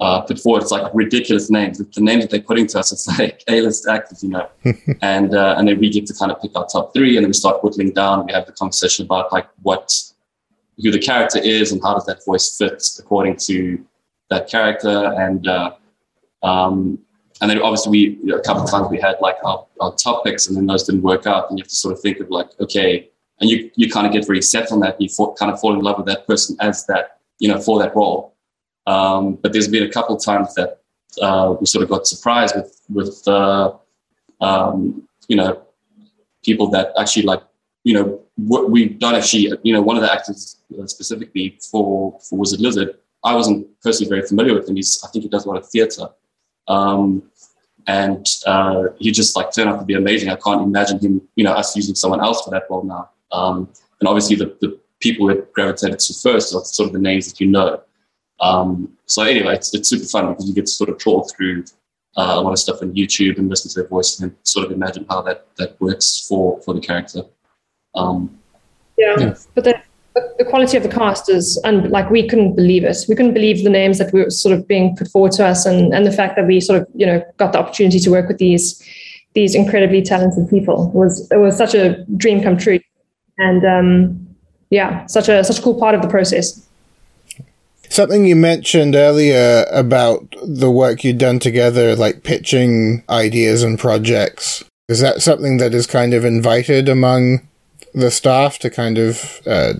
uh, 0.00 0.20
put 0.22 0.38
forward 0.38 0.62
it's 0.62 0.72
like 0.72 0.92
ridiculous 0.94 1.50
names. 1.50 1.78
The 1.78 2.00
names 2.00 2.24
that 2.24 2.30
they're 2.30 2.40
putting 2.40 2.66
to 2.68 2.78
us, 2.80 2.92
it's 2.92 3.06
like 3.18 3.42
A-list 3.48 3.86
actors, 3.86 4.22
you 4.22 4.30
know. 4.30 4.48
and 5.02 5.34
uh, 5.34 5.54
and 5.56 5.68
then 5.68 5.78
we 5.78 5.90
get 5.90 6.06
to 6.06 6.14
kind 6.14 6.32
of 6.32 6.40
pick 6.40 6.56
our 6.56 6.66
top 6.66 6.92
three, 6.92 7.16
and 7.16 7.24
then 7.24 7.30
we 7.30 7.34
start 7.34 7.62
whittling 7.62 7.92
down. 7.92 8.26
We 8.26 8.32
have 8.32 8.46
the 8.46 8.52
conversation 8.52 9.04
about 9.04 9.32
like 9.32 9.48
what 9.62 9.92
who 10.82 10.90
the 10.90 10.98
character 10.98 11.38
is 11.38 11.70
and 11.70 11.80
how 11.82 11.94
does 11.94 12.06
that 12.06 12.24
voice 12.24 12.56
fit 12.56 12.82
according 12.98 13.36
to 13.48 13.84
that 14.30 14.48
character, 14.48 15.14
and 15.18 15.46
uh, 15.46 15.72
um, 16.42 16.98
and 17.40 17.50
then 17.50 17.60
obviously 17.60 17.90
we 17.90 17.98
you 17.98 18.26
know, 18.26 18.36
a 18.36 18.42
couple 18.42 18.62
of 18.62 18.70
times 18.70 18.88
we 18.88 19.00
had 19.00 19.16
like 19.20 19.36
our, 19.44 19.66
our 19.80 19.94
top 19.94 20.24
picks, 20.24 20.48
and 20.48 20.56
then 20.56 20.66
those 20.66 20.84
didn't 20.84 21.02
work 21.02 21.26
out, 21.26 21.48
and 21.48 21.58
you 21.58 21.62
have 21.62 21.68
to 21.68 21.76
sort 21.76 21.94
of 21.94 22.00
think 22.00 22.18
of 22.18 22.30
like 22.30 22.48
okay 22.60 23.08
and 23.42 23.50
you 23.50 23.70
you 23.74 23.90
kind 23.90 24.06
of 24.06 24.12
get 24.12 24.26
very 24.26 24.40
set 24.40 24.72
on 24.72 24.80
that. 24.80 24.98
You 25.00 25.08
fall, 25.08 25.34
kind 25.34 25.50
of 25.52 25.60
fall 25.60 25.74
in 25.74 25.80
love 25.80 25.98
with 25.98 26.06
that 26.06 26.26
person 26.26 26.56
as 26.60 26.86
that 26.86 27.18
you 27.38 27.48
know 27.48 27.60
for 27.60 27.78
that 27.80 27.94
role. 27.94 28.34
Um, 28.86 29.34
but 29.34 29.52
there's 29.52 29.68
been 29.68 29.82
a 29.82 29.90
couple 29.90 30.16
times 30.16 30.54
that 30.54 30.80
uh, 31.20 31.56
we 31.60 31.66
sort 31.66 31.82
of 31.82 31.90
got 31.90 32.06
surprised 32.06 32.54
with 32.56 32.80
with 32.88 33.26
uh, 33.26 33.72
um, 34.40 35.06
you 35.28 35.36
know 35.36 35.62
people 36.44 36.68
that 36.68 36.92
actually 36.98 37.24
like 37.24 37.42
you 37.84 37.94
know 37.94 38.20
what 38.36 38.70
we've 38.70 38.98
done 38.98 39.14
actually 39.14 39.52
you 39.62 39.72
know 39.72 39.82
one 39.82 39.96
of 39.96 40.02
the 40.02 40.12
actors 40.12 40.58
uh, 40.80 40.86
specifically 40.86 41.58
for 41.70 42.18
for 42.20 42.38
Wizard 42.38 42.60
Lizard 42.60 42.96
I 43.24 43.34
wasn't 43.34 43.68
personally 43.82 44.08
very 44.08 44.26
familiar 44.26 44.54
with 44.54 44.68
him 44.68 44.76
he's 44.76 45.02
I 45.04 45.08
think 45.08 45.24
he 45.24 45.28
does 45.28 45.44
a 45.44 45.48
lot 45.48 45.58
of 45.58 45.68
theater 45.68 46.08
um, 46.68 47.22
and 47.86 48.26
uh, 48.46 48.84
he 48.98 49.10
just 49.10 49.36
like 49.36 49.52
turned 49.52 49.68
out 49.68 49.78
to 49.80 49.84
be 49.84 49.94
amazing 49.94 50.30
I 50.30 50.36
can't 50.36 50.62
imagine 50.62 50.98
him 50.98 51.22
you 51.36 51.44
know 51.44 51.52
us 51.52 51.76
using 51.76 51.94
someone 51.94 52.20
else 52.20 52.42
for 52.42 52.50
that 52.50 52.64
role 52.70 52.84
now 52.84 53.10
um, 53.32 53.68
and 54.00 54.08
obviously, 54.08 54.36
the, 54.36 54.56
the 54.60 54.78
people 55.00 55.26
that 55.28 55.52
gravitated 55.52 55.98
to 55.98 56.14
first 56.14 56.54
are 56.54 56.64
sort 56.64 56.88
of 56.88 56.92
the 56.92 56.98
names 56.98 57.28
that 57.28 57.40
you 57.40 57.46
know. 57.48 57.80
Um, 58.40 58.96
so 59.06 59.22
anyway, 59.22 59.54
it's, 59.54 59.74
it's 59.74 59.88
super 59.88 60.04
fun 60.04 60.28
because 60.30 60.48
you 60.48 60.54
get 60.54 60.66
to 60.66 60.72
sort 60.72 60.90
of 60.90 60.98
trawl 60.98 61.28
through 61.28 61.64
uh, 62.16 62.34
a 62.36 62.40
lot 62.40 62.52
of 62.52 62.58
stuff 62.58 62.82
on 62.82 62.92
YouTube 62.92 63.38
and 63.38 63.48
listen 63.48 63.70
to 63.70 63.80
their 63.80 63.88
voice 63.88 64.18
and 64.20 64.34
sort 64.42 64.66
of 64.66 64.72
imagine 64.72 65.06
how 65.08 65.22
that, 65.22 65.46
that 65.56 65.80
works 65.80 66.26
for, 66.28 66.60
for 66.62 66.74
the 66.74 66.80
character. 66.80 67.22
Um, 67.94 68.38
yeah. 68.98 69.16
yeah. 69.18 69.34
but 69.54 69.64
the, 69.64 69.80
the 70.38 70.44
quality 70.44 70.76
of 70.76 70.82
the 70.82 70.88
cast 70.88 71.30
is 71.30 71.56
and 71.64 71.90
like 71.90 72.10
we 72.10 72.28
couldn't 72.28 72.54
believe 72.54 72.84
it. 72.84 72.96
We 73.08 73.14
couldn't 73.14 73.34
believe 73.34 73.64
the 73.64 73.70
names 73.70 73.98
that 73.98 74.12
were 74.12 74.30
sort 74.30 74.54
of 74.58 74.68
being 74.68 74.96
put 74.96 75.08
forward 75.08 75.32
to 75.32 75.46
us, 75.46 75.64
and 75.64 75.94
and 75.94 76.04
the 76.04 76.12
fact 76.12 76.36
that 76.36 76.46
we 76.46 76.60
sort 76.60 76.82
of 76.82 76.88
you 76.94 77.06
know 77.06 77.22
got 77.38 77.52
the 77.52 77.58
opportunity 77.58 77.98
to 78.00 78.10
work 78.10 78.28
with 78.28 78.38
these 78.38 78.82
these 79.34 79.54
incredibly 79.54 80.02
talented 80.02 80.48
people 80.50 80.90
was 80.90 81.30
it 81.30 81.38
was 81.38 81.56
such 81.56 81.74
a 81.74 82.04
dream 82.16 82.42
come 82.42 82.58
true 82.58 82.78
and 83.42 83.64
um, 83.64 84.36
yeah, 84.70 85.06
such 85.06 85.28
a 85.28 85.44
such 85.44 85.58
a 85.58 85.62
cool 85.62 85.78
part 85.78 85.94
of 85.94 86.02
the 86.02 86.08
process. 86.08 86.66
Something 87.88 88.24
you 88.24 88.36
mentioned 88.36 88.94
earlier 88.94 89.66
about 89.70 90.34
the 90.42 90.70
work 90.70 91.04
you'd 91.04 91.18
done 91.18 91.38
together, 91.38 91.94
like 91.94 92.22
pitching 92.22 93.04
ideas 93.10 93.62
and 93.62 93.78
projects. 93.78 94.64
Is 94.88 95.00
that 95.00 95.20
something 95.20 95.58
that 95.58 95.74
is 95.74 95.86
kind 95.86 96.14
of 96.14 96.24
invited 96.24 96.88
among 96.88 97.46
the 97.92 98.10
staff 98.10 98.58
to 98.60 98.70
kind 98.70 98.96
of 98.96 99.40
uh, 99.46 99.74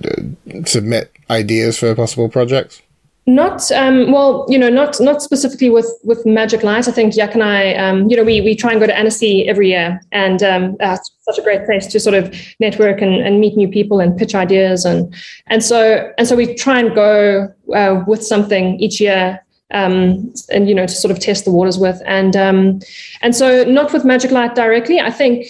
submit 0.67 1.11
ideas 1.31 1.79
for 1.79 1.95
possible 1.95 2.29
projects? 2.29 2.83
Not 3.27 3.71
um, 3.71 4.11
well, 4.11 4.45
you 4.49 4.59
know, 4.59 4.69
not 4.69 5.01
not 5.01 5.23
specifically 5.23 5.71
with 5.71 5.89
with 6.03 6.27
Magic 6.27 6.65
Light. 6.65 6.89
I 6.89 6.91
think 6.91 7.15
Jac 7.15 7.35
and 7.35 7.43
I, 7.45 7.73
um, 7.75 8.09
you 8.11 8.17
know, 8.17 8.25
we 8.25 8.41
we 8.41 8.57
try 8.57 8.73
and 8.73 8.81
go 8.81 8.87
to 8.87 8.99
Annecy 8.99 9.49
every 9.49 9.69
year, 9.69 10.01
and 10.11 10.43
um, 10.43 10.77
uh, 10.81 10.97
such 11.21 11.39
a 11.39 11.43
great 11.43 11.65
place 11.65 11.87
to 11.87 12.01
sort 12.01 12.17
of 12.17 12.35
network 12.59 13.01
and, 13.01 13.15
and 13.15 13.39
meet 13.39 13.57
new 13.57 13.69
people 13.69 14.01
and 14.01 14.17
pitch 14.17 14.35
ideas, 14.35 14.85
and 14.85 15.15
and 15.47 15.63
so 15.63 16.13
and 16.19 16.27
so 16.27 16.35
we 16.35 16.53
try 16.57 16.81
and 16.81 16.97
go 16.97 17.49
uh, 17.73 18.03
with 18.09 18.25
something 18.25 18.81
each 18.81 19.01
year 19.01 19.41
um, 19.73 20.33
and 20.51 20.69
you 20.69 20.75
know 20.75 20.87
to 20.87 20.93
sort 20.93 21.13
of 21.13 21.19
test 21.19 21.45
the 21.45 21.53
waters 21.53 21.79
with. 21.79 22.01
And 22.05 22.37
um, 22.37 22.81
and 23.21 23.35
so 23.35 23.65
not 23.65 23.93
with 23.93 24.05
magic 24.05 24.31
light 24.31 24.55
directly. 24.55 25.01
I 25.01 25.11
think 25.11 25.47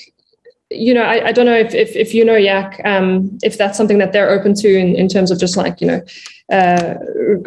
you 0.75 0.95
know 0.95 1.03
i, 1.03 1.29
I 1.29 1.33
don't 1.33 1.47
know 1.47 1.57
if, 1.57 1.75
if, 1.75 1.95
if 1.97 2.15
you 2.15 2.25
know 2.25 2.41
Jac 2.41 2.81
um, 2.85 3.39
if 3.43 3.59
that's 3.59 3.77
something 3.77 3.99
that 3.99 4.13
they're 4.13 4.31
open 4.31 4.55
to 4.55 4.69
in, 4.69 4.95
in 4.97 5.09
terms 5.09 5.31
of 5.31 5.39
just 5.39 5.57
like 5.57 5.81
you 5.81 5.87
know 5.87 6.03
uh, 6.53 6.95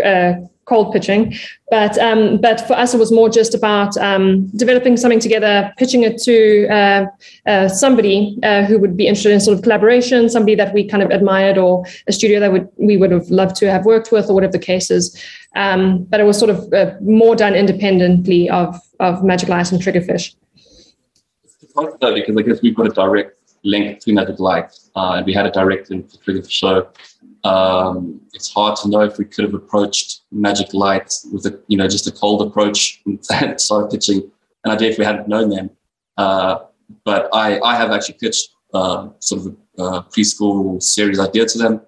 uh, 0.03 0.33
cold 0.65 0.91
pitching. 0.91 1.33
But 1.69 1.97
um, 1.97 2.37
but 2.37 2.61
for 2.67 2.73
us, 2.73 2.93
it 2.93 2.97
was 2.97 3.11
more 3.11 3.29
just 3.29 3.55
about 3.55 3.95
um, 3.97 4.47
developing 4.57 4.97
something 4.97 5.19
together, 5.19 5.71
pitching 5.77 6.03
it 6.03 6.21
to 6.23 6.67
uh, 6.67 7.05
uh, 7.45 7.69
somebody 7.69 8.37
uh, 8.43 8.65
who 8.65 8.77
would 8.79 8.97
be 8.97 9.07
interested 9.07 9.31
in 9.31 9.39
sort 9.39 9.57
of 9.57 9.63
collaboration, 9.63 10.29
somebody 10.29 10.55
that 10.55 10.73
we 10.73 10.87
kind 10.87 11.01
of 11.01 11.09
admired, 11.09 11.57
or 11.57 11.85
a 12.07 12.11
studio 12.11 12.39
that 12.39 12.51
would 12.51 12.67
we 12.77 12.97
would 12.97 13.11
have 13.11 13.29
loved 13.29 13.55
to 13.57 13.71
have 13.71 13.85
worked 13.85 14.11
with, 14.11 14.29
or 14.29 14.33
whatever 14.33 14.51
the 14.51 14.59
case 14.59 14.91
is. 14.91 15.19
Um, 15.55 16.03
but 16.03 16.19
it 16.19 16.23
was 16.23 16.37
sort 16.37 16.51
of 16.51 16.71
uh, 16.73 16.95
more 17.01 17.35
done 17.35 17.55
independently 17.55 18.49
of 18.49 18.79
of 18.99 19.23
Magic 19.23 19.49
Light 19.49 19.71
and 19.71 19.81
Triggerfish. 19.81 20.35
Because 21.75 22.37
I 22.37 22.41
guess 22.41 22.61
we've 22.61 22.75
got 22.75 22.87
a 22.87 22.89
direct 22.89 23.37
link 23.63 23.99
to 23.99 24.13
Magic 24.13 24.39
Light, 24.39 24.71
uh, 24.95 25.13
and 25.17 25.25
we 25.25 25.33
had 25.33 25.45
a 25.45 25.51
direct 25.51 25.89
link 25.89 26.09
to 26.09 26.17
Triggerfish. 26.17 26.59
So 26.59 26.89
um, 27.43 28.21
it's 28.33 28.51
hard 28.51 28.75
to 28.77 28.89
know 28.89 29.01
if 29.01 29.17
we 29.17 29.25
could 29.25 29.43
have 29.43 29.53
approached 29.53 30.21
Magic 30.31 30.73
Light 30.73 31.13
with 31.31 31.45
a, 31.45 31.59
you 31.67 31.77
know, 31.77 31.87
just 31.87 32.07
a 32.07 32.11
cold 32.11 32.41
approach 32.47 33.01
and 33.05 33.59
started 33.59 33.91
pitching 33.91 34.31
an 34.63 34.71
idea 34.71 34.89
if 34.89 34.97
we 34.97 35.05
hadn't 35.05 35.27
known 35.27 35.49
them. 35.49 35.69
Uh, 36.17 36.59
but 37.03 37.29
I, 37.33 37.59
I 37.59 37.75
have 37.75 37.91
actually 37.91 38.15
pitched 38.15 38.49
uh, 38.73 39.09
sort 39.19 39.41
of 39.41 39.55
a, 39.77 39.83
a 39.83 40.03
preschool 40.03 40.81
series 40.81 41.19
idea 41.19 41.45
to 41.45 41.57
them. 41.57 41.81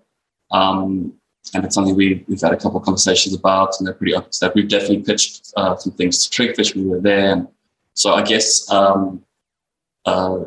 Um, 0.51 1.14
and 1.53 1.64
it's 1.64 1.76
something 1.76 1.95
we, 1.95 2.26
we've 2.27 2.41
had 2.41 2.51
a 2.51 2.57
couple 2.57 2.77
of 2.77 2.84
conversations 2.84 3.34
about, 3.34 3.76
and 3.80 3.88
they're 3.88 3.93
pretty 3.93 4.14
open 4.14 4.30
to 4.30 4.39
that. 4.41 4.55
We've 4.55 4.68
definitely 4.68 5.03
pitched 5.03 5.53
uh, 5.55 5.76
some 5.77 5.93
things 5.93 6.27
to 6.27 6.30
Triggerfish 6.30 6.76
when 6.76 6.85
we 6.85 6.89
were 6.89 7.01
there. 7.01 7.31
And 7.31 7.47
so 7.93 8.14
I 8.14 8.22
guess 8.22 8.69
um, 8.72 9.23
uh, 10.08 10.46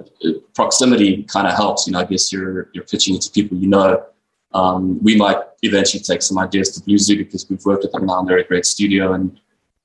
proximity 0.55 1.23
kind 1.25 1.47
of 1.47 1.55
helps. 1.55 1.87
You 1.87 1.93
know, 1.93 2.01
I 2.01 2.05
guess 2.05 2.33
you're, 2.33 2.71
you're 2.73 2.85
pitching 2.85 3.15
it 3.15 3.23
to 3.23 3.31
people 3.31 3.59
you 3.59 3.69
know. 3.69 4.05
Um, 4.53 5.01
we 5.05 5.15
might 5.15 5.37
eventually 5.63 6.03
take 6.03 6.23
some 6.23 6.39
ideas 6.39 6.71
to 6.71 6.83
Blue 6.83 6.99
Zoo 6.99 7.19
because 7.19 7.49
we've 7.49 7.65
worked 7.65 7.83
with 7.85 7.93
them 7.93 8.07
now 8.07 8.19
and 8.19 8.29
they're 8.29 8.39
a 8.39 8.45
great 8.45 8.67
studio 8.67 9.13
and 9.13 9.39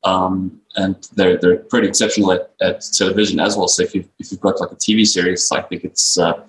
um, 0.06 0.62
and 0.76 1.08
they're 1.16 1.38
they're 1.38 1.58
pretty 1.58 1.88
exceptional 1.88 2.32
at, 2.32 2.54
at 2.62 2.82
television 2.94 3.40
as 3.40 3.58
well. 3.58 3.68
So 3.68 3.84
if 3.84 3.94
you 3.94 4.06
if 4.18 4.32
you've 4.32 4.40
got 4.40 4.62
like 4.62 4.72
a 4.72 4.76
TV 4.76 5.06
series, 5.06 5.52
I 5.52 5.62
think 5.62 5.84
it's 5.84 6.18
uh, 6.18 6.44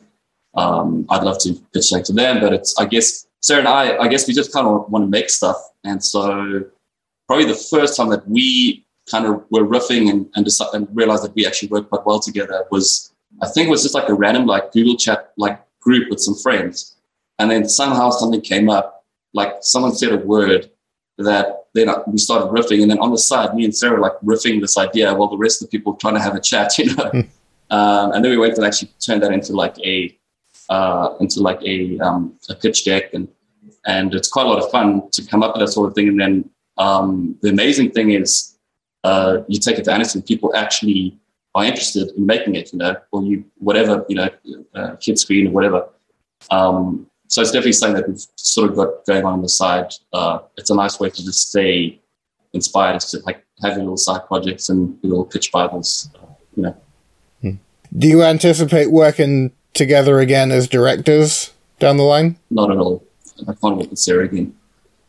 um, 0.54 1.06
I'd 1.10 1.24
love 1.24 1.38
to 1.40 1.54
pitch 1.74 1.90
that 1.90 2.04
to 2.06 2.12
them. 2.12 2.40
But 2.40 2.52
it's 2.52 2.78
I 2.78 2.84
guess 2.86 3.26
Sarah 3.40 3.60
and 3.60 3.68
I 3.68 3.96
I 3.96 4.08
guess 4.08 4.28
we 4.28 4.34
just 4.34 4.52
kind 4.52 4.66
of 4.66 4.88
want 4.90 5.02
to 5.04 5.08
make 5.08 5.30
stuff, 5.30 5.56
and 5.84 6.02
so 6.04 6.64
probably 7.26 7.46
the 7.46 7.54
first 7.54 7.96
time 7.96 8.10
that 8.10 8.28
we 8.28 8.86
kind 9.10 9.26
of 9.26 9.44
were 9.50 9.66
riffing 9.66 10.10
and 10.10 10.28
and, 10.36 10.46
and 10.74 10.88
realized 10.94 11.24
that 11.24 11.34
we 11.34 11.46
actually 11.46 11.68
worked 11.68 11.88
quite 11.88 12.06
well 12.06 12.20
together 12.20 12.64
was 12.70 13.12
I 13.42 13.48
think 13.48 13.68
it 13.68 13.70
was 13.70 13.82
just 13.82 13.94
like 13.94 14.08
a 14.08 14.14
random 14.14 14.46
like 14.46 14.72
Google 14.72 14.96
chat 14.96 15.32
like 15.36 15.60
group 15.80 16.10
with 16.10 16.20
some 16.20 16.34
friends, 16.34 16.96
and 17.38 17.50
then 17.50 17.68
somehow 17.68 18.10
something 18.10 18.40
came 18.40 18.68
up, 18.68 19.04
like 19.32 19.56
someone 19.60 19.94
said 19.94 20.12
a 20.12 20.18
word 20.18 20.70
that 21.18 21.66
then 21.74 21.88
we 22.06 22.18
started 22.18 22.46
riffing, 22.46 22.82
and 22.82 22.90
then 22.90 22.98
on 22.98 23.10
the 23.10 23.18
side, 23.18 23.54
me 23.54 23.64
and 23.64 23.76
Sarah 23.76 24.00
like 24.00 24.18
riffing 24.24 24.60
this 24.60 24.78
idea 24.78 25.14
while 25.14 25.28
the 25.28 25.36
rest 25.36 25.62
of 25.62 25.68
the 25.68 25.78
people 25.78 25.94
trying 25.94 26.14
to 26.14 26.20
have 26.20 26.34
a 26.34 26.40
chat, 26.40 26.76
you 26.78 26.94
know. 26.94 27.10
um, 27.70 28.12
and 28.12 28.24
then 28.24 28.30
we 28.30 28.38
went 28.38 28.56
and 28.56 28.66
actually 28.66 28.90
turned 29.00 29.22
that 29.22 29.32
into 29.32 29.52
like 29.52 29.78
a 29.80 30.16
uh, 30.68 31.14
into 31.20 31.40
like 31.40 31.62
a 31.62 31.98
um, 32.00 32.34
a 32.48 32.54
pitch 32.54 32.84
deck, 32.84 33.12
and 33.14 33.28
and 33.86 34.14
it's 34.14 34.28
quite 34.28 34.46
a 34.46 34.48
lot 34.48 34.62
of 34.62 34.70
fun 34.70 35.08
to 35.10 35.24
come 35.24 35.42
up 35.42 35.54
with 35.54 35.66
that 35.66 35.72
sort 35.72 35.88
of 35.88 35.94
thing. 35.94 36.08
And 36.08 36.20
then 36.20 36.50
um, 36.78 37.36
the 37.42 37.50
amazing 37.50 37.92
thing 37.92 38.10
is, 38.10 38.56
uh, 39.04 39.38
you 39.46 39.60
take 39.60 39.78
it 39.78 39.84
to 39.84 39.92
Annecy, 39.92 40.22
people 40.22 40.54
actually 40.56 41.18
are 41.56 41.64
interested 41.64 42.10
in 42.16 42.26
making 42.26 42.54
it, 42.54 42.72
you 42.72 42.78
know, 42.78 42.94
or 43.12 43.22
you 43.22 43.42
whatever, 43.58 44.04
you 44.08 44.14
know, 44.16 44.28
uh, 44.74 44.90
Kidscreen 44.96 45.48
or 45.48 45.50
whatever. 45.50 45.88
Um, 46.50 47.06
so 47.28 47.40
it's 47.40 47.50
definitely 47.50 47.72
something 47.72 47.96
that 48.00 48.08
we've 48.08 48.24
sort 48.36 48.70
of 48.70 48.76
got 48.76 49.04
going 49.06 49.24
on 49.24 49.32
on 49.32 49.42
the 49.42 49.48
side. 49.48 49.90
Uh, 50.12 50.40
it's 50.58 50.70
a 50.70 50.74
nice 50.76 51.00
way 51.00 51.08
to 51.10 51.24
just 51.24 51.48
stay 51.48 51.98
inspired, 52.52 53.00
to 53.00 53.18
like 53.20 53.44
having 53.62 53.80
little 53.80 53.96
side 53.96 54.26
projects 54.26 54.68
and 54.68 54.98
little 55.02 55.24
pitch 55.24 55.50
bibles, 55.50 56.10
uh, 56.22 56.26
you 56.56 56.62
know. 56.62 56.76
Do 57.96 58.08
you 58.08 58.22
anticipate 58.22 58.90
working 58.90 59.52
together 59.72 60.18
again 60.20 60.50
as 60.52 60.68
directors 60.68 61.52
down 61.78 61.96
the 61.96 62.02
line? 62.02 62.36
Not 62.50 62.70
at 62.70 62.76
all. 62.76 63.02
I 63.48 63.54
can't 63.54 63.76
work 63.78 63.90
with 63.90 63.98
Sarah 63.98 64.24
again. 64.24 64.54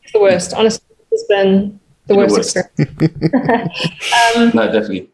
It's 0.03 0.13
the 0.13 0.19
worst. 0.21 0.53
Honestly, 0.53 0.85
it's 1.11 1.23
been 1.27 1.79
the 2.05 2.13
The 2.13 2.17
worst, 2.19 2.35
worst. 2.35 2.57
experience. 2.57 3.33
um, 4.37 4.51
No, 4.53 4.65
definitely. 4.71 5.09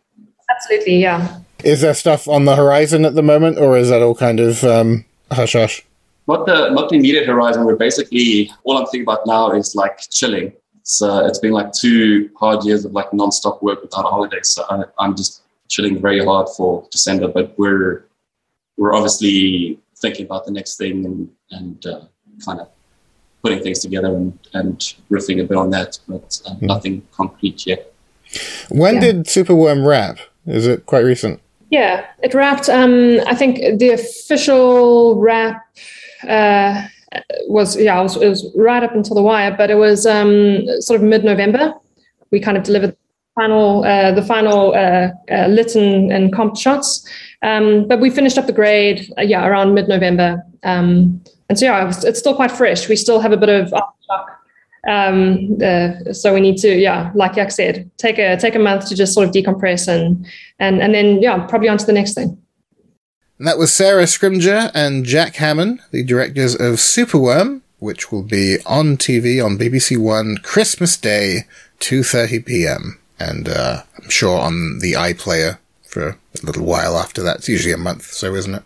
Absolutely, 0.64 0.98
yeah. 1.02 1.40
Is 1.64 1.82
there 1.82 1.94
stuff 1.94 2.28
on 2.28 2.46
the 2.46 2.56
horizon 2.56 3.06
at 3.06 3.16
the 3.16 3.22
moment, 3.24 3.58
or 3.58 3.78
is 3.78 3.90
that 3.90 4.02
all 4.02 4.16
kind 4.16 4.40
of 4.40 4.64
um, 4.64 5.06
hush 5.32 5.54
hush? 5.54 5.84
Not 6.28 6.46
the 6.46 6.70
not 6.70 6.90
the 6.90 6.96
immediate 6.96 7.26
horizon. 7.26 7.66
We're 7.66 7.76
basically 7.76 8.52
all 8.64 8.78
I'm 8.78 8.86
thinking 8.86 9.04
about 9.04 9.26
now 9.26 9.52
is 9.52 9.76
like 9.76 10.00
chilling. 10.10 10.54
It's 10.80 11.02
uh, 11.02 11.24
it's 11.26 11.40
been 11.40 11.52
like 11.52 11.72
two 11.74 12.30
hard 12.38 12.64
years 12.66 12.86
of 12.86 12.92
like 12.94 13.10
nonstop 13.12 13.62
work 13.62 13.82
without 13.82 14.06
a 14.06 14.10
holiday. 14.10 14.40
So 14.44 14.64
I, 14.70 14.84
I'm 15.00 15.16
just 15.16 15.42
chilling 15.70 16.02
very 16.02 16.24
hard 16.24 16.48
for 16.56 16.86
December. 16.92 17.28
But 17.30 17.58
we're 17.58 18.06
we're 18.78 18.94
obviously 18.94 19.80
thinking 19.98 20.26
about 20.26 20.46
the 20.46 20.52
next 20.52 20.78
thing 20.78 21.06
and 21.06 21.30
and 21.52 21.86
uh, 21.86 22.02
kind 22.46 22.60
of 22.60 22.68
putting 23.42 23.62
things 23.64 23.80
together 23.80 24.08
and 24.16 24.38
and 24.54 24.80
riffing 25.10 25.42
a 25.42 25.46
bit 25.46 25.58
on 25.58 25.70
that, 25.72 26.00
but 26.08 26.42
uh, 26.46 26.56
nothing 26.62 27.02
concrete 27.12 27.66
yet. 27.66 27.94
When 28.70 28.96
Yeah. 28.96 29.02
did 29.02 29.26
Superworm 29.26 29.86
wrap? 29.86 30.20
Is 30.46 30.68
it 30.68 30.86
quite 30.86 31.06
recent? 31.06 31.40
Yeah, 31.70 32.06
it 32.22 32.34
wrapped. 32.34 32.70
Um, 32.70 33.20
I 33.26 33.36
think 33.36 33.80
the 33.80 33.92
official 33.92 35.20
wrap 35.20 35.64
uh, 36.28 36.88
was 37.48 37.76
yeah, 37.78 38.00
it 38.00 38.04
was, 38.04 38.18
it 38.18 38.30
was 38.30 38.52
right 38.56 38.84
up 38.84 38.94
until 38.94 39.16
the 39.16 39.22
wire, 39.22 39.56
but 39.56 39.72
it 39.72 39.76
was 39.76 40.06
um, 40.06 40.66
sort 40.82 41.00
of 41.00 41.08
mid-November. 41.08 41.74
We 42.32 42.40
kind 42.40 42.58
of 42.58 42.64
delivered 42.64 42.92
the 42.92 42.98
final 43.36 43.84
uh, 43.86 44.12
the 44.12 44.22
final 44.22 44.74
uh, 44.76 45.10
uh, 45.32 45.48
lit 45.48 45.76
and, 45.76 46.12
and 46.12 46.34
comp 46.34 46.58
shots, 46.58 47.08
um, 47.42 47.88
but 47.88 48.00
we 48.00 48.10
finished 48.10 48.38
up 48.38 48.46
the 48.46 48.54
grade 48.54 49.12
uh, 49.18 49.22
yeah 49.22 49.48
around 49.48 49.74
mid-November. 49.74 50.44
Um, 50.64 51.22
and 51.50 51.58
so 51.58 51.66
yeah, 51.66 51.84
it 51.84 51.86
was, 51.86 52.04
it's 52.04 52.20
still 52.20 52.36
quite 52.36 52.52
fresh. 52.52 52.88
We 52.88 52.96
still 52.96 53.20
have 53.20 53.32
a 53.32 53.38
bit 53.38 53.50
of 53.50 53.70
aftershock 53.70 54.26
um 54.88 55.58
uh, 55.64 56.12
so 56.12 56.34
we 56.34 56.42
need 56.42 56.58
to 56.58 56.76
yeah 56.76 57.12
like 57.16 57.36
Jac 57.36 57.52
said 57.52 57.90
take 57.98 58.18
a 58.20 58.36
take 58.38 58.56
a 58.56 58.60
month 58.60 58.88
to 58.90 58.96
just 58.96 59.14
sort 59.14 59.28
of 59.28 59.34
decompress 59.34 59.88
and 59.88 60.26
and 60.60 60.82
and 60.82 60.94
then 60.94 61.22
yeah 61.22 61.46
probably 61.48 61.70
on 61.70 61.78
to 61.78 61.86
the 61.86 61.94
next 61.94 62.14
thing 62.14 62.38
And 63.40 63.48
that 63.48 63.58
was 63.58 63.74
Sarah 63.74 64.04
Scrimgeour 64.04 64.72
and 64.74 65.06
Jac 65.06 65.36
Hamman, 65.36 65.80
the 65.92 66.04
directors 66.04 66.54
of 66.54 66.76
Superworm, 66.76 67.62
which 67.80 68.12
will 68.12 68.24
be 68.24 68.58
on 68.66 68.96
TV 68.96 69.44
on 69.44 69.58
BBC 69.58 69.98
One 69.98 70.38
Christmas 70.44 70.96
Day, 70.98 71.46
2:30 71.80 72.46
p.m. 72.46 73.00
and 73.20 73.50
uh, 73.50 73.82
I'm 73.98 74.10
sure 74.10 74.40
on 74.40 74.80
the 74.80 74.94
iPlayer 74.94 75.58
for 75.84 76.10
a 76.10 76.18
little 76.44 76.66
while 76.66 76.98
after 76.98 77.22
that. 77.24 77.38
It's 77.38 77.50
usually 77.50 77.74
a 77.74 77.78
month, 77.78 78.06
so 78.06 78.36
isn't 78.36 78.56
it? 78.56 78.64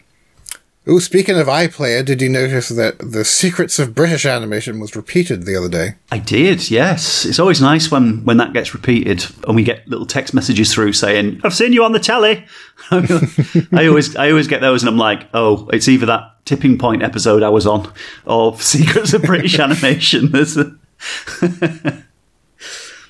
Oh, 0.89 0.99
speaking 0.99 1.37
of 1.37 1.47
iPlayer, 1.47 2.05
did 2.05 2.21
you 2.21 2.29
notice 2.29 2.69
that 2.69 2.99
the 2.99 3.25
Secrets 3.25 3.77
of 3.77 3.93
British 3.93 4.25
Animation 4.25 4.79
was 4.79 4.95
repeated 4.95 5.43
the 5.43 5.57
other 5.57 5.67
day? 5.67 5.95
I 6.13 6.19
did, 6.19 6.71
yes. 6.71 7.25
It's 7.25 7.39
always 7.39 7.59
nice 7.59 7.91
when, 7.91 8.23
when 8.23 8.37
that 8.37 8.53
gets 8.53 8.73
repeated 8.73 9.25
and 9.45 9.57
we 9.57 9.63
get 9.63 9.85
little 9.85 10.05
text 10.05 10.33
messages 10.33 10.73
through 10.73 10.93
saying, 10.93 11.41
I've 11.43 11.53
seen 11.53 11.73
you 11.73 11.83
on 11.83 11.91
the 11.91 11.99
telly. 11.99 12.45
I 12.91 13.87
always 13.87 14.15
I 14.15 14.29
always 14.29 14.47
get 14.47 14.61
those 14.61 14.81
and 14.81 14.89
I'm 14.89 14.97
like, 14.97 15.27
oh, 15.33 15.67
it's 15.73 15.89
either 15.89 16.05
that 16.05 16.45
tipping 16.45 16.77
point 16.77 17.03
episode 17.03 17.43
I 17.43 17.49
was 17.49 17.67
on 17.67 17.91
or 18.25 18.57
Secrets 18.59 19.11
of 19.11 19.23
British 19.23 19.59
Animation. 19.59 20.31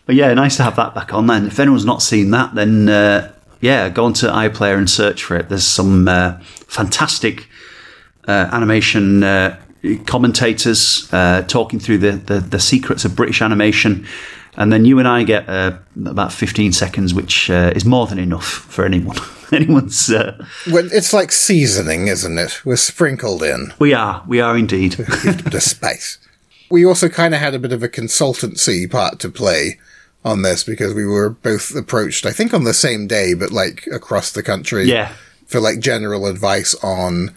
But 0.08 0.16
yeah, 0.16 0.34
nice 0.34 0.58
to 0.58 0.64
have 0.64 0.78
that 0.78 0.96
back 0.96 1.14
on 1.14 1.28
then. 1.28 1.46
If 1.46 1.60
anyone's 1.60 1.86
not 1.86 2.02
seen 2.02 2.32
that, 2.32 2.56
then 2.56 2.90
uh, 2.90 3.32
yeah, 3.62 3.90
go 3.90 4.06
onto 4.06 4.26
iPlayer 4.26 4.80
and 4.80 4.90
search 4.90 5.24
for 5.24 5.36
it. 5.36 5.50
There's 5.50 5.68
some 5.68 6.08
uh, 6.08 6.40
fantastic 6.66 7.48
animation 8.32 9.24
uh, 9.24 9.60
commentators 10.06 11.12
uh, 11.14 11.44
talking 11.48 11.80
through 11.80 12.00
the, 12.00 12.12
the, 12.12 12.40
the 12.40 12.60
secrets 12.60 13.06
of 13.06 13.16
British 13.16 13.42
animation. 13.42 14.06
And 14.56 14.74
then 14.74 14.86
you 14.86 14.98
and 14.98 15.08
I 15.08 15.24
get 15.24 15.48
uh, 15.48 15.78
about 16.06 16.34
15 16.34 16.74
seconds, 16.74 17.14
which 17.14 17.50
uh, 17.50 17.72
is 17.76 17.86
more 17.86 18.08
than 18.08 18.18
enough 18.18 18.48
for 18.48 18.86
anyone. 18.86 19.18
Anyone's. 19.54 20.10
Uh, 20.12 20.44
Well, 20.72 20.90
it's 20.92 21.14
like 21.14 21.32
seasoning, 21.32 22.08
isn't 22.08 22.38
it? 22.38 22.66
We're 22.66 22.76
sprinkled 22.76 23.44
in. 23.44 23.74
we 23.80 23.94
are, 23.94 24.24
we 24.28 24.42
are 24.42 24.58
indeed. 24.58 25.00
A 25.00 25.04
bit 25.44 25.54
of 25.54 25.64
spice. 25.64 26.18
We 26.70 26.86
also 26.86 27.08
kind 27.08 27.34
of 27.34 27.40
had 27.40 27.54
a 27.54 27.60
bit 27.60 27.72
of 27.72 27.82
a 27.84 27.88
consultancy 27.88 28.90
part 28.90 29.20
to 29.20 29.30
play 29.30 29.80
on 30.26 30.42
this 30.42 30.64
because 30.64 30.94
we 30.94 31.06
were 31.06 31.30
both 31.30 31.74
approached, 31.76 32.26
I 32.26 32.32
think 32.32 32.54
on 32.54 32.66
the 32.66 32.74
same 32.74 33.08
day, 33.08 33.34
but 33.34 33.52
like 33.52 33.88
across 33.94 34.32
the 34.32 34.44
country 34.44 34.86
yeah, 34.86 35.14
for 35.46 35.62
like 35.62 35.80
general 35.80 36.26
advice 36.26 36.76
on 36.84 37.34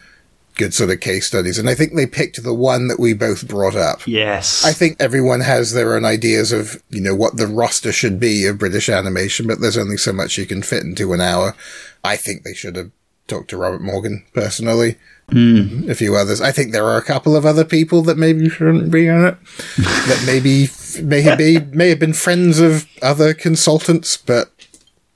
good 0.61 0.75
sort 0.75 0.91
of 0.91 1.01
case 1.01 1.27
studies. 1.27 1.59
And 1.59 1.69
I 1.69 1.75
think 1.75 1.95
they 1.95 2.07
picked 2.07 2.43
the 2.43 2.55
one 2.55 2.89
that 2.89 3.01
we 3.01 3.15
both 3.15 3.49
brought 3.49 3.75
up. 3.75 4.07
yes. 4.07 4.65
I 4.65 4.73
think 4.73 4.97
everyone 5.01 5.41
has 5.41 5.73
their 5.73 5.97
own 5.97 6.05
ideas 6.05 6.53
of, 6.53 6.83
you 6.91 7.01
know, 7.01 7.15
what 7.15 7.37
the 7.37 7.47
roster 7.47 7.93
should 7.93 8.21
be 8.21 8.47
of 8.47 8.59
British 8.59 8.89
animation, 8.89 9.47
but 9.47 9.61
there's 9.61 9.79
only 9.79 9.97
so 9.97 10.13
much 10.13 10.37
you 10.37 10.45
can 10.45 10.63
fit 10.63 10.85
into 10.85 11.15
an 11.15 11.21
hour. 11.21 11.57
I 12.05 12.17
think 12.17 12.43
they 12.43 12.53
should 12.53 12.77
have 12.77 12.91
talked 13.27 13.51
to 13.51 13.57
Robert 13.57 13.81
Morgan 13.81 14.25
personally. 14.35 14.97
Hmm. 15.31 15.89
A 15.89 15.95
few 15.95 16.15
others. 16.17 16.41
I 16.41 16.53
think 16.53 16.73
there 16.73 16.85
are 16.85 16.99
a 16.99 17.05
couple 17.05 17.37
of 17.37 17.47
other 17.47 17.65
people 17.65 18.03
that 18.03 18.19
maybe 18.19 18.49
shouldn't 18.49 18.91
be 18.91 19.09
on 19.09 19.25
it. 19.25 19.37
that 19.79 20.23
maybe 20.27 20.69
may 21.03 21.37
be 21.37 21.61
may 21.73 21.89
have 21.89 22.01
been 22.01 22.13
friends 22.13 22.59
of 22.59 22.87
other 23.01 23.33
consultants, 23.33 24.17
but 24.17 24.51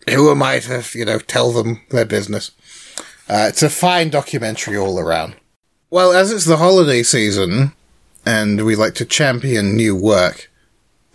who 0.09 0.31
am 0.31 0.43
I 0.43 0.61
to, 0.61 0.85
you 0.95 1.05
know, 1.05 1.19
tell 1.19 1.51
them 1.51 1.83
their 1.91 2.05
business? 2.05 2.53
Uh, 3.29 3.47
it's 3.49 3.63
a 3.63 3.71
fine 3.71 4.11
documentary 4.11 4.77
all 4.77 4.99
around. 4.99 5.35
Well, 5.91 6.13
as 6.13 6.31
it's 6.31 6.45
the 6.45 6.59
holiday 6.59 7.03
season, 7.03 7.73
and 8.27 8.65
we 8.65 8.77
like 8.77 8.95
to 8.97 9.05
champion 9.05 9.77
new 9.77 9.97
work, 9.97 10.51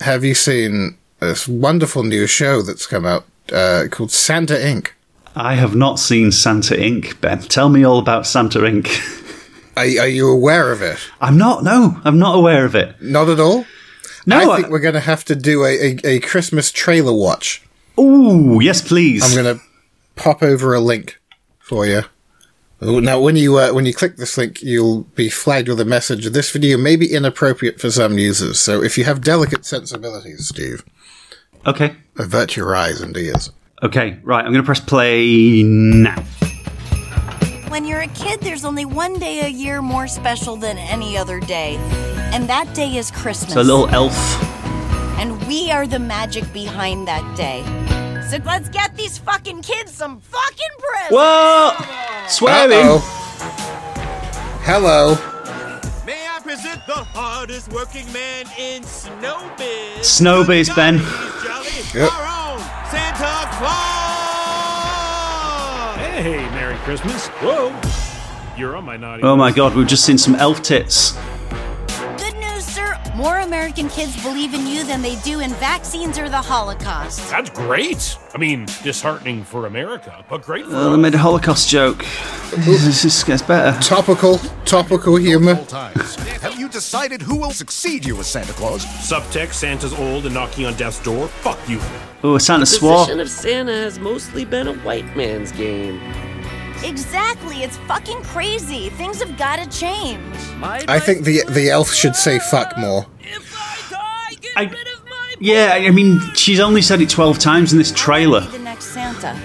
have 0.02 0.24
you 0.24 0.34
seen 0.34 0.98
this 1.20 1.48
wonderful 1.48 2.04
new 2.04 2.26
show 2.26 2.62
that's 2.62 2.88
come 2.88 3.06
out 3.06 3.26
uh, 3.52 3.86
called 3.92 4.12
Santa 4.12 4.56
Inc.? 4.56 4.90
I 5.36 5.56
have 5.56 5.76
not 5.76 6.00
seen 6.00 6.32
Santa 6.32 6.76
Inc., 6.76 7.20
Ben. 7.22 7.40
Tell 7.40 7.70
me 7.70 7.84
all 7.84 8.00
about 8.00 8.26
Santa 8.26 8.60
Inc. 8.60 8.88
Are, 9.78 10.04
are 10.04 10.08
you 10.08 10.30
aware 10.30 10.72
of 10.72 10.82
it? 10.82 10.98
I'm 11.22 11.38
not, 11.38 11.64
no, 11.64 12.00
I'm 12.04 12.18
not 12.18 12.36
aware 12.36 12.66
of 12.66 12.76
it. 12.76 13.02
Not 13.02 13.30
at 13.30 13.40
all? 13.40 13.66
No, 14.26 14.52
I 14.52 14.58
think 14.58 14.70
we're 14.70 14.80
going 14.80 14.96
to 14.96 15.00
have 15.00 15.24
to 15.26 15.36
do 15.36 15.64
a, 15.64 15.76
a, 15.76 16.00
a 16.04 16.20
Christmas 16.20 16.72
trailer 16.72 17.14
watch. 17.14 17.64
Ooh, 18.00 18.60
yes, 18.62 18.86
please. 18.86 19.24
I'm 19.24 19.44
going 19.44 19.58
to 19.58 19.64
pop 20.16 20.44
over 20.44 20.74
a 20.74 20.80
link 20.80 21.19
for 21.70 21.86
you. 21.86 22.02
Now, 22.82 23.20
when 23.20 23.36
you 23.36 23.58
uh, 23.58 23.72
when 23.74 23.86
you 23.86 23.94
click 23.94 24.16
this 24.18 24.38
link, 24.38 24.62
you'll 24.64 25.02
be 25.16 25.30
flagged 25.30 25.68
with 25.68 25.80
a 25.82 25.86
message. 25.86 26.26
This 26.28 26.50
video 26.52 26.78
may 26.78 26.96
be 26.96 27.14
inappropriate 27.14 27.80
for 27.80 27.92
some 27.92 28.18
users, 28.18 28.60
so 28.60 28.82
if 28.82 28.98
you 28.98 29.04
have 29.04 29.20
delicate 29.22 29.66
sensibilities, 29.66 30.48
Steve, 30.48 30.84
Okay. 31.66 31.96
avert 32.18 32.56
your 32.56 32.74
eyes 32.76 33.02
and 33.02 33.16
ears. 33.18 33.52
Okay, 33.84 34.18
right. 34.24 34.44
I'm 34.46 34.52
going 34.54 34.64
to 34.64 34.66
press 34.66 34.80
play 34.80 35.62
now. 35.64 36.22
When 37.68 37.86
you're 37.86 38.02
a 38.02 38.08
kid, 38.08 38.40
there's 38.42 38.64
only 38.66 38.86
one 38.86 39.20
day 39.20 39.42
a 39.46 39.50
year 39.50 39.82
more 39.82 40.08
special 40.08 40.56
than 40.56 40.78
any 40.78 41.18
other 41.18 41.40
day. 41.40 41.76
And 42.34 42.48
that 42.50 42.74
day 42.74 42.96
is 42.98 43.12
Christmas. 43.12 43.54
So 43.54 43.62
a 43.62 43.64
little 43.72 43.88
elf. 43.90 44.16
and 45.20 45.46
we 45.48 45.70
are 45.72 45.86
the 45.86 46.00
magic 46.00 46.52
behind 46.54 47.08
that 47.10 47.26
day. 47.38 47.62
So 48.30 48.38
let's 48.46 48.70
get 48.70 48.96
these 48.96 49.18
fucking 49.18 49.64
kids 49.64 49.92
some 49.92 50.20
fucking 50.22 50.68
presents. 50.78 51.12
Whoa! 51.14 51.72
Swearing. 52.28 52.78
Uh-oh. 52.78 53.00
Hello. 54.62 55.16
May 56.06 56.28
I 56.28 56.40
present 56.44 56.86
the 56.86 56.94
hardest 56.94 57.72
working 57.72 58.06
man 58.14 58.46
in 58.60 58.84
Snowbiz? 58.84 60.02
Snowbiz, 60.02 60.76
Ben. 60.76 60.98
Yep. 61.96 62.14
our 62.14 62.54
own 62.54 62.60
Santa 62.92 63.50
Claus! 63.58 63.98
Hey, 65.98 66.38
Merry 66.52 66.78
Christmas. 66.84 67.30
Whoa. 67.42 67.74
You're 68.56 68.78
on 68.78 68.86
my 68.86 68.96
naughty. 68.96 69.24
Oh 69.24 69.36
my 69.36 69.52
god, 69.52 69.74
we've 69.76 69.88
just 69.88 70.06
seen 70.06 70.20
some 70.20 70.36
elf 70.36 70.62
tits. 70.62 71.18
Good 73.20 73.26
news, 73.26 73.28
sir. 73.28 73.34
More 73.34 73.40
American 73.40 73.90
kids 73.90 74.22
believe 74.24 74.54
in 74.54 74.66
you 74.68 74.84
than 74.84 75.02
they 75.02 75.16
do 75.18 75.40
in 75.42 75.52
vaccines 75.56 76.18
or 76.18 76.30
the 76.30 76.38
Holocaust. 76.42 77.30
That's 77.30 77.50
great. 77.50 78.18
I 78.34 78.38
mean, 78.38 78.66
disheartening 78.84 79.44
for 79.44 79.66
America, 79.66 80.24
but 80.30 80.42
great 80.42 80.66
for 80.66 80.76
Oh, 80.76 80.90
they 80.90 80.94
us. 80.96 80.98
made 81.00 81.16
a 81.16 81.18
Holocaust 81.18 81.70
joke. 81.70 82.06
This 82.58 83.02
just 83.02 83.26
gets 83.26 83.42
better. 83.42 83.78
Topical, 83.82 84.38
topical 84.66 85.16
humor. 85.18 85.56
Have 86.42 86.56
you 86.58 86.70
decided 86.70 87.22
who 87.22 87.38
will 87.38 87.52
succeed 87.52 88.06
you 88.06 88.18
as 88.20 88.28
Santa 88.28 88.54
Claus? 88.54 88.86
Subtext 88.86 89.54
Santa's 89.54 89.94
old 89.94 90.26
and 90.26 90.34
knocking 90.34 90.66
on 90.66 90.74
death's 90.76 91.00
door. 91.00 91.28
Fuck 91.28 91.60
you. 91.68 91.80
Oh, 92.24 92.38
Santa 92.38 92.62
The 92.62 92.66
swore. 92.68 92.98
position 93.00 93.20
of 93.20 93.30
Santa 93.30 93.72
has 93.74 94.00
mostly 94.00 94.46
been 94.46 94.68
a 94.68 94.74
white 94.74 95.16
man's 95.16 95.52
game. 95.52 96.00
Exactly. 96.84 97.58
It's 97.64 97.78
fucking 97.80 98.22
crazy. 98.24 98.90
Things 98.90 99.22
have 99.22 99.38
got 99.38 99.58
to 99.60 99.68
change. 99.80 100.24
My 100.58 100.84
I 100.88 101.00
think 101.00 101.24
the 101.26 101.44
the 101.50 101.70
elf 101.70 101.92
should 101.94 102.16
say 102.16 102.40
fuck 102.40 102.78
more. 102.78 103.06
I, 104.56 104.72
yeah, 105.40 105.72
I 105.74 105.92
mean, 105.92 106.20
she's 106.36 106.60
only 106.60 106.82
said 106.82 107.00
it 107.02 107.10
12 107.10 107.40
times 107.40 107.72
in 107.72 107.78
this 107.78 107.92
trailer. 107.94 108.42
The 108.42 108.60
next 108.60 108.86
Santa. 108.88 109.38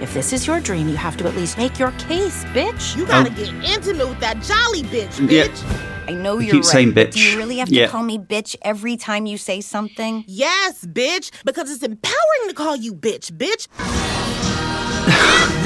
If 0.00 0.14
this 0.14 0.32
is 0.32 0.46
your 0.46 0.60
dream, 0.60 0.88
you 0.88 0.96
have 0.96 1.16
to 1.18 1.26
at 1.28 1.34
least 1.36 1.58
make 1.58 1.78
your 1.78 1.90
case, 1.92 2.44
bitch. 2.46 2.96
You 2.96 3.06
gotta 3.06 3.30
Oh. 3.30 3.34
get 3.34 3.48
intimate 3.64 4.08
with 4.08 4.20
that 4.20 4.40
jolly 4.42 4.82
bitch, 4.82 5.18
Yeah. 5.30 5.44
bitch. 5.44 6.08
I 6.08 6.12
know 6.12 6.38
You 6.38 6.46
you're 6.46 6.54
keep 6.56 6.64
right. 6.64 6.72
saying 6.72 6.92
bitch. 6.92 7.12
Do 7.12 7.20
you 7.20 7.36
really 7.38 7.58
have 7.58 7.68
to 7.68 7.74
Yeah. 7.74 7.86
call 7.88 8.02
me 8.02 8.18
bitch 8.18 8.56
every 8.62 8.96
time 8.96 9.26
you 9.26 9.38
say 9.38 9.60
something? 9.60 10.24
Yes, 10.26 10.84
bitch, 10.86 11.30
because 11.44 11.70
it's 11.70 11.82
empowering 11.82 12.48
to 12.48 12.54
call 12.54 12.76
you 12.76 12.94
bitch, 12.94 13.30
bitch. 13.32 13.68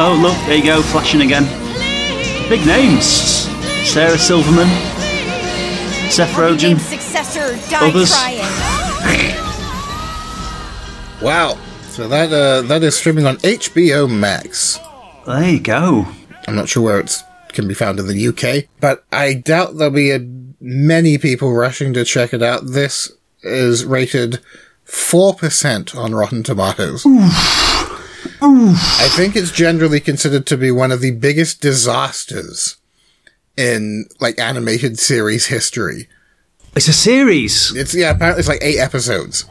Oh, 0.00 0.18
look, 0.20 0.36
there 0.46 0.56
you 0.56 0.64
go, 0.64 0.82
flashing 0.82 1.22
again. 1.22 1.44
Big 2.48 2.66
names. 2.66 3.04
Sarah 3.88 4.18
Silverman, 4.18 4.68
Seth 6.10 6.32
Rogen. 6.34 6.78
Successor, 6.78 7.56
die 7.70 7.88
Others. 7.88 8.12
Wow. 11.22 11.56
So 11.90 12.08
that 12.08 12.32
uh, 12.32 12.62
that 12.62 12.82
is 12.82 12.96
streaming 12.96 13.26
on 13.26 13.36
HBO 13.36 14.10
Max. 14.10 14.80
There 15.24 15.48
you 15.50 15.60
go. 15.60 16.08
I'm 16.48 16.56
not 16.56 16.68
sure 16.68 16.82
where 16.82 16.98
it 16.98 17.16
can 17.52 17.68
be 17.68 17.74
found 17.74 18.00
in 18.00 18.08
the 18.08 18.26
UK, 18.28 18.68
but 18.80 19.04
I 19.12 19.34
doubt 19.34 19.76
there'll 19.76 19.94
be 19.94 20.10
a, 20.10 20.18
many 20.60 21.18
people 21.18 21.52
rushing 21.52 21.92
to 21.94 22.04
check 22.04 22.34
it 22.34 22.42
out. 22.42 22.62
This 22.66 23.12
is 23.42 23.84
rated 23.84 24.40
four 24.84 25.34
percent 25.34 25.94
on 25.94 26.12
Rotten 26.12 26.42
Tomatoes. 26.42 27.04
I 28.44 29.08
think 29.10 29.36
it's 29.36 29.52
generally 29.52 30.00
considered 30.00 30.46
to 30.46 30.56
be 30.56 30.70
one 30.70 30.90
of 30.90 31.00
the 31.00 31.12
biggest 31.12 31.60
disasters 31.60 32.76
in 33.56 34.06
like 34.20 34.38
animated 34.38 34.98
series 34.98 35.46
history. 35.46 36.08
It's 36.74 36.88
a 36.88 36.92
series. 36.92 37.74
It's 37.76 37.94
yeah, 37.94 38.10
apparently 38.10 38.40
it's 38.40 38.48
like 38.48 38.62
eight 38.62 38.78
episodes. 38.78 39.44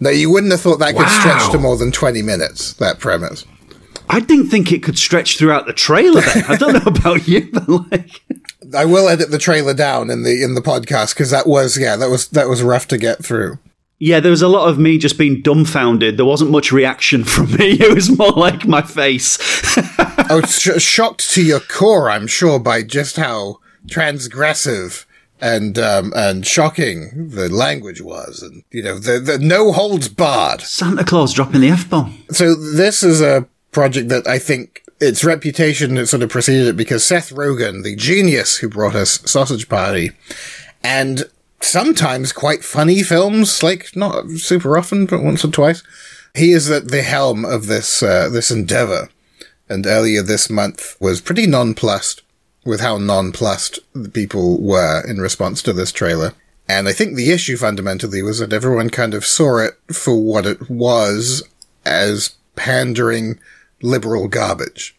Now 0.00 0.10
you 0.10 0.30
wouldn't 0.30 0.52
have 0.52 0.60
thought 0.60 0.78
that 0.78 0.96
could 0.96 1.08
stretch 1.08 1.50
to 1.52 1.58
more 1.58 1.76
than 1.76 1.92
twenty 1.92 2.22
minutes. 2.22 2.74
That 2.74 2.98
premise. 2.98 3.44
I 4.08 4.20
didn't 4.20 4.50
think 4.50 4.72
it 4.72 4.82
could 4.82 4.98
stretch 4.98 5.38
throughout 5.38 5.66
the 5.66 5.72
trailer. 5.72 6.20
Then 6.20 6.44
I 6.48 6.56
don't 6.56 6.74
know 6.74 6.82
about 6.86 7.26
you, 7.28 7.50
but 7.52 7.68
like, 7.90 8.20
I 8.76 8.84
will 8.84 9.08
edit 9.08 9.30
the 9.30 9.38
trailer 9.38 9.74
down 9.74 10.10
in 10.10 10.22
the 10.22 10.42
in 10.42 10.54
the 10.54 10.60
podcast 10.60 11.14
because 11.14 11.30
that 11.30 11.46
was 11.46 11.78
yeah 11.78 11.96
that 11.96 12.08
was 12.08 12.28
that 12.28 12.48
was 12.48 12.62
rough 12.62 12.88
to 12.88 12.98
get 12.98 13.24
through. 13.24 13.58
Yeah, 14.02 14.18
there 14.18 14.32
was 14.32 14.42
a 14.42 14.48
lot 14.48 14.68
of 14.68 14.80
me 14.80 14.98
just 14.98 15.16
being 15.16 15.42
dumbfounded. 15.42 16.16
There 16.16 16.26
wasn't 16.26 16.50
much 16.50 16.72
reaction 16.72 17.22
from 17.22 17.52
me. 17.52 17.78
It 17.82 17.94
was 17.94 18.18
more 18.18 18.32
like 18.32 18.66
my 18.66 18.82
face. 18.82 19.38
I 20.18 20.40
was 20.40 20.58
sh- 20.60 20.82
shocked 20.82 21.30
to 21.34 21.42
your 21.44 21.60
core, 21.60 22.10
I'm 22.10 22.26
sure, 22.26 22.58
by 22.58 22.82
just 22.82 23.14
how 23.14 23.60
transgressive 23.86 25.04
and 25.40 25.78
um, 25.78 26.12
and 26.16 26.44
shocking 26.44 27.28
the 27.30 27.48
language 27.48 28.00
was, 28.00 28.42
and 28.42 28.64
you 28.72 28.82
know 28.82 28.98
the 28.98 29.20
the 29.20 29.38
no 29.38 29.70
holds 29.70 30.08
barred. 30.08 30.62
Santa 30.62 31.04
Claus 31.04 31.32
dropping 31.32 31.60
the 31.60 31.68
f 31.68 31.88
bomb. 31.88 32.24
So 32.30 32.56
this 32.56 33.04
is 33.04 33.20
a 33.20 33.48
project 33.70 34.08
that 34.08 34.26
I 34.26 34.40
think 34.40 34.82
its 35.00 35.22
reputation 35.22 36.04
sort 36.06 36.24
of 36.24 36.30
preceded 36.30 36.66
it 36.66 36.76
because 36.76 37.04
Seth 37.04 37.30
Rogen, 37.30 37.84
the 37.84 37.94
genius 37.94 38.56
who 38.56 38.68
brought 38.68 38.96
us 38.96 39.20
Sausage 39.30 39.68
Party, 39.68 40.10
and 40.82 41.24
sometimes 41.64 42.32
quite 42.32 42.64
funny 42.64 43.02
films, 43.02 43.62
like 43.62 43.94
not 43.96 44.28
super 44.30 44.76
often, 44.76 45.06
but 45.06 45.22
once 45.22 45.44
or 45.44 45.50
twice, 45.50 45.82
he 46.34 46.52
is 46.52 46.70
at 46.70 46.88
the 46.88 47.02
helm 47.02 47.44
of 47.44 47.66
this 47.66 48.02
uh, 48.02 48.28
this 48.28 48.50
endeavor. 48.50 49.08
And 49.68 49.86
earlier 49.86 50.22
this 50.22 50.50
month 50.50 50.96
was 51.00 51.20
pretty 51.20 51.46
nonplussed 51.46 52.22
with 52.64 52.80
how 52.80 52.98
nonplussed 52.98 53.78
the 53.92 54.08
people 54.08 54.60
were 54.60 55.02
in 55.08 55.18
response 55.18 55.62
to 55.62 55.72
this 55.72 55.92
trailer. 55.92 56.34
And 56.68 56.88
I 56.88 56.92
think 56.92 57.16
the 57.16 57.32
issue 57.32 57.56
fundamentally 57.56 58.22
was 58.22 58.38
that 58.38 58.52
everyone 58.52 58.90
kind 58.90 59.14
of 59.14 59.26
saw 59.26 59.58
it 59.58 59.74
for 59.92 60.16
what 60.16 60.46
it 60.46 60.70
was 60.70 61.42
as 61.84 62.36
pandering 62.54 63.40
liberal 63.82 64.28
garbage. 64.28 64.96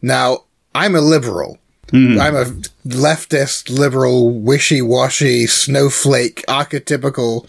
Now, 0.00 0.44
I'm 0.74 0.94
a 0.94 1.00
liberal. 1.00 1.58
I'm 1.92 2.36
a 2.36 2.44
leftist, 2.86 3.70
liberal, 3.70 4.30
wishy-washy, 4.30 5.46
snowflake, 5.46 6.44
archetypical. 6.46 7.48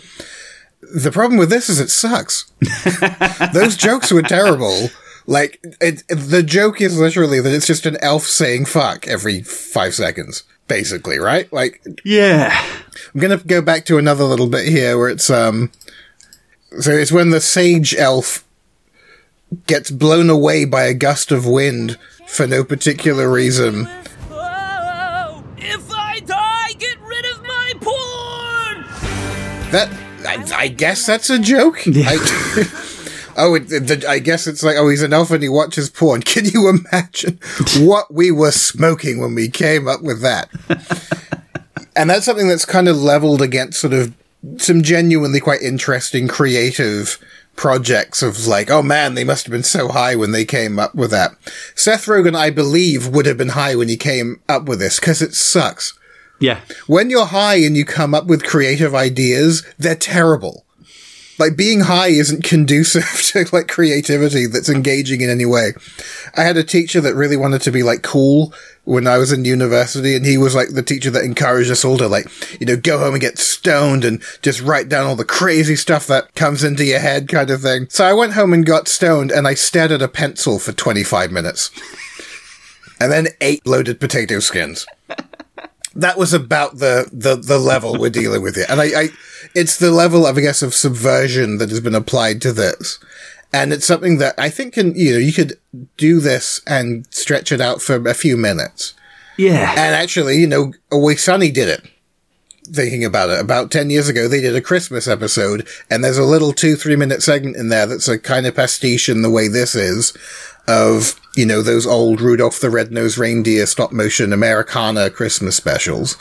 The 0.93 1.11
problem 1.11 1.37
with 1.39 1.49
this 1.49 1.69
is 1.69 1.79
it 1.79 1.89
sucks. 1.89 2.51
Those 3.53 3.75
jokes 3.77 4.11
were 4.11 4.21
terrible. 4.23 4.89
Like, 5.27 5.59
it, 5.79 6.03
the 6.09 6.43
joke 6.43 6.81
is 6.81 6.99
literally 6.99 7.39
that 7.39 7.53
it's 7.53 7.67
just 7.67 7.85
an 7.85 7.97
elf 8.01 8.23
saying 8.23 8.65
fuck 8.65 9.07
every 9.07 9.41
five 9.43 9.93
seconds, 9.93 10.43
basically, 10.67 11.19
right? 11.19 11.51
Like, 11.53 11.81
Yeah. 12.03 12.51
I'm 13.13 13.21
gonna 13.21 13.37
go 13.37 13.61
back 13.61 13.85
to 13.85 13.97
another 13.97 14.23
little 14.23 14.47
bit 14.49 14.67
here 14.67 14.97
where 14.97 15.09
it's, 15.09 15.29
um, 15.29 15.71
so 16.79 16.91
it's 16.91 17.11
when 17.11 17.29
the 17.29 17.39
sage 17.41 17.93
elf 17.95 18.43
gets 19.67 19.91
blown 19.91 20.29
away 20.29 20.65
by 20.65 20.83
a 20.83 20.93
gust 20.93 21.31
of 21.31 21.45
wind 21.45 21.97
for 22.27 22.47
no 22.47 22.63
particular 22.63 23.29
reason. 23.31 23.87
That, 29.71 29.89
I, 30.27 30.63
I 30.63 30.67
guess 30.67 31.05
that's 31.05 31.29
a 31.29 31.39
joke? 31.39 31.79
I, 31.87 32.17
oh, 33.37 33.55
it, 33.55 33.69
the, 33.69 34.05
I 34.07 34.19
guess 34.19 34.45
it's 34.45 34.63
like, 34.63 34.75
oh, 34.77 34.89
he's 34.89 35.01
an 35.01 35.13
elf 35.13 35.31
and 35.31 35.41
he 35.41 35.47
watches 35.47 35.89
porn. 35.89 36.21
Can 36.25 36.43
you 36.45 36.67
imagine 36.67 37.39
what 37.79 38.13
we 38.13 38.31
were 38.31 38.51
smoking 38.51 39.19
when 39.19 39.33
we 39.33 39.47
came 39.49 39.87
up 39.87 40.01
with 40.01 40.21
that? 40.21 40.49
and 41.95 42.09
that's 42.09 42.25
something 42.25 42.49
that's 42.49 42.65
kind 42.65 42.89
of 42.89 42.97
leveled 42.97 43.41
against 43.41 43.79
sort 43.79 43.93
of 43.93 44.13
some 44.57 44.81
genuinely 44.81 45.39
quite 45.39 45.61
interesting 45.61 46.27
creative 46.27 47.17
projects 47.55 48.21
of 48.21 48.47
like, 48.47 48.69
oh 48.69 48.81
man, 48.81 49.13
they 49.13 49.23
must 49.23 49.45
have 49.45 49.51
been 49.51 49.63
so 49.63 49.87
high 49.87 50.15
when 50.15 50.31
they 50.31 50.43
came 50.43 50.79
up 50.79 50.93
with 50.95 51.11
that. 51.11 51.31
Seth 51.75 52.07
Rogen, 52.07 52.35
I 52.35 52.49
believe, 52.49 53.07
would 53.07 53.25
have 53.25 53.37
been 53.37 53.49
high 53.49 53.75
when 53.75 53.87
he 53.87 53.97
came 53.97 54.41
up 54.49 54.65
with 54.65 54.79
this 54.79 54.99
because 54.99 55.21
it 55.21 55.33
sucks. 55.33 55.93
Yeah. 56.41 56.59
When 56.87 57.09
you're 57.09 57.27
high 57.27 57.55
and 57.55 57.77
you 57.77 57.85
come 57.85 58.13
up 58.13 58.25
with 58.25 58.43
creative 58.43 58.93
ideas, 58.93 59.63
they're 59.77 59.95
terrible. 59.95 60.65
Like 61.39 61.55
being 61.55 61.81
high 61.81 62.09
isn't 62.09 62.43
conducive 62.43 63.21
to 63.31 63.45
like 63.55 63.67
creativity 63.67 64.45
that's 64.47 64.69
engaging 64.69 65.21
in 65.21 65.29
any 65.29 65.45
way. 65.45 65.71
I 66.35 66.43
had 66.43 66.57
a 66.57 66.63
teacher 66.63 66.99
that 67.01 67.15
really 67.15 67.37
wanted 67.37 67.61
to 67.61 67.71
be 67.71 67.83
like 67.83 68.01
cool 68.01 68.53
when 68.83 69.07
I 69.07 69.17
was 69.17 69.31
in 69.31 69.45
university 69.45 70.15
and 70.15 70.25
he 70.25 70.37
was 70.37 70.55
like 70.55 70.69
the 70.69 70.83
teacher 70.83 71.11
that 71.11 71.23
encouraged 71.23 71.71
us 71.71 71.85
all 71.85 71.97
to 71.97 72.07
like, 72.07 72.27
you 72.59 72.65
know, 72.65 72.75
go 72.75 72.97
home 72.99 73.13
and 73.13 73.21
get 73.21 73.37
stoned 73.37 74.03
and 74.03 74.21
just 74.41 74.61
write 74.61 74.89
down 74.89 75.05
all 75.05 75.15
the 75.15 75.23
crazy 75.25 75.75
stuff 75.75 76.07
that 76.07 76.33
comes 76.35 76.63
into 76.63 76.83
your 76.85 76.99
head 76.99 77.27
kind 77.27 77.49
of 77.49 77.61
thing. 77.61 77.87
So 77.89 78.05
I 78.05 78.13
went 78.13 78.33
home 78.33 78.53
and 78.53 78.65
got 78.65 78.87
stoned 78.87 79.31
and 79.31 79.47
I 79.47 79.53
stared 79.53 79.91
at 79.91 80.01
a 80.01 80.07
pencil 80.07 80.57
for 80.59 80.71
25 80.73 81.31
minutes. 81.31 81.71
and 82.99 83.11
then 83.11 83.27
ate 83.41 83.65
loaded 83.65 83.99
potato 83.99 84.39
skins. 84.39 84.85
That 85.95 86.17
was 86.17 86.33
about 86.33 86.77
the, 86.77 87.09
the, 87.11 87.35
the 87.35 87.59
level 87.59 87.97
we're 87.97 88.09
dealing 88.09 88.41
with 88.41 88.55
here. 88.55 88.65
And 88.69 88.79
I, 88.79 88.85
I, 88.85 89.07
it's 89.53 89.77
the 89.77 89.91
level 89.91 90.25
of, 90.25 90.37
I 90.37 90.41
guess, 90.41 90.61
of 90.61 90.73
subversion 90.73 91.57
that 91.57 91.69
has 91.69 91.81
been 91.81 91.95
applied 91.95 92.41
to 92.43 92.53
this. 92.53 92.99
And 93.53 93.73
it's 93.73 93.85
something 93.85 94.17
that 94.19 94.35
I 94.37 94.49
think 94.49 94.75
can, 94.75 94.95
you 94.95 95.13
know, 95.13 95.19
you 95.19 95.33
could 95.33 95.59
do 95.97 96.21
this 96.21 96.61
and 96.65 97.05
stretch 97.09 97.51
it 97.51 97.59
out 97.59 97.81
for 97.81 97.95
a 98.07 98.13
few 98.13 98.37
minutes. 98.37 98.93
Yeah. 99.37 99.71
And 99.71 99.95
actually, 99.95 100.37
you 100.37 100.47
know, 100.47 100.73
Always 100.91 101.23
Sunny 101.23 101.51
did 101.51 101.67
it. 101.67 101.87
Thinking 102.71 103.03
about 103.03 103.29
it, 103.29 103.39
about 103.39 103.69
10 103.69 103.89
years 103.89 104.07
ago, 104.07 104.27
they 104.29 104.39
did 104.39 104.55
a 104.55 104.61
Christmas 104.61 105.05
episode, 105.05 105.67
and 105.89 106.01
there's 106.01 106.19
a 106.19 106.23
little 106.23 106.53
two, 106.53 106.77
three 106.77 106.95
minute 106.95 107.21
segment 107.21 107.57
in 107.57 107.67
there 107.67 107.85
that's 107.85 108.07
a 108.07 108.17
kind 108.17 108.45
of 108.45 108.55
pastiche 108.55 109.09
in 109.09 109.23
the 109.23 109.31
way 109.31 109.49
this 109.49 109.75
is 109.75 110.15
of, 110.67 111.19
you 111.35 111.45
know, 111.45 111.61
those 111.61 111.87
old 111.87 112.21
Rudolph 112.21 112.59
the 112.59 112.69
Red-Nosed 112.69 113.17
Reindeer 113.17 113.65
stop 113.65 113.91
motion 113.91 114.33
Americana 114.33 115.09
Christmas 115.09 115.55
specials. 115.55 116.17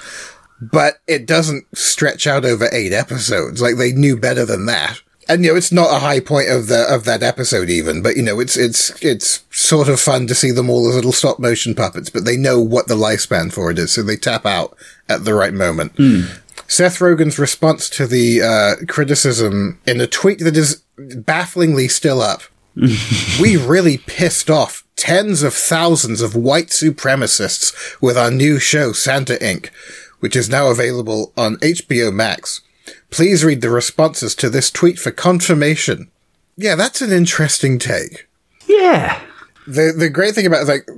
But 0.61 1.01
it 1.07 1.27
doesn't 1.27 1.67
stretch 1.77 2.27
out 2.27 2.45
over 2.45 2.69
eight 2.73 2.93
episodes. 2.93 3.63
Like 3.63 3.77
they 3.77 3.93
knew 3.93 4.17
better 4.17 4.45
than 4.45 4.67
that 4.67 5.01
and 5.31 5.45
you 5.45 5.51
know 5.51 5.57
it's 5.57 5.73
not 5.73 5.95
a 5.95 6.01
high 6.01 6.21
point 6.21 6.49
of 6.51 6.67
the 6.67 6.85
of 6.93 7.05
that 7.05 7.23
episode 7.23 7.71
even 7.71 8.03
but 8.03 8.17
you 8.17 8.23
know 8.23 8.41
it's 8.41 8.57
it's 8.57 8.91
it's 9.03 9.45
sort 9.51 9.89
of 9.89 10.01
fun 10.01 10.27
to 10.27 10.35
see 10.35 10.51
them 10.51 10.69
all 10.69 10.89
as 10.89 10.95
little 10.95 11.13
stop 11.13 11.39
motion 11.39 11.75
puppets 11.75 12.11
but 12.11 12.25
they 12.25 12.37
know 12.37 12.61
what 12.61 12.89
the 12.89 12.97
lifespan 12.97 13.53
for 13.53 13.71
it 13.71 13.79
is 13.79 13.93
so 13.93 14.03
they 14.03 14.17
tap 14.17 14.45
out 14.45 14.77
at 15.09 15.25
the 15.25 15.35
right 15.35 15.55
moment 15.55 15.93
seth 16.67 16.99
rogen's 16.99 17.39
response 17.39 17.89
to 17.89 18.07
the 18.07 18.43
uh, 18.43 18.85
criticism 18.87 19.79
in 19.87 20.01
a 20.01 20.07
tweet 20.07 20.41
that 20.41 20.57
is 20.57 20.83
bafflingly 20.99 21.89
still 21.89 22.21
up 22.21 22.43
we 23.41 23.57
really 23.57 23.99
pissed 23.99 24.51
off 24.51 24.85
tens 24.97 25.43
of 25.43 25.55
thousands 25.55 26.21
of 26.21 26.35
white 26.35 26.69
supremacists 26.69 28.01
with 28.01 28.17
our 28.17 28.31
new 28.31 28.59
show 28.59 28.93
santa 28.93 29.35
inc 29.35 29.69
which 30.21 30.37
is 30.37 30.49
now 30.49 30.71
available 30.71 31.33
on 31.37 31.57
hbo 31.57 32.13
max 32.13 32.61
Please 33.11 33.45
read 33.45 33.61
the 33.61 33.71
responses 33.71 34.35
to 34.37 34.49
this 34.49 34.71
tweet 34.71 34.99
for 34.99 35.11
confirmation. 35.11 36.11
Yeah, 36.57 36.77
that's 36.77 37.03
an 37.03 37.13
interesting 37.13 37.79
take. 37.79 38.29
Yeah. 38.67 39.21
The 39.73 39.93
the 39.97 40.09
great 40.11 40.35
thing 40.35 40.47
about 40.47 40.63
it, 40.63 40.69
like, 40.69 40.89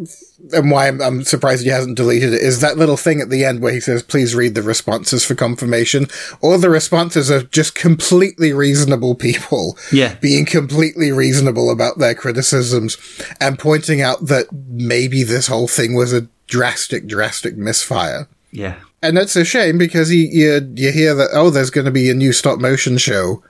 and 0.53 0.71
why 0.71 0.89
I'm, 0.89 1.01
I'm 1.01 1.23
surprised 1.25 1.63
he 1.63 1.69
hasn't 1.71 1.97
deleted 1.97 2.33
it 2.33 2.43
is 2.43 2.61
that 2.61 2.77
little 2.79 2.97
thing 2.97 3.21
at 3.21 3.31
the 3.31 3.45
end 3.45 3.61
where 3.61 3.73
he 3.73 3.81
says, 3.81 4.03
"Please 4.03 4.35
read 4.35 4.55
the 4.55 4.63
responses 4.63 5.25
for 5.25 5.35
confirmation." 5.35 6.07
All 6.41 6.59
the 6.59 6.71
responses 6.71 7.31
are 7.31 7.43
just 7.43 7.75
completely 7.75 8.53
reasonable 8.53 9.15
people, 9.15 9.79
Yeah. 9.91 10.15
being 10.21 10.45
completely 10.47 11.13
reasonable 11.13 11.71
about 11.71 11.99
their 11.99 12.15
criticisms 12.15 12.97
and 13.41 13.59
pointing 13.59 14.01
out 14.01 14.27
that 14.27 14.47
maybe 14.53 15.23
this 15.23 15.47
whole 15.47 15.69
thing 15.69 15.95
was 15.95 16.13
a 16.13 16.27
drastic, 16.47 17.07
drastic 17.07 17.57
misfire. 17.57 18.27
Yeah. 18.51 18.75
And 19.03 19.17
that's 19.17 19.35
a 19.37 19.45
shame 19.45 19.79
because 19.79 20.13
you, 20.13 20.29
you, 20.31 20.73
you 20.77 20.93
hear 20.93 21.15
that, 21.15 21.31
oh, 21.33 21.51
there's 21.51 21.71
going 21.71 21.87
to 21.87 21.91
be 21.91 22.09
a 22.11 22.15
new 22.15 22.33
stop 22.33 22.61
motion 22.61 22.99
show. 22.99 23.43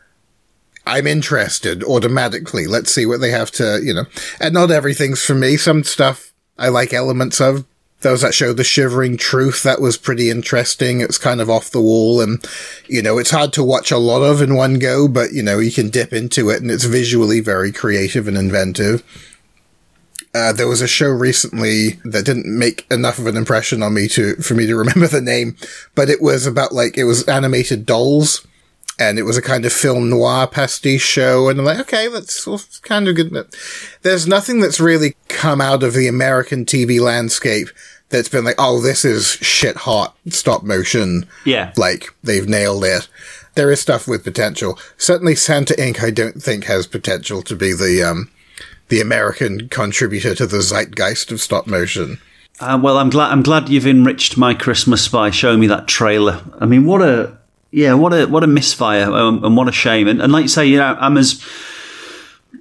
I'm 0.86 1.06
interested 1.06 1.84
automatically. 1.84 2.66
Let's 2.66 2.92
see 2.92 3.06
what 3.06 3.20
they 3.20 3.30
have 3.30 3.50
to, 3.52 3.80
you 3.82 3.94
know. 3.94 4.04
And 4.40 4.54
not 4.54 4.70
everything's 4.70 5.24
for 5.24 5.34
me. 5.34 5.56
Some 5.56 5.84
stuff 5.84 6.32
I 6.59 6.68
like 6.68 6.92
elements 6.92 7.40
of. 7.40 7.64
Was 8.04 8.22
that 8.22 8.34
show, 8.34 8.52
The 8.52 8.64
Shivering 8.64 9.16
Truth. 9.16 9.62
That 9.62 9.80
was 9.80 9.96
pretty 9.96 10.28
interesting. 10.28 11.00
It's 11.00 11.18
kind 11.18 11.40
of 11.40 11.48
off 11.48 11.70
the 11.70 11.80
wall 11.80 12.20
and, 12.20 12.44
you 12.88 13.00
know, 13.00 13.16
it's 13.16 13.30
hard 13.30 13.52
to 13.52 13.62
watch 13.62 13.92
a 13.92 13.98
lot 13.98 14.22
of 14.22 14.42
in 14.42 14.56
one 14.56 14.80
go, 14.80 15.06
but, 15.06 15.32
you 15.32 15.40
know, 15.40 15.60
you 15.60 15.70
can 15.70 15.88
dip 15.88 16.12
into 16.12 16.50
it 16.50 16.60
and 16.60 16.68
it's 16.68 16.82
visually 16.82 17.38
very 17.38 17.70
creative 17.70 18.26
and 18.26 18.36
inventive. 18.36 19.04
Uh, 20.34 20.52
there 20.52 20.66
was 20.66 20.80
a 20.80 20.88
show 20.88 21.10
recently 21.10 22.00
that 22.04 22.24
didn't 22.24 22.46
make 22.46 22.90
enough 22.90 23.18
of 23.18 23.26
an 23.26 23.36
impression 23.36 23.82
on 23.82 23.94
me 23.94 24.09
to 24.09 24.34
for 24.36 24.54
me 24.54 24.66
to 24.66 24.76
remember 24.76 25.06
the 25.06 25.20
name, 25.20 25.56
but 25.94 26.09
it 26.09 26.22
was 26.22 26.46
about 26.46 26.72
like 26.72 26.96
it 26.96 27.04
was 27.04 27.28
animated 27.28 27.84
dolls, 27.84 28.46
and 28.98 29.19
it 29.19 29.23
was 29.23 29.36
a 29.36 29.43
kind 29.43 29.64
of 29.64 29.73
film 29.73 30.10
noir 30.10 30.47
pastiche 30.47 31.02
show. 31.02 31.48
And 31.48 31.59
I'm 31.59 31.64
like, 31.64 31.81
okay, 31.81 32.09
that's 32.09 32.47
kind 32.81 33.09
of 33.09 33.16
good. 33.16 33.32
There's 34.02 34.27
nothing 34.27 34.60
that's 34.60 34.81
really 34.81 35.16
come 35.28 35.60
out 35.60 35.82
of 35.82 35.94
the 35.94 36.09
American 36.09 36.64
TV 36.64 37.01
landscape 37.01 37.69
that's 38.10 38.28
been 38.28 38.44
like, 38.44 38.56
oh, 38.59 38.81
this 38.81 39.05
is 39.05 39.27
shit 39.27 39.77
hot 39.77 40.16
stop 40.28 40.62
motion. 40.62 41.27
Yeah. 41.44 41.73
Like 41.77 42.09
they've 42.23 42.48
nailed 42.48 42.85
it. 42.85 43.09
There 43.55 43.70
is 43.70 43.81
stuff 43.81 44.06
with 44.09 44.24
potential. 44.24 44.78
Certainly, 44.97 45.35
Santa 45.35 45.74
Inc. 45.74 46.02
I 46.02 46.10
don't 46.10 46.43
think 46.43 46.64
has 46.64 46.86
potential 46.86 47.43
to 47.43 47.56
be 47.56 47.73
the 47.73 48.02
um 48.02 48.31
the 48.89 49.01
American 49.01 49.69
contributor 49.69 50.35
to 50.35 50.47
the 50.47 50.62
zeitgeist 50.62 51.32
of 51.32 51.40
stop 51.40 51.66
motion. 51.66 52.19
Uh, 52.60 52.78
well, 52.82 52.98
I'm 52.98 53.10
glad. 53.10 53.31
I'm 53.31 53.43
glad 53.43 53.69
you've 53.69 53.86
enriched 53.86 54.36
my 54.36 54.55
Christmas 54.55 55.09
by 55.09 55.31
showing 55.31 55.60
me 55.60 55.66
that 55.66 55.89
trailer. 55.89 56.43
I 56.60 56.66
mean, 56.66 56.86
what 56.86 57.02
a 57.02 57.36
yeah, 57.73 57.94
what 57.94 58.12
a 58.12 58.27
what 58.27 58.44
a 58.44 58.47
misfire, 58.47 59.11
um, 59.11 59.43
and 59.44 59.57
what 59.57 59.69
a 59.69 59.73
shame. 59.73 60.07
And, 60.07 60.23
and 60.23 60.32
like 60.32 60.43
you 60.43 60.49
say, 60.49 60.66
you 60.66 60.77
know, 60.77 60.97
I'm 61.01 61.16
as 61.16 61.43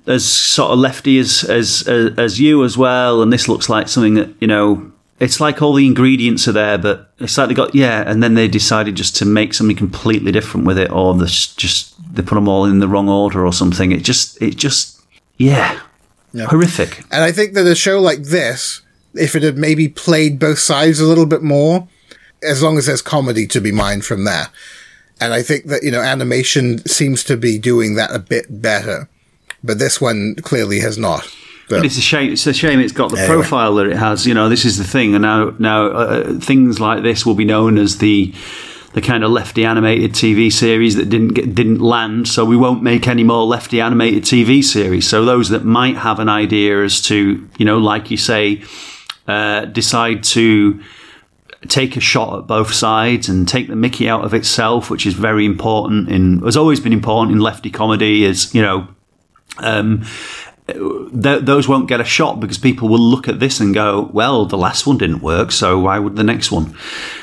as 0.07 0.25
sort 0.25 0.71
of 0.71 0.79
lefty 0.79 1.19
as, 1.19 1.43
as 1.43 1.87
as 1.87 2.17
as 2.17 2.39
you 2.39 2.63
as 2.63 2.77
well. 2.77 3.21
And 3.21 3.31
this 3.31 3.47
looks 3.47 3.69
like 3.69 3.87
something 3.87 4.15
that 4.15 4.29
you 4.39 4.47
know. 4.47 4.91
It's 5.19 5.39
like 5.39 5.61
all 5.61 5.73
the 5.75 5.85
ingredients 5.85 6.47
are 6.47 6.51
there, 6.51 6.79
but 6.79 7.11
it's 7.19 7.37
like 7.37 7.49
they 7.49 7.53
got 7.53 7.75
yeah, 7.75 8.03
and 8.07 8.23
then 8.23 8.33
they 8.33 8.47
decided 8.47 8.95
just 8.95 9.15
to 9.17 9.25
make 9.25 9.53
something 9.53 9.75
completely 9.75 10.31
different 10.31 10.65
with 10.65 10.79
it, 10.79 10.91
or 10.91 11.13
they 11.13 11.25
just 11.27 11.93
they 12.15 12.23
put 12.23 12.33
them 12.33 12.47
all 12.47 12.65
in 12.65 12.79
the 12.79 12.87
wrong 12.87 13.07
order 13.07 13.45
or 13.45 13.53
something. 13.53 13.91
It 13.91 14.01
just 14.01 14.41
it 14.41 14.55
just 14.57 14.99
yeah, 15.37 15.79
Yeah. 16.33 16.45
horrific. 16.45 17.03
And 17.11 17.23
I 17.23 17.31
think 17.31 17.53
that 17.53 17.67
a 17.67 17.75
show 17.75 17.99
like 18.01 18.23
this, 18.23 18.81
if 19.13 19.35
it 19.35 19.43
had 19.43 19.57
maybe 19.59 19.87
played 19.87 20.39
both 20.39 20.57
sides 20.57 20.99
a 20.99 21.05
little 21.05 21.27
bit 21.27 21.43
more, 21.43 21.87
as 22.41 22.63
long 22.63 22.79
as 22.79 22.87
there's 22.87 23.03
comedy 23.03 23.45
to 23.45 23.61
be 23.61 23.71
mined 23.71 24.03
from 24.03 24.23
there. 24.23 24.47
And 25.21 25.33
I 25.33 25.43
think 25.43 25.65
that, 25.65 25.83
you 25.83 25.91
know, 25.91 26.01
animation 26.01 26.79
seems 26.87 27.23
to 27.25 27.37
be 27.37 27.57
doing 27.59 27.95
that 27.95 28.13
a 28.13 28.19
bit 28.19 28.47
better. 28.61 29.07
But 29.63 29.77
this 29.79 30.01
one 30.01 30.35
clearly 30.41 30.79
has 30.79 30.97
not. 30.97 31.29
But 31.69 31.85
it's 31.85 31.97
a 31.97 32.01
shame. 32.01 32.33
It's 32.33 32.45
a 32.47 32.53
shame 32.53 32.79
it's 32.81 32.91
got 32.91 33.11
the 33.11 33.17
Anyway. 33.17 33.35
profile 33.35 33.75
that 33.75 33.85
it 33.87 33.95
has. 33.95 34.27
You 34.27 34.33
know, 34.33 34.49
this 34.49 34.65
is 34.65 34.77
the 34.77 34.83
thing, 34.83 35.13
and 35.15 35.21
now 35.21 35.53
now 35.57 35.85
uh, 35.85 36.39
things 36.39 36.81
like 36.81 37.01
this 37.03 37.25
will 37.25 37.35
be 37.35 37.45
known 37.45 37.77
as 37.77 37.99
the 37.99 38.33
the 38.93 38.99
kind 39.01 39.23
of 39.23 39.31
lefty 39.31 39.63
animated 39.63 40.11
TV 40.11 40.51
series 40.51 40.95
that 40.97 41.07
didn't 41.07 41.29
get, 41.29 41.55
didn't 41.55 41.79
land. 41.79 42.27
So 42.27 42.43
we 42.43 42.57
won't 42.57 42.83
make 42.83 43.07
any 43.07 43.23
more 43.23 43.45
lefty 43.45 43.79
animated 43.79 44.23
TV 44.23 44.61
series. 44.61 45.07
So 45.07 45.23
those 45.23 45.47
that 45.49 45.63
might 45.63 45.95
have 45.95 46.19
an 46.19 46.27
idea 46.27 46.83
as 46.83 46.99
to 47.03 47.47
you 47.57 47.63
know, 47.65 47.77
like 47.77 48.11
you 48.11 48.17
say, 48.17 48.63
uh, 49.29 49.63
decide 49.65 50.23
to 50.35 50.83
take 51.67 51.95
a 51.95 51.99
shot 51.99 52.37
at 52.37 52.47
both 52.47 52.73
sides 52.73 53.29
and 53.29 53.47
take 53.47 53.67
the 53.67 53.75
Mickey 53.75 54.09
out 54.09 54.23
of 54.23 54.33
itself, 54.33 54.89
which 54.89 55.05
is 55.05 55.13
very 55.13 55.45
important 55.45 56.09
in 56.09 56.39
has 56.39 56.57
always 56.57 56.79
been 56.79 56.93
important 56.93 57.35
in 57.35 57.41
lefty 57.41 57.69
comedy. 57.69 58.23
Is 58.23 58.53
you 58.53 58.61
know. 58.61 58.87
Um, 59.57 60.05
th- 60.67 61.43
those 61.43 61.67
won't 61.67 61.89
get 61.89 61.99
a 61.99 62.05
shot 62.05 62.39
because 62.39 62.57
people 62.57 62.87
will 62.87 62.99
look 62.99 63.27
at 63.27 63.39
this 63.39 63.59
and 63.59 63.73
go, 63.73 64.09
"Well, 64.13 64.45
the 64.45 64.57
last 64.57 64.87
one 64.87 64.97
didn't 64.97 65.21
work, 65.21 65.51
so 65.51 65.77
why 65.79 65.99
would 65.99 66.15
the 66.15 66.23
next 66.23 66.51
one?" 66.51 66.75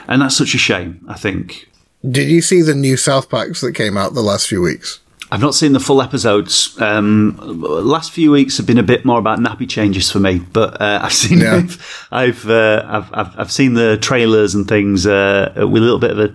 And 0.07 0.23
that's 0.23 0.37
such 0.37 0.55
a 0.55 0.59
shame. 0.59 1.05
I 1.09 1.15
think 1.15 1.69
Did 2.09 2.29
you 2.29 2.43
see 2.43 2.63
the 2.63 2.75
new 2.75 2.97
South 2.97 3.29
Parks 3.29 3.61
that 3.63 3.73
came 3.73 3.97
out 3.97 4.15
the 4.15 4.23
last 4.23 4.47
few 4.47 4.63
weeks? 4.63 5.01
I've 5.31 5.41
not 5.41 5.55
seen 5.55 5.73
the 5.73 5.81
full 5.81 6.01
episodes. 6.01 6.81
Um, 6.81 7.37
last 7.39 8.13
few 8.13 8.31
weeks 8.31 8.57
have 8.57 8.67
been 8.67 8.79
a 8.79 8.83
bit 8.83 9.05
more 9.05 9.19
about 9.19 9.39
nappy 9.39 9.69
changes 9.69 10.11
for 10.11 10.21
me, 10.21 10.39
but 10.39 10.81
uh, 10.81 11.01
I've 11.03 11.13
seen 11.13 11.41
Yeah. 11.41 11.67
I've, 12.11 12.49
uh, 12.49 12.85
I've 12.87 13.11
I've 13.13 13.41
I've 13.41 13.53
seen 13.53 13.75
the 13.75 13.99
trailers 13.99 14.55
and 14.55 14.67
things 14.67 15.07
uh, 15.07 15.53
with 15.57 15.83
a 15.83 15.85
little 15.85 15.99
bit 15.99 16.13
of 16.13 16.19
a, 16.19 16.35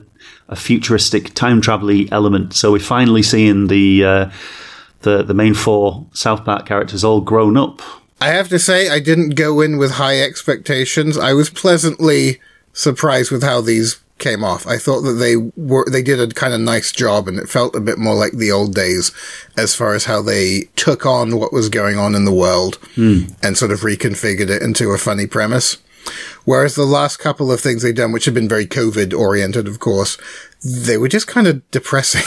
a 0.50 0.56
futuristic 0.56 1.34
time 1.34 1.60
travel 1.60 2.06
element. 2.14 2.54
So 2.54 2.72
we're 2.72 2.80
finally 2.80 3.24
seeing 3.24 3.68
the 3.68 4.06
uh, 4.06 4.32
the 5.02 5.24
the 5.24 5.34
main 5.34 5.56
four 5.56 6.06
South 6.14 6.46
Park 6.46 6.68
characters 6.68 7.04
all 7.04 7.22
grown 7.22 7.58
up. 7.58 7.82
I 8.22 8.28
have 8.28 8.48
to 8.50 8.60
say, 8.60 8.90
I 8.90 9.00
didn't 9.00 9.32
go 9.32 9.60
in 9.60 9.78
with 9.78 9.92
high 9.92 10.22
expectations. 10.22 11.18
I 11.18 11.34
was 11.34 11.50
pleasantly 11.50 12.40
surprised 12.72 13.32
with 13.32 13.44
how 13.44 13.60
these 13.60 14.00
came 14.18 14.44
off. 14.44 14.66
I 14.68 14.78
thought 14.78 15.02
that 15.02 15.14
they 15.14 15.36
were, 15.36 15.86
they 15.90 16.02
did 16.02 16.20
a 16.20 16.28
kind 16.28 16.54
of 16.54 16.62
nice 16.62 16.92
job 16.92 17.28
and 17.28 17.38
it 17.38 17.50
felt 17.50 17.76
a 17.76 17.82
bit 17.82 17.98
more 17.98 18.16
like 18.16 18.34
the 18.34 18.52
old 18.52 18.74
days 18.74 19.12
as 19.58 19.76
far 19.76 19.94
as 19.94 20.06
how 20.06 20.22
they 20.22 20.70
took 20.76 21.06
on 21.06 21.38
what 21.38 21.54
was 21.54 21.70
going 21.70 21.98
on 21.98 22.16
in 22.16 22.26
the 22.26 22.34
world 22.34 22.76
hmm. 22.96 23.22
and 23.42 23.58
sort 23.58 23.72
of 23.72 23.82
reconfigured 23.82 24.50
it 24.50 24.62
into 24.62 24.92
a 24.92 24.98
funny 24.98 25.28
premise. 25.28 25.78
Whereas 26.46 26.76
the 26.76 26.84
last 26.84 27.18
couple 27.18 27.52
of 27.52 27.62
things 27.62 27.82
they've 27.82 27.96
done, 27.96 28.12
which 28.12 28.26
have 28.26 28.34
been 28.34 28.50
very 28.50 28.66
COVID 28.66 29.18
oriented, 29.18 29.68
of 29.68 29.80
course, 29.80 30.18
they 30.64 30.98
were 30.98 31.08
just 31.08 31.28
kind 31.28 31.48
of 31.48 31.70
depressing, 31.72 32.24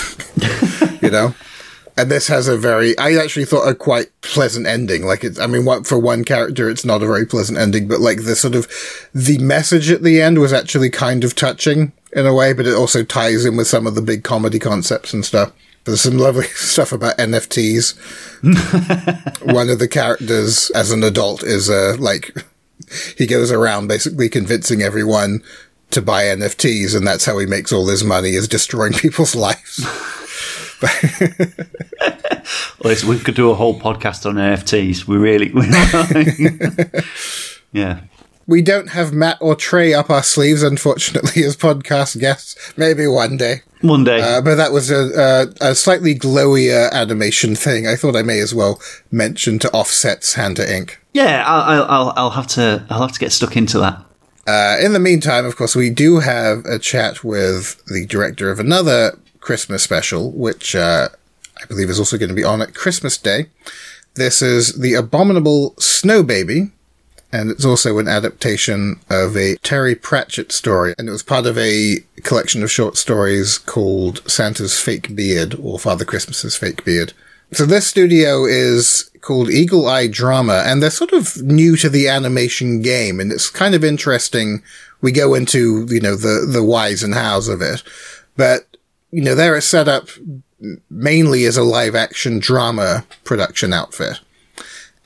you 1.02 1.10
know? 1.10 1.34
And 1.98 2.10
this 2.10 2.28
has 2.28 2.46
a 2.46 2.58
very, 2.58 2.96
I 2.98 3.14
actually 3.14 3.46
thought 3.46 3.68
a 3.68 3.74
quite 3.74 4.08
pleasant 4.20 4.66
ending. 4.66 5.06
Like 5.06 5.24
it's, 5.24 5.40
I 5.40 5.46
mean, 5.46 5.64
what, 5.64 5.86
for 5.86 5.98
one 5.98 6.24
character, 6.24 6.68
it's 6.68 6.84
not 6.84 7.02
a 7.02 7.06
very 7.06 7.24
pleasant 7.24 7.58
ending, 7.58 7.88
but 7.88 8.00
like 8.00 8.24
the 8.24 8.36
sort 8.36 8.54
of, 8.54 8.68
the 9.14 9.38
message 9.38 9.90
at 9.90 10.02
the 10.02 10.20
end 10.20 10.38
was 10.38 10.52
actually 10.52 10.90
kind 10.90 11.24
of 11.24 11.34
touching 11.34 11.92
in 12.12 12.26
a 12.26 12.34
way, 12.34 12.52
but 12.52 12.66
it 12.66 12.74
also 12.74 13.02
ties 13.02 13.46
in 13.46 13.56
with 13.56 13.66
some 13.66 13.86
of 13.86 13.94
the 13.94 14.02
big 14.02 14.24
comedy 14.24 14.58
concepts 14.58 15.14
and 15.14 15.24
stuff. 15.24 15.52
There's 15.84 16.02
some 16.02 16.18
lovely 16.18 16.44
stuff 16.54 16.92
about 16.92 17.16
NFTs. 17.16 17.96
one 19.54 19.70
of 19.70 19.78
the 19.78 19.88
characters 19.88 20.70
as 20.70 20.90
an 20.90 21.02
adult 21.02 21.42
is, 21.42 21.70
uh, 21.70 21.96
like, 21.98 22.36
he 23.16 23.26
goes 23.26 23.50
around 23.50 23.88
basically 23.88 24.28
convincing 24.28 24.82
everyone 24.82 25.42
to 25.90 26.02
buy 26.02 26.24
NFTs, 26.24 26.96
and 26.96 27.06
that's 27.06 27.24
how 27.24 27.38
he 27.38 27.46
makes 27.46 27.72
all 27.72 27.88
his 27.88 28.04
money 28.04 28.30
is 28.30 28.48
destroying 28.48 28.92
people's 28.94 29.34
lives. 29.34 29.84
well, 32.82 32.94
we 33.08 33.18
could 33.18 33.34
do 33.34 33.50
a 33.50 33.54
whole 33.54 33.78
podcast 33.78 34.26
on 34.26 34.34
NFTs. 34.34 35.06
We 35.06 35.16
really, 35.16 35.52
yeah. 37.72 38.00
We 38.48 38.62
don't 38.62 38.90
have 38.90 39.12
Matt 39.12 39.38
or 39.40 39.56
Trey 39.56 39.92
up 39.92 40.08
our 40.08 40.22
sleeves, 40.22 40.62
unfortunately, 40.62 41.42
as 41.42 41.56
podcast 41.56 42.20
guests. 42.20 42.74
Maybe 42.76 43.06
one 43.06 43.36
day. 43.36 43.62
One 43.80 44.04
day. 44.04 44.20
Uh, 44.20 44.40
but 44.40 44.54
that 44.54 44.72
was 44.72 44.90
a, 44.90 45.52
a, 45.60 45.70
a, 45.70 45.74
slightly 45.74 46.14
glowier 46.14 46.90
animation 46.92 47.56
thing. 47.56 47.86
I 47.86 47.96
thought 47.96 48.14
I 48.14 48.22
may 48.22 48.38
as 48.40 48.54
well 48.54 48.80
mention 49.10 49.58
to 49.60 49.70
Offset's 49.70 50.34
Hand 50.34 50.56
to 50.56 50.62
Inc. 50.62 50.96
Yeah, 51.12 51.42
I'll, 51.46 51.84
I'll, 51.84 52.12
I'll 52.16 52.30
have 52.30 52.46
to, 52.48 52.86
I'll 52.88 53.02
have 53.02 53.12
to 53.12 53.18
get 53.18 53.32
stuck 53.32 53.56
into 53.56 53.78
that. 53.80 54.02
Uh, 54.46 54.76
in 54.80 54.92
the 54.92 55.00
meantime, 55.00 55.44
of 55.44 55.56
course, 55.56 55.74
we 55.74 55.90
do 55.90 56.20
have 56.20 56.64
a 56.66 56.78
chat 56.78 57.24
with 57.24 57.84
the 57.86 58.06
director 58.06 58.50
of 58.50 58.60
another 58.60 59.18
Christmas 59.40 59.82
special, 59.82 60.30
which 60.32 60.76
uh, 60.76 61.08
I 61.60 61.66
believe 61.66 61.90
is 61.90 61.98
also 61.98 62.16
going 62.16 62.28
to 62.28 62.34
be 62.34 62.44
on 62.44 62.62
at 62.62 62.74
Christmas 62.74 63.16
Day. 63.16 63.46
This 64.14 64.40
is 64.42 64.78
The 64.78 64.94
Abominable 64.94 65.74
Snow 65.78 66.22
Baby, 66.22 66.70
and 67.32 67.50
it's 67.50 67.64
also 67.64 67.98
an 67.98 68.08
adaptation 68.08 69.00
of 69.10 69.36
a 69.36 69.56
Terry 69.56 69.94
Pratchett 69.96 70.52
story, 70.52 70.94
and 70.96 71.08
it 71.08 71.12
was 71.12 71.24
part 71.24 71.46
of 71.46 71.58
a 71.58 71.98
collection 72.22 72.62
of 72.62 72.70
short 72.70 72.96
stories 72.96 73.58
called 73.58 74.22
Santa's 74.30 74.78
Fake 74.78 75.14
Beard, 75.14 75.56
or 75.60 75.78
Father 75.78 76.04
Christmas's 76.04 76.56
Fake 76.56 76.84
Beard. 76.84 77.12
So 77.52 77.64
this 77.64 77.86
studio 77.86 78.44
is 78.44 79.10
called 79.20 79.50
Eagle 79.50 79.86
Eye 79.86 80.08
Drama, 80.08 80.64
and 80.66 80.82
they're 80.82 80.90
sort 80.90 81.12
of 81.12 81.42
new 81.42 81.76
to 81.76 81.88
the 81.88 82.08
animation 82.08 82.82
game, 82.82 83.20
and 83.20 83.30
it's 83.32 83.50
kind 83.50 83.74
of 83.74 83.84
interesting. 83.84 84.62
We 85.00 85.12
go 85.12 85.34
into, 85.34 85.86
you 85.88 86.00
know, 86.00 86.16
the, 86.16 86.46
the 86.50 86.64
whys 86.64 87.02
and 87.02 87.14
hows 87.14 87.48
of 87.48 87.62
it, 87.62 87.82
but, 88.36 88.66
you 89.10 89.22
know, 89.22 89.34
they're 89.34 89.60
set 89.60 89.88
up 89.88 90.08
mainly 90.90 91.44
as 91.44 91.56
a 91.56 91.62
live 91.62 91.94
action 91.94 92.38
drama 92.38 93.04
production 93.24 93.72
outfit. 93.72 94.20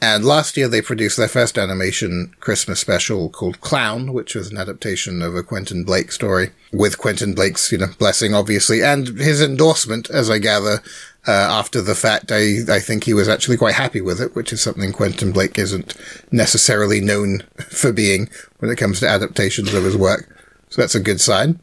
And 0.03 0.25
last 0.25 0.57
year 0.57 0.67
they 0.67 0.81
produced 0.81 1.19
their 1.19 1.29
first 1.29 1.59
animation 1.59 2.33
Christmas 2.41 2.81
special 2.81 3.29
called 3.29 3.61
Clown, 3.61 4.15
which 4.15 4.35
was 4.35 4.51
an 4.51 4.57
adaptation 4.57 5.21
of 5.21 5.35
a 5.37 5.43
Quentin 5.43 5.85
Blake 5.85 6.11
story 6.11 6.53
with 6.73 6.97
Quentin 6.97 7.35
Blake's, 7.35 7.71
you 7.71 7.77
know, 7.79 7.89
blessing, 7.99 8.33
obviously, 8.33 8.83
and 8.83 9.09
his 9.19 9.43
endorsement, 9.43 10.09
as 10.09 10.31
I 10.31 10.39
gather, 10.39 10.83
uh, 11.27 11.31
after 11.31 11.81
the 11.81 11.95
fact. 11.95 12.33
I, 12.33 12.61
I 12.69 12.81
think 12.81 13.05
he 13.05 13.15
was 13.15 13.29
actually 13.29 13.57
quite 13.57 13.75
happy 13.75 14.01
with 14.01 14.21
it, 14.21 14.35
which 14.35 14.53
is 14.53 14.63
something 14.63 14.93
Quentin 14.93 15.33
Blake 15.33 15.59
isn't 15.59 15.95
necessarily 16.31 17.01
known 17.01 17.41
for 17.69 17.93
being 17.93 18.29
when 18.59 18.71
it 18.71 18.77
comes 18.77 19.01
to 19.01 19.09
adaptations 19.09 19.75
of 19.75 19.85
his 19.85 19.97
work. 19.97 20.29
So 20.71 20.83
that's 20.83 20.95
a 20.95 21.01
good 21.01 21.21
sign. 21.21 21.61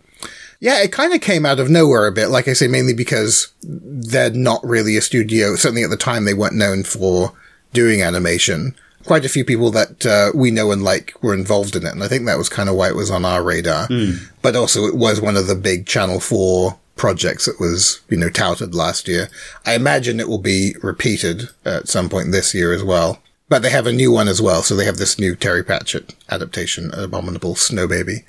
Yeah, 0.59 0.81
it 0.81 0.91
kind 0.91 1.13
of 1.13 1.21
came 1.21 1.45
out 1.45 1.59
of 1.59 1.69
nowhere 1.69 2.07
a 2.07 2.11
bit, 2.11 2.27
like 2.27 2.47
I 2.47 2.53
say, 2.53 2.67
mainly 2.67 2.93
because 2.93 3.53
they're 3.61 4.31
not 4.31 4.63
really 4.63 4.97
a 4.97 5.01
studio. 5.01 5.55
Certainly 5.55 5.83
at 5.83 5.91
the 5.91 5.97
time, 5.97 6.25
they 6.25 6.33
weren't 6.33 6.55
known 6.55 6.83
for 6.83 7.33
doing 7.73 8.01
animation. 8.01 8.75
Quite 9.05 9.23
a 9.23 9.29
few 9.29 9.45
people 9.45 9.69
that 9.71 10.05
uh, 10.05 10.31
we 10.35 10.49
know 10.49 10.71
and 10.71 10.83
like 10.83 11.13
were 11.21 11.35
involved 11.35 11.75
in 11.75 11.85
it, 11.85 11.93
and 11.93 12.03
I 12.03 12.07
think 12.07 12.25
that 12.25 12.39
was 12.39 12.49
kind 12.49 12.69
of 12.69 12.75
why 12.75 12.89
it 12.89 12.95
was 12.95 13.11
on 13.11 13.23
our 13.23 13.43
radar. 13.43 13.87
Mm. 13.87 14.27
But 14.41 14.55
also, 14.55 14.85
it 14.85 14.95
was 14.95 15.21
one 15.21 15.37
of 15.37 15.45
the 15.45 15.55
big 15.55 15.85
Channel 15.85 16.19
4 16.19 16.77
projects 16.97 17.45
that 17.45 17.59
was, 17.59 18.01
you 18.09 18.17
know, 18.17 18.29
touted 18.29 18.75
last 18.75 19.07
year. 19.07 19.29
I 19.65 19.75
imagine 19.75 20.19
it 20.19 20.27
will 20.27 20.37
be 20.37 20.75
repeated 20.81 21.49
at 21.63 21.87
some 21.87 22.09
point 22.09 22.31
this 22.31 22.53
year 22.53 22.73
as 22.73 22.83
well. 22.83 23.21
But 23.49 23.61
they 23.61 23.69
have 23.69 23.87
a 23.87 23.93
new 23.93 24.11
one 24.11 24.27
as 24.27 24.41
well, 24.41 24.61
so 24.61 24.75
they 24.75 24.85
have 24.85 24.97
this 24.97 25.17
new 25.17 25.35
Terry 25.35 25.63
Pratchett 25.63 26.13
adaptation, 26.29 26.91
Abominable 26.93 27.55
Snow 27.55 27.87
Baby. 27.87 28.25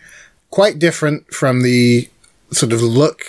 Quite 0.51 0.79
different 0.79 1.35
from 1.35 1.63
the 1.63 2.09
sort 2.53 2.73
of 2.73 2.83
look. 2.83 3.27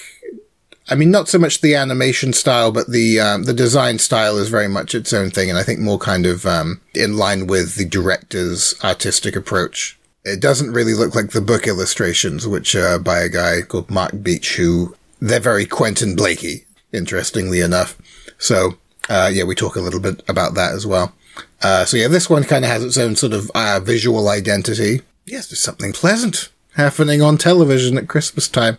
I 0.88 0.95
mean, 0.95 1.11
not 1.11 1.28
so 1.28 1.40
much 1.40 1.61
the 1.61 1.76
animation 1.76 2.34
style, 2.34 2.72
but 2.72 2.91
the 2.91 3.20
um, 3.20 3.44
the 3.44 3.53
design 3.53 3.98
style 3.99 4.38
is 4.38 4.49
very 4.49 4.68
much 4.68 4.94
its 4.94 5.14
own 5.14 5.32
thing, 5.32 5.49
and 5.49 5.57
I 5.57 5.64
think 5.64 5.80
more 5.80 5.98
kind 5.98 6.26
of 6.26 6.45
um, 6.45 6.80
in 6.94 7.18
line 7.18 7.48
with 7.48 7.76
the 7.76 7.86
director's 7.86 8.76
artistic 8.84 9.36
approach. 9.36 9.98
It 10.24 10.41
doesn't 10.41 10.74
really 10.74 10.94
look 10.94 11.16
like 11.16 11.32
the 11.32 11.41
book 11.41 11.68
illustrations, 11.68 12.48
which 12.48 12.76
are 12.76 12.99
by 12.99 13.20
a 13.20 13.30
guy 13.30 13.61
called 13.61 13.90
Mark 13.90 14.22
Beach, 14.22 14.57
who 14.57 14.95
they're 15.20 15.40
very 15.40 15.66
Quentin 15.66 16.16
Blakey, 16.16 16.66
interestingly 16.91 17.60
enough. 17.62 17.98
So, 18.38 18.78
uh, 19.10 19.30
yeah, 19.32 19.44
we 19.44 19.56
talk 19.56 19.76
a 19.76 19.82
little 19.82 20.00
bit 20.00 20.24
about 20.28 20.54
that 20.56 20.74
as 20.74 20.86
well. 20.86 21.14
Uh, 21.62 21.86
so 21.86 21.98
yeah, 21.98 22.08
this 22.08 22.30
one 22.30 22.44
kind 22.44 22.64
of 22.64 22.72
has 22.72 22.84
its 22.84 22.98
own 22.98 23.16
sort 23.16 23.34
of 23.34 23.52
uh, 23.54 23.80
visual 23.82 24.30
identity. 24.30 25.02
Yes, 25.26 25.48
there's 25.48 25.62
something 25.62 25.94
pleasant 25.94 26.50
happening 26.76 27.22
on 27.22 27.38
television 27.38 27.98
at 27.98 28.08
Christmas 28.08 28.48
time, 28.48 28.78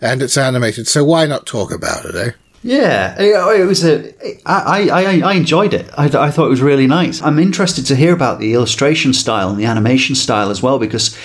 and 0.00 0.22
it's 0.22 0.36
animated. 0.36 0.86
So 0.86 1.04
why 1.04 1.26
not 1.26 1.46
talk 1.46 1.72
about 1.72 2.04
it, 2.04 2.14
eh? 2.14 2.30
Yeah, 2.62 3.14
it 3.20 3.64
was 3.64 3.84
a. 3.84 4.12
I, 4.44 4.88
I, 4.90 5.20
I 5.20 5.34
enjoyed 5.34 5.72
it. 5.72 5.88
I, 5.96 6.06
I 6.06 6.30
thought 6.30 6.46
it 6.46 6.50
was 6.50 6.60
really 6.60 6.88
nice. 6.88 7.22
I'm 7.22 7.38
interested 7.38 7.86
to 7.86 7.96
hear 7.96 8.12
about 8.12 8.40
the 8.40 8.52
illustration 8.52 9.12
style 9.14 9.48
and 9.50 9.58
the 9.58 9.64
animation 9.64 10.16
style 10.16 10.50
as 10.50 10.60
well 10.60 10.78
because 10.78 11.16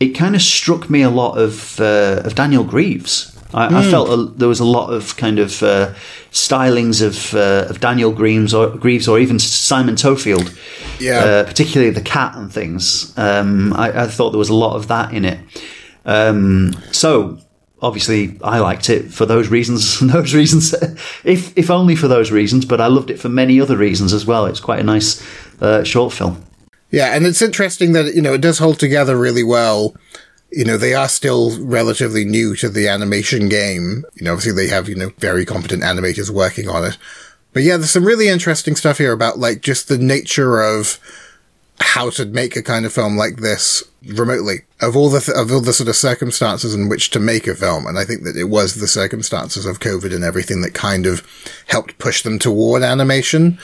it 0.00 0.10
kind 0.10 0.34
of 0.34 0.42
struck 0.42 0.90
me 0.90 1.02
a 1.02 1.10
lot 1.10 1.38
of 1.38 1.78
uh, 1.80 2.22
of 2.24 2.34
Daniel 2.34 2.64
Greaves. 2.64 3.36
I, 3.52 3.68
mm. 3.68 3.72
I 3.72 3.84
hmm. 3.84 3.90
felt 3.90 4.08
a, 4.10 4.16
there 4.38 4.48
was 4.48 4.60
a 4.60 4.64
lot 4.64 4.92
of 4.92 5.16
kind 5.16 5.38
of 5.38 5.62
uh, 5.62 5.94
stylings 6.30 7.02
of 7.02 7.34
uh, 7.34 7.68
of 7.68 7.80
Daniel 7.80 8.12
Greaves 8.12 8.54
or, 8.54 8.68
Greaves 8.68 9.08
or 9.08 9.18
even 9.18 9.38
Simon 9.38 9.96
Tofield, 9.96 10.56
yeah, 11.00 11.18
uh, 11.18 11.44
particularly 11.44 11.92
the 11.92 12.00
cat 12.00 12.36
and 12.36 12.52
things. 12.52 13.16
Um, 13.18 13.72
I, 13.72 14.04
I, 14.04 14.06
thought 14.06 14.30
there 14.30 14.38
was 14.38 14.50
a 14.50 14.54
lot 14.54 14.76
of 14.76 14.88
that 14.88 15.12
in 15.12 15.24
it. 15.24 15.40
Um, 16.04 16.72
so 16.92 17.38
obviously, 17.82 18.38
I 18.42 18.60
liked 18.60 18.88
it 18.88 19.12
for 19.12 19.26
those 19.26 19.48
reasons. 19.48 19.98
those 20.12 20.34
reasons, 20.34 20.74
if 21.24 21.56
if 21.56 21.70
only 21.70 21.96
for 21.96 22.08
those 22.08 22.30
reasons, 22.30 22.64
but 22.64 22.80
I 22.80 22.86
loved 22.86 23.10
it 23.10 23.18
for 23.18 23.28
many 23.28 23.60
other 23.60 23.76
reasons 23.76 24.12
as 24.12 24.24
well. 24.26 24.46
It's 24.46 24.60
quite 24.60 24.80
a 24.80 24.84
nice 24.84 25.24
uh, 25.60 25.82
short 25.84 26.12
film. 26.12 26.44
Yeah, 26.90 27.14
and 27.14 27.26
it's 27.26 27.42
interesting 27.42 27.92
that 27.92 28.14
you 28.14 28.22
know 28.22 28.34
it 28.34 28.40
does 28.40 28.58
hold 28.58 28.78
together 28.78 29.16
really 29.16 29.44
well 29.44 29.94
you 30.52 30.64
know, 30.64 30.76
they 30.76 30.94
are 30.94 31.08
still 31.08 31.58
relatively 31.64 32.24
new 32.24 32.56
to 32.56 32.68
the 32.68 32.88
animation 32.88 33.48
game. 33.48 34.04
You 34.14 34.24
know, 34.24 34.32
obviously 34.32 34.52
they 34.52 34.72
have, 34.72 34.88
you 34.88 34.96
know, 34.96 35.12
very 35.18 35.44
competent 35.44 35.82
animators 35.82 36.30
working 36.30 36.68
on 36.68 36.84
it. 36.84 36.98
But 37.52 37.62
yeah, 37.62 37.76
there's 37.76 37.90
some 37.90 38.04
really 38.04 38.28
interesting 38.28 38.76
stuff 38.76 38.98
here 38.98 39.12
about 39.12 39.38
like 39.38 39.60
just 39.60 39.88
the 39.88 39.98
nature 39.98 40.60
of 40.60 40.98
how 41.80 42.10
to 42.10 42.26
make 42.26 42.56
a 42.56 42.62
kind 42.62 42.84
of 42.84 42.92
film 42.92 43.16
like 43.16 43.36
this 43.36 43.82
remotely 44.06 44.62
of 44.80 44.96
all 44.96 45.10
the 45.10 45.20
th- 45.20 45.36
of 45.36 45.50
all 45.50 45.60
the 45.60 45.72
sort 45.72 45.88
of 45.88 45.96
circumstances 45.96 46.74
in 46.74 46.88
which 46.88 47.10
to 47.10 47.18
make 47.18 47.46
a 47.46 47.54
film 47.54 47.86
and 47.86 47.98
i 47.98 48.04
think 48.04 48.22
that 48.22 48.36
it 48.36 48.44
was 48.44 48.76
the 48.76 48.86
circumstances 48.86 49.66
of 49.66 49.80
covid 49.80 50.14
and 50.14 50.24
everything 50.24 50.62
that 50.62 50.72
kind 50.72 51.06
of 51.06 51.26
helped 51.68 51.98
push 51.98 52.22
them 52.22 52.38
toward 52.38 52.82
animation 52.82 53.58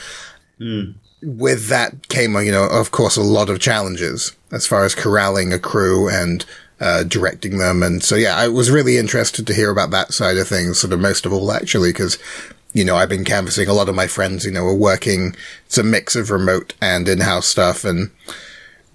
mm. 0.59 0.93
with 1.23 1.69
that 1.69 2.07
came 2.07 2.35
you 2.35 2.51
know 2.51 2.65
of 2.65 2.91
course 2.91 3.17
a 3.17 3.21
lot 3.21 3.49
of 3.49 3.59
challenges 3.59 4.35
as 4.51 4.67
far 4.67 4.83
as 4.85 4.93
corralling 4.93 5.51
a 5.51 5.59
crew 5.59 6.07
and 6.07 6.45
uh, 6.79 7.03
directing 7.03 7.57
them. 7.57 7.83
And 7.83 8.03
so, 8.03 8.15
yeah, 8.15 8.35
I 8.35 8.47
was 8.47 8.71
really 8.71 8.97
interested 8.97 9.47
to 9.47 9.53
hear 9.53 9.71
about 9.71 9.91
that 9.91 10.13
side 10.13 10.37
of 10.37 10.47
things, 10.47 10.79
sort 10.79 10.93
of 10.93 10.99
most 10.99 11.25
of 11.25 11.33
all, 11.33 11.51
actually, 11.51 11.91
because, 11.91 12.17
you 12.73 12.85
know, 12.85 12.95
I've 12.95 13.09
been 13.09 13.25
canvassing 13.25 13.67
a 13.67 13.73
lot 13.73 13.89
of 13.89 13.95
my 13.95 14.07
friends, 14.07 14.45
you 14.45 14.51
know, 14.51 14.65
are 14.65 14.75
working. 14.75 15.35
It's 15.65 15.77
a 15.77 15.83
mix 15.83 16.15
of 16.15 16.31
remote 16.31 16.73
and 16.81 17.07
in-house 17.07 17.47
stuff. 17.47 17.83
And 17.83 18.11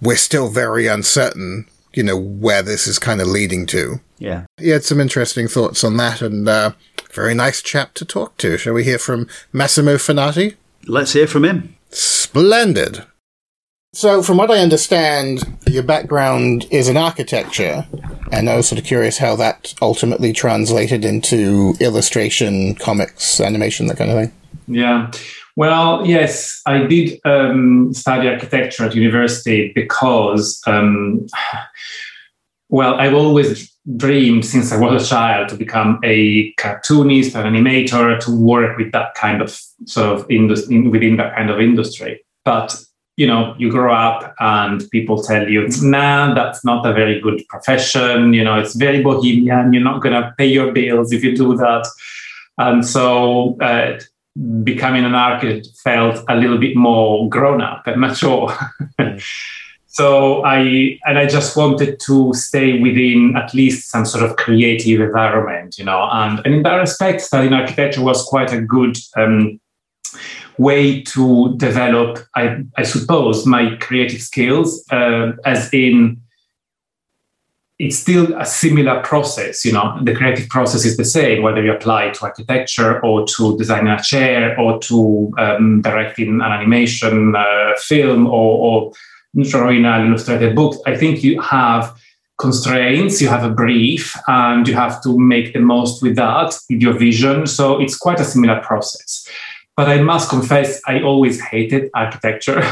we're 0.01 0.15
still 0.15 0.49
very 0.49 0.87
uncertain, 0.87 1.65
you 1.93 2.03
know, 2.03 2.17
where 2.17 2.61
this 2.61 2.87
is 2.87 2.99
kind 2.99 3.21
of 3.21 3.27
leading 3.27 3.65
to. 3.67 3.99
Yeah. 4.19 4.45
He 4.57 4.69
had 4.69 4.83
some 4.83 5.01
interesting 5.01 5.47
thoughts 5.47 5.83
on 5.83 5.97
that 5.97 6.21
and, 6.21 6.47
uh, 6.47 6.71
very 7.11 7.35
nice 7.35 7.61
chap 7.61 7.93
to 7.95 8.05
talk 8.05 8.37
to. 8.37 8.57
Shall 8.57 8.73
we 8.73 8.83
hear 8.83 8.97
from 8.97 9.27
Massimo 9.51 9.97
Fenati? 9.97 10.55
Let's 10.87 11.13
hear 11.13 11.27
from 11.27 11.45
him. 11.45 11.75
Splendid. 11.91 13.03
So, 13.95 14.23
from 14.23 14.37
what 14.37 14.49
I 14.49 14.57
understand, 14.57 15.43
your 15.67 15.83
background 15.83 16.65
is 16.71 16.89
in 16.89 16.97
architecture, 16.97 17.85
and 18.31 18.49
I 18.49 18.55
was 18.55 18.67
sort 18.67 18.79
of 18.79 18.85
curious 18.85 19.19
how 19.19 19.35
that 19.35 19.75
ultimately 19.83 20.33
translated 20.33 21.05
into 21.05 21.75
illustration, 21.79 22.73
comics, 22.73 23.39
animation, 23.39 23.85
that 23.87 23.97
kind 23.97 24.09
of 24.09 24.17
thing. 24.17 24.33
Yeah. 24.67 25.11
Well, 25.55 26.07
yes, 26.07 26.59
I 26.65 26.87
did 26.87 27.19
um, 27.23 27.93
study 27.93 28.27
architecture 28.27 28.85
at 28.85 28.95
university 28.95 29.71
because, 29.75 30.59
um, 30.65 31.27
well, 32.69 32.95
I've 32.95 33.13
always 33.13 33.71
dreamed 33.95 34.43
since 34.43 34.71
I 34.71 34.79
was 34.79 35.03
a 35.03 35.07
child 35.07 35.49
to 35.49 35.55
become 35.55 35.99
a 36.03 36.51
cartoonist, 36.53 37.35
an 37.35 37.53
animator, 37.53 38.19
to 38.21 38.35
work 38.35 38.75
with 38.75 38.91
that 38.93 39.13
kind 39.13 39.39
of 39.39 39.55
sort 39.85 40.19
of 40.19 40.31
industry, 40.31 40.81
within 40.87 41.17
that 41.17 41.35
kind 41.35 41.51
of 41.51 41.59
industry. 41.59 42.25
But 42.43 42.83
you 43.15 43.27
know 43.27 43.55
you 43.57 43.69
grow 43.69 43.93
up 43.93 44.33
and 44.39 44.89
people 44.89 45.21
tell 45.21 45.47
you 45.47 45.67
nah 45.81 46.33
that's 46.33 46.65
not 46.65 46.85
a 46.85 46.93
very 46.93 47.19
good 47.21 47.41
profession 47.47 48.33
you 48.33 48.43
know 48.43 48.59
it's 48.59 48.75
very 48.75 49.01
bohemian 49.01 49.71
you're 49.71 49.83
not 49.83 50.01
going 50.01 50.13
to 50.13 50.33
pay 50.37 50.47
your 50.47 50.71
bills 50.71 51.11
if 51.11 51.23
you 51.23 51.35
do 51.35 51.55
that 51.55 51.87
and 52.57 52.85
so 52.85 53.57
uh, 53.61 53.99
becoming 54.63 55.05
an 55.05 55.13
architect 55.13 55.67
felt 55.83 56.23
a 56.27 56.35
little 56.35 56.57
bit 56.57 56.75
more 56.75 57.29
grown 57.29 57.61
up 57.61 57.85
and 57.85 58.01
mature 58.01 58.51
so 59.93 60.43
I 60.43 60.97
and 61.05 61.19
I 61.19 61.27
just 61.27 61.55
wanted 61.55 61.99
to 62.01 62.33
stay 62.33 62.79
within 62.79 63.35
at 63.37 63.53
least 63.53 63.91
some 63.91 64.05
sort 64.05 64.23
of 64.23 64.37
creative 64.37 64.99
environment, 65.01 65.77
you 65.77 65.85
know. 65.85 66.09
And, 66.11 66.41
and 66.43 66.55
in 66.55 66.63
that 66.63 66.77
respect, 66.77 67.21
studying 67.21 67.53
architecture 67.53 68.01
was 68.01 68.23
quite 68.23 68.51
a 68.51 68.59
good 68.59 68.97
um, 69.15 69.59
way 70.57 71.01
to 71.01 71.55
develop, 71.57 72.19
I, 72.35 72.63
I 72.77 72.83
suppose, 72.83 73.45
my 73.45 73.75
creative 73.77 74.21
skills. 74.21 74.83
Uh, 74.91 75.33
as 75.45 75.73
in, 75.73 76.21
it's 77.79 77.97
still 77.97 78.39
a 78.39 78.45
similar 78.45 79.01
process, 79.01 79.65
you 79.65 79.73
know. 79.73 79.97
The 80.03 80.15
creative 80.15 80.47
process 80.47 80.85
is 80.85 80.95
the 80.95 81.05
same, 81.05 81.41
whether 81.41 81.61
you 81.61 81.73
apply 81.73 82.11
to 82.11 82.25
architecture 82.25 83.03
or 83.03 83.25
to 83.27 83.57
designing 83.57 83.87
a 83.87 84.01
chair 84.01 84.57
or 84.59 84.79
to 84.79 85.31
um, 85.37 85.81
directing 85.81 86.29
an 86.29 86.41
animation 86.41 87.35
uh, 87.35 87.73
film 87.77 88.27
or, 88.27 88.31
or 88.31 88.91
drawing 89.43 89.85
an 89.85 90.07
illustrated 90.07 90.55
book, 90.55 90.79
I 90.85 90.95
think 90.95 91.23
you 91.23 91.41
have 91.41 91.93
constraints, 92.37 93.21
you 93.21 93.27
have 93.27 93.43
a 93.43 93.49
brief, 93.49 94.15
and 94.27 94.67
you 94.67 94.75
have 94.75 95.01
to 95.03 95.17
make 95.19 95.53
the 95.53 95.59
most 95.59 96.03
with 96.03 96.15
that, 96.15 96.55
with 96.69 96.81
your 96.81 96.93
vision. 96.93 97.47
So 97.47 97.81
it's 97.81 97.97
quite 97.97 98.19
a 98.19 98.25
similar 98.25 98.61
process. 98.61 99.27
But 99.75 99.89
I 99.89 100.01
must 100.01 100.29
confess, 100.29 100.81
I 100.87 101.01
always 101.01 101.41
hated 101.41 101.89
architecture. 101.95 102.63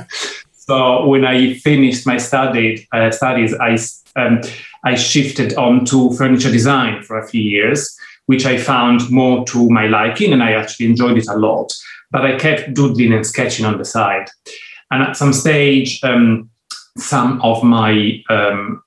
so 0.52 1.06
when 1.06 1.24
I 1.24 1.54
finished 1.54 2.06
my 2.06 2.18
studied, 2.18 2.86
uh, 2.92 3.10
studies, 3.10 3.54
I, 3.54 3.78
um, 4.20 4.40
I 4.84 4.94
shifted 4.94 5.54
on 5.54 5.84
to 5.86 6.12
furniture 6.12 6.50
design 6.50 7.02
for 7.02 7.18
a 7.18 7.26
few 7.26 7.42
years, 7.42 7.96
which 8.26 8.44
I 8.44 8.58
found 8.58 9.10
more 9.10 9.44
to 9.46 9.70
my 9.70 9.86
liking, 9.86 10.32
and 10.32 10.42
I 10.42 10.52
actually 10.52 10.86
enjoyed 10.86 11.16
it 11.16 11.28
a 11.28 11.36
lot. 11.36 11.72
But 12.10 12.26
I 12.26 12.38
kept 12.38 12.74
doodling 12.74 13.14
and 13.14 13.26
sketching 13.26 13.64
on 13.64 13.78
the 13.78 13.84
side. 13.84 14.28
And 14.90 15.02
at 15.02 15.16
some 15.16 15.32
stage, 15.32 16.00
um, 16.04 16.50
some 16.98 17.40
of 17.40 17.64
my 17.64 18.22
um, 18.28 18.81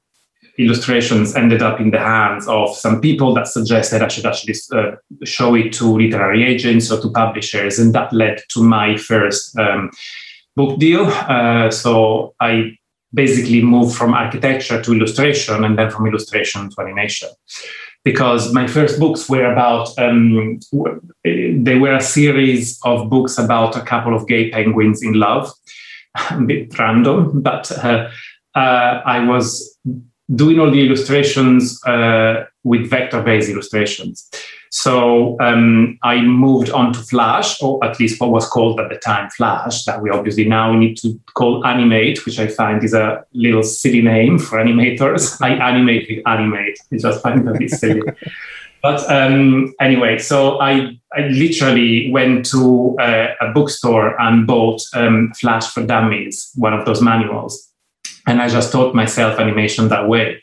illustrations 0.57 1.35
ended 1.35 1.61
up 1.61 1.79
in 1.79 1.91
the 1.91 1.99
hands 1.99 2.47
of 2.47 2.75
some 2.75 3.01
people 3.01 3.33
that 3.33 3.47
suggested 3.47 4.01
I 4.01 4.07
should 4.07 4.25
actually 4.25 4.55
uh, 4.73 4.95
show 5.23 5.55
it 5.55 5.73
to 5.73 5.97
literary 5.97 6.43
agents 6.43 6.91
or 6.91 7.01
to 7.01 7.09
publishers. 7.09 7.79
And 7.79 7.93
that 7.93 8.13
led 8.13 8.41
to 8.49 8.63
my 8.63 8.97
first 8.97 9.57
um, 9.57 9.91
book 10.55 10.79
deal. 10.79 11.05
Uh, 11.05 11.69
so 11.69 12.33
I 12.39 12.77
basically 13.13 13.61
moved 13.61 13.95
from 13.95 14.13
architecture 14.13 14.81
to 14.81 14.93
illustration 14.93 15.63
and 15.63 15.77
then 15.77 15.89
from 15.91 16.07
illustration 16.07 16.69
to 16.69 16.81
animation. 16.81 17.29
Because 18.03 18.53
my 18.53 18.67
first 18.67 18.99
books 18.99 19.27
were 19.27 19.51
about, 19.51 19.97
um, 19.97 20.59
they 21.23 21.75
were 21.75 21.95
a 21.95 22.01
series 22.01 22.79
of 22.83 23.09
books 23.09 23.37
about 23.37 23.75
a 23.75 23.81
couple 23.81 24.15
of 24.15 24.27
gay 24.27 24.51
penguins 24.51 25.01
in 25.01 25.13
love 25.13 25.51
a 26.31 26.41
bit 26.41 26.77
random, 26.77 27.41
but 27.41 27.71
uh, 27.71 28.09
uh, 28.55 29.01
I 29.05 29.25
was 29.25 29.74
doing 30.33 30.59
all 30.59 30.71
the 30.71 30.85
illustrations 30.85 31.83
uh, 31.85 32.45
with 32.63 32.89
vector-based 32.89 33.49
illustrations. 33.49 34.29
So 34.71 35.39
um, 35.39 35.97
I 36.03 36.21
moved 36.21 36.69
on 36.71 36.91
to 36.93 36.99
Flash, 36.99 37.61
or 37.61 37.83
at 37.85 37.99
least 37.99 38.19
what 38.19 38.31
was 38.31 38.47
called 38.47 38.79
at 38.79 38.89
the 38.89 38.97
time 38.97 39.29
Flash, 39.29 39.85
that 39.85 40.01
we 40.01 40.09
obviously 40.09 40.45
now 40.45 40.73
need 40.73 40.97
to 40.97 41.17
call 41.33 41.65
Animate, 41.65 42.25
which 42.25 42.39
I 42.39 42.47
find 42.47 42.83
is 42.83 42.93
a 42.93 43.23
little 43.33 43.63
silly 43.63 44.01
name 44.01 44.37
for 44.37 44.57
animators. 44.57 45.41
I 45.41 45.51
animate 45.51 46.07
with 46.09 46.27
Animate. 46.27 46.77
I 46.91 46.97
just 46.97 47.21
find 47.21 47.47
it 47.47 47.55
a 47.55 47.57
bit 47.57 47.69
silly. 47.71 48.01
But 48.85 49.09
um, 49.11 49.73
anyway, 49.79 50.19
so 50.19 50.59
I, 50.59 50.99
I 51.11 51.21
literally 51.29 52.11
went 52.11 52.45
to 52.51 52.95
uh, 52.99 53.29
a 53.41 53.51
bookstore 53.51 54.15
and 54.21 54.45
bought 54.45 54.79
um, 54.93 55.33
Flash 55.39 55.71
for 55.71 55.83
Dummies, 55.83 56.51
one 56.53 56.71
of 56.71 56.85
those 56.85 57.01
manuals. 57.01 57.64
And 58.27 58.41
I 58.41 58.49
just 58.49 58.71
taught 58.71 58.95
myself 58.95 59.39
animation 59.39 59.87
that 59.89 60.07
way. 60.07 60.41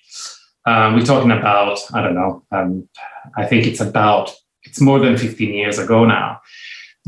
Um, 0.67 0.95
we're 0.95 1.05
talking 1.05 1.33
about, 1.33 1.79
I 1.93 2.03
don't 2.03 2.15
know, 2.15 2.45
um, 2.53 2.89
I 3.37 3.47
think 3.47 3.67
it's 3.67 3.81
about, 3.81 4.33
it's 4.63 4.81
more 4.81 5.01
than 5.01 5.17
15 5.17 5.53
years 5.53 5.79
ago 5.79 6.05
now. 6.05 6.41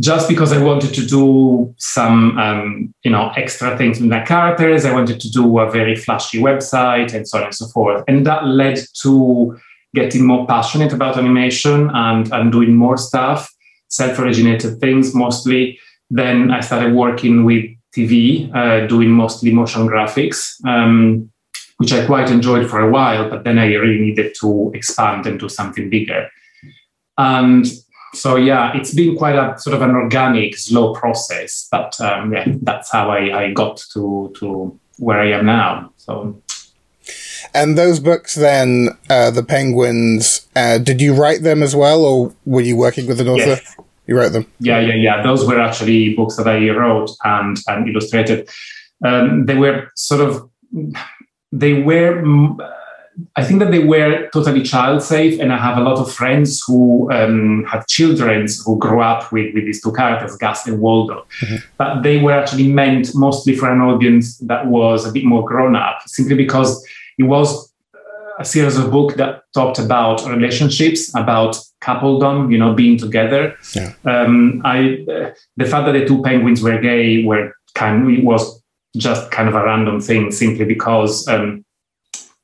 Just 0.00 0.28
because 0.28 0.52
I 0.52 0.60
wanted 0.60 0.92
to 0.94 1.06
do 1.06 1.72
some, 1.78 2.36
um, 2.36 2.92
you 3.04 3.12
know, 3.12 3.30
extra 3.36 3.78
things 3.78 4.00
with 4.00 4.10
my 4.10 4.22
characters, 4.22 4.84
I 4.84 4.92
wanted 4.92 5.20
to 5.20 5.30
do 5.30 5.60
a 5.60 5.70
very 5.70 5.94
flashy 5.94 6.40
website 6.40 7.14
and 7.14 7.28
so 7.28 7.38
on 7.38 7.44
and 7.44 7.54
so 7.54 7.68
forth. 7.68 8.02
And 8.08 8.26
that 8.26 8.44
led 8.44 8.80
to 9.02 9.56
getting 9.94 10.26
more 10.26 10.46
passionate 10.48 10.92
about 10.92 11.16
animation 11.16 11.90
and, 11.94 12.32
and 12.32 12.50
doing 12.50 12.74
more 12.74 12.96
stuff, 12.96 13.48
self 13.88 14.18
originated 14.18 14.80
things 14.80 15.14
mostly. 15.14 15.78
Then 16.10 16.50
I 16.50 16.58
started 16.60 16.92
working 16.92 17.44
with 17.44 17.64
TV, 17.94 18.50
uh, 18.54 18.86
doing 18.86 19.10
mostly 19.10 19.52
motion 19.52 19.86
graphics, 19.86 20.64
um, 20.66 21.30
which 21.78 21.92
I 21.92 22.06
quite 22.06 22.30
enjoyed 22.30 22.68
for 22.68 22.80
a 22.80 22.90
while, 22.90 23.28
but 23.28 23.44
then 23.44 23.58
I 23.58 23.66
really 23.74 24.00
needed 24.00 24.34
to 24.40 24.72
expand 24.74 25.26
and 25.26 25.38
do 25.38 25.48
something 25.48 25.90
bigger. 25.90 26.28
And 27.18 27.66
so, 28.14 28.36
yeah, 28.36 28.76
it's 28.76 28.94
been 28.94 29.16
quite 29.16 29.36
a 29.36 29.58
sort 29.58 29.74
of 29.74 29.82
an 29.82 29.90
organic, 29.90 30.56
slow 30.56 30.94
process, 30.94 31.68
but 31.70 32.00
um, 32.00 32.32
yeah, 32.32 32.44
that's 32.62 32.90
how 32.92 33.10
I, 33.10 33.44
I 33.44 33.52
got 33.52 33.82
to, 33.92 34.32
to 34.38 34.78
where 34.98 35.20
I 35.20 35.32
am 35.32 35.46
now. 35.46 35.92
So 35.96 36.40
and 37.52 37.78
those 37.78 38.00
books, 38.00 38.34
then, 38.34 38.88
uh, 39.08 39.30
the 39.30 39.44
Penguins, 39.44 40.48
uh, 40.56 40.78
did 40.78 41.00
you 41.00 41.14
write 41.14 41.42
them 41.42 41.62
as 41.62 41.76
well, 41.76 42.04
or 42.04 42.34
were 42.44 42.60
you 42.60 42.76
working 42.76 43.06
with 43.06 43.20
an 43.20 43.28
author? 43.28 43.46
Yes. 43.46 43.76
You 44.06 44.16
wrote 44.16 44.32
them. 44.32 44.46
Yeah, 44.60 44.80
yeah, 44.80 44.94
yeah. 44.94 45.22
Those 45.22 45.46
were 45.46 45.60
actually 45.60 46.14
books 46.14 46.36
that 46.36 46.46
I 46.46 46.70
wrote 46.70 47.10
and 47.24 47.56
and 47.66 47.88
illustrated. 47.88 48.48
Um, 49.04 49.46
they 49.46 49.54
were 49.54 49.90
sort 49.96 50.20
of, 50.20 50.48
they 51.52 51.82
were. 51.82 52.22
I 53.36 53.44
think 53.44 53.60
that 53.60 53.70
they 53.70 53.78
were 53.78 54.28
totally 54.32 54.62
child 54.62 55.00
safe, 55.00 55.38
and 55.40 55.52
I 55.52 55.56
have 55.56 55.78
a 55.78 55.82
lot 55.82 55.98
of 55.98 56.12
friends 56.12 56.60
who 56.66 57.10
um, 57.12 57.64
have 57.70 57.86
children 57.86 58.48
who 58.66 58.76
grew 58.76 59.00
up 59.00 59.30
with, 59.30 59.54
with 59.54 59.64
these 59.66 59.80
two 59.80 59.92
characters, 59.92 60.36
Gus 60.36 60.66
and 60.66 60.80
Waldo. 60.80 61.24
Mm-hmm. 61.40 61.56
But 61.78 62.02
they 62.02 62.20
were 62.20 62.32
actually 62.32 62.72
meant 62.72 63.14
mostly 63.14 63.54
for 63.54 63.70
an 63.70 63.80
audience 63.80 64.36
that 64.38 64.66
was 64.66 65.06
a 65.06 65.12
bit 65.12 65.24
more 65.24 65.44
grown 65.44 65.76
up, 65.76 66.00
simply 66.06 66.34
because 66.34 66.84
it 67.16 67.22
was 67.22 67.72
a 68.38 68.44
series 68.44 68.76
of 68.76 68.90
books 68.90 69.14
that 69.16 69.42
talked 69.54 69.78
about 69.78 70.26
relationships, 70.26 71.14
about 71.14 71.56
coupledom, 71.82 72.50
you 72.50 72.58
know, 72.58 72.74
being 72.74 72.98
together. 72.98 73.56
Yeah. 73.74 73.92
Um, 74.04 74.62
I, 74.64 75.04
uh, 75.08 75.30
the 75.56 75.66
fact 75.66 75.86
that 75.86 75.92
the 75.92 76.06
two 76.06 76.22
penguins 76.22 76.62
were 76.62 76.80
gay 76.80 77.24
were 77.24 77.52
kind 77.74 78.18
of, 78.18 78.24
was 78.24 78.62
just 78.96 79.30
kind 79.30 79.48
of 79.48 79.54
a 79.54 79.64
random 79.64 80.00
thing, 80.00 80.30
simply 80.30 80.64
because 80.64 81.26
um, 81.28 81.64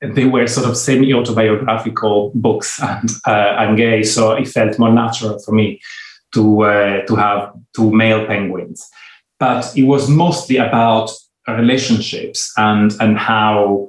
they 0.01 0.27
were 0.27 0.47
sort 0.47 0.69
of 0.69 0.77
semi-autobiographical 0.77 2.33
books, 2.35 2.81
and 2.83 3.11
uh, 3.27 3.55
I'm 3.59 3.77
gay, 3.77 4.03
so 4.03 4.33
it 4.33 4.49
felt 4.49 4.79
more 4.79 4.93
natural 4.93 5.39
for 5.41 5.53
me 5.53 5.81
to 6.35 6.63
uh, 6.63 7.07
to 7.07 7.17
have 7.17 7.53
two 7.75 7.93
male 7.93 8.27
penguins. 8.27 8.89
But 9.39 9.77
it 9.77 9.85
was 9.85 10.09
mostly 10.09 10.57
about 10.57 11.11
relationships 11.49 12.53
and 12.57 12.93
and 13.01 13.19
how 13.19 13.89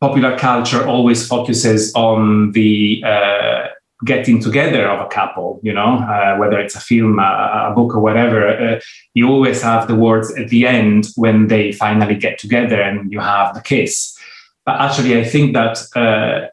popular 0.00 0.38
culture 0.38 0.86
always 0.86 1.26
focuses 1.26 1.92
on 1.94 2.52
the 2.52 3.02
uh, 3.04 3.66
getting 4.04 4.40
together 4.40 4.88
of 4.88 5.04
a 5.04 5.08
couple, 5.08 5.60
you 5.62 5.72
know, 5.72 5.98
uh, 5.98 6.36
whether 6.36 6.58
it's 6.58 6.76
a 6.76 6.80
film, 6.80 7.18
a, 7.18 7.70
a 7.70 7.72
book, 7.74 7.94
or 7.94 8.00
whatever. 8.00 8.48
Uh, 8.48 8.80
you 9.14 9.28
always 9.28 9.60
have 9.62 9.88
the 9.88 9.94
words 9.94 10.32
at 10.36 10.48
the 10.48 10.66
end 10.66 11.08
when 11.16 11.48
they 11.48 11.72
finally 11.72 12.14
get 12.14 12.38
together 12.38 12.80
and 12.80 13.10
you 13.10 13.18
have 13.18 13.54
the 13.54 13.60
kiss. 13.60 14.16
But 14.64 14.80
actually, 14.80 15.18
I 15.18 15.24
think 15.24 15.54
that 15.54 15.78
uh, 15.96 16.48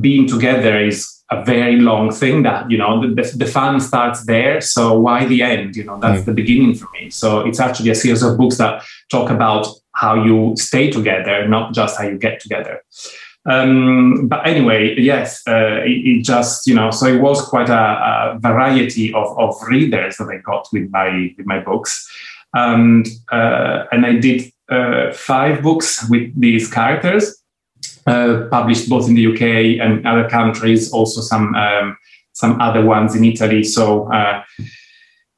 being 0.00 0.26
together 0.26 0.80
is 0.80 1.12
a 1.30 1.44
very 1.44 1.76
long 1.76 2.12
thing 2.12 2.44
that 2.44 2.70
you 2.70 2.78
know 2.78 3.00
the, 3.14 3.32
the 3.36 3.46
fun 3.46 3.80
starts 3.80 4.26
there 4.26 4.60
so 4.60 4.96
why 4.96 5.24
the 5.24 5.42
end 5.42 5.74
you 5.74 5.82
know 5.82 5.98
that's 5.98 6.22
mm. 6.22 6.26
the 6.26 6.32
beginning 6.32 6.72
for 6.72 6.88
me 6.92 7.10
so 7.10 7.40
it's 7.40 7.58
actually 7.58 7.90
a 7.90 7.96
series 7.96 8.22
of 8.22 8.38
books 8.38 8.58
that 8.58 8.84
talk 9.10 9.28
about 9.28 9.66
how 9.96 10.14
you 10.14 10.54
stay 10.56 10.90
together 10.90 11.46
not 11.48 11.74
just 11.74 11.98
how 11.98 12.04
you 12.04 12.18
get 12.18 12.40
together 12.40 12.82
um, 13.48 14.26
but 14.28 14.46
anyway 14.46 14.94
yes 14.98 15.42
uh, 15.48 15.80
it, 15.84 15.98
it, 16.10 16.24
just 16.24 16.66
you 16.66 16.74
know 16.74 16.90
so 16.90 17.06
it 17.06 17.20
was 17.20 17.40
quite 17.42 17.68
a, 17.68 17.84
a, 18.34 18.38
variety 18.40 19.12
of, 19.14 19.38
of 19.38 19.54
readers 19.68 20.16
that 20.16 20.28
i 20.28 20.38
got 20.38 20.66
with 20.72 20.90
my 20.90 21.34
with 21.36 21.46
my 21.46 21.58
books 21.58 22.08
and 22.54 23.06
uh, 23.32 23.84
and 23.92 24.06
i 24.06 24.12
did 24.12 24.52
uh, 24.68 25.12
five 25.12 25.62
books 25.62 26.08
with 26.10 26.28
these 26.40 26.68
characters 26.70 27.42
uh, 28.06 28.46
published 28.50 28.88
both 28.88 29.08
in 29.08 29.14
the 29.14 29.26
UK 29.26 29.82
and 29.84 30.06
other 30.06 30.28
countries, 30.28 30.92
also 30.92 31.20
some 31.20 31.54
um, 31.56 31.96
some 32.34 32.60
other 32.60 32.84
ones 32.84 33.16
in 33.16 33.24
Italy. 33.24 33.64
So, 33.64 34.12
uh, 34.12 34.44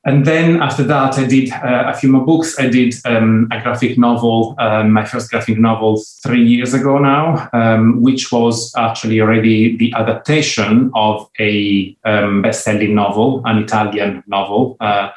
and 0.09 0.25
then 0.25 0.63
after 0.63 0.83
that, 0.85 1.19
I 1.19 1.27
did 1.27 1.53
uh, 1.53 1.85
a 1.89 1.95
few 1.95 2.11
more 2.11 2.25
books. 2.25 2.59
I 2.59 2.69
did 2.69 2.95
um, 3.05 3.47
a 3.51 3.61
graphic 3.61 3.99
novel, 3.99 4.55
um, 4.59 4.91
my 4.91 5.05
first 5.05 5.31
graphic 5.31 5.59
novel, 5.59 6.03
three 6.23 6.43
years 6.43 6.73
ago 6.73 6.97
now, 6.97 7.49
um, 7.53 8.01
which 8.01 8.33
was 8.33 8.73
actually 8.79 9.21
already 9.21 9.77
the 9.77 9.93
adaptation 9.95 10.91
of 10.95 11.29
a 11.39 11.95
um, 12.07 12.41
best-selling 12.41 12.95
novel, 12.95 13.43
an 13.45 13.59
Italian 13.59 14.25
novel. 14.27 14.79
Uh, 14.81 15.11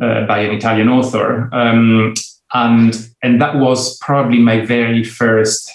uh, 0.00 0.24
by 0.26 0.38
an 0.38 0.54
Italian 0.54 0.88
author, 0.88 1.52
um, 1.52 2.14
and 2.54 3.08
and 3.20 3.42
that 3.42 3.56
was 3.56 3.98
probably 3.98 4.38
my 4.38 4.64
very 4.64 5.02
first 5.02 5.72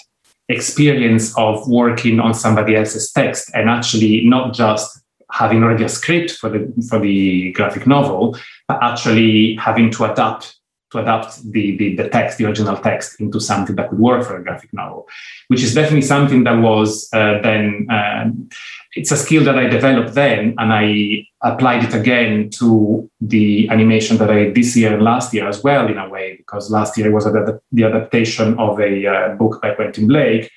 experience 0.48 1.36
of 1.36 1.68
working 1.68 2.20
on 2.20 2.32
somebody 2.32 2.74
else's 2.74 3.12
text 3.12 3.50
and 3.52 3.68
actually 3.68 4.24
not 4.24 4.54
just 4.54 5.03
having 5.34 5.62
already 5.62 5.84
a 5.84 5.88
script 5.88 6.30
for 6.40 6.48
the 6.48 6.60
for 6.88 6.98
the 7.00 7.52
graphic 7.52 7.86
novel, 7.86 8.36
but 8.68 8.78
actually 8.82 9.56
having 9.56 9.90
to 9.90 10.04
adapt 10.10 10.56
to 10.92 11.00
adapt 11.00 11.42
the, 11.50 11.76
the, 11.76 11.96
the 11.96 12.08
text, 12.08 12.38
the 12.38 12.44
original 12.44 12.76
text, 12.76 13.20
into 13.20 13.40
something 13.40 13.74
that 13.74 13.90
could 13.90 13.98
work 13.98 14.24
for 14.24 14.36
a 14.36 14.44
graphic 14.44 14.72
novel, 14.72 15.08
which 15.48 15.60
is 15.60 15.74
definitely 15.74 16.02
something 16.02 16.44
that 16.44 16.58
was 16.60 17.08
uh, 17.12 17.40
then 17.42 17.86
um, 17.90 18.48
it's 18.94 19.10
a 19.10 19.16
skill 19.16 19.42
that 19.42 19.58
I 19.58 19.66
developed 19.66 20.14
then, 20.14 20.54
and 20.56 20.72
I 20.72 21.26
applied 21.42 21.82
it 21.82 21.94
again 21.94 22.48
to 22.60 23.10
the 23.20 23.68
animation 23.70 24.18
that 24.18 24.30
I 24.30 24.34
did 24.44 24.54
this 24.54 24.76
year 24.76 24.94
and 24.94 25.02
last 25.02 25.34
year 25.34 25.48
as 25.48 25.64
well, 25.64 25.88
in 25.88 25.98
a 25.98 26.08
way, 26.08 26.36
because 26.36 26.70
last 26.70 26.96
year 26.96 27.08
it 27.08 27.12
was 27.12 27.24
the 27.24 27.84
adaptation 27.84 28.56
of 28.58 28.78
a 28.78 29.06
uh, 29.06 29.28
book 29.34 29.60
by 29.60 29.74
Quentin 29.74 30.06
Blake. 30.06 30.48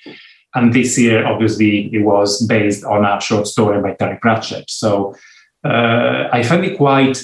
And 0.54 0.72
this 0.72 0.98
year, 0.98 1.26
obviously, 1.26 1.94
it 1.94 2.04
was 2.04 2.44
based 2.46 2.84
on 2.84 3.04
a 3.04 3.20
short 3.20 3.46
story 3.46 3.80
by 3.82 3.94
Terry 3.94 4.18
Pratchett. 4.20 4.70
So 4.70 5.14
uh, 5.64 6.28
I 6.32 6.42
find 6.42 6.64
it 6.64 6.76
quite 6.76 7.22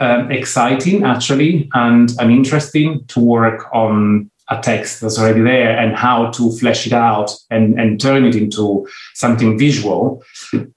um, 0.00 0.30
exciting, 0.30 1.04
actually, 1.04 1.68
and, 1.74 2.10
interesting 2.30 3.04
to 3.06 3.20
work 3.20 3.66
on 3.72 4.30
a 4.50 4.60
text 4.60 5.00
that's 5.00 5.18
already 5.18 5.40
there 5.40 5.76
and 5.78 5.96
how 5.96 6.30
to 6.30 6.52
flesh 6.58 6.86
it 6.86 6.92
out 6.92 7.34
and, 7.50 7.80
and 7.80 8.00
turn 8.00 8.24
it 8.24 8.34
into 8.34 8.86
something 9.14 9.58
visual. 9.58 10.22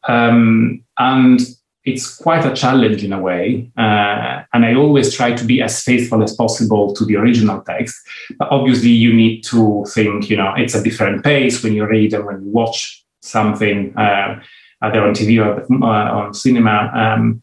Um, 0.07 0.83
and 0.97 1.41
it's 1.87 2.17
quite 2.17 2.45
a 2.45 2.53
challenge 2.53 3.01
in 3.01 3.13
a 3.13 3.19
way. 3.19 3.71
Uh, 3.77 4.43
and 4.53 4.65
I 4.65 4.75
always 4.75 5.15
try 5.15 5.31
to 5.31 5.45
be 5.45 5.61
as 5.61 5.81
faithful 5.81 6.21
as 6.21 6.35
possible 6.35 6.93
to 6.93 7.05
the 7.05 7.15
original 7.15 7.61
text. 7.61 7.95
But 8.37 8.49
obviously, 8.51 8.89
you 8.89 9.13
need 9.13 9.43
to 9.45 9.85
think, 9.93 10.29
you 10.29 10.35
know, 10.35 10.53
it's 10.57 10.75
a 10.75 10.83
different 10.83 11.23
pace 11.23 11.63
when 11.63 11.73
you 11.73 11.87
read 11.87 12.13
and 12.13 12.25
when 12.25 12.41
you 12.43 12.49
watch 12.49 13.05
something, 13.21 13.97
uh, 13.97 14.41
either 14.81 15.01
on 15.01 15.13
TV 15.13 15.39
or 15.39 15.63
uh, 15.81 16.11
on 16.11 16.33
cinema. 16.33 16.91
Um, 16.93 17.41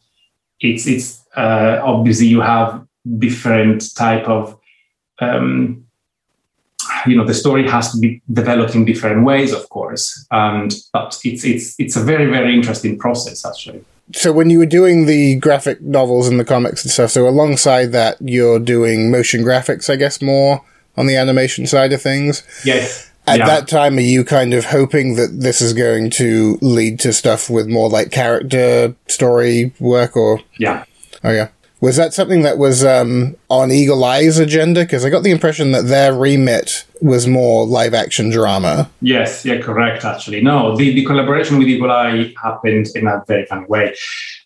it's 0.60 0.86
it's 0.86 1.24
uh, 1.36 1.80
obviously 1.82 2.26
you 2.26 2.42
have 2.42 2.86
different 3.18 3.94
type 3.96 4.28
of 4.28 4.58
um, 5.20 5.86
you 7.06 7.16
know 7.16 7.24
the 7.24 7.34
story 7.34 7.68
has 7.68 7.92
to 7.92 7.98
be 7.98 8.20
developed 8.30 8.74
in 8.74 8.84
different 8.84 9.24
ways 9.24 9.52
of 9.52 9.68
course 9.68 10.26
and 10.30 10.74
but 10.92 11.18
it's 11.24 11.44
it's 11.44 11.74
it's 11.78 11.96
a 11.96 12.00
very 12.00 12.26
very 12.26 12.54
interesting 12.54 12.98
process 12.98 13.44
actually 13.44 13.84
so 14.12 14.32
when 14.32 14.50
you 14.50 14.58
were 14.58 14.66
doing 14.66 15.06
the 15.06 15.36
graphic 15.36 15.80
novels 15.80 16.28
and 16.28 16.38
the 16.38 16.44
comics 16.44 16.84
and 16.84 16.90
stuff 16.90 17.10
so 17.10 17.26
alongside 17.28 17.86
that 17.92 18.16
you're 18.20 18.58
doing 18.58 19.10
motion 19.10 19.42
graphics 19.42 19.88
i 19.88 19.96
guess 19.96 20.20
more 20.20 20.62
on 20.96 21.06
the 21.06 21.16
animation 21.16 21.66
side 21.66 21.92
of 21.92 22.02
things? 22.02 22.42
Yes. 22.64 23.10
At 23.26 23.38
yeah. 23.38 23.46
that 23.46 23.68
time 23.68 23.96
are 23.96 24.00
you 24.00 24.24
kind 24.24 24.52
of 24.52 24.66
hoping 24.66 25.16
that 25.16 25.40
this 25.40 25.62
is 25.62 25.72
going 25.72 26.10
to 26.10 26.58
lead 26.60 27.00
to 27.00 27.12
stuff 27.12 27.48
with 27.48 27.66
more 27.66 27.88
like 27.88 28.10
character 28.10 28.94
story 29.08 29.72
work 29.80 30.16
or? 30.16 30.40
Yeah. 30.58 30.84
Oh 31.22 31.30
yeah 31.32 31.48
was 31.84 31.96
that 31.96 32.14
something 32.14 32.40
that 32.44 32.56
was 32.56 32.82
um, 32.82 33.36
on 33.50 33.70
Eagle 33.70 34.02
Eye's 34.02 34.38
agenda? 34.38 34.80
Because 34.84 35.04
I 35.04 35.10
got 35.10 35.22
the 35.22 35.30
impression 35.30 35.72
that 35.72 35.86
their 35.86 36.14
remit 36.14 36.86
was 37.02 37.26
more 37.26 37.66
live 37.66 37.92
action 37.92 38.30
drama. 38.30 38.90
Yes, 39.02 39.44
yeah, 39.44 39.60
correct. 39.60 40.02
Actually, 40.02 40.40
no, 40.40 40.74
the, 40.78 40.94
the 40.94 41.04
collaboration 41.04 41.58
with 41.58 41.68
Eagle 41.68 41.92
Eye 41.92 42.32
happened 42.42 42.86
in 42.94 43.06
a 43.06 43.22
very 43.28 43.44
fun 43.44 43.66
way. 43.68 43.94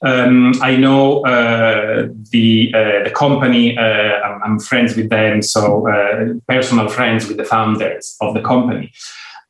Um, 0.02 0.52
I 0.60 0.74
know 0.74 1.24
uh, 1.26 2.08
the 2.32 2.72
uh, 2.74 3.04
the 3.04 3.12
company. 3.14 3.78
Uh, 3.78 3.82
I'm, 4.26 4.42
I'm, 4.42 4.58
friends 4.58 4.96
with 4.96 5.08
them, 5.08 5.40
so 5.40 5.88
uh, 5.88 6.34
personal 6.48 6.88
friends 6.88 7.28
with 7.28 7.36
the 7.36 7.44
founders 7.44 8.16
of 8.20 8.34
the 8.34 8.40
company. 8.40 8.92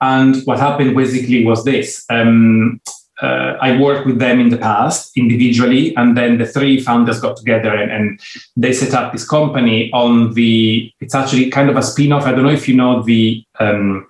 And 0.02 0.36
what 0.44 0.59
happened 0.59 0.94
basically 0.94 1.43
was 1.43 1.65
this. 1.65 2.05
Um, 2.10 2.82
uh, 3.20 3.57
I 3.61 3.78
worked 3.81 4.07
with 4.07 4.19
them 4.19 4.39
in 4.40 4.49
the 4.49 4.59
past 4.59 5.16
individually, 5.16 5.95
and 5.97 6.16
then 6.16 6.39
the 6.39 6.47
three 6.47 6.81
founders 6.81 7.20
got 7.20 7.36
together 7.36 7.74
and, 7.74 7.90
and, 7.90 8.20
they 8.57 8.73
set 8.73 8.95
up 8.95 9.12
this 9.12 9.27
company 9.27 9.90
on 9.93 10.35
the. 10.35 10.93
It's 11.01 11.15
actually 11.15 11.51
kind 11.51 11.69
of 11.69 11.77
a 11.77 11.82
spin-off. 11.82 12.24
I 12.24 12.32
don't 12.32 12.45
know 12.45 12.51
if 12.51 12.69
you 12.69 12.77
know 12.77 13.03
the. 13.03 13.45
Um, 13.59 14.09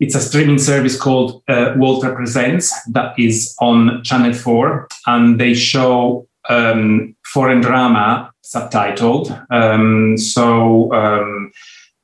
it's 0.00 0.14
a 0.14 0.20
streaming 0.20 0.58
service 0.58 0.98
called 0.98 1.42
uh, 1.46 1.74
Walter 1.76 2.14
Presents 2.14 2.74
that 2.92 3.18
is 3.18 3.54
on 3.60 4.02
Channel 4.02 4.32
Four, 4.32 4.88
and 5.06 5.38
they 5.38 5.54
show 5.54 6.26
um, 6.48 7.14
foreign 7.26 7.60
drama 7.60 8.32
subtitled. 8.44 9.46
Um, 9.50 10.16
so 10.16 10.92
um, 10.92 11.52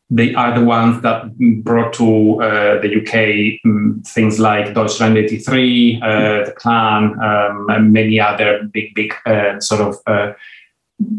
they 0.09 0.35
are 0.35 0.59
the 0.59 0.65
ones 0.65 1.03
that 1.03 1.37
brought 1.65 1.93
to 1.95 2.41
uh, 2.41 2.81
the 2.81 3.01
UK 3.01 3.61
um, 3.65 4.03
things 4.07 4.39
like 4.39 4.73
Deutschland 4.73 5.19
83, 5.19 6.01
uh, 6.01 6.09
The 6.45 6.53
Clan, 6.57 7.21
um, 7.21 7.67
and 7.71 7.93
many 7.93 8.21
other 8.21 8.69
big, 8.73 8.95
big 8.95 9.13
uh, 9.27 9.59
sort 9.59 9.81
of 9.81 9.97
uh, 10.07 10.33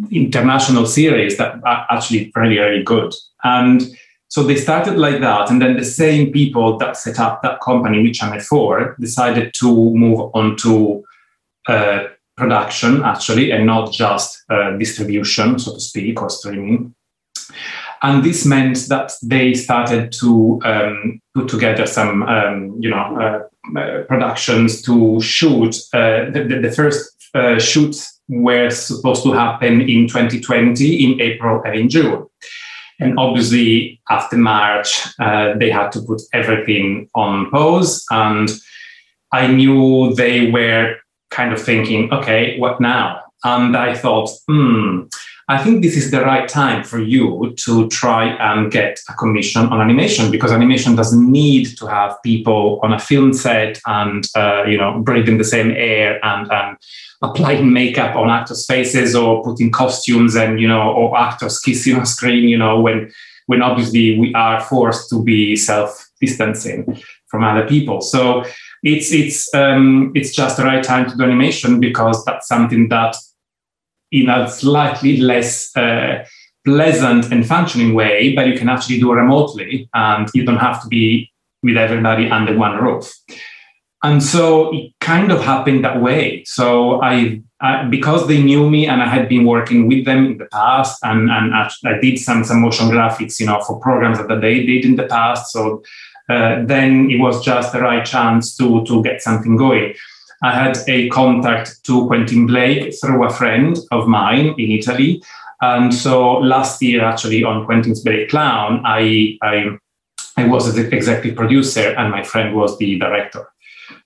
international 0.10 0.86
series 0.86 1.38
that 1.38 1.60
are 1.66 1.86
actually 1.90 2.32
really, 2.36 2.60
really 2.60 2.84
good. 2.84 3.14
And 3.44 3.84
so 4.30 4.44
they 4.44 4.56
started 4.56 4.98
like 4.98 5.20
that. 5.20 5.50
And 5.50 5.62
then 5.62 5.76
the 5.76 5.86
same 5.86 6.32
people 6.32 6.78
that 6.78 6.98
set 6.98 7.20
up 7.20 7.42
that 7.42 7.62
company 7.62 8.02
with 8.02 8.14
Channel 8.14 8.40
4 8.40 8.96
decided 9.00 9.54
to 9.56 9.94
move 9.96 10.32
on 10.34 10.56
to 10.58 11.04
uh, 11.68 12.04
production, 12.38 13.04
actually, 13.04 13.52
and 13.52 13.66
not 13.66 13.92
just 13.92 14.44
uh, 14.50 14.72
distribution, 14.78 15.60
so 15.60 15.74
to 15.74 15.80
speak, 15.80 16.22
or 16.22 16.30
streaming. 16.30 16.94
And 18.02 18.24
this 18.24 18.46
meant 18.46 18.88
that 18.90 19.12
they 19.24 19.54
started 19.54 20.12
to 20.14 20.60
um, 20.64 21.22
put 21.34 21.48
together 21.48 21.86
some, 21.86 22.24
um, 22.24 22.78
you 22.80 22.90
know, 22.90 22.98
uh, 23.20 23.80
uh, 23.80 24.04
productions 24.04 24.82
to 24.84 25.20
shoot. 25.22 25.76
Uh, 25.94 26.30
the, 26.32 26.60
the, 26.62 26.72
first 26.72 27.30
uh, 27.34 27.60
shoots 27.60 28.20
were 28.30 28.70
supposed 28.70 29.24
to 29.24 29.34
happen 29.34 29.82
in 29.82 30.08
2020 30.08 31.04
in 31.04 31.22
April 31.22 31.62
and 31.66 31.76
in 31.76 31.90
June. 31.90 32.26
And 33.00 33.18
obviously, 33.20 34.02
after 34.10 34.38
March, 34.38 35.06
uh, 35.20 35.54
they 35.58 35.70
had 35.70 35.92
to 35.92 36.02
put 36.02 36.22
everything 36.34 37.10
on 37.14 37.50
pause. 37.52 38.04
And 38.10 38.50
I 39.32 39.48
knew 39.48 40.16
they 40.16 40.50
were 40.50 40.96
kind 41.30 41.54
of 41.54 41.62
thinking, 41.62 42.12
okay, 42.12 42.58
what 42.60 42.82
now? 42.82 43.22
And 43.44 43.78
I 43.78 43.94
thought, 43.94 44.30
hmm, 44.48 45.04
I 45.50 45.64
think 45.64 45.82
this 45.82 45.96
is 45.96 46.12
the 46.12 46.22
right 46.22 46.48
time 46.48 46.84
for 46.84 47.00
you 47.00 47.54
to 47.66 47.88
try 47.88 48.26
and 48.26 48.70
get 48.70 49.00
a 49.08 49.14
commission 49.14 49.62
on 49.62 49.80
animation 49.80 50.30
because 50.30 50.52
animation 50.52 50.94
doesn't 50.96 51.32
need 51.32 51.78
to 51.78 51.88
have 51.88 52.22
people 52.22 52.82
on 52.84 52.92
a 52.92 53.00
film 53.00 53.32
set 53.32 53.80
and 53.86 54.28
uh, 54.36 54.64
you 54.66 54.78
know 54.78 55.00
breathing 55.00 55.38
the 55.38 55.46
same 55.46 55.72
air 55.72 56.20
and, 56.26 56.52
and 56.52 56.78
applying 57.22 57.72
makeup 57.72 58.14
on 58.18 58.30
actors' 58.30 58.66
faces 58.66 59.16
or 59.16 59.42
putting 59.42 59.72
costumes 59.72 60.36
and 60.36 60.60
you 60.60 60.68
know 60.68 60.92
or 60.92 61.18
actors 61.18 61.60
kissing 61.60 61.96
on 61.96 62.06
screen. 62.06 62.50
You 62.50 62.58
know 62.58 62.82
when 62.82 63.10
when 63.46 63.62
obviously 63.62 64.20
we 64.20 64.34
are 64.34 64.60
forced 64.60 65.10
to 65.12 65.24
be 65.24 65.56
self 65.56 66.10
distancing 66.20 67.02
from 67.28 67.46
other 67.46 67.66
people. 67.66 68.02
So 68.02 68.44
it's 68.84 69.14
it's 69.14 69.54
um, 69.54 70.12
it's 70.14 70.36
just 70.36 70.58
the 70.58 70.66
right 70.66 70.84
time 70.84 71.10
to 71.10 71.16
do 71.16 71.24
animation 71.24 71.80
because 71.80 72.26
that's 72.26 72.50
something 72.50 72.90
that 72.90 73.16
in 74.12 74.30
a 74.30 74.50
slightly 74.50 75.18
less 75.18 75.76
uh, 75.76 76.26
pleasant 76.66 77.32
and 77.32 77.46
functioning 77.46 77.94
way, 77.94 78.34
but 78.36 78.48
you 78.48 78.58
can 78.58 78.70
actually 78.70 79.00
do 79.00 79.14
remotely 79.14 79.90
and 79.94 80.30
you 80.34 80.46
don't 80.46 80.58
have 80.58 80.82
to 80.82 80.88
be 80.88 81.32
with 81.64 81.78
everybody 81.78 82.30
under 82.30 82.58
one 82.58 82.78
roof. 82.78 83.14
And 84.04 84.22
so 84.22 84.74
it 84.74 84.92
kind 85.00 85.32
of 85.32 85.44
happened 85.44 85.84
that 85.84 86.02
way. 86.02 86.44
So 86.46 87.02
I, 87.02 87.42
I 87.62 87.86
because 87.86 88.28
they 88.28 88.42
knew 88.42 88.70
me 88.70 88.86
and 88.88 89.02
I 89.02 89.08
had 89.08 89.28
been 89.28 89.46
working 89.46 89.88
with 89.88 90.06
them 90.06 90.26
in 90.26 90.38
the 90.38 90.46
past, 90.46 91.00
and, 91.04 91.30
and 91.32 91.54
I, 91.54 91.70
I 91.86 92.00
did 92.00 92.20
some, 92.20 92.44
some 92.44 92.62
motion 92.62 92.90
graphics, 92.90 93.40
you 93.40 93.48
know, 93.48 93.62
for 93.66 93.80
programs 93.80 94.20
that 94.20 94.42
they 94.42 94.66
did 94.66 94.86
in 94.86 94.98
the 94.98 95.08
past. 95.08 95.52
So 95.52 95.82
uh, 96.30 96.64
then 96.66 97.10
it 97.10 97.20
was 97.20 97.44
just 97.44 97.72
the 97.74 97.82
right 97.82 98.06
chance 98.06 98.56
to, 98.58 98.86
to 98.86 99.02
get 99.02 99.22
something 99.22 99.56
going. 99.56 99.96
I 100.44 100.52
had 100.52 100.78
a 100.88 101.10
contact 101.10 101.84
to 101.86 102.08
Quentin 102.08 102.46
Blake 102.46 102.94
through 103.02 103.26
a 103.26 103.30
friend 103.30 103.78
of 103.92 104.08
mine 104.08 104.56
in 104.58 104.72
Italy. 104.72 105.24
And 105.62 105.94
so 105.94 106.34
last 106.34 106.82
year, 106.82 107.04
actually, 107.04 107.44
on 107.44 107.66
Quentin's 107.66 108.04
Blake 108.04 108.30
Clown, 108.30 108.82
I, 108.86 109.38
I, 109.42 109.78
I 110.38 110.48
was 110.48 110.74
the 110.76 110.96
executive 110.96 111.36
producer 111.36 111.96
and 111.98 112.12
my 112.12 112.24
friend 112.24 112.56
was 112.56 112.78
the 112.78 113.00
director. 113.00 113.48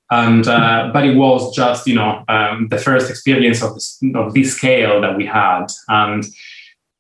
And 0.10 0.46
uh, 0.46 0.90
but 0.92 1.06
it 1.06 1.16
was 1.16 1.56
just 1.56 1.88
you 1.88 1.96
know 1.96 2.26
um, 2.28 2.68
the 2.70 2.78
first 2.78 3.10
experience 3.10 3.64
of 3.64 3.76
this, 3.76 3.98
of 4.14 4.34
this 4.34 4.58
scale 4.58 5.00
that 5.00 5.16
we 5.16 5.26
had, 5.26 5.68
and 5.88 6.26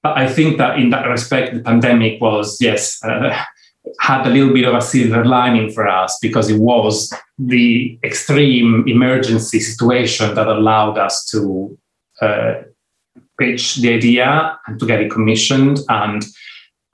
I 0.06 0.28
think 0.28 0.58
that 0.60 0.80
in 0.80 0.92
that 0.92 1.08
respect, 1.08 1.54
the 1.54 1.60
pandemic 1.60 2.22
was 2.22 2.62
yes 2.62 3.04
uh, 3.04 3.38
had 4.00 4.26
a 4.26 4.30
little 4.30 4.54
bit 4.54 4.66
of 4.66 4.74
a 4.74 4.82
silver 4.82 5.26
lining 5.26 5.72
for 5.72 5.88
us 5.88 6.18
because 6.22 6.50
it 6.50 6.60
was 6.60 7.14
the 7.38 8.00
extreme 8.04 8.84
emergency 8.88 9.60
situation 9.60 10.34
that 10.36 10.48
allowed 10.48 10.98
us 10.98 11.26
to 11.26 11.78
uh, 12.22 12.54
pitch 13.40 13.78
the 13.78 13.94
idea 13.94 14.58
and 14.68 14.80
to 14.80 14.86
get 14.86 15.02
it 15.02 15.12
commissioned 15.12 15.80
and 15.90 16.26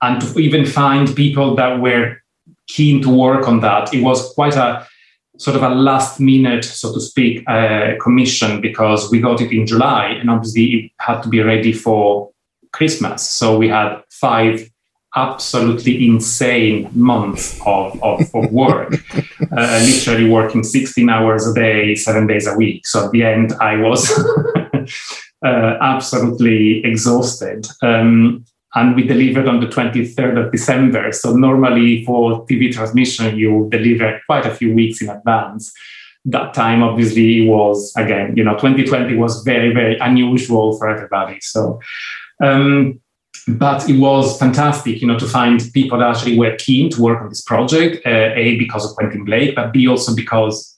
and 0.00 0.20
to 0.20 0.38
even 0.38 0.64
find 0.64 1.14
people 1.16 1.56
that 1.56 1.80
were 1.80 2.16
keen 2.68 3.02
to 3.02 3.10
work 3.10 3.48
on 3.48 3.60
that. 3.60 3.92
It 3.92 4.02
was 4.02 4.32
quite 4.34 4.54
a 4.54 4.86
sort 5.38 5.56
of 5.56 5.62
a 5.62 5.70
last 5.70 6.20
minute, 6.20 6.64
so 6.64 6.92
to 6.92 7.00
speak, 7.00 7.48
uh, 7.48 7.94
commission 8.00 8.60
because 8.60 9.10
we 9.10 9.20
got 9.20 9.40
it 9.40 9.52
in 9.52 9.66
July 9.66 10.06
and 10.06 10.30
obviously 10.30 10.64
it 10.64 10.92
had 11.00 11.22
to 11.22 11.28
be 11.28 11.40
ready 11.40 11.72
for 11.72 12.30
Christmas. 12.72 13.22
So 13.28 13.58
we 13.58 13.68
had 13.68 14.02
five 14.10 14.70
absolutely 15.16 16.06
insane 16.06 16.90
months 16.92 17.60
of, 17.66 18.00
of, 18.02 18.20
of 18.34 18.52
work, 18.52 18.92
uh, 19.56 19.80
literally 19.84 20.28
working 20.28 20.62
16 20.62 21.08
hours 21.08 21.46
a 21.46 21.54
day, 21.54 21.94
seven 21.94 22.26
days 22.26 22.46
a 22.46 22.54
week. 22.54 22.86
So 22.86 23.06
at 23.06 23.12
the 23.12 23.22
end, 23.24 23.52
I 23.60 23.76
was 23.76 24.10
uh, 25.44 25.78
absolutely 25.80 26.84
exhausted. 26.84 27.66
Um, 27.82 28.44
and 28.74 28.94
we 28.94 29.02
delivered 29.06 29.48
on 29.48 29.60
the 29.60 29.66
23rd 29.66 30.46
of 30.46 30.52
December. 30.52 31.10
So 31.12 31.34
normally 31.34 32.04
for 32.04 32.46
TV 32.46 32.72
transmission, 32.72 33.36
you 33.36 33.68
deliver 33.70 34.20
quite 34.26 34.44
a 34.46 34.54
few 34.54 34.74
weeks 34.74 35.00
in 35.00 35.08
advance. 35.08 35.72
That 36.26 36.52
time, 36.52 36.82
obviously, 36.82 37.48
was 37.48 37.94
again, 37.96 38.36
you 38.36 38.44
know, 38.44 38.54
2020 38.54 39.16
was 39.16 39.42
very, 39.44 39.72
very 39.72 39.96
unusual 39.98 40.76
for 40.76 40.88
everybody. 40.88 41.38
So, 41.40 41.80
um, 42.42 43.00
but 43.48 43.88
it 43.88 43.98
was 43.98 44.38
fantastic, 44.38 45.00
you 45.00 45.06
know, 45.06 45.18
to 45.18 45.26
find 45.26 45.62
people 45.72 45.98
that 45.98 46.10
actually 46.10 46.38
were 46.38 46.56
keen 46.56 46.90
to 46.90 47.02
work 47.02 47.20
on 47.20 47.28
this 47.28 47.42
project. 47.42 48.06
Uh, 48.06 48.32
a 48.34 48.56
because 48.58 48.88
of 48.88 48.96
Quentin 48.96 49.24
Blake, 49.24 49.54
but 49.54 49.72
B 49.72 49.88
also 49.88 50.14
because 50.14 50.76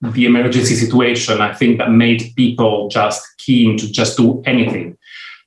the 0.00 0.26
emergency 0.26 0.74
situation. 0.74 1.40
I 1.40 1.54
think 1.54 1.78
that 1.78 1.90
made 1.90 2.32
people 2.36 2.88
just 2.88 3.26
keen 3.38 3.78
to 3.78 3.90
just 3.90 4.16
do 4.16 4.42
anything 4.46 4.96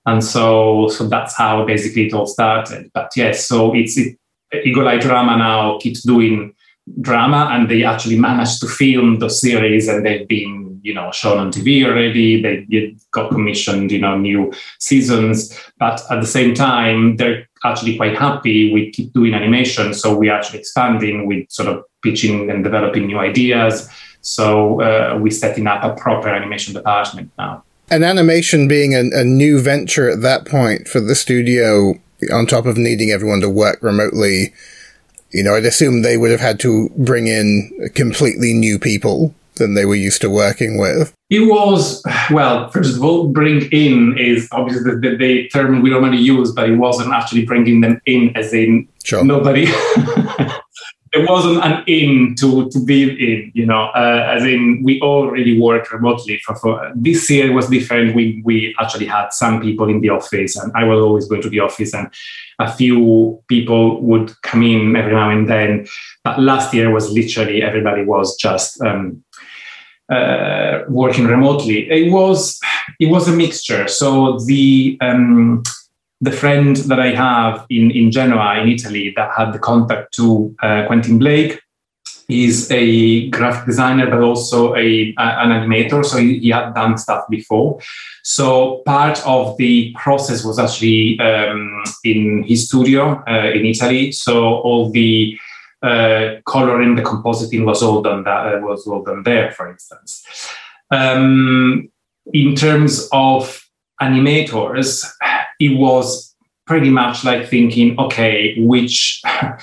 and 0.06 0.24
so 0.24 0.88
so 0.88 1.08
that's 1.08 1.36
how 1.36 1.66
basically 1.66 2.08
it 2.08 2.14
all 2.14 2.26
started 2.26 2.90
but 2.94 3.12
yes 3.16 3.46
so 3.46 3.74
it's 3.76 3.98
it, 3.98 4.18
Eagle 4.66 4.88
Eye 4.88 4.98
Drama 4.98 5.38
now 5.38 5.78
keeps 5.78 6.02
doing 6.02 6.54
drama 7.02 7.50
and 7.52 7.70
they 7.70 7.84
actually 7.84 8.20
managed 8.20 8.60
to 8.62 8.68
film 8.68 9.20
the 9.20 9.30
series 9.30 9.88
and 9.88 10.06
they've 10.06 10.28
been 10.28 10.80
you 10.82 10.94
know 10.94 11.12
shown 11.12 11.38
on 11.38 11.52
tv 11.52 11.86
already. 11.86 12.42
They 12.42 12.96
got 13.12 13.32
commissioned 13.32 13.92
you 13.92 14.00
know 14.00 14.18
new 14.18 14.52
seasons. 14.80 15.58
But 15.78 16.02
at 16.10 16.22
the 16.22 16.28
same 16.28 16.54
time 16.54 17.18
they're 17.18 17.48
actually 17.64 17.98
quite 17.98 18.18
happy 18.18 18.74
we 18.74 18.92
keep 18.92 19.14
doing 19.14 19.34
animation. 19.34 19.94
So 19.94 20.18
we're 20.18 20.34
actually 20.34 20.60
expanding 20.60 21.28
with 21.28 21.50
sort 21.50 21.70
of 21.70 21.84
pitching 22.02 22.50
and 22.50 22.64
developing 22.64 23.08
new 23.08 23.20
ideas. 23.20 23.90
So 24.22 24.82
uh, 24.82 25.18
we're 25.20 25.32
setting 25.32 25.68
up 25.68 25.84
a 25.84 25.94
proper 25.96 26.30
animation 26.30 26.74
department 26.74 27.32
now. 27.38 27.64
And 27.92 28.04
animation 28.04 28.68
being 28.68 28.94
a, 28.94 29.04
a 29.14 29.24
new 29.24 29.60
venture 29.60 30.10
at 30.10 30.22
that 30.22 30.46
point 30.46 30.88
for 30.88 31.00
the 31.00 31.16
studio, 31.16 31.96
on 32.32 32.46
top 32.46 32.66
of 32.66 32.78
needing 32.78 33.10
everyone 33.12 33.42
to 33.42 33.50
work 33.50 33.82
remotely, 33.82 34.54
you 35.32 35.44
know, 35.44 35.56
I'd 35.56 35.66
assume 35.66 36.02
they 36.02 36.18
would 36.18 36.32
have 36.32 36.40
had 36.40 36.60
to 36.62 36.90
bring 36.98 37.28
in 37.28 37.92
completely 37.96 38.54
new 38.54 38.80
people 38.80 39.34
than 39.56 39.76
they 39.76 39.86
were 39.86 39.96
used 39.96 40.22
to 40.22 40.30
working 40.30 40.80
with. 40.80 41.14
It 41.30 41.42
was, 41.42 42.02
well, 42.32 42.70
first 42.70 42.96
of 42.96 43.04
all, 43.04 43.28
bring 43.28 43.70
in 43.72 44.18
is 44.18 44.48
obviously 44.52 44.96
the, 44.96 45.16
the, 45.18 45.50
term 45.50 45.82
we 45.82 45.92
normally 45.92 46.18
use, 46.18 46.52
but 46.52 46.70
it 46.70 46.78
wasn't 46.78 47.14
actually 47.14 47.46
bringing 47.46 47.82
them 47.82 48.02
in 48.06 48.36
as 48.36 48.54
in 48.54 48.88
sure. 49.04 49.24
nobody. 49.24 49.66
there 51.14 51.26
wasn't 51.26 51.64
an 51.64 51.84
in 51.88 52.36
to, 52.36 52.70
to 52.70 52.84
be 52.84 53.04
in, 53.04 53.52
you 53.54 53.66
know, 53.66 53.90
uh, 53.96 54.26
as 54.36 54.44
in 54.44 54.82
we 54.84 55.00
all 55.02 55.28
really 55.28 55.60
work 55.60 55.92
remotely. 55.92 56.40
For, 56.46 56.56
for 56.56 56.92
this 56.96 57.30
year 57.30 57.52
was 57.52 57.70
different. 57.70 58.16
We 58.16 58.42
we 58.46 58.76
actually 58.80 59.06
had 59.06 59.30
some 59.32 59.62
people 59.62 59.90
in 59.90 60.02
the 60.02 60.10
office, 60.10 60.56
and 60.56 60.72
I 60.76 60.84
was 60.84 61.00
always 61.00 61.28
going 61.28 61.42
to 61.44 61.50
the 61.50 61.60
office, 61.60 61.94
and 61.94 62.12
a 62.60 62.72
few 62.72 63.42
people 63.48 64.02
would 64.02 64.34
come 64.42 64.64
in 64.64 64.96
every 64.96 65.14
now 65.14 65.30
and 65.30 65.50
then. 65.50 65.88
But 66.24 66.40
last 66.40 66.74
year 66.74 66.92
was 66.92 67.10
literally 67.12 67.64
everybody 67.64 68.04
was 68.04 68.36
just 68.36 68.82
um, 68.82 69.24
uh, 70.10 70.80
working 70.90 71.26
remotely. 71.26 71.90
It 71.90 72.12
was 72.12 72.60
it 73.00 73.08
was 73.08 73.28
a 73.28 73.32
mixture. 73.32 73.88
So 73.88 74.40
the 74.46 74.98
um, 75.02 75.64
the 76.22 76.32
friend 76.32 76.76
that 76.76 77.00
I 77.00 77.12
have 77.12 77.66
in, 77.70 77.92
in 77.92 78.12
Genoa, 78.12 78.60
in 78.60 78.68
Italy, 78.68 79.14
that 79.16 79.32
had 79.38 79.54
the 79.54 79.60
contact 79.60 80.14
to 80.16 80.54
uh, 80.62 80.86
Quentin 80.88 81.18
Blake, 81.18 81.62
is 82.30 82.70
a 82.72 83.30
graphic 83.30 83.66
designer, 83.66 84.10
but 84.10 84.22
also 84.22 84.76
a, 84.76 85.14
an 85.18 85.50
animator. 85.50 86.06
So 86.06 86.18
he, 86.18 86.40
he, 86.40 86.50
had 86.50 86.74
done 86.74 86.98
stuff 86.98 87.26
before. 87.30 87.80
So 88.24 88.84
part 88.86 89.26
of 89.26 89.58
the 89.58 89.94
process 89.98 90.46
was 90.46 90.60
actually 90.60 91.20
um, 91.20 91.84
in 92.04 92.44
his 92.44 92.68
studio 92.68 93.24
uh, 93.28 93.52
in 93.52 93.66
Italy. 93.66 94.12
So 94.12 94.60
all 94.60 94.92
the 94.92 95.38
uh, 95.82 96.36
coloring, 96.46 96.96
the 96.96 97.02
compositing 97.02 97.66
was 97.66 97.82
all 97.82 98.02
done 98.02 98.24
that 98.24 98.56
uh, 98.56 98.60
was 98.60 98.86
all 98.86 99.04
done 99.04 99.24
there, 99.24 99.52
for 99.52 99.70
instance. 99.70 100.24
Um, 100.92 101.90
in 102.34 102.56
terms 102.56 103.08
of 103.12 103.66
animators, 104.02 105.06
it 105.60 105.78
was 105.78 106.36
pretty 106.68 106.90
much 106.90 107.24
like 107.24 107.48
thinking, 107.48 108.00
okay, 108.00 108.56
which 108.60 109.22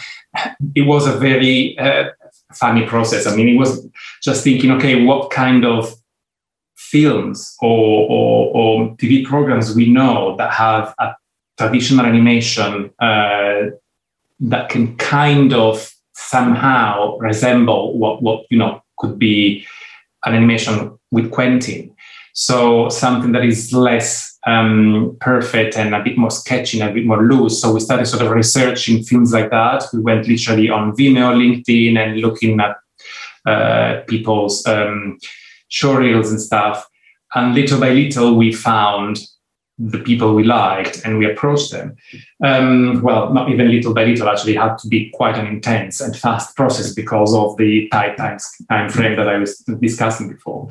it 0.75 0.83
was 0.83 1.07
a 1.07 1.19
very 1.19 1.79
uh, 1.79 2.11
funny 2.59 2.87
process. 2.87 3.27
I 3.27 3.35
mean, 3.35 3.49
it 3.49 3.59
was 3.59 3.87
just 4.23 4.45
thinking, 4.45 4.71
okay, 4.73 5.05
what 5.05 5.31
kind 5.31 5.65
of 5.65 5.95
films 6.77 7.57
or, 7.61 8.09
or, 8.09 8.57
or 8.57 8.97
TV 8.97 9.25
programs 9.25 9.75
we 9.75 9.91
know 9.91 10.37
that 10.37 10.53
have 10.53 10.95
a 10.99 11.15
traditional 11.59 12.07
animation 12.07 12.91
uh, 13.01 13.71
that 14.41 14.69
can 14.69 14.97
kind 14.97 15.53
of 15.53 15.93
somehow 16.15 17.17
resemble 17.19 17.99
what, 17.99 18.23
what 18.23 18.45
you 18.51 18.59
know 18.59 18.83
could 18.99 19.19
be 19.19 19.67
an 20.25 20.35
animation 20.35 20.99
with 21.11 21.31
Quentin. 21.31 21.95
So 22.35 22.89
something 22.89 23.33
that 23.33 23.45
is 23.45 23.73
less 23.73 24.36
um, 24.47 25.17
perfect 25.21 25.77
and 25.77 25.95
a 25.95 26.03
bit 26.03 26.17
more 26.17 26.31
sketchy 26.31 26.81
and 26.81 26.91
a 26.91 26.95
bit 26.95 27.05
more 27.05 27.23
loose. 27.23 27.61
So 27.61 27.73
we 27.73 27.81
started 27.81 28.07
sort 28.07 28.25
of 28.25 28.31
researching 28.31 29.03
films 29.03 29.33
like 29.33 29.51
that. 29.51 29.85
We 29.93 30.01
went 30.01 30.29
literally 30.29 30.71
on 30.71 30.97
Vimeo, 30.97 31.35
LinkedIn, 31.35 31.99
and 31.99 32.21
looking 32.21 32.61
at 32.61 32.77
uh, 33.45 34.03
people's 34.09 34.65
um, 34.67 35.19
showreels 35.71 36.31
and 36.31 36.41
stuff. 36.41 36.89
And 37.35 37.55
little 37.55 37.81
by 37.81 37.91
little, 37.91 38.37
we 38.37 38.53
found 38.53 39.19
the 39.79 39.99
people 39.99 40.35
we 40.35 40.45
liked 40.45 41.05
and 41.05 41.19
we 41.19 41.31
approached 41.31 41.73
them. 41.73 41.97
Um, 42.43 43.03
well, 43.03 43.33
not 43.35 43.51
even 43.51 43.71
little 43.71 43.93
by 43.93 44.05
little, 44.05 44.29
actually, 44.29 44.55
had 44.55 44.79
to 44.79 44.89
be 44.89 45.11
quite 45.11 45.37
an 45.37 45.47
intense 45.47 46.01
and 46.01 46.17
fast 46.17 46.57
process 46.57 46.95
because 46.95 47.35
of 47.35 47.57
the 47.59 47.89
tight 47.91 48.17
time, 48.17 48.39
time 48.71 48.89
frame 48.89 49.17
that 49.17 49.29
I 49.29 49.37
was 49.39 49.59
discussing 49.81 50.31
before. 50.31 50.71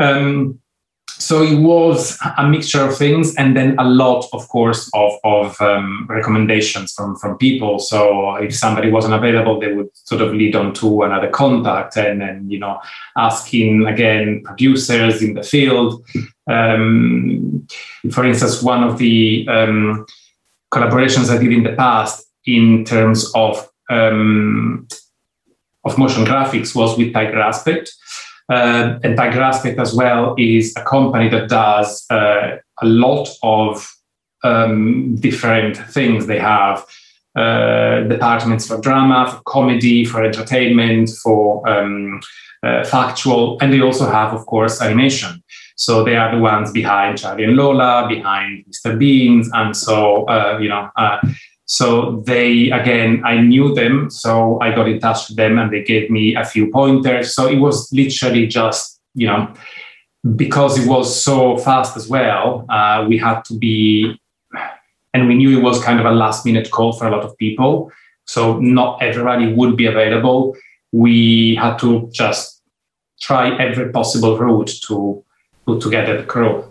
Um, 0.00 0.60
so 1.18 1.42
it 1.42 1.56
was 1.56 2.16
a 2.38 2.46
mixture 2.46 2.82
of 2.82 2.96
things 2.96 3.34
and 3.34 3.56
then 3.56 3.74
a 3.78 3.84
lot 3.84 4.26
of 4.32 4.48
course 4.48 4.88
of, 4.94 5.12
of 5.24 5.60
um, 5.60 6.06
recommendations 6.08 6.92
from, 6.92 7.16
from 7.16 7.36
people. 7.36 7.80
So 7.80 8.36
if 8.36 8.56
somebody 8.56 8.90
wasn't 8.90 9.14
available 9.14 9.58
they 9.58 9.72
would 9.72 9.90
sort 9.94 10.22
of 10.22 10.32
lead 10.32 10.54
on 10.54 10.72
to 10.74 11.02
another 11.02 11.28
contact 11.28 11.96
and 11.96 12.20
then 12.20 12.48
you 12.48 12.60
know 12.60 12.80
asking 13.16 13.86
again 13.86 14.42
producers 14.44 15.20
in 15.20 15.34
the 15.34 15.42
field. 15.42 16.06
Um, 16.46 17.66
for 18.12 18.24
instance 18.24 18.62
one 18.62 18.84
of 18.84 18.98
the 18.98 19.46
um, 19.48 20.06
collaborations 20.72 21.30
i 21.30 21.38
did 21.38 21.52
in 21.52 21.62
the 21.62 21.74
past 21.74 22.26
in 22.46 22.84
terms 22.84 23.30
of 23.34 23.68
um, 23.90 24.86
of 25.84 25.98
motion 25.98 26.24
graphics 26.24 26.74
was 26.74 26.96
with 26.96 27.12
tiger 27.12 27.40
aspect 27.40 27.92
uh, 28.48 28.98
and 29.02 29.16
Tiger 29.16 29.42
as 29.42 29.94
well 29.94 30.34
is 30.38 30.74
a 30.76 30.82
company 30.82 31.28
that 31.28 31.48
does 31.48 32.04
uh, 32.10 32.56
a 32.80 32.86
lot 32.86 33.28
of 33.42 33.86
um, 34.44 35.16
different 35.16 35.76
things. 35.76 36.26
They 36.26 36.38
have 36.38 36.84
uh, 37.36 38.00
departments 38.02 38.66
for 38.66 38.80
drama, 38.80 39.30
for 39.30 39.42
comedy, 39.46 40.04
for 40.04 40.24
entertainment, 40.24 41.10
for 41.22 41.68
um, 41.68 42.20
uh, 42.62 42.84
factual, 42.84 43.58
and 43.60 43.72
they 43.72 43.80
also 43.80 44.10
have, 44.10 44.32
of 44.32 44.46
course, 44.46 44.80
animation. 44.80 45.42
So 45.76 46.02
they 46.02 46.16
are 46.16 46.34
the 46.34 46.40
ones 46.40 46.72
behind 46.72 47.18
Charlie 47.18 47.44
and 47.44 47.54
Lola, 47.54 48.06
behind 48.08 48.64
Mr. 48.64 48.98
Beans, 48.98 49.48
and 49.52 49.76
so 49.76 50.24
uh, 50.24 50.58
you 50.60 50.68
know 50.68 50.90
uh, 50.96 51.18
so 51.68 52.22
they, 52.24 52.70
again, 52.70 53.22
I 53.26 53.42
knew 53.42 53.74
them. 53.74 54.08
So 54.10 54.58
I 54.60 54.74
got 54.74 54.88
in 54.88 55.00
touch 55.00 55.28
with 55.28 55.36
them 55.36 55.58
and 55.58 55.70
they 55.70 55.84
gave 55.84 56.10
me 56.10 56.34
a 56.34 56.42
few 56.42 56.70
pointers. 56.70 57.34
So 57.34 57.46
it 57.46 57.58
was 57.58 57.92
literally 57.92 58.46
just, 58.46 58.98
you 59.14 59.26
know, 59.26 59.52
because 60.34 60.78
it 60.78 60.88
was 60.88 61.22
so 61.22 61.58
fast 61.58 61.94
as 61.94 62.08
well, 62.08 62.64
uh, 62.70 63.04
we 63.06 63.18
had 63.18 63.44
to 63.44 63.54
be, 63.54 64.18
and 65.12 65.28
we 65.28 65.34
knew 65.34 65.58
it 65.58 65.62
was 65.62 65.84
kind 65.84 66.00
of 66.00 66.06
a 66.06 66.10
last 66.10 66.46
minute 66.46 66.70
call 66.70 66.94
for 66.94 67.06
a 67.06 67.10
lot 67.10 67.22
of 67.22 67.36
people. 67.36 67.92
So 68.24 68.58
not 68.60 69.02
everybody 69.02 69.52
would 69.52 69.76
be 69.76 69.84
available. 69.84 70.56
We 70.92 71.54
had 71.56 71.78
to 71.80 72.08
just 72.12 72.62
try 73.20 73.54
every 73.58 73.92
possible 73.92 74.38
route 74.38 74.70
to 74.86 75.22
put 75.66 75.82
together 75.82 76.16
the 76.16 76.24
crew. 76.24 76.64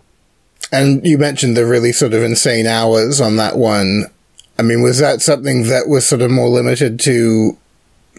And 0.71 1.05
you 1.05 1.19
mentioned 1.19 1.55
the 1.55 1.67
really 1.67 1.91
sort 1.91 2.15
of 2.15 2.23
insane 2.23 2.65
hours 2.65 3.21
on 3.21 3.35
that 3.35 3.57
one. 3.57 4.07
I 4.59 4.63
mean, 4.63 4.81
was 4.81 4.99
that 4.99 5.21
something 5.21 5.63
that 5.63 5.87
was 5.87 6.05
sort 6.05 6.21
of 6.21 6.31
more 6.31 6.49
limited 6.49 6.99
to 7.01 7.57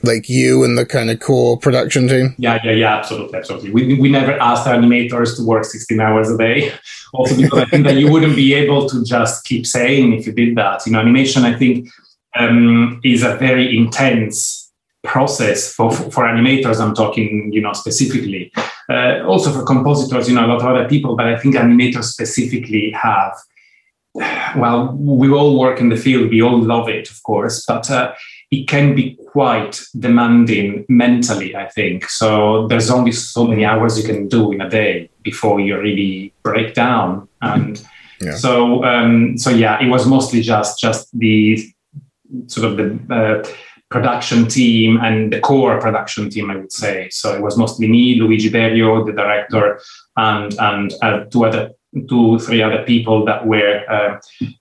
like 0.04 0.28
you 0.28 0.64
and 0.64 0.78
the 0.78 0.86
kind 0.86 1.10
of 1.10 1.20
core 1.20 1.58
production 1.58 2.08
team? 2.08 2.34
Yeah, 2.38 2.58
yeah, 2.64 2.72
yeah, 2.72 2.96
absolutely, 2.96 3.38
absolutely. 3.38 3.70
We, 3.70 3.94
we 4.00 4.08
never 4.08 4.32
asked 4.32 4.66
animators 4.66 5.36
to 5.36 5.44
work 5.44 5.64
16 5.64 6.00
hours 6.00 6.30
a 6.30 6.36
day. 6.36 6.72
Also, 7.14 7.34
because 7.36 7.60
I 7.60 7.64
think 7.64 7.86
that 7.86 7.96
you 7.96 8.12
wouldn't 8.12 8.36
be 8.36 8.52
able 8.52 8.86
to 8.86 9.02
just 9.02 9.42
keep 9.46 9.66
saying 9.66 10.12
if 10.12 10.26
you 10.26 10.32
did 10.34 10.54
that. 10.56 10.84
You 10.84 10.92
know, 10.92 11.00
animation, 11.00 11.42
I 11.42 11.54
think, 11.58 11.88
um, 12.38 13.00
is 13.02 13.22
a 13.22 13.34
very 13.36 13.74
intense 13.74 14.70
process 15.04 15.72
for, 15.72 15.90
for 15.90 16.24
animators. 16.24 16.78
I'm 16.78 16.94
talking, 16.94 17.50
you 17.50 17.62
know, 17.62 17.72
specifically. 17.72 18.52
Uh, 18.90 19.24
also 19.26 19.50
for 19.50 19.64
compositors, 19.64 20.28
you 20.28 20.34
know, 20.34 20.44
a 20.44 20.48
lot 20.48 20.60
of 20.60 20.66
other 20.66 20.86
people, 20.86 21.16
but 21.16 21.26
I 21.26 21.38
think 21.38 21.54
animators 21.54 22.04
specifically 22.04 22.90
have 22.90 23.32
well, 24.14 24.96
we 24.98 25.30
all 25.30 25.58
work 25.58 25.80
in 25.80 25.88
the 25.88 25.96
field, 25.96 26.30
we 26.30 26.42
all 26.42 26.60
love 26.60 26.88
it, 26.88 27.10
of 27.10 27.22
course, 27.22 27.64
but 27.66 27.90
uh, 27.90 28.12
it 28.50 28.66
can 28.66 28.94
be 28.94 29.18
quite 29.26 29.80
demanding 29.98 30.84
mentally, 30.88 31.54
I 31.54 31.68
think. 31.68 32.08
So 32.08 32.66
there's 32.68 32.90
only 32.90 33.12
so 33.12 33.46
many 33.46 33.64
hours 33.64 33.98
you 33.98 34.04
can 34.04 34.28
do 34.28 34.52
in 34.52 34.60
a 34.60 34.70
day 34.70 35.10
before 35.22 35.60
you 35.60 35.78
really 35.78 36.32
break 36.42 36.74
down. 36.74 37.28
And 37.42 37.82
yeah. 38.20 38.34
so, 38.34 38.84
um, 38.84 39.36
so 39.36 39.50
yeah, 39.50 39.80
it 39.82 39.88
was 39.88 40.06
mostly 40.06 40.40
just 40.40 40.80
just 40.80 41.16
the 41.16 41.62
sort 42.46 42.70
of 42.70 42.76
the 42.76 43.14
uh, 43.14 43.48
production 43.90 44.46
team 44.46 44.98
and 45.02 45.32
the 45.32 45.40
core 45.40 45.80
production 45.80 46.30
team, 46.30 46.50
I 46.50 46.56
would 46.56 46.72
say. 46.72 47.08
So 47.10 47.34
it 47.34 47.42
was 47.42 47.56
mostly 47.56 47.88
me, 47.88 48.20
Luigi 48.20 48.50
Berio, 48.50 49.04
the 49.04 49.12
director, 49.12 49.80
and 50.16 50.54
and 50.58 50.92
uh, 51.02 51.24
two 51.24 51.44
other 51.44 51.70
two 52.08 52.38
three 52.38 52.62
other 52.62 52.82
people 52.84 53.24
that 53.24 53.46
were 53.46 53.82
uh, 53.88 54.20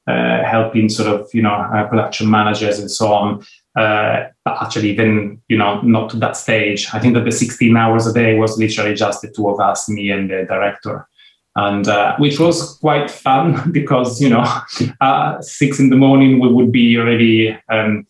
uh, 0.09 0.43
helping 0.43 0.89
sort 0.89 1.09
of 1.09 1.29
you 1.33 1.41
know 1.41 1.53
uh, 1.53 1.85
production 1.87 2.29
managers 2.29 2.79
and 2.79 2.89
so 2.89 3.11
on 3.11 3.43
uh, 3.77 4.27
but 4.43 4.57
actually 4.61 4.95
then 4.95 5.39
you 5.49 5.57
know 5.57 5.79
not 5.81 6.09
to 6.09 6.17
that 6.17 6.35
stage. 6.35 6.87
I 6.93 6.99
think 6.99 7.13
that 7.13 7.25
the 7.25 7.31
16 7.31 7.77
hours 7.77 8.07
a 8.07 8.13
day 8.13 8.37
was 8.37 8.57
literally 8.57 8.95
just 8.95 9.21
the 9.21 9.31
two 9.31 9.47
of 9.47 9.59
us 9.59 9.87
me 9.87 10.09
and 10.09 10.29
the 10.29 10.45
director. 10.49 11.07
And 11.55 11.87
uh, 11.87 12.15
which 12.17 12.39
was 12.39 12.77
quite 12.77 13.09
fun 13.09 13.71
because 13.71 14.19
you 14.19 14.29
know 14.29 14.45
uh, 15.01 15.41
six 15.41 15.79
in 15.79 15.89
the 15.89 15.95
morning 15.95 16.39
we 16.39 16.51
would 16.51 16.71
be 16.71 16.97
already 16.97 17.55
um, 17.69 18.07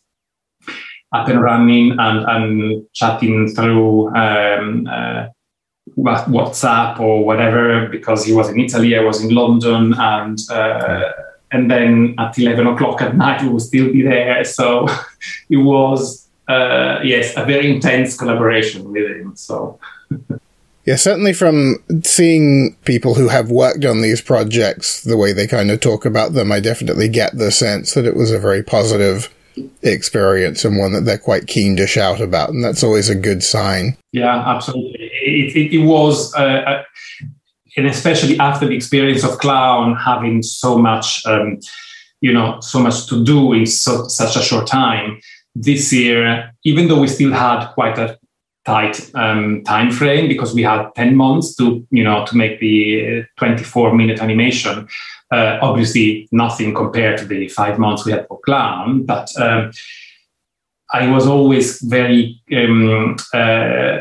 up 1.13 1.27
and 1.27 1.41
running 1.41 1.91
and, 1.99 2.25
and 2.29 2.85
chatting 2.93 3.49
through 3.53 4.15
um, 4.15 4.87
WhatsApp 5.97 6.99
or 6.99 7.25
whatever 7.25 7.87
because 7.89 8.23
he 8.23 8.33
was 8.33 8.49
in 8.49 8.59
Italy, 8.59 8.95
I 8.95 9.03
was 9.03 9.23
in 9.23 9.33
London, 9.33 9.93
and 9.97 10.39
uh, 10.49 11.11
and 11.51 11.71
then 11.71 12.15
at 12.17 12.37
eleven 12.37 12.67
o'clock 12.67 13.01
at 13.01 13.15
night 13.15 13.41
we 13.41 13.49
would 13.49 13.61
still 13.61 13.91
be 13.91 14.03
there. 14.03 14.43
So 14.43 14.87
it 15.49 15.57
was 15.57 16.27
uh, 16.47 16.99
yes 17.03 17.35
a 17.35 17.45
very 17.45 17.73
intense 17.73 18.17
collaboration 18.17 18.91
with 18.91 19.07
him. 19.07 19.35
So. 19.35 19.79
Yeah, 20.85 20.95
certainly 20.95 21.33
from 21.33 21.83
seeing 22.03 22.77
people 22.85 23.15
who 23.15 23.27
have 23.27 23.51
worked 23.51 23.83
on 23.83 24.01
these 24.01 24.21
projects, 24.21 25.03
the 25.03 25.17
way 25.17 25.33
they 25.33 25.45
kind 25.45 25.69
of 25.69 25.81
talk 25.81 26.05
about 26.05 26.31
them, 26.31 26.49
I 26.49 26.61
definitely 26.61 27.09
get 27.09 27.37
the 27.37 27.51
sense 27.51 27.93
that 27.93 28.05
it 28.05 28.15
was 28.15 28.31
a 28.31 28.39
very 28.39 28.63
positive 28.63 29.27
experience 29.81 30.65
and 30.65 30.77
one 30.77 30.93
that 30.93 31.01
they're 31.01 31.17
quite 31.17 31.47
keen 31.47 31.75
to 31.77 31.87
shout 31.87 32.21
about. 32.21 32.49
And 32.49 32.63
that's 32.63 32.83
always 32.83 33.09
a 33.09 33.15
good 33.15 33.43
sign. 33.43 33.97
Yeah, 34.11 34.43
absolutely. 34.45 35.09
It, 35.21 35.55
it, 35.55 35.75
it 35.75 35.85
was, 35.85 36.33
uh, 36.35 36.39
uh, 36.39 36.83
and 37.75 37.87
especially 37.87 38.39
after 38.39 38.67
the 38.67 38.75
experience 38.75 39.23
of 39.23 39.37
Clown, 39.39 39.95
having 39.95 40.41
so 40.41 40.77
much, 40.77 41.25
um, 41.25 41.59
you 42.21 42.33
know, 42.33 42.59
so 42.61 42.79
much 42.79 43.07
to 43.07 43.23
do 43.23 43.53
in 43.53 43.65
so, 43.65 44.07
such 44.07 44.35
a 44.35 44.41
short 44.41 44.67
time. 44.67 45.19
This 45.53 45.91
year, 45.91 46.51
even 46.63 46.87
though 46.87 46.99
we 46.99 47.07
still 47.07 47.31
had 47.31 47.67
quite 47.73 47.97
a 47.97 48.17
tight 48.67 49.09
um, 49.15 49.63
time 49.63 49.89
frame 49.91 50.27
because 50.27 50.53
we 50.53 50.61
had 50.61 50.89
10 50.95 51.15
months 51.15 51.55
to 51.55 51.87
you 51.89 52.03
know 52.03 52.25
to 52.25 52.35
make 52.35 52.59
the 52.59 53.23
24 53.37 53.95
minute 53.95 54.19
animation 54.19 54.87
uh, 55.31 55.59
obviously, 55.61 56.27
nothing 56.31 56.73
compared 56.73 57.17
to 57.19 57.25
the 57.25 57.47
five 57.49 57.77
months 57.77 58.05
we 58.05 58.11
had 58.11 58.27
for 58.27 58.39
Clown, 58.39 59.03
but 59.03 59.29
um, 59.39 59.71
I 60.93 61.09
was 61.09 61.27
always 61.27 61.81
very 61.81 62.41
um, 62.55 63.17
uh, 63.33 63.99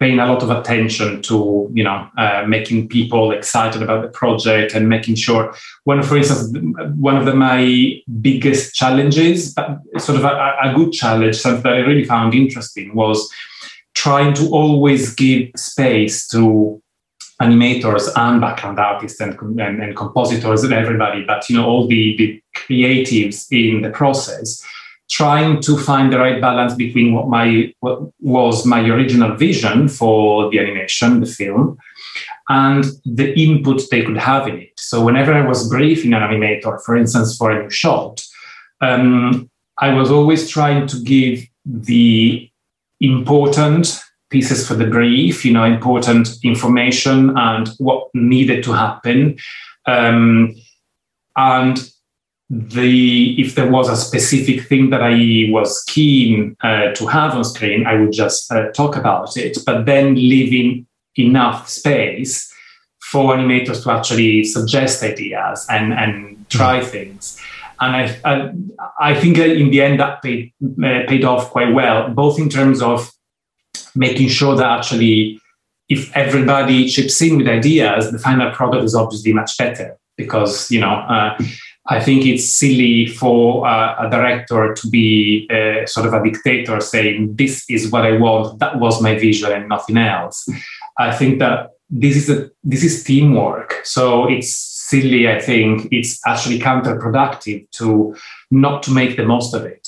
paying 0.00 0.20
a 0.20 0.26
lot 0.26 0.42
of 0.42 0.50
attention 0.50 1.20
to 1.22 1.70
you 1.74 1.84
know 1.84 2.08
uh, 2.16 2.44
making 2.46 2.88
people 2.88 3.32
excited 3.32 3.82
about 3.82 4.02
the 4.02 4.08
project 4.08 4.74
and 4.74 4.88
making 4.88 5.16
sure 5.16 5.54
one 5.84 6.02
for 6.02 6.16
instance 6.16 6.56
one 6.96 7.16
of 7.16 7.24
the, 7.24 7.34
my 7.34 8.00
biggest 8.20 8.74
challenges 8.74 9.54
sort 9.98 10.18
of 10.18 10.24
a, 10.24 10.56
a, 10.62 10.72
good 10.74 10.92
challenge 10.92 11.36
something 11.36 11.62
that 11.62 11.72
i 11.72 11.78
really 11.78 12.04
found 12.04 12.34
interesting 12.34 12.94
was 12.94 13.28
trying 13.94 14.32
to 14.32 14.48
always 14.50 15.14
give 15.14 15.50
space 15.56 16.28
to 16.28 16.80
animators 17.40 18.08
and 18.16 18.40
background 18.40 18.78
artists 18.78 19.20
and, 19.20 19.38
and, 19.60 19.82
and, 19.82 19.96
compositors 19.96 20.64
and 20.64 20.72
everybody, 20.72 21.24
but 21.24 21.48
you 21.48 21.56
know 21.56 21.66
all 21.66 21.86
the, 21.86 22.16
the 22.16 22.42
creatives 22.56 23.46
in 23.52 23.82
the 23.82 23.90
process, 23.90 24.64
trying 25.08 25.60
to 25.62 25.78
find 25.78 26.12
the 26.12 26.18
right 26.18 26.40
balance 26.40 26.74
between 26.74 27.14
what 27.14 27.28
my 27.28 27.72
what 27.80 28.10
was 28.20 28.66
my 28.66 28.80
original 28.80 29.36
vision 29.36 29.88
for 29.88 30.50
the 30.50 30.58
animation, 30.58 31.20
the 31.20 31.26
film, 31.26 31.78
and 32.48 32.84
the 33.04 33.32
input 33.38 33.82
they 33.90 34.02
could 34.02 34.18
have 34.18 34.48
in 34.48 34.58
it. 34.58 34.72
So 34.76 35.04
whenever 35.04 35.32
I 35.32 35.46
was 35.46 35.68
briefing 35.68 36.14
an 36.14 36.22
animator, 36.22 36.82
for 36.82 36.96
instance, 36.96 37.36
for 37.36 37.52
a 37.52 37.62
new 37.62 37.70
shot, 37.70 38.20
um, 38.80 39.48
I 39.78 39.92
was 39.94 40.10
always 40.10 40.50
trying 40.50 40.88
to 40.88 41.00
give 41.04 41.46
the 41.64 42.50
important 43.00 44.02
pieces 44.30 44.66
for 44.66 44.74
the 44.74 44.86
brief, 44.86 45.44
you 45.44 45.52
know, 45.52 45.64
important 45.64 46.28
information 46.42 47.36
and 47.36 47.68
what 47.78 48.08
needed 48.14 48.62
to 48.64 48.72
happen. 48.72 49.38
Um, 49.86 50.54
and 51.36 51.90
the 52.50 53.38
if 53.38 53.54
there 53.54 53.70
was 53.70 53.88
a 53.88 53.96
specific 53.96 54.62
thing 54.62 54.90
that 54.90 55.02
I 55.02 55.50
was 55.50 55.84
keen 55.86 56.56
uh, 56.62 56.92
to 56.92 57.06
have 57.06 57.34
on 57.34 57.44
screen, 57.44 57.86
I 57.86 58.00
would 58.00 58.12
just 58.12 58.50
uh, 58.50 58.70
talk 58.72 58.96
about 58.96 59.36
it, 59.36 59.58
but 59.66 59.84
then 59.84 60.14
leaving 60.14 60.86
enough 61.16 61.68
space 61.68 62.52
for 63.00 63.34
animators 63.34 63.82
to 63.82 63.90
actually 63.90 64.44
suggest 64.44 65.02
ideas 65.02 65.66
and, 65.70 65.92
and 65.92 66.48
try 66.50 66.80
mm-hmm. 66.80 66.90
things. 66.90 67.40
And 67.80 67.96
I, 67.96 68.20
I, 68.24 68.52
I 69.00 69.14
think 69.14 69.38
in 69.38 69.70
the 69.70 69.80
end 69.80 70.00
that 70.00 70.22
paid, 70.22 70.52
uh, 70.62 71.06
paid 71.06 71.24
off 71.24 71.50
quite 71.50 71.72
well, 71.72 72.10
both 72.10 72.38
in 72.38 72.48
terms 72.48 72.82
of 72.82 73.10
making 73.94 74.28
sure 74.28 74.56
that 74.56 74.66
actually 74.66 75.40
if 75.88 76.14
everybody 76.14 76.86
chips 76.88 77.20
in 77.22 77.38
with 77.38 77.48
ideas, 77.48 78.12
the 78.12 78.18
final 78.18 78.50
product 78.50 78.84
is 78.84 78.94
obviously 78.94 79.32
much 79.32 79.56
better 79.56 79.98
because 80.16 80.70
you 80.70 80.80
know 80.80 80.94
uh, 81.08 81.38
I 81.90 82.00
think 82.00 82.26
it's 82.26 82.44
silly 82.44 83.06
for 83.06 83.66
uh, 83.66 84.06
a 84.06 84.10
director 84.10 84.74
to 84.74 84.88
be 84.88 85.48
uh, 85.50 85.86
sort 85.86 86.06
of 86.06 86.12
a 86.12 86.22
dictator 86.22 86.80
saying 86.80 87.36
this 87.36 87.64
is 87.70 87.90
what 87.90 88.04
I 88.04 88.18
want, 88.18 88.58
that 88.58 88.78
was 88.78 89.00
my 89.00 89.18
vision 89.18 89.50
and 89.50 89.68
nothing 89.68 89.96
else. 89.96 90.46
I 90.98 91.16
think 91.16 91.38
that 91.38 91.70
this 91.88 92.16
is 92.16 92.28
a 92.28 92.50
this 92.62 92.84
is 92.84 93.02
teamwork, 93.02 93.80
so 93.84 94.28
it's 94.28 94.54
silly. 94.54 95.30
I 95.30 95.40
think 95.40 95.88
it's 95.90 96.20
actually 96.26 96.58
counterproductive 96.58 97.70
to 97.72 98.14
not 98.50 98.82
to 98.82 98.90
make 98.90 99.16
the 99.16 99.24
most 99.24 99.54
of 99.54 99.64
it. 99.64 99.87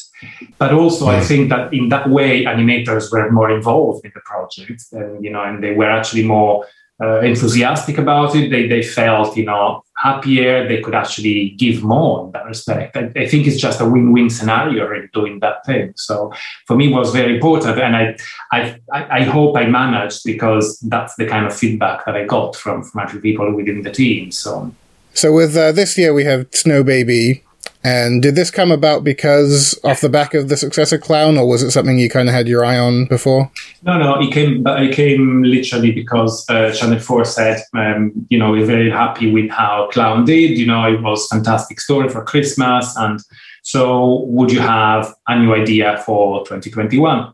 But 0.59 0.73
also, 0.73 1.07
I 1.07 1.21
think 1.21 1.49
that 1.49 1.73
in 1.73 1.89
that 1.89 2.09
way, 2.11 2.45
animators 2.45 3.11
were 3.11 3.31
more 3.31 3.51
involved 3.51 4.05
in 4.05 4.13
the 4.15 4.21
project, 4.21 4.85
and 4.93 5.25
you 5.25 5.31
know, 5.31 5.43
and 5.43 5.63
they 5.63 5.73
were 5.73 5.91
actually 5.91 6.25
more 6.25 6.67
uh, 7.03 7.21
enthusiastic 7.21 7.97
about 7.97 8.35
it. 8.37 8.51
They 8.51 8.69
they 8.69 8.83
felt 8.83 9.37
you 9.37 9.47
know 9.47 9.83
happier. 9.97 10.69
They 10.69 10.81
could 10.83 10.95
actually 10.95 11.51
give 11.51 11.83
more 11.83 12.27
in 12.27 12.33
that 12.33 12.45
respect. 12.45 12.97
I, 12.97 13.11
I 13.17 13.27
think 13.27 13.47
it's 13.47 13.57
just 13.57 13.81
a 13.81 13.89
win-win 13.89 14.29
scenario 14.29 14.87
really 14.87 15.09
doing 15.15 15.41
that 15.41 15.65
thing. 15.65 15.95
So 15.97 16.33
for 16.67 16.77
me, 16.77 16.93
it 16.93 16.95
was 16.95 17.13
very 17.13 17.35
important, 17.37 17.79
and 17.79 17.97
I 17.97 18.17
I 18.53 18.79
I 18.93 19.23
hope 19.23 19.57
I 19.57 19.65
managed 19.67 20.25
because 20.25 20.79
that's 20.81 21.15
the 21.17 21.27
kind 21.27 21.47
of 21.47 21.57
feedback 21.57 22.05
that 22.05 22.17
I 22.17 22.25
got 22.27 22.55
from 22.55 22.85
from 22.85 23.01
actually 23.01 23.23
people 23.23 23.55
within 23.55 23.83
the 23.83 23.93
team. 23.93 24.31
So. 24.31 24.73
So 25.13 25.33
with 25.33 25.57
uh, 25.57 25.73
this 25.73 25.99
year, 25.99 26.15
we 26.15 26.23
have 26.25 26.47
Snow 26.53 26.85
Baby 26.85 27.43
and 27.83 28.23
did 28.23 28.35
this 28.35 28.51
come 28.51 28.71
about 28.71 29.05
because 29.05 29.79
off 29.85 30.01
the 30.01 30.09
back 30.09 30.35
of 30.35 30.49
the 30.49 30.57
success 30.57 30.93
of 30.93 31.01
Clown, 31.01 31.39
or 31.39 31.49
was 31.49 31.63
it 31.63 31.71
something 31.71 31.99
you 31.99 32.11
kind 32.11 32.29
of 32.29 32.35
had 32.35 32.47
your 32.47 32.65
eye 32.65 32.79
on 32.79 33.07
before? 33.07 33.51
No, 33.83 33.99
no, 33.99 34.21
it 34.21 34.33
came. 34.33 34.67
It 34.67 34.95
came 34.95 35.43
literally 35.43 35.91
because 35.91 36.49
uh, 36.51 36.73
Channel 36.73 36.99
Four 36.99 37.25
said, 37.25 37.63
um, 37.75 38.13
you 38.29 38.39
know, 38.39 38.51
we're 38.51 38.67
very 38.67 38.91
happy 38.91 39.33
with 39.33 39.51
how 39.51 39.89
Clown 39.93 40.25
did. 40.27 40.59
You 40.59 40.67
know, 40.67 40.93
it 40.93 41.01
was 41.01 41.27
fantastic 41.29 41.81
story 41.81 42.11
for 42.11 42.23
Christmas, 42.23 42.95
and 42.97 43.21
so 43.63 44.25
would 44.25 44.53
you 44.53 44.61
have 44.61 45.15
a 45.27 45.39
new 45.39 45.55
idea 45.55 46.03
for 46.05 46.41
2021? 46.41 47.33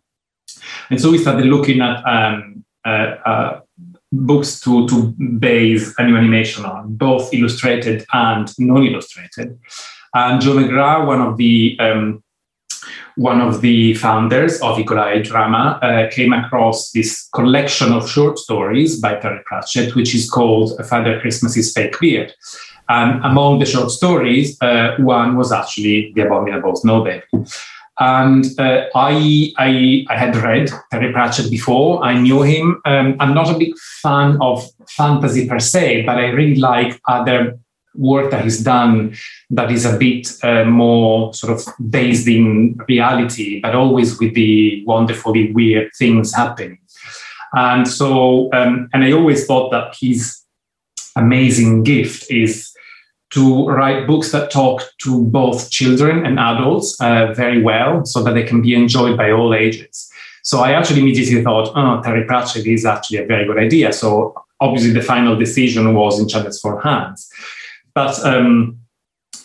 And 0.91 1.01
so 1.01 1.11
we 1.11 1.19
started 1.19 1.47
looking 1.47 1.81
at 1.81 2.05
um, 2.05 2.65
uh, 2.85 3.17
uh, 3.27 3.61
books 4.13 4.61
to 4.61 4.87
to 4.89 5.15
base 5.39 5.93
a 5.99 6.07
new 6.07 6.17
animation 6.17 6.65
on, 6.65 6.95
both 6.95 7.35
illustrated 7.35 8.07
and 8.13 8.53
non-illustrated. 8.59 9.59
And 10.17 10.41
Jo 10.41 10.55
McGrath, 10.55 11.07
one 11.07 11.21
of 11.21 11.37
the 11.37 11.77
um, 11.79 12.23
one 13.17 13.43
of 13.43 13.61
the 13.61 13.93
founders 13.95 14.59
of 14.63 14.79
Eagle 14.79 15.23
Drama, 15.23 15.79
uh, 15.83 16.09
came 16.11 16.33
across 16.33 16.91
this 16.93 17.29
collection 17.35 17.93
of 17.93 18.09
short 18.09 18.39
stories 18.39 18.99
by 18.99 19.17
Terry 19.17 19.41
Pratchett, 19.45 19.95
which 19.95 20.15
is 20.15 20.31
called 20.31 20.73
Father 20.89 21.21
Christmas's 21.21 21.71
Fake 21.75 22.01
Beard. 22.01 22.33
And 22.89 23.23
among 23.27 23.59
the 23.59 23.67
short 23.67 23.91
stories, 23.91 24.57
uh, 24.63 24.97
one 24.99 25.37
was 25.37 25.53
actually 25.53 26.13
The 26.15 26.23
Abominable 26.23 26.77
Snow 26.77 27.05
Baby. 27.05 27.25
And 27.99 28.47
uh, 28.59 28.87
I, 28.95 29.53
I, 29.59 30.07
I 30.09 30.17
had 30.17 30.37
read 30.37 30.71
Terry 30.91 31.13
Pratchett 31.13 31.51
before. 31.51 32.03
I 32.03 32.19
knew 32.19 32.43
him. 32.43 32.81
Um, 32.87 33.17
I'm 33.21 33.35
not 33.35 33.55
a 33.55 33.59
big 33.59 33.75
fan 34.03 34.39
of 34.41 34.67
fantasy 34.89 35.47
per 35.47 35.59
se, 35.59 36.05
but 36.07 36.17
I 36.17 36.29
really 36.29 36.57
like 36.57 36.99
other 37.07 37.59
work 37.97 38.31
that 38.31 38.45
he's 38.45 38.63
done 38.63 39.15
that 39.51 39.71
is 39.71 39.85
a 39.85 39.97
bit 39.97 40.33
uh, 40.43 40.65
more 40.65 41.33
sort 41.35 41.53
of 41.53 41.91
based 41.91 42.29
in 42.29 42.79
reality, 42.89 43.61
but 43.61 43.75
always 43.75 44.19
with 44.19 44.35
the 44.35 44.85
wonderfully 44.87 45.53
weird 45.53 45.91
things 45.99 46.35
happening. 46.35 46.79
And 47.55 47.89
so, 47.89 48.53
um, 48.53 48.89
and 48.93 49.05
I 49.05 49.13
always 49.13 49.47
thought 49.47 49.71
that 49.71 49.97
his 49.99 50.43
amazing 51.17 51.83
gift 51.83 52.31
is 52.31 52.73
to 53.31 53.69
write 53.69 54.07
books 54.07 54.33
that 54.33 54.51
talk 54.51 54.83
to 55.03 55.25
both 55.25 55.71
children 55.71 56.25
and 56.25 56.39
adults 56.39 56.97
uh, 57.01 57.33
very 57.35 57.61
well 57.63 58.05
so 58.05 58.23
that 58.23 58.35
they 58.35 58.45
can 58.45 58.63
be 58.63 58.75
enjoyed 58.75 59.17
by 59.17 59.31
all 59.31 59.55
ages. 59.55 60.11
So 60.43 60.61
I 60.61 60.73
actually 60.73 61.01
immediately 61.01 61.43
thought, 61.43 61.73
oh, 61.75 62.01
Terry 62.03 62.25
Pratchett 62.25 62.67
is 62.67 62.87
actually 62.87 63.19
a 63.19 63.27
very 63.27 63.47
good 63.47 63.59
idea. 63.59 63.93
So 63.93 64.35
obviously 64.61 64.93
the 64.93 65.03
final 65.03 65.37
decision 65.37 65.93
was 65.93 66.21
in 66.21 66.29
Channel's 66.29 66.61
Four 66.61 66.81
Hands. 66.83 67.29
But 67.97 68.23
um, 68.27 68.79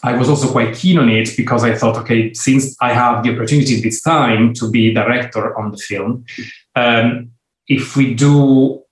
I 0.04 0.14
was 0.18 0.28
also 0.28 0.52
quite 0.52 0.76
keen 0.76 1.00
on 1.00 1.08
it 1.10 1.30
because 1.38 1.64
I 1.64 1.74
thought, 1.74 1.98
okay, 2.00 2.34
since 2.34 2.76
I 2.82 2.92
have 2.92 3.24
the 3.24 3.34
opportunity 3.34 3.80
this 3.80 4.02
time 4.02 4.54
to 4.56 4.70
be 4.70 4.94
director 4.94 5.58
on 5.58 5.72
the 5.72 5.78
film, 5.78 6.26
um, 6.76 7.32
if 7.68 7.96
we 7.96 8.14
do 8.14 8.84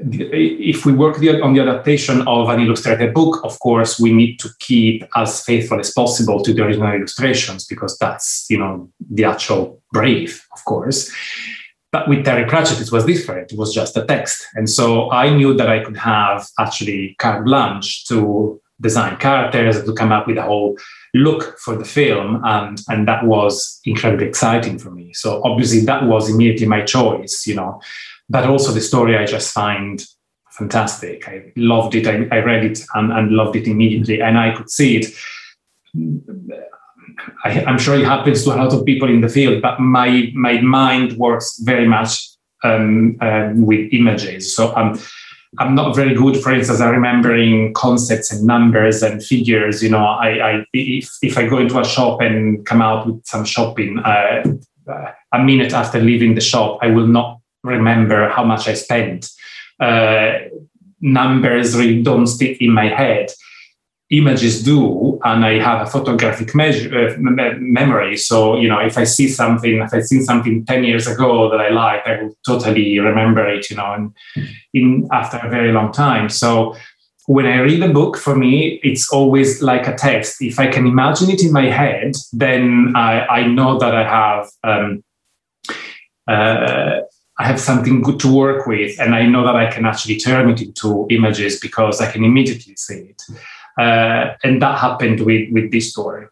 if 0.00 0.84
we 0.86 0.92
work 0.92 1.16
on 1.18 1.54
the 1.54 1.60
adaptation 1.60 2.26
of 2.26 2.48
an 2.48 2.60
illustrated 2.60 3.14
book, 3.14 3.40
of 3.44 3.58
course, 3.60 4.00
we 4.00 4.12
need 4.12 4.38
to 4.40 4.48
keep 4.58 5.04
as 5.14 5.44
faithful 5.44 5.78
as 5.78 5.92
possible 5.92 6.42
to 6.42 6.52
the 6.52 6.64
original 6.64 6.92
illustrations 6.92 7.64
because 7.64 7.96
that's, 7.98 8.46
you 8.50 8.58
know, 8.58 8.90
the 9.10 9.24
actual 9.24 9.80
brief, 9.92 10.48
of 10.52 10.64
course. 10.64 11.12
But 11.92 12.08
with 12.08 12.24
Terry 12.24 12.44
Pratchett, 12.44 12.80
it 12.80 12.90
was 12.90 13.06
different. 13.06 13.52
It 13.52 13.58
was 13.58 13.72
just 13.72 13.96
a 13.96 14.04
text. 14.04 14.44
And 14.54 14.68
so 14.68 15.12
I 15.12 15.30
knew 15.30 15.54
that 15.54 15.68
I 15.68 15.84
could 15.84 15.96
have 15.96 16.48
actually 16.58 17.14
carte 17.20 17.44
blanche 17.44 18.04
to 18.06 18.60
design 18.80 19.16
characters 19.16 19.84
to 19.84 19.92
come 19.92 20.12
up 20.12 20.26
with 20.26 20.38
a 20.38 20.42
whole 20.42 20.76
look 21.14 21.58
for 21.58 21.76
the 21.76 21.84
film. 21.84 22.40
And, 22.44 22.80
and 22.88 23.08
that 23.08 23.24
was 23.24 23.80
incredibly 23.84 24.26
exciting 24.26 24.78
for 24.78 24.90
me. 24.90 25.12
So 25.14 25.42
obviously 25.44 25.80
that 25.80 26.04
was 26.04 26.30
immediately 26.30 26.66
my 26.66 26.82
choice, 26.82 27.46
you 27.46 27.54
know 27.54 27.80
but 28.28 28.44
also 28.44 28.72
the 28.72 28.80
story 28.80 29.16
I 29.16 29.24
just 29.24 29.52
find 29.52 30.04
fantastic. 30.50 31.28
I 31.28 31.52
loved 31.56 31.94
it. 31.94 32.06
I, 32.06 32.26
I 32.34 32.40
read 32.40 32.64
it 32.64 32.80
and, 32.94 33.12
and, 33.12 33.30
loved 33.30 33.56
it 33.56 33.66
immediately, 33.66 34.20
and 34.20 34.38
I 34.38 34.54
could 34.54 34.70
see 34.70 34.96
it. 34.96 35.06
I, 37.44 37.60
am 37.66 37.78
sure 37.78 37.98
it 37.98 38.04
happens 38.04 38.44
to 38.44 38.54
a 38.54 38.56
lot 38.56 38.72
of 38.72 38.84
people 38.84 39.08
in 39.08 39.20
the 39.20 39.28
field, 39.28 39.62
but 39.62 39.80
my 39.80 40.30
my 40.34 40.60
mind 40.60 41.12
works 41.14 41.58
very 41.60 41.86
much 41.86 42.28
um, 42.64 43.16
uh, 43.20 43.50
with 43.54 43.92
images. 43.92 44.54
So 44.54 44.74
I'm 44.74 44.98
I'm 45.58 45.74
not 45.74 45.96
very 45.96 46.14
good, 46.14 46.36
for 46.36 46.52
instance, 46.52 46.80
at 46.80 46.90
remembering 46.90 47.72
concepts 47.72 48.30
and 48.30 48.46
numbers 48.46 49.02
and 49.02 49.22
figures. 49.22 49.82
You 49.82 49.90
know, 49.90 50.04
I, 50.04 50.50
I 50.50 50.64
if 50.72 51.10
if 51.22 51.38
I 51.38 51.46
go 51.46 51.58
into 51.58 51.80
a 51.80 51.84
shop 51.84 52.20
and 52.20 52.66
come 52.66 52.82
out 52.82 53.06
with 53.06 53.24
some 53.26 53.44
shopping. 53.44 53.98
Uh, 54.00 54.42
a 55.32 55.38
minute 55.38 55.72
after 55.72 56.00
leaving 56.00 56.34
the 56.34 56.40
shop, 56.40 56.78
I 56.80 56.88
will 56.88 57.06
not 57.06 57.40
remember 57.62 58.28
how 58.28 58.44
much 58.44 58.68
I 58.68 58.74
spent. 58.74 59.30
Uh, 59.80 60.38
numbers 61.00 61.76
really 61.76 62.02
don't 62.02 62.26
stick 62.26 62.60
in 62.60 62.72
my 62.72 62.88
head. 62.88 63.30
Images 64.10 64.62
do, 64.62 65.20
and 65.22 65.44
I 65.44 65.58
have 65.58 65.86
a 65.86 65.90
photographic 65.90 66.54
measure, 66.54 67.10
uh, 67.10 67.16
memory. 67.58 68.16
So 68.16 68.56
you 68.56 68.66
know, 68.66 68.78
if 68.78 68.96
I 68.96 69.04
see 69.04 69.28
something, 69.28 69.82
if 69.82 69.92
I 69.92 70.00
seen 70.00 70.22
something 70.22 70.64
ten 70.64 70.82
years 70.82 71.06
ago 71.06 71.50
that 71.50 71.60
I 71.60 71.68
like, 71.68 72.06
I 72.06 72.22
will 72.22 72.34
totally 72.46 72.98
remember 72.98 73.46
it. 73.46 73.68
You 73.68 73.76
know, 73.76 73.92
and 73.92 74.14
in 74.72 75.06
after 75.12 75.36
a 75.36 75.50
very 75.50 75.72
long 75.72 75.92
time. 75.92 76.30
So 76.30 76.74
when 77.26 77.44
I 77.44 77.58
read 77.58 77.82
a 77.82 77.92
book, 77.92 78.16
for 78.16 78.34
me, 78.34 78.80
it's 78.82 79.12
always 79.12 79.60
like 79.60 79.86
a 79.86 79.94
text. 79.94 80.40
If 80.40 80.58
I 80.58 80.68
can 80.68 80.86
imagine 80.86 81.28
it 81.28 81.42
in 81.42 81.52
my 81.52 81.66
head, 81.66 82.14
then 82.32 82.94
I, 82.96 83.26
I 83.26 83.46
know 83.46 83.78
that 83.78 83.94
I 83.94 84.04
have 84.04 84.48
um, 84.64 85.04
uh, 86.26 87.00
I 87.38 87.44
have 87.44 87.60
something 87.60 88.00
good 88.00 88.18
to 88.20 88.34
work 88.34 88.66
with, 88.66 88.98
and 88.98 89.14
I 89.14 89.26
know 89.26 89.44
that 89.44 89.54
I 89.54 89.70
can 89.70 89.84
actually 89.84 90.16
turn 90.16 90.48
it 90.48 90.62
into 90.62 91.06
images 91.10 91.60
because 91.60 92.00
I 92.00 92.10
can 92.10 92.24
immediately 92.24 92.74
see 92.76 93.10
it. 93.12 93.22
Uh, 93.78 94.34
and 94.44 94.60
that 94.60 94.78
happened 94.78 95.20
with 95.20 95.50
with 95.52 95.70
this 95.70 95.90
story. 95.92 96.26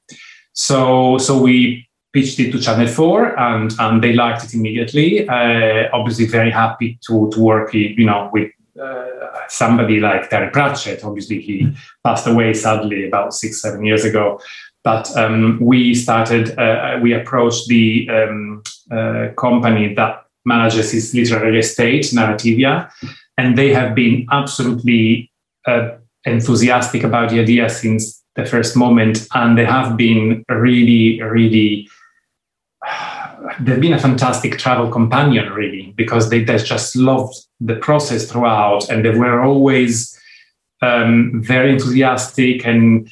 So 0.52 1.18
so 1.18 1.40
we 1.40 1.86
pitched 2.12 2.40
it 2.40 2.50
to 2.52 2.60
Channel 2.60 2.88
Four, 2.88 3.38
and 3.38 3.72
and 3.78 4.02
they 4.02 4.12
liked 4.12 4.44
it 4.44 4.54
immediately. 4.54 5.28
Uh, 5.28 5.88
obviously, 5.92 6.26
very 6.26 6.50
happy 6.50 6.98
to 7.06 7.30
to 7.32 7.40
work, 7.40 7.74
you 7.74 8.04
know, 8.04 8.30
with 8.32 8.50
uh, 8.82 9.06
somebody 9.48 10.00
like 10.00 10.28
Terry 10.28 10.50
Pratchett. 10.50 11.04
Obviously, 11.04 11.40
he 11.40 11.72
passed 12.04 12.26
away 12.26 12.54
sadly 12.54 13.06
about 13.06 13.34
six 13.34 13.62
seven 13.62 13.84
years 13.84 14.04
ago. 14.04 14.40
But 14.86 15.16
um, 15.16 15.58
we 15.60 15.96
started, 15.96 16.56
uh, 16.56 17.00
we 17.02 17.12
approached 17.12 17.66
the 17.66 18.08
um, 18.08 18.62
uh, 18.88 19.30
company 19.36 19.94
that 19.94 20.26
manages 20.44 20.92
his 20.92 21.12
literary 21.12 21.58
estate, 21.58 22.04
Narrativia, 22.14 22.88
and 23.36 23.58
they 23.58 23.72
have 23.72 23.96
been 23.96 24.28
absolutely 24.30 25.32
uh, 25.66 25.96
enthusiastic 26.26 27.04
about 27.04 27.30
the 27.30 27.40
idea 27.40 27.68
since 27.68 28.22
the 28.34 28.44
first 28.44 28.76
moment, 28.76 29.26
and 29.34 29.56
they 29.56 29.64
have 29.64 29.96
been 29.96 30.44
really, 30.48 31.20
really. 31.22 31.88
They've 33.60 33.80
been 33.80 33.92
a 33.92 33.98
fantastic 33.98 34.58
travel 34.58 34.90
companion, 34.90 35.52
really, 35.52 35.94
because 35.96 36.30
they, 36.30 36.44
just 36.44 36.96
loved 36.96 37.34
the 37.60 37.76
process 37.76 38.30
throughout, 38.30 38.90
and 38.90 39.04
they 39.04 39.10
were 39.10 39.42
always 39.42 40.18
um, 40.82 41.42
very 41.42 41.70
enthusiastic 41.70 42.66
and 42.66 43.08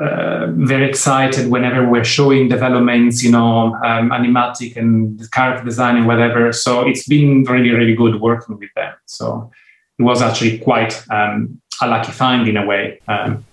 uh, 0.00 0.46
very 0.52 0.88
excited 0.88 1.50
whenever 1.50 1.88
we're 1.88 2.04
showing 2.04 2.48
developments, 2.48 3.22
you 3.22 3.30
know, 3.30 3.74
um, 3.84 4.10
animatic 4.10 4.76
and 4.76 5.30
character 5.30 5.64
design 5.64 5.96
and 5.96 6.06
whatever. 6.06 6.52
So 6.52 6.86
it's 6.88 7.06
been 7.06 7.44
really, 7.44 7.70
really 7.70 7.94
good 7.94 8.20
working 8.20 8.58
with 8.58 8.70
them. 8.74 8.94
So 9.06 9.50
it 9.98 10.02
was 10.02 10.22
actually 10.22 10.58
quite 10.58 11.04
um, 11.10 11.60
a 11.82 11.88
lucky 11.88 12.12
find 12.12 12.48
in 12.48 12.56
a 12.56 12.64
way. 12.64 13.00
Um, 13.08 13.44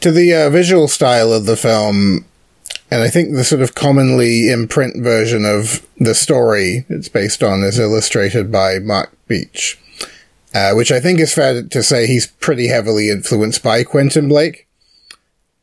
to 0.00 0.12
the 0.12 0.34
uh, 0.34 0.50
visual 0.50 0.88
style 0.88 1.32
of 1.32 1.46
the 1.46 1.56
film, 1.56 2.24
and 2.90 3.02
I 3.02 3.08
think 3.08 3.34
the 3.34 3.44
sort 3.44 3.62
of 3.62 3.74
commonly 3.74 4.50
in 4.50 4.68
print 4.68 5.02
version 5.02 5.44
of 5.44 5.86
the 5.98 6.14
story 6.14 6.84
it's 6.88 7.08
based 7.08 7.42
on 7.42 7.62
is 7.62 7.78
illustrated 7.78 8.52
by 8.52 8.78
Mark 8.78 9.10
Beech, 9.26 9.78
uh, 10.54 10.72
which 10.74 10.92
I 10.92 11.00
think 11.00 11.20
is 11.20 11.34
fair 11.34 11.62
to 11.62 11.82
say 11.82 12.06
he's 12.06 12.26
pretty 12.26 12.68
heavily 12.68 13.10
influenced 13.10 13.62
by 13.62 13.82
Quentin 13.82 14.28
Blake 14.28 14.68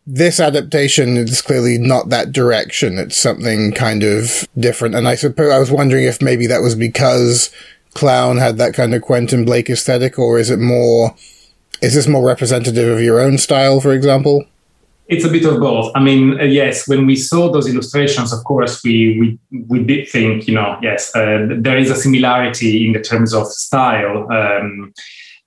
this 0.07 0.39
adaptation 0.39 1.17
is 1.17 1.41
clearly 1.41 1.77
not 1.77 2.09
that 2.09 2.31
direction. 2.31 2.99
It's 2.99 3.17
something 3.17 3.71
kind 3.71 4.03
of 4.03 4.47
different. 4.57 4.95
And 4.95 5.07
I 5.07 5.15
suppose 5.15 5.51
I 5.51 5.59
was 5.59 5.71
wondering 5.71 6.05
if 6.05 6.21
maybe 6.21 6.45
that 6.47 6.61
was 6.61 6.75
because 6.75 7.49
Clown 7.95 8.37
had 8.37 8.57
that 8.57 8.73
kind 8.73 8.93
of 8.93 9.01
Quentin 9.01 9.45
Blake 9.45 9.69
aesthetic, 9.69 10.19
or 10.19 10.37
is 10.37 10.51
it 10.51 10.59
more, 10.59 11.15
is 11.85 11.93
this 11.93 12.07
more 12.07 12.25
representative 12.25 12.97
of 12.97 13.01
your 13.01 13.19
own 13.19 13.37
style, 13.37 13.79
for 13.79 13.93
example? 13.93 14.43
It's 15.07 15.23
a 15.23 15.29
bit 15.29 15.45
of 15.45 15.59
both. 15.59 15.91
I 15.93 15.99
mean, 15.99 16.39
uh, 16.39 16.43
yes, 16.43 16.87
when 16.87 17.05
we 17.05 17.15
saw 17.15 17.51
those 17.51 17.67
illustrations, 17.67 18.33
of 18.33 18.43
course, 18.43 18.83
we 18.83 18.97
we, 19.19 19.63
we 19.67 19.83
did 19.83 20.09
think, 20.09 20.47
you 20.47 20.55
know, 20.55 20.79
yes, 20.81 21.15
uh, 21.15 21.47
there 21.59 21.77
is 21.77 21.91
a 21.91 21.95
similarity 21.95 22.87
in 22.87 22.93
the 22.93 23.01
terms 23.01 23.31
of 23.33 23.45
style 23.47 24.27
um, 24.31 24.93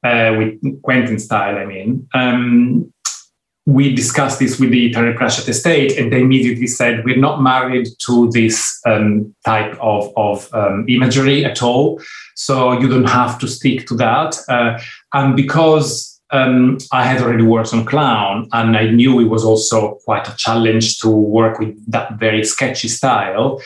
uh, 0.04 0.36
with 0.38 0.82
Quentin 0.82 1.18
style. 1.18 1.58
I 1.58 1.64
mean, 1.64 2.08
um, 2.14 2.92
we 3.66 3.94
discussed 3.94 4.38
this 4.38 4.60
with 4.60 4.70
the 4.70 4.90
Terry 4.92 5.12
Pratchett 5.12 5.48
estate, 5.48 5.98
and 5.98 6.10
they 6.10 6.22
immediately 6.22 6.68
said, 6.68 7.04
We're 7.04 7.18
not 7.18 7.42
married 7.42 7.88
to 8.06 8.30
this 8.30 8.80
um, 8.86 9.34
type 9.44 9.76
of, 9.80 10.12
of 10.16 10.48
um, 10.54 10.86
imagery 10.88 11.44
at 11.44 11.62
all. 11.62 12.00
So 12.36 12.78
you 12.80 12.88
don't 12.88 13.10
have 13.10 13.38
to 13.40 13.48
stick 13.48 13.86
to 13.88 13.96
that. 13.96 14.38
Uh, 14.48 14.80
and 15.12 15.36
because 15.36 16.17
um, 16.30 16.78
I 16.92 17.04
had 17.04 17.22
already 17.22 17.44
worked 17.44 17.72
on 17.72 17.84
Clown, 17.84 18.48
and 18.52 18.76
I 18.76 18.90
knew 18.90 19.20
it 19.20 19.28
was 19.28 19.44
also 19.44 19.94
quite 20.04 20.28
a 20.28 20.36
challenge 20.36 20.98
to 20.98 21.08
work 21.08 21.58
with 21.58 21.74
that 21.90 22.18
very 22.18 22.44
sketchy 22.44 22.88
style. 22.88 23.60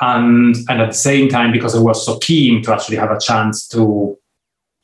And, 0.00 0.56
and 0.68 0.80
at 0.80 0.88
the 0.88 0.98
same 0.98 1.28
time, 1.28 1.52
because 1.52 1.74
I 1.74 1.80
was 1.80 2.04
so 2.04 2.18
keen 2.18 2.62
to 2.62 2.72
actually 2.72 2.96
have 2.96 3.10
a 3.10 3.20
chance 3.20 3.66
to, 3.68 4.16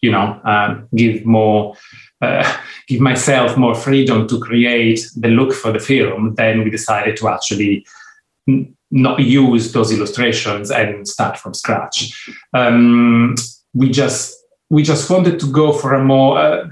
you 0.00 0.10
know, 0.10 0.40
uh, 0.44 0.80
give 0.94 1.24
more 1.26 1.76
uh, 2.20 2.56
give 2.86 3.00
myself 3.00 3.56
more 3.56 3.74
freedom 3.74 4.28
to 4.28 4.38
create 4.40 5.06
the 5.16 5.28
look 5.28 5.52
for 5.52 5.72
the 5.72 5.78
film, 5.78 6.34
then 6.34 6.64
we 6.64 6.70
decided 6.70 7.16
to 7.16 7.28
actually 7.28 7.86
n- 8.48 8.76
not 8.90 9.20
use 9.20 9.72
those 9.72 9.92
illustrations 9.92 10.70
and 10.70 11.06
start 11.06 11.38
from 11.38 11.54
scratch. 11.54 12.28
Um, 12.52 13.34
we 13.72 13.90
just 13.90 14.36
we 14.68 14.82
just 14.82 15.10
wanted 15.10 15.40
to 15.40 15.50
go 15.50 15.72
for 15.72 15.94
a 15.94 16.04
more. 16.04 16.38
Uh, 16.38 16.68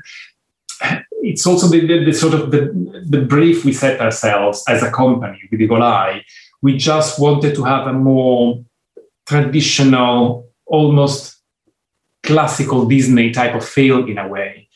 it's 1.39 1.47
also 1.47 1.69
the, 1.69 1.87
the, 1.87 2.05
the, 2.05 2.13
sort 2.13 2.35
of 2.35 2.51
the, 2.51 2.63
the 3.09 3.21
brief 3.21 3.65
we 3.65 3.73
set 3.73 4.01
ourselves 4.01 4.65
as 4.69 4.83
a 4.83 4.91
company 4.91 5.39
with 5.53 5.61
Eagle 5.61 5.85
Eye. 5.85 6.25
We 6.63 6.77
just 6.77 7.21
wanted 7.21 7.55
to 7.55 7.63
have 7.63 7.87
a 7.87 7.93
more 7.93 8.65
traditional, 9.25 10.51
almost 10.67 11.37
classical 12.25 12.87
Disney 12.87 13.31
type 13.31 13.55
of 13.55 13.65
feel 13.65 14.05
in 14.09 14.19
a 14.19 14.27
way. 14.27 14.69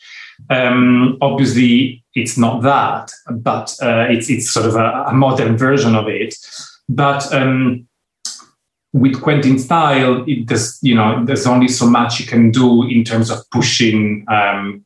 Um, 0.49 1.17
obviously, 1.19 2.01
it's 2.15 2.37
not 2.37 2.61
that, 2.61 3.11
but 3.29 3.75
uh, 3.81 4.07
it's 4.09 4.29
it's 4.29 4.49
sort 4.49 4.65
of 4.65 4.77
a, 4.77 5.07
a, 5.09 5.13
modern 5.13 5.57
version 5.57 5.95
of 5.95 6.07
it. 6.07 6.33
But 6.87 7.29
um, 7.33 7.89
with 8.93 9.21
Quentin 9.21 9.59
style, 9.59 10.23
it 10.27 10.45
does 10.45 10.79
you 10.81 10.95
know 10.95 11.25
there's 11.25 11.45
only 11.45 11.67
so 11.67 11.87
much 11.89 12.21
you 12.21 12.25
can 12.25 12.51
do 12.51 12.83
in 12.83 13.03
terms 13.03 13.29
of 13.29 13.39
pushing 13.51 14.25
um, 14.29 14.85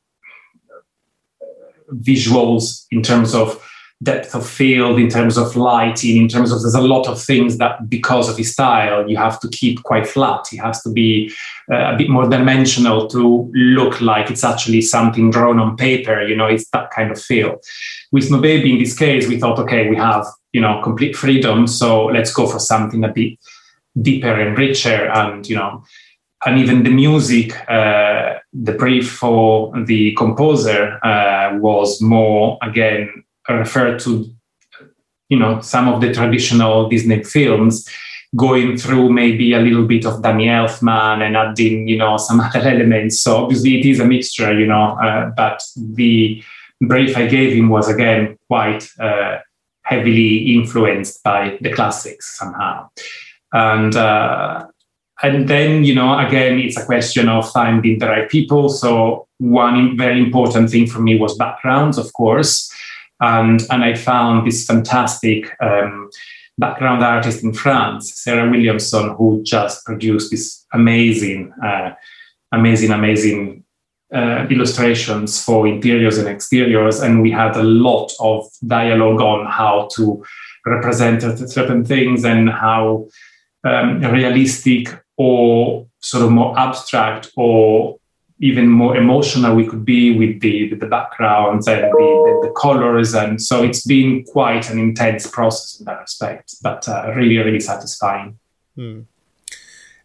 visuals, 1.92 2.86
in 2.92 3.02
terms 3.02 3.34
of 3.34 3.64
depth 4.04 4.36
of 4.36 4.48
field, 4.48 5.00
in 5.00 5.10
terms 5.10 5.38
of 5.38 5.56
lighting, 5.56 6.18
in 6.18 6.28
terms 6.28 6.52
of 6.52 6.62
there's 6.62 6.76
a 6.76 6.82
lot 6.82 7.08
of 7.08 7.22
things 7.22 7.58
that 7.58 7.90
because 7.90 8.30
of 8.30 8.38
his 8.38 8.52
style 8.52 9.10
you 9.10 9.18
have 9.18 9.40
to 9.40 9.50
keep 9.50 9.82
quite 9.84 10.08
flat. 10.08 10.46
He 10.50 10.58
has 10.58 10.84
to 10.84 10.92
be 10.92 11.34
uh, 11.72 11.94
a 11.94 11.98
bit 11.98 12.10
more 12.10 12.30
dimensional 12.30 13.08
to 13.08 13.52
look 13.54 14.00
like 14.00 14.30
it's 14.30 14.44
actually 14.44 14.82
something 14.82 15.32
drawn 15.32 15.60
on 15.60 15.78
paper. 15.78 16.22
You 16.22 16.36
know, 16.36 16.46
it's 16.46 16.70
that 16.72 16.92
kind 16.92 17.12
of 17.12 17.20
feel. 17.20 17.60
With 18.12 18.26
Snow 18.26 18.40
Baby, 18.40 18.74
in 18.74 18.80
this 18.80 18.98
case, 18.98 19.28
we 19.28 19.40
thought, 19.40 19.60
okay, 19.60 19.90
we 19.90 19.96
have 19.96 20.26
you 20.54 20.62
know 20.62 20.82
complete 20.84 21.16
freedom, 21.16 21.66
so 21.66 22.06
let's 22.06 22.32
go 22.32 22.48
for 22.48 22.60
something 22.60 23.04
a 23.04 23.10
bit 23.10 23.40
deeper 24.00 24.32
and 24.32 24.58
richer, 24.58 25.10
and 25.10 25.48
you 25.50 25.56
know. 25.56 25.84
And 26.46 26.60
even 26.60 26.84
the 26.84 26.92
music, 26.92 27.54
uh, 27.70 28.36
the 28.54 28.74
brief 28.74 29.12
for 29.12 29.74
the 29.86 30.14
composer 30.14 31.04
uh, 31.04 31.58
was 31.58 32.02
more, 32.02 32.58
again, 32.62 33.24
referred 33.50 34.00
to 34.00 34.26
you 35.30 35.38
know 35.38 35.62
some 35.62 35.88
of 35.88 36.02
the 36.02 36.14
traditional 36.14 36.90
Disney 36.90 37.24
films, 37.24 37.88
going 38.36 38.78
through 38.78 39.10
maybe 39.10 39.54
a 39.54 39.60
little 39.60 39.86
bit 39.86 40.06
of 40.06 40.22
Danny 40.22 40.48
Elfman 40.48 41.22
and 41.22 41.36
adding 41.36 41.88
you 41.88 41.98
know 41.98 42.18
some 42.18 42.40
other 42.42 42.60
elements. 42.60 43.20
So 43.20 43.38
obviously 43.38 43.80
it 43.80 43.86
is 43.86 44.00
a 44.00 44.06
mixture, 44.06 44.58
you 44.58 44.68
know, 44.68 44.98
uh, 45.02 45.32
but 45.36 45.62
the 45.76 46.44
brief 46.82 47.18
I 47.18 47.28
gave 47.28 47.54
him 47.56 47.70
was 47.70 47.90
again 47.90 48.38
quite 48.48 48.88
uh, 49.00 49.40
heavily 49.84 50.56
influenced 50.56 51.24
by 51.24 51.58
the 51.62 51.72
classics 51.72 52.38
somehow, 52.38 52.90
and. 53.54 53.96
And 55.24 55.48
then 55.48 55.84
you 55.84 55.96
know 55.96 56.18
again 56.20 56.60
it's 56.60 56.78
a 56.78 56.86
question 56.86 57.28
of 57.28 57.50
finding 57.52 58.00
the 58.00 58.08
right 58.08 58.30
people 58.30 58.70
so 58.70 59.28
one 59.40 59.98
very 59.98 60.20
important 60.20 60.70
thing 60.70 60.88
for 60.88 61.00
me 61.00 61.18
was 61.18 61.36
backgrounds 61.38 61.98
of 61.98 62.14
course 62.14 62.72
and, 63.20 63.64
and 63.70 63.84
I 63.84 63.96
found 63.96 64.46
this 64.46 64.66
fantastic 64.66 65.52
um, 65.62 66.10
background 66.58 67.04
artist 67.04 67.44
in 67.44 67.54
France, 67.54 68.14
Sarah 68.14 68.50
Williamson, 68.50 69.16
who 69.16 69.42
just 69.44 69.86
produced 69.86 70.32
this 70.32 70.66
amazing, 70.74 71.52
uh, 71.64 71.94
amazing, 72.52 72.92
amazing 72.92 73.64
uh, 74.14 74.46
illustrations 74.50 75.44
for 75.44 75.68
interiors 75.68 76.18
and 76.18 76.28
exteriors. 76.28 77.00
And 77.00 77.22
we 77.22 77.32
had 77.32 77.56
a 77.56 77.64
lot 77.64 78.12
of 78.20 78.48
dialogue 78.66 79.22
on 79.22 79.46
how 79.48 79.90
to 79.96 80.24
represent 80.66 81.22
certain 81.50 81.84
things 81.84 82.24
and 82.24 82.50
how 82.50 83.08
um, 83.64 84.02
realistic 84.02 84.90
or 85.18 85.86
sort 86.00 86.24
of 86.24 86.32
more 86.32 86.58
abstract 86.58 87.32
or 87.36 88.00
even 88.40 88.70
more 88.70 88.96
emotional 88.96 89.56
we 89.56 89.66
could 89.66 89.84
be 89.84 90.18
with 90.18 90.40
the 90.42 90.70
with 90.70 90.80
the 90.80 90.86
backgrounds 90.86 91.68
and 91.68 91.84
the, 91.84 91.90
the, 91.90 92.48
the, 92.48 92.54
colors 92.54 93.16
and 93.16 93.42
so 93.42 93.64
it's 93.64 93.86
been 93.86 94.24
quite 94.26 94.70
an 94.70 94.78
intense 94.78 95.28
process 95.28 95.80
in 95.80 95.86
that 95.86 96.00
respect 96.00 96.56
but 96.62 96.88
uh, 96.88 97.12
really 97.16 97.38
really 97.38 97.60
satisfying 97.60 98.38
hmm. 98.76 99.02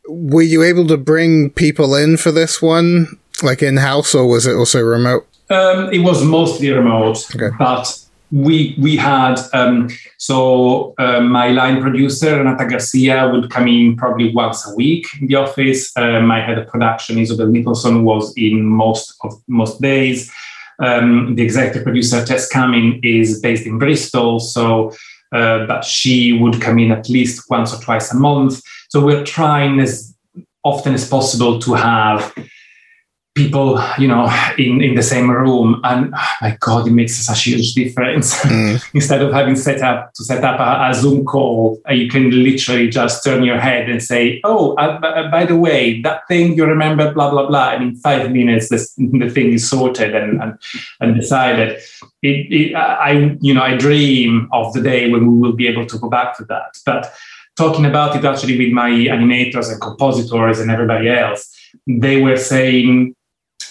were 0.08 0.42
you 0.42 0.62
able 0.62 0.86
to 0.86 0.96
bring 0.96 1.50
people 1.50 1.94
in 1.94 2.16
for 2.16 2.32
this 2.32 2.62
one 2.62 3.18
like 3.42 3.62
in-house 3.62 4.14
or 4.14 4.26
was 4.26 4.46
it 4.46 4.54
also 4.54 4.80
remote 4.80 5.26
um, 5.50 5.92
it 5.92 5.98
was 5.98 6.24
mostly 6.24 6.70
remote 6.70 7.18
okay. 7.34 7.54
but 7.58 8.01
we 8.32 8.74
we 8.78 8.96
had 8.96 9.38
um, 9.52 9.88
so 10.16 10.94
uh, 10.98 11.20
my 11.20 11.48
line 11.48 11.82
producer 11.82 12.38
Renata 12.38 12.66
Garcia 12.66 13.28
would 13.30 13.50
come 13.50 13.68
in 13.68 13.94
probably 13.94 14.34
once 14.34 14.66
a 14.66 14.74
week 14.74 15.06
in 15.20 15.26
the 15.26 15.34
office. 15.34 15.94
Uh, 15.96 16.20
my 16.20 16.40
head 16.40 16.58
of 16.58 16.66
production 16.66 17.18
Isabel 17.18 17.48
Nicholson 17.48 18.04
was 18.04 18.32
in 18.36 18.64
most 18.64 19.14
of 19.22 19.34
most 19.48 19.80
days. 19.82 20.32
Um, 20.82 21.36
the 21.36 21.42
executive 21.42 21.84
producer 21.84 22.24
Tess 22.24 22.48
Cumming 22.48 23.00
is 23.04 23.38
based 23.40 23.66
in 23.66 23.78
Bristol, 23.78 24.40
so 24.40 24.92
uh, 25.32 25.66
but 25.66 25.84
she 25.84 26.32
would 26.32 26.60
come 26.60 26.78
in 26.78 26.90
at 26.90 27.10
least 27.10 27.50
once 27.50 27.74
or 27.74 27.80
twice 27.82 28.12
a 28.12 28.16
month. 28.16 28.62
So 28.88 29.04
we're 29.04 29.24
trying 29.24 29.78
as 29.78 30.14
often 30.64 30.94
as 30.94 31.06
possible 31.06 31.58
to 31.60 31.74
have 31.74 32.32
people 33.34 33.82
you 33.98 34.06
know 34.06 34.30
in 34.58 34.82
in 34.82 34.94
the 34.94 35.02
same 35.02 35.30
room 35.30 35.80
and 35.84 36.12
oh 36.14 36.34
my 36.42 36.56
god 36.60 36.86
it 36.86 36.90
makes 36.90 37.16
such 37.16 37.46
a 37.46 37.50
huge 37.50 37.74
difference. 37.74 38.32
Mm. 38.52 38.82
instead 38.92 39.22
of 39.22 39.32
having 39.32 39.56
set 39.56 39.80
up 39.82 40.12
to 40.14 40.24
set 40.24 40.44
up 40.44 40.58
a, 40.60 40.90
a 40.90 40.94
zoom 40.94 41.24
call 41.24 41.80
uh, 41.88 41.92
you 41.92 42.08
can 42.08 42.30
literally 42.30 42.88
just 42.88 43.24
turn 43.24 43.44
your 43.44 43.58
head 43.58 43.88
and 43.88 44.02
say 44.02 44.40
oh 44.44 44.74
uh, 44.74 44.98
uh, 45.02 45.30
by 45.30 45.46
the 45.46 45.56
way 45.56 46.02
that 46.02 46.26
thing 46.28 46.54
you 46.54 46.66
remember 46.66 47.12
blah 47.12 47.30
blah 47.30 47.46
blah. 47.46 47.70
And 47.70 47.82
in 47.84 47.96
five 47.96 48.30
minutes 48.30 48.68
this, 48.68 48.92
the 48.96 49.30
thing 49.30 49.52
is 49.52 49.68
sorted 49.68 50.14
and 50.14 50.42
and, 50.42 50.58
and 51.00 51.14
decided. 51.14 51.80
It, 52.22 52.46
it, 52.52 52.74
i 52.76 53.36
you 53.40 53.52
know 53.54 53.62
i 53.62 53.76
dream 53.76 54.48
of 54.52 54.72
the 54.74 54.80
day 54.80 55.10
when 55.10 55.26
we 55.30 55.38
will 55.38 55.56
be 55.62 55.66
able 55.66 55.86
to 55.86 55.98
go 55.98 56.08
back 56.08 56.36
to 56.36 56.44
that. 56.44 56.76
But 56.86 57.12
talking 57.56 57.84
about 57.84 58.16
it 58.16 58.24
actually 58.24 58.56
with 58.58 58.72
my 58.72 58.90
animators 58.90 59.70
and 59.70 59.80
compositors 59.80 60.60
and 60.60 60.70
everybody 60.70 61.08
else 61.08 61.42
they 61.86 62.20
were 62.20 62.36
saying 62.36 63.14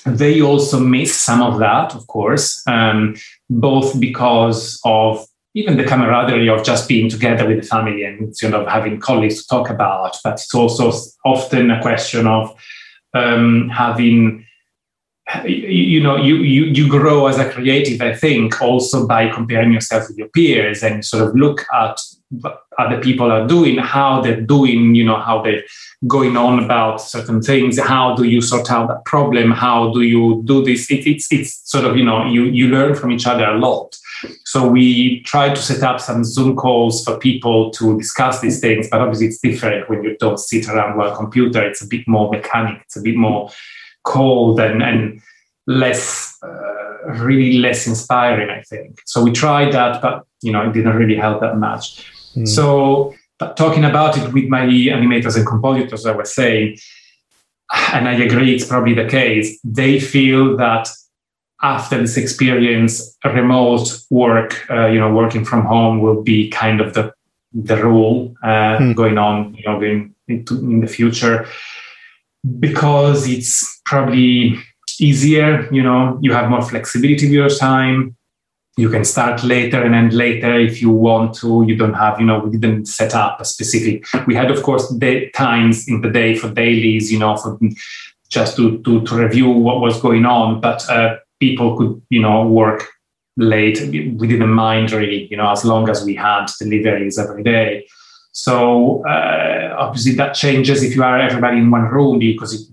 they 0.06 0.42
also 0.42 0.80
miss 0.80 1.16
some 1.16 1.42
of 1.42 1.60
that, 1.60 1.96
of 1.96 2.08
course, 2.08 2.66
um, 2.68 3.16
both 3.50 4.00
because 4.00 4.80
of 4.86 5.26
even 5.54 5.78
the 5.78 5.84
camaraderie 5.84 6.50
of 6.50 6.64
just 6.64 6.88
being 6.88 7.10
together 7.10 7.48
with 7.48 7.62
the 7.62 7.68
family 7.68 8.04
and 8.04 8.36
sort 8.36 8.54
of 8.54 8.68
having 8.68 9.00
colleagues 9.00 9.42
to 9.42 9.48
talk 9.48 9.70
about, 9.70 10.18
but 10.24 10.34
it's 10.34 10.54
also 10.56 10.92
often 11.26 11.72
a 11.72 11.82
question 11.82 12.26
of 12.26 12.56
um, 13.14 13.70
having 13.70 14.46
you 15.46 16.02
know 16.02 16.18
you, 16.18 16.38
you 16.38 16.66
you 16.66 16.90
grow 16.90 17.28
as 17.28 17.38
a 17.38 17.50
creative 17.50 18.02
i 18.02 18.14
think 18.14 18.62
also 18.62 19.08
by 19.08 19.30
comparing 19.30 19.72
yourself 19.72 20.04
with 20.08 20.18
your 20.18 20.28
peers 20.30 20.84
and 20.84 21.06
sort 21.06 21.26
of 21.26 21.36
look 21.36 21.66
at 21.74 21.98
other 22.78 23.00
people 23.02 23.32
are 23.32 23.46
doing 23.48 23.78
how 23.78 24.22
they're 24.22 24.40
doing 24.40 24.96
you 24.96 25.04
know 25.04 25.20
how 25.20 25.42
they're 25.42 25.64
going 26.08 26.38
on 26.38 26.64
about 26.64 27.02
certain 27.02 27.42
things 27.42 27.78
how 27.80 28.16
do 28.16 28.24
you 28.24 28.42
sort 28.42 28.72
out 28.72 28.88
that 28.88 29.04
problem 29.06 29.52
how 29.52 29.92
do 29.92 30.02
you 30.02 30.42
do 30.46 30.64
this 30.64 30.90
it, 30.90 31.06
it's 31.06 31.32
it's 31.32 31.70
sort 31.70 31.86
of 31.86 31.98
you 31.98 32.04
know 32.04 32.26
you 32.26 32.46
you 32.46 32.68
learn 32.68 32.96
from 32.96 33.12
each 33.12 33.28
other 33.28 33.46
a 33.46 33.58
lot 33.58 33.98
so 34.46 34.68
we 34.68 35.22
try 35.24 35.54
to 35.54 35.62
set 35.62 35.84
up 35.84 36.00
some 36.00 36.24
zoom 36.24 36.56
calls 36.56 37.04
for 37.04 37.18
people 37.20 37.70
to 37.72 37.98
discuss 37.98 38.40
these 38.40 38.60
things 38.60 38.88
but 38.90 39.02
obviously 39.02 39.28
it's 39.28 39.40
different 39.40 39.90
when 39.90 40.04
you 40.04 40.16
don't 40.20 40.40
sit 40.40 40.70
around 40.70 41.00
a 41.00 41.16
computer 41.16 41.62
it's 41.62 41.82
a 41.82 41.88
bit 41.88 42.08
more 42.08 42.32
mechanic 42.32 42.82
it's 42.82 42.96
a 42.96 43.02
bit 43.02 43.16
more 43.16 43.52
cold 44.04 44.60
and, 44.60 44.82
and 44.82 45.22
less, 45.68 46.38
uh, 46.44 47.22
really 47.24 47.58
less 47.58 47.88
inspiring, 47.88 48.50
I 48.50 48.62
think. 48.62 49.00
So 49.06 49.24
we 49.24 49.32
tried 49.32 49.74
that, 49.74 50.02
but 50.02 50.26
you 50.42 50.52
know, 50.52 50.68
it 50.68 50.74
didn't 50.74 50.96
really 50.96 51.16
help 51.16 51.42
that 51.42 51.58
much. 51.58 52.11
Mm. 52.36 52.48
So, 52.48 53.14
talking 53.56 53.84
about 53.84 54.18
it 54.18 54.32
with 54.34 54.48
my 54.48 54.62
animators 54.62 55.36
and 55.36 55.46
compositors, 55.46 56.06
I 56.06 56.16
was 56.16 56.34
saying, 56.34 56.78
and 57.94 58.08
I 58.08 58.14
agree, 58.14 58.54
it's 58.54 58.66
probably 58.66 58.94
the 58.94 59.08
case. 59.08 59.60
They 59.64 60.00
feel 60.00 60.58
that 60.58 60.90
after 61.62 61.98
this 61.98 62.18
experience, 62.18 63.18
remote 63.24 64.00
work, 64.10 64.66
uh, 64.70 64.88
you 64.88 65.00
know, 65.00 65.14
working 65.14 65.46
from 65.46 65.66
home 65.66 66.02
will 66.02 66.22
be 66.22 66.50
kind 66.50 66.82
of 66.82 66.94
the 66.94 67.14
the 67.54 67.76
rule 67.76 68.34
uh, 68.44 68.78
mm. 68.78 68.96
going 68.96 69.18
on, 69.18 69.54
you 69.56 69.64
know, 69.66 69.82
in, 69.82 70.16
in 70.28 70.80
the 70.80 70.88
future 70.88 71.46
because 72.60 73.28
it's 73.28 73.82
probably 73.86 74.58
easier. 75.00 75.68
You 75.72 75.84
know, 75.84 76.18
you 76.22 76.34
have 76.34 76.50
more 76.50 76.62
flexibility 76.62 77.26
with 77.28 77.34
your 77.34 77.50
time. 77.50 78.16
You 78.78 78.90
can 78.90 79.04
start 79.04 79.44
later 79.44 79.84
and 79.84 79.94
end 79.94 80.14
later 80.14 80.58
if 80.60 80.82
you 80.82 80.90
want 80.90 81.36
to. 81.36 81.64
You 81.68 81.76
don't 81.76 81.94
have, 81.94 82.20
you 82.20 82.26
know, 82.26 82.40
we 82.40 82.58
didn't 82.58 82.86
set 82.86 83.14
up 83.14 83.42
a 83.42 83.46
specific. 83.46 84.06
We 84.26 84.34
had, 84.34 84.50
of 84.50 84.64
course, 84.64 84.90
day, 84.94 85.30
times 85.32 85.88
in 85.88 86.02
the 86.02 86.10
day 86.10 86.36
for 86.36 86.50
dailies, 86.50 87.12
you 87.12 87.20
know, 87.20 87.36
for 87.36 87.60
just 88.30 88.56
to, 88.56 88.82
to, 88.84 89.02
to 89.06 89.16
review 89.16 89.50
what 89.50 89.82
was 89.82 90.02
going 90.02 90.26
on. 90.26 90.62
But 90.62 90.90
uh, 90.90 91.18
people 91.40 91.78
could, 91.78 92.02
you 92.10 92.22
know, 92.22 92.48
work 92.48 92.88
late. 93.36 93.82
We 93.92 94.28
didn't 94.28 94.54
mind 94.54 94.92
really, 94.92 95.28
you 95.30 95.36
know, 95.36 95.52
as 95.52 95.66
long 95.66 95.90
as 95.90 96.06
we 96.06 96.16
had 96.16 96.46
deliveries 96.58 97.20
every 97.20 97.44
day. 97.44 97.88
So 98.32 99.06
uh, 99.06 99.76
obviously 99.78 100.14
that 100.14 100.34
changes 100.34 100.84
if 100.84 100.96
you 100.96 101.04
are 101.04 101.20
everybody 101.20 101.58
in 101.58 101.70
one 101.70 101.84
room 101.84 102.20
because 102.20 102.54
it 102.54 102.68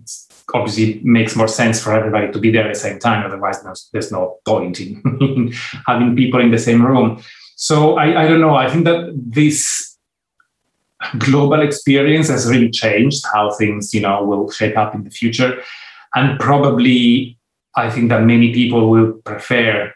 obviously 0.54 1.00
makes 1.04 1.36
more 1.36 1.48
sense 1.48 1.82
for 1.82 1.92
everybody 1.92 2.32
to 2.32 2.38
be 2.38 2.50
there 2.50 2.66
at 2.66 2.74
the 2.74 2.78
same 2.78 2.98
time. 2.98 3.24
Otherwise, 3.24 3.62
there's, 3.92 4.12
no 4.12 4.38
point 4.46 4.80
in 4.80 5.52
having 5.86 6.16
people 6.16 6.40
in 6.40 6.50
the 6.50 6.58
same 6.58 6.84
room. 6.84 7.22
So 7.56 7.96
I, 7.96 8.22
I 8.22 8.28
don't 8.28 8.40
know. 8.40 8.54
I 8.54 8.70
think 8.70 8.84
that 8.84 9.12
this 9.14 9.96
global 11.18 11.60
experience 11.60 12.28
has 12.28 12.48
really 12.48 12.70
changed 12.70 13.24
how 13.32 13.50
things, 13.52 13.92
you 13.92 14.00
know, 14.00 14.24
will 14.24 14.50
shape 14.50 14.76
up 14.76 14.94
in 14.94 15.04
the 15.04 15.10
future, 15.10 15.62
and 16.14 16.38
probably 16.40 17.38
I 17.76 17.90
think 17.90 18.08
that 18.08 18.24
many 18.24 18.52
people 18.52 18.90
will 18.90 19.12
prefer 19.24 19.92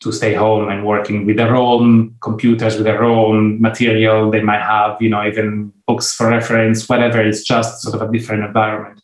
to 0.00 0.12
stay 0.12 0.34
home 0.34 0.68
and 0.68 0.86
working 0.86 1.26
with 1.26 1.36
their 1.36 1.56
own 1.56 2.14
computers, 2.20 2.76
with 2.76 2.84
their 2.84 3.02
own 3.02 3.60
material. 3.60 4.30
They 4.30 4.42
might 4.42 4.62
have, 4.62 5.00
you 5.02 5.08
know, 5.08 5.26
even 5.26 5.72
books 5.88 6.14
for 6.14 6.28
reference, 6.28 6.88
whatever. 6.88 7.20
It's 7.20 7.42
just 7.42 7.82
sort 7.82 8.00
of 8.00 8.08
a 8.08 8.12
different 8.12 8.44
environment. 8.44 9.02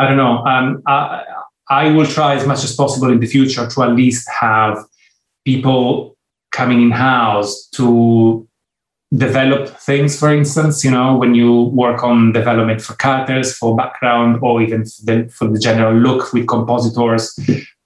I 0.00 0.08
don't 0.08 0.16
know. 0.16 0.38
Um, 0.44 0.82
I, 0.86 1.24
I 1.68 1.90
will 1.90 2.06
try 2.06 2.34
as 2.34 2.46
much 2.46 2.64
as 2.64 2.74
possible 2.74 3.10
in 3.10 3.20
the 3.20 3.26
future 3.26 3.68
to 3.68 3.82
at 3.82 3.92
least 3.92 4.28
have 4.28 4.78
people 5.44 6.16
coming 6.52 6.82
in 6.82 6.90
house 6.90 7.68
to 7.74 8.46
develop 9.12 9.68
things 9.80 10.16
for 10.16 10.32
instance 10.32 10.84
you 10.84 10.90
know 10.90 11.16
when 11.16 11.34
you 11.34 11.62
work 11.84 12.04
on 12.04 12.32
development 12.32 12.80
for 12.80 12.94
characters 12.94 13.56
for 13.56 13.74
background 13.74 14.38
or 14.40 14.62
even 14.62 14.84
for 14.84 15.02
the, 15.04 15.28
for 15.28 15.48
the 15.48 15.58
general 15.58 15.92
look 15.92 16.32
with 16.32 16.46
compositors 16.46 17.36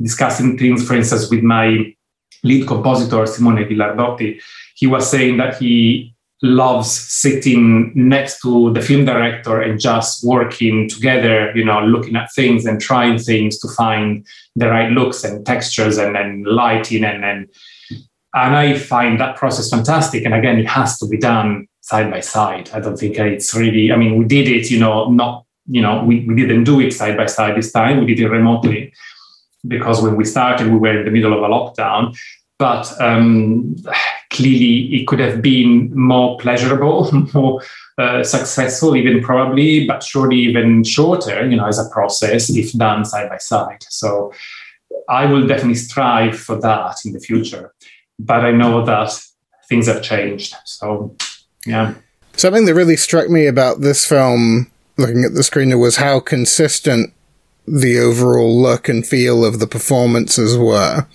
discussing 0.03 0.59
things 0.59 0.87
for 0.87 0.95
instance 0.95 1.31
with 1.31 1.43
my 1.43 1.95
lead 2.43 2.67
compositor 2.67 3.25
simone 3.25 3.57
Ghilardotti 3.57 4.39
he 4.75 4.87
was 4.87 5.11
saying 5.11 5.39
that 5.39 5.57
he 5.57 6.14
loves 6.45 6.91
sitting 6.91 7.91
next 7.95 8.41
to 8.43 8.73
the 8.75 8.81
film 8.81 9.05
director 9.05 9.63
and 9.63 9.81
just 9.81 10.23
working 10.25 10.89
together 10.89 11.51
you 11.57 11.65
know 11.65 11.81
looking 11.81 12.17
at 12.17 12.33
things 12.35 12.67
and 12.67 12.81
trying 12.81 13.19
things 13.19 13.59
to 13.59 13.69
find 13.69 14.27
the 14.55 14.69
right 14.69 14.91
looks 14.91 15.25
and 15.25 15.47
textures 15.47 15.97
and, 15.97 16.17
and 16.17 16.47
lighting 16.47 17.03
and, 17.03 17.25
and 17.25 17.49
and 18.35 18.57
I 18.57 18.77
find 18.77 19.21
that 19.21 19.37
process 19.37 19.71
fantastic. 19.71 20.25
And 20.25 20.35
again, 20.35 20.59
it 20.59 20.67
has 20.67 20.99
to 20.99 21.07
be 21.07 21.17
done 21.17 21.69
side 21.83 22.11
by 22.11 22.21
side. 22.21 22.69
I 22.75 22.81
don't 22.81 22.97
think 22.97 23.17
it's 23.17 23.55
really, 23.55 23.93
I 23.93 23.97
mean, 23.97 24.19
we 24.19 24.25
did 24.25 24.49
it, 24.49 24.71
you 24.71 24.81
know, 24.81 25.09
not, 25.09 25.45
you 25.67 25.81
know, 25.81 26.03
we, 26.05 26.27
we 26.27 26.35
didn't 26.35 26.65
do 26.65 26.81
it 26.81 26.93
side 26.93 27.17
by 27.17 27.27
side 27.27 27.57
this 27.57 27.71
time. 27.71 28.01
We 28.01 28.07
did 28.07 28.19
it 28.19 28.29
remotely 28.29 28.93
because 29.67 30.03
when 30.03 30.17
we 30.17 30.25
started, 30.25 30.67
we 30.67 30.79
were 30.79 30.99
in 30.99 31.05
the 31.05 31.13
middle 31.13 31.33
of 31.33 31.43
a 31.43 31.49
lockdown. 31.49 32.17
But 32.59 33.01
um, 33.01 33.77
clearly, 34.35 34.95
it 34.95 35.07
could 35.07 35.21
have 35.21 35.41
been 35.41 35.91
more 35.95 36.37
pleasurable, 36.39 37.11
more 37.35 37.63
uh, 37.97 38.23
successful, 38.23 38.97
even 38.97 39.23
probably, 39.23 39.87
but 39.87 40.03
surely 40.03 40.37
even 40.37 40.85
shorter, 40.85 41.49
you 41.49 41.57
know, 41.57 41.67
as 41.67 41.79
a 41.79 41.89
process 41.91 42.51
if 42.51 42.73
done 42.73 43.05
side 43.05 43.31
by 43.31 43.39
side. 43.39 43.85
So 43.89 44.33
I 45.09 45.25
will 45.27 45.47
definitely 45.47 45.77
strive 45.77 46.39
for 46.39 46.61
that 46.61 46.97
in 47.05 47.13
the 47.13 47.21
future 47.21 47.73
but 48.19 48.45
I 48.45 48.51
know 48.51 48.85
that 48.85 49.13
things 49.69 49.87
have 49.87 50.03
changed. 50.03 50.55
So, 50.65 51.17
yeah. 51.67 51.95
Something 52.37 52.67
that 52.67 52.75
really 52.75 52.97
struck 52.97 53.29
me 53.29 53.47
about 53.47 53.81
this 53.81 54.07
film, 54.07 54.71
looking 54.97 55.25
at 55.25 55.35
the 55.35 55.41
screener, 55.41 55.81
was 55.81 55.97
how 55.97 56.21
consistent 56.21 57.13
the 57.67 57.99
overall 57.99 58.61
look 58.61 58.89
and 58.89 59.07
feel 59.07 59.45
of 59.45 59.59
the 59.59 59.67
performances 59.67 60.57
were. 60.57 61.07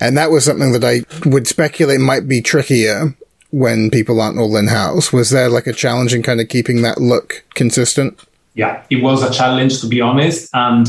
And 0.00 0.16
that 0.16 0.30
was 0.30 0.44
something 0.44 0.72
that 0.72 0.84
I 0.84 1.02
would 1.28 1.46
speculate 1.46 2.00
might 2.00 2.26
be 2.28 2.40
trickier 2.40 3.14
when 3.50 3.90
people 3.90 4.20
aren't 4.20 4.38
all 4.38 4.56
in 4.56 4.68
house. 4.68 5.12
Was 5.12 5.30
there 5.30 5.48
like 5.48 5.66
a 5.66 5.72
challenge 5.72 6.14
in 6.14 6.22
kind 6.22 6.40
of 6.40 6.48
keeping 6.48 6.82
that 6.82 6.98
look 6.98 7.44
consistent? 7.54 8.18
Yeah, 8.54 8.82
it 8.90 9.02
was 9.02 9.22
a 9.22 9.32
challenge 9.32 9.80
to 9.80 9.86
be 9.86 10.00
honest. 10.00 10.48
And 10.54 10.88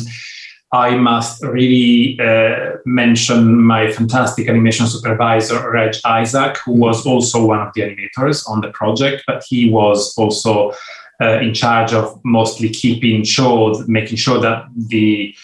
I 0.73 0.95
must 0.95 1.43
really 1.43 2.19
uh, 2.19 2.77
mention 2.85 3.61
my 3.61 3.91
fantastic 3.91 4.49
animation 4.49 4.87
supervisor, 4.87 5.69
Reg 5.69 5.95
Isaac, 6.03 6.57
who 6.65 6.71
was 6.71 7.05
also 7.05 7.45
one 7.45 7.59
of 7.59 7.71
the 7.75 7.81
animators 7.81 8.49
on 8.49 8.61
the 8.61 8.69
project, 8.69 9.23
but 9.27 9.43
he 9.47 9.69
was 9.69 10.17
also 10.17 10.73
uh, 11.21 11.39
in 11.39 11.53
charge 11.53 11.93
of 11.93 12.19
mostly 12.23 12.69
keeping 12.69 13.23
sure, 13.23 13.75
making 13.87 14.17
sure 14.17 14.39
that 14.39 14.65
the 14.75 15.35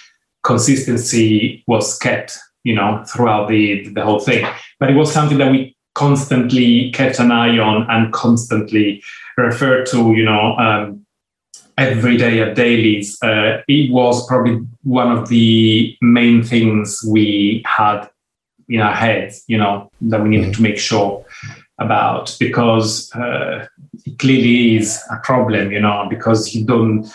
consistency 0.43 1.63
was 1.67 1.97
kept, 1.97 2.37
you 2.63 2.75
know, 2.75 3.03
throughout 3.07 3.49
the, 3.49 3.87
the 3.89 4.03
whole 4.03 4.19
thing. 4.19 4.45
But 4.79 4.89
it 4.89 4.95
was 4.95 5.11
something 5.11 5.37
that 5.37 5.51
we 5.51 5.75
constantly 5.95 6.91
kept 6.91 7.19
an 7.19 7.31
eye 7.31 7.57
on 7.59 7.85
and 7.89 8.13
constantly 8.13 9.03
referred 9.37 9.85
to, 9.87 10.13
you 10.13 10.23
know, 10.23 10.55
um, 10.57 11.05
every 11.77 12.17
day 12.17 12.41
at 12.41 12.55
dailies, 12.55 13.17
uh, 13.23 13.61
it 13.67 13.91
was 13.91 14.27
probably 14.27 14.59
one 14.83 15.11
of 15.11 15.29
the 15.29 15.95
main 16.01 16.43
things 16.43 17.01
we 17.07 17.63
had 17.65 18.09
in 18.67 18.81
our 18.81 18.93
heads, 18.93 19.43
you 19.47 19.57
know, 19.57 19.89
that 20.01 20.21
we 20.21 20.29
needed 20.29 20.53
to 20.53 20.61
make 20.61 20.77
sure 20.77 21.25
about 21.79 22.35
because 22.39 23.13
uh, 23.15 23.65
it 24.05 24.19
clearly 24.19 24.77
is 24.77 25.01
a 25.11 25.17
problem, 25.23 25.71
you 25.71 25.79
know, 25.79 26.07
because 26.09 26.53
you 26.53 26.65
don't. 26.65 27.07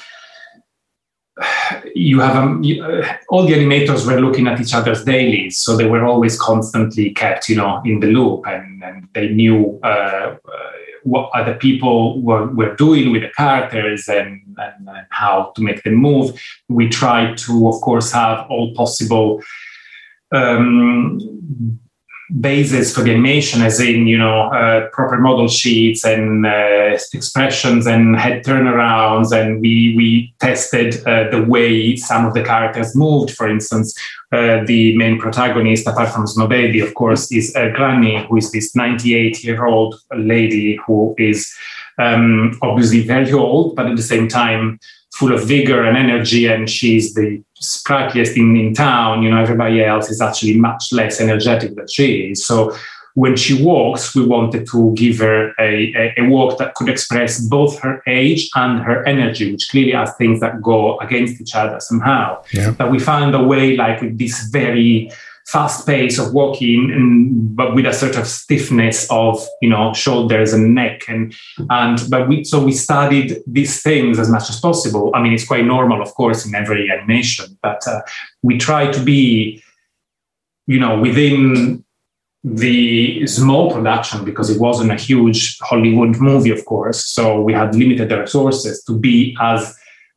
You 1.97 2.21
have 2.21 2.37
um, 2.37 2.63
you, 2.63 2.85
uh, 2.85 3.17
all 3.29 3.47
the 3.47 3.55
animators 3.55 4.05
were 4.07 4.21
looking 4.21 4.49
at 4.49 4.61
each 4.61 4.75
other's 4.75 5.05
dailies, 5.05 5.59
so 5.59 5.77
they 5.77 5.87
were 5.87 6.05
always 6.05 6.39
constantly 6.41 7.13
kept, 7.13 7.49
you 7.49 7.57
know, 7.57 7.81
in 7.85 8.01
the 8.01 8.09
loop, 8.09 8.47
and, 8.47 8.83
and 8.83 9.09
they 9.15 9.29
knew 9.29 9.79
uh, 9.85 10.37
uh 10.37 10.73
what 11.05 11.31
other 11.35 11.55
people 11.55 12.21
were, 12.23 12.47
were 12.47 12.75
doing 12.77 13.13
with 13.13 13.23
the 13.23 13.31
characters 13.37 14.09
and, 14.09 14.41
and, 14.57 14.89
and, 14.89 15.07
how 15.11 15.53
to 15.55 15.63
make 15.63 15.83
them 15.83 15.95
move. 15.95 16.41
We 16.69 16.89
try 16.89 17.35
to, 17.35 17.69
of 17.69 17.81
course, 17.83 18.11
have 18.13 18.47
all 18.51 18.75
possible 18.75 19.43
um, 20.33 21.79
basis 22.41 22.95
for 22.95 23.03
the 23.03 23.11
animation, 23.11 23.63
as 23.63 23.81
in 23.81 24.07
you 24.07 24.19
know 24.19 24.49
uh, 24.53 24.89
proper 24.91 25.19
model 25.19 25.49
sheets 25.49 26.05
and 26.05 26.47
uh, 26.47 26.97
expressions 27.13 27.87
and 27.87 28.19
head 28.19 28.45
turnarounds, 28.45 29.33
and 29.33 29.61
we 29.61 29.95
we 29.97 30.35
tested 30.41 31.07
uh, 31.07 31.31
the 31.31 31.43
way 31.43 31.97
some 31.97 32.27
of 32.27 32.35
the 32.35 32.43
characters 32.43 32.97
moved. 32.97 33.31
For 33.33 33.49
instance, 33.49 33.95
uh, 34.33 34.65
the 34.65 34.97
main 34.97 35.19
protagonist, 35.19 35.87
apart 35.87 36.11
from 36.11 36.27
Snow 36.27 36.47
Baby, 36.47 36.81
of 36.81 36.95
course, 36.95 37.31
is 37.31 37.55
uh, 37.55 37.69
Granny, 37.75 38.25
who 38.27 38.37
is 38.37 38.51
this 38.53 38.75
98 38.75 39.45
year 39.45 39.67
old 39.67 40.01
lady 40.17 40.79
who 40.87 41.15
is 41.19 41.53
um, 41.99 42.59
obviously 42.63 43.03
very 43.03 43.33
old, 43.33 43.77
but 43.77 43.87
at 43.87 43.97
the 43.97 44.03
same 44.03 44.29
time 44.29 44.81
full 45.15 45.33
of 45.33 45.47
vigor 45.47 45.85
and 45.85 45.97
energy, 45.97 46.47
and 46.47 46.69
she's 46.69 47.15
the 47.15 47.43
sprightliest 47.55 48.37
in, 48.37 48.57
in 48.57 48.75
town. 48.75 49.23
You 49.23 49.31
know, 49.31 49.41
everybody 49.41 49.83
else 49.83 50.11
is 50.11 50.21
actually 50.21 50.59
much 50.59 50.93
less 50.93 51.21
energetic 51.21 51.77
than 51.77 51.89
she 51.89 52.31
is. 52.31 52.45
So 52.45 52.77
when 53.15 53.37
she 53.37 53.63
walks, 53.63 54.15
we 54.17 54.27
wanted 54.27 54.67
to 54.67 54.93
give 54.95 55.19
her 55.19 55.55
a, 55.61 55.93
a, 55.95 56.15
a, 56.19 56.29
walk 56.29 56.59
that 56.59 56.75
could 56.75 56.89
express 56.89 57.41
both 57.41 57.79
her 57.79 58.03
age 58.09 58.51
and 58.57 58.83
her 58.83 59.07
energy, 59.07 59.53
which 59.53 59.69
clearly 59.71 59.95
are 59.95 60.11
things 60.19 60.41
that 60.41 60.61
go 60.61 60.99
against 60.99 61.41
each 61.41 61.55
other 61.55 61.79
somehow. 61.79 62.43
Yeah. 62.53 62.75
But 62.77 62.91
we 62.91 62.99
found 62.99 63.37
a 63.37 63.43
way, 63.43 63.77
like 63.77 64.01
with 64.01 64.19
this 64.19 64.49
very 64.49 65.13
fast 65.47 65.87
pace 65.87 66.19
of 66.19 66.33
walking 66.33 66.91
and 66.91 67.55
but 67.55 67.75
with 67.75 67.87
a 67.87 67.93
sort 67.93 68.17
of 68.17 68.27
stiffness 68.27 69.07
of 69.11 69.39
you 69.61 69.69
know 69.69 69.93
shoulders 69.93 70.53
and 70.53 70.75
neck. 70.75 71.03
And 71.09 71.35
and 71.71 72.03
but 72.09 72.29
we 72.29 72.45
so 72.45 72.65
we 72.65 72.73
studied 72.73 73.37
these 73.47 73.83
things 73.83 74.19
as 74.19 74.31
much 74.31 74.49
as 74.49 74.59
possible. 74.61 75.11
I 75.15 75.23
mean 75.23 75.35
it's 75.35 75.47
quite 75.47 75.65
normal 75.65 76.01
of 76.03 76.15
course 76.15 76.47
in 76.47 76.55
every 76.55 76.91
animation 76.91 77.59
but 77.63 77.87
uh, 77.87 78.01
we 78.43 78.59
try 78.59 78.91
to 78.91 79.01
be 79.01 79.63
you 80.67 80.81
know 80.81 80.99
within 80.99 81.85
the 82.43 83.27
small 83.27 83.71
production 83.71 84.23
because 84.23 84.51
it 84.51 84.61
wasn't 84.61 84.91
a 84.91 84.97
huge 84.97 85.59
hollywood 85.61 86.17
movie 86.21 86.51
of 86.51 86.65
course. 86.65 87.05
So 87.05 87.41
we 87.41 87.53
had 87.53 87.75
limited 87.75 88.11
resources 88.11 88.83
to 88.85 88.99
be 88.99 89.37
as 89.41 89.77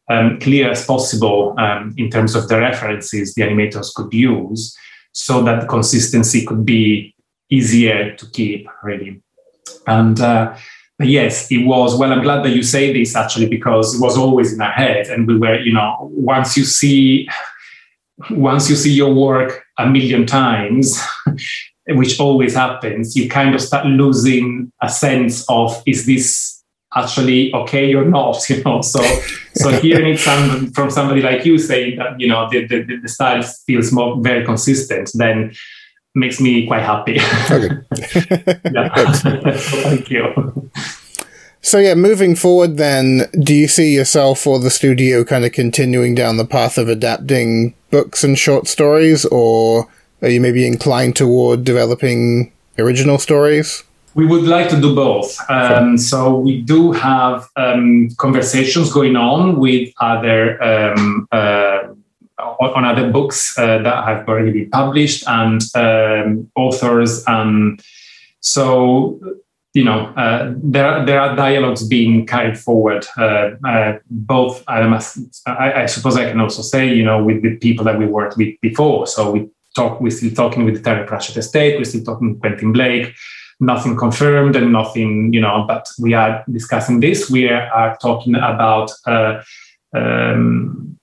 um, 0.09 0.39
clear 0.39 0.71
as 0.71 0.85
possible 0.85 1.53
um, 1.57 1.93
in 1.97 2.09
terms 2.09 2.33
of 2.33 2.47
the 2.47 2.57
references 2.57 3.33
the 3.33 3.41
animators 3.41 3.93
could 3.93 4.13
use 4.13 4.73
so 5.17 5.41
that 5.43 5.67
consistency 5.67 6.45
could 6.45 6.65
be 6.65 7.15
easier 7.49 8.15
to 8.15 8.25
keep 8.29 8.67
really. 8.83 9.21
And 9.87 10.19
uh, 10.19 10.55
yes 10.99 11.51
it 11.51 11.59
was 11.59 11.95
well 11.95 12.11
i'm 12.11 12.23
glad 12.23 12.43
that 12.43 12.49
you 12.49 12.63
say 12.63 12.91
this 12.91 13.15
actually 13.15 13.47
because 13.47 13.93
it 13.93 14.01
was 14.01 14.17
always 14.17 14.53
in 14.53 14.61
our 14.61 14.71
head. 14.71 15.07
And 15.07 15.27
we 15.27 15.37
were 15.37 15.59
you 15.59 15.73
know 15.73 16.09
once 16.13 16.57
you 16.57 16.65
see 16.65 17.27
once 18.29 18.69
you 18.69 18.75
see 18.75 18.93
your 18.93 19.13
work 19.13 19.63
a 19.77 19.87
million 19.87 20.25
times 20.25 20.99
which 21.89 22.19
always 22.19 22.55
happens 22.55 23.15
you 23.15 23.29
kind 23.29 23.55
of 23.55 23.61
start 23.61 23.85
losing 23.85 24.71
a 24.81 24.89
sense 24.89 25.45
of 25.49 25.81
is 25.85 26.05
this 26.05 26.63
actually 26.95 27.53
okay 27.53 27.93
or 27.93 28.05
not 28.05 28.37
you 28.49 28.63
know? 28.63 28.81
So 28.81 29.01
So 29.57 29.71
hearing 29.71 30.13
it 30.13 30.19
some, 30.19 30.71
from 30.71 30.89
somebody 30.89 31.21
like 31.21 31.45
you 31.45 31.57
saying 31.57 31.97
that 31.97 32.19
you 32.19 32.27
know 32.27 32.47
the, 32.49 32.67
the, 32.67 32.99
the 33.01 33.07
style 33.07 33.41
feels 33.41 33.91
more 33.91 34.21
very 34.21 34.45
consistent, 34.45 35.11
then 35.13 35.53
makes 36.15 36.41
me 36.41 36.67
quite 36.67 36.83
happy. 36.83 37.19
Okay. 37.51 37.75
yeah. 38.73 39.13
Thank 39.13 40.09
you. 40.09 40.71
So 41.61 41.79
yeah, 41.79 41.95
moving 41.95 42.35
forward, 42.35 42.77
then, 42.77 43.23
do 43.39 43.53
you 43.53 43.67
see 43.67 43.93
yourself 43.93 44.47
or 44.47 44.59
the 44.59 44.69
studio 44.69 45.23
kind 45.23 45.43
of 45.43 45.51
continuing 45.51 46.15
down 46.15 46.37
the 46.37 46.45
path 46.45 46.77
of 46.77 46.87
adapting 46.87 47.75
books 47.91 48.23
and 48.23 48.37
short 48.37 48.67
stories, 48.67 49.25
or 49.25 49.87
are 50.21 50.29
you 50.29 50.39
maybe 50.39 50.65
inclined 50.65 51.15
toward 51.15 51.63
developing 51.63 52.53
original 52.79 53.17
stories? 53.17 53.83
We 54.17 54.25
would 54.25 54.47
like 54.47 54.67
to 54.69 54.81
do 54.81 54.95
both. 54.95 55.37
Um, 55.47 55.95
so 55.95 56.39
we 56.39 56.61
do 56.61 56.91
have 56.91 57.47
um, 57.55 58.09
conversations 58.17 58.91
going 58.91 59.15
on 59.15 59.59
with 59.59 59.93
other 60.01 60.61
um, 60.63 61.27
uh, 61.31 61.93
on 62.39 62.83
other 62.83 63.11
books 63.11 63.55
uh, 63.59 63.77
that 63.83 64.03
have 64.05 64.27
already 64.27 64.51
been 64.51 64.71
published 64.71 65.23
and 65.27 65.61
um, 65.75 66.51
authors. 66.55 67.23
And 67.27 67.79
so 68.39 69.19
you 69.75 69.83
know, 69.83 70.07
uh, 70.17 70.51
there 70.63 71.05
there 71.05 71.21
are 71.21 71.35
dialogues 71.35 71.87
being 71.87 72.25
carried 72.25 72.57
forward. 72.57 73.05
Uh, 73.15 73.51
uh, 73.63 73.99
both, 74.09 74.63
I, 74.67 74.87
must, 74.87 75.19
I, 75.45 75.83
I, 75.83 75.85
suppose, 75.85 76.17
I 76.17 76.27
can 76.27 76.39
also 76.39 76.63
say, 76.63 76.91
you 76.91 77.03
know, 77.03 77.23
with 77.23 77.43
the 77.43 77.55
people 77.57 77.85
that 77.85 77.99
we 77.99 78.07
worked 78.07 78.35
with 78.37 78.59
before. 78.61 79.05
So 79.05 79.29
we 79.29 79.47
talk, 79.75 80.01
we're 80.01 80.09
still 80.09 80.33
talking 80.33 80.65
with 80.65 80.77
the 80.77 80.81
Terry 80.81 81.05
Pratchett 81.05 81.37
estate. 81.37 81.77
We're 81.77 81.83
still 81.83 82.03
talking 82.03 82.29
with 82.31 82.39
Quentin 82.39 82.73
Blake. 82.73 83.13
Nothing 83.59 83.95
confirmed 83.97 84.55
and 84.55 84.71
nothing, 84.71 85.33
you 85.33 85.41
know, 85.41 85.65
but 85.67 85.89
we 85.99 86.13
are 86.13 86.43
discussing 86.51 86.99
this. 86.99 87.29
We 87.29 87.49
are 87.49 87.97
talking 88.01 88.35
about 88.35 88.91
uh, 89.05 89.41
um, 89.95 90.97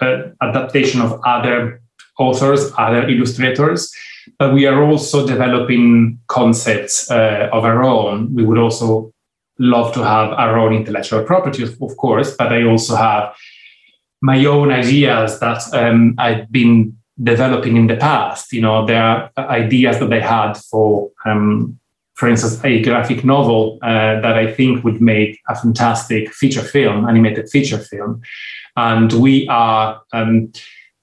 uh, 0.00 0.22
adaptation 0.40 1.00
of 1.00 1.20
other 1.24 1.80
authors, 2.18 2.72
other 2.76 3.08
illustrators 3.08 3.92
but 4.38 4.54
we 4.54 4.66
are 4.66 4.82
also 4.82 5.26
developing 5.26 6.18
concepts 6.28 7.10
uh, 7.10 7.48
of 7.52 7.64
our 7.64 7.82
own. 7.82 8.34
We 8.34 8.44
would 8.44 8.58
also 8.58 9.12
love 9.58 9.92
to 9.94 10.04
have 10.04 10.32
our 10.32 10.58
own 10.58 10.74
intellectual 10.74 11.24
property, 11.24 11.62
of 11.62 11.96
course, 11.96 12.34
but 12.36 12.52
I 12.52 12.64
also 12.64 12.96
have 12.96 13.34
my 14.20 14.44
own 14.44 14.70
ideas 14.70 15.40
that 15.40 15.62
um, 15.74 16.14
I've 16.18 16.50
been 16.50 16.96
developing 17.22 17.76
in 17.76 17.86
the 17.86 17.96
past. 17.96 18.52
You 18.52 18.62
know, 18.62 18.86
there 18.86 19.02
are 19.02 19.30
ideas 19.36 19.98
that 19.98 20.12
I 20.12 20.20
had 20.20 20.54
for, 20.56 21.10
um, 21.24 21.78
for 22.14 22.28
instance, 22.28 22.62
a 22.64 22.82
graphic 22.82 23.24
novel 23.24 23.78
uh, 23.82 24.20
that 24.20 24.36
I 24.36 24.52
think 24.52 24.84
would 24.84 25.00
make 25.00 25.40
a 25.48 25.54
fantastic 25.54 26.32
feature 26.32 26.62
film, 26.62 27.08
animated 27.08 27.48
feature 27.48 27.78
film. 27.78 28.20
And 28.76 29.12
we 29.14 29.48
are 29.48 30.00
um, 30.12 30.52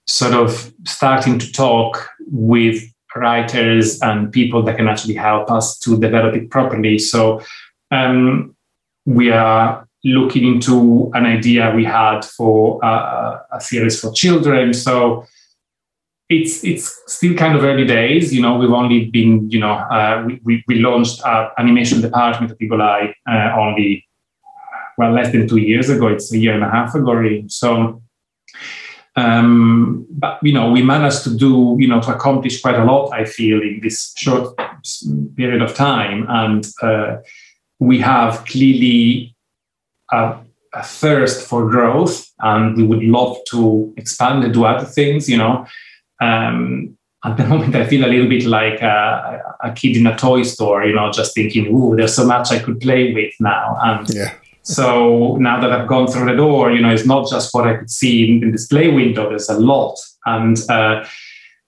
sort 0.07 0.33
of 0.33 0.73
starting 0.85 1.39
to 1.39 1.51
talk 1.51 2.09
with 2.31 2.81
writers 3.15 3.99
and 4.01 4.31
people 4.31 4.61
that 4.63 4.77
can 4.77 4.87
actually 4.87 5.15
help 5.15 5.49
us 5.51 5.77
to 5.79 5.99
develop 5.99 6.35
it 6.35 6.49
properly. 6.49 6.99
So 6.99 7.41
um, 7.91 8.55
we 9.05 9.31
are 9.31 9.87
looking 10.03 10.45
into 10.45 11.11
an 11.13 11.25
idea 11.25 11.73
we 11.75 11.85
had 11.85 12.23
for 12.23 12.83
uh, 12.85 13.39
a 13.51 13.59
series 13.59 13.99
for 13.99 14.11
children. 14.13 14.73
So 14.73 15.25
it's 16.29 16.63
it's 16.63 17.01
still 17.07 17.35
kind 17.35 17.57
of 17.57 17.63
early 17.63 17.85
days. 17.85 18.33
You 18.33 18.41
know, 18.41 18.57
we've 18.57 18.71
only 18.71 19.05
been 19.05 19.49
you 19.49 19.59
know 19.59 19.73
uh, 19.73 20.27
we, 20.43 20.63
we, 20.67 20.75
launched 20.75 21.23
our 21.23 21.51
animation 21.57 22.01
department 22.01 22.51
at 22.51 22.81
Eye 22.81 23.13
uh, 23.27 23.59
only 23.59 24.05
well 24.97 25.11
less 25.11 25.31
than 25.31 25.47
two 25.47 25.57
years 25.57 25.89
ago. 25.89 26.07
It's 26.07 26.31
a 26.31 26.37
year 26.37 26.53
and 26.53 26.63
a 26.63 26.69
half 26.69 26.93
ago. 26.93 27.13
Really. 27.13 27.45
So 27.49 28.01
um, 29.15 30.05
but 30.11 30.39
you 30.41 30.53
know, 30.53 30.71
we 30.71 30.81
managed 30.81 31.23
to 31.23 31.35
do 31.35 31.75
you 31.79 31.87
know 31.87 32.01
to 32.01 32.13
accomplish 32.15 32.61
quite 32.61 32.75
a 32.75 32.85
lot. 32.85 33.11
I 33.11 33.25
feel 33.25 33.61
in 33.61 33.79
this 33.81 34.13
short 34.15 34.55
period 35.35 35.61
of 35.61 35.73
time, 35.73 36.25
and 36.29 36.65
uh, 36.81 37.17
we 37.79 37.99
have 37.99 38.45
clearly 38.45 39.35
a, 40.11 40.37
a, 40.73 40.83
thirst 40.83 41.47
for 41.47 41.69
growth, 41.69 42.31
and 42.39 42.77
we 42.77 42.83
would 42.83 43.03
love 43.03 43.37
to 43.51 43.93
expand 43.97 44.43
and 44.43 44.53
do 44.53 44.65
other 44.65 44.85
things. 44.85 45.27
You 45.27 45.37
know. 45.37 45.65
Um, 46.21 46.97
at 47.23 47.37
the 47.37 47.43
moment, 47.47 47.75
I 47.75 47.85
feel 47.85 48.05
a 48.05 48.07
little 48.07 48.29
bit 48.29 48.45
like 48.45 48.81
a, 48.81 49.55
a, 49.63 49.71
kid 49.71 49.97
in 49.97 50.07
a 50.07 50.17
toy 50.17 50.43
store, 50.43 50.85
you 50.85 50.95
know, 50.95 51.11
just 51.11 51.35
thinking, 51.35 51.67
"Ooh, 51.67 51.95
there's 51.95 52.15
so 52.15 52.25
much 52.25 52.51
I 52.51 52.59
could 52.59 52.79
play 52.79 53.13
with 53.13 53.33
now." 53.39 53.77
And 53.81 54.09
yeah. 54.09 54.33
So 54.63 55.35
now 55.37 55.59
that 55.59 55.71
I've 55.71 55.87
gone 55.87 56.07
through 56.07 56.29
the 56.29 56.35
door, 56.35 56.71
you 56.71 56.81
know, 56.81 56.93
it's 56.93 57.05
not 57.05 57.27
just 57.29 57.53
what 57.53 57.67
I 57.67 57.75
could 57.75 57.89
see 57.89 58.29
in 58.29 58.41
the 58.41 58.51
display 58.51 58.89
window. 58.89 59.29
There's 59.29 59.49
a 59.49 59.59
lot, 59.59 59.97
and 60.25 60.57
uh, 60.69 61.05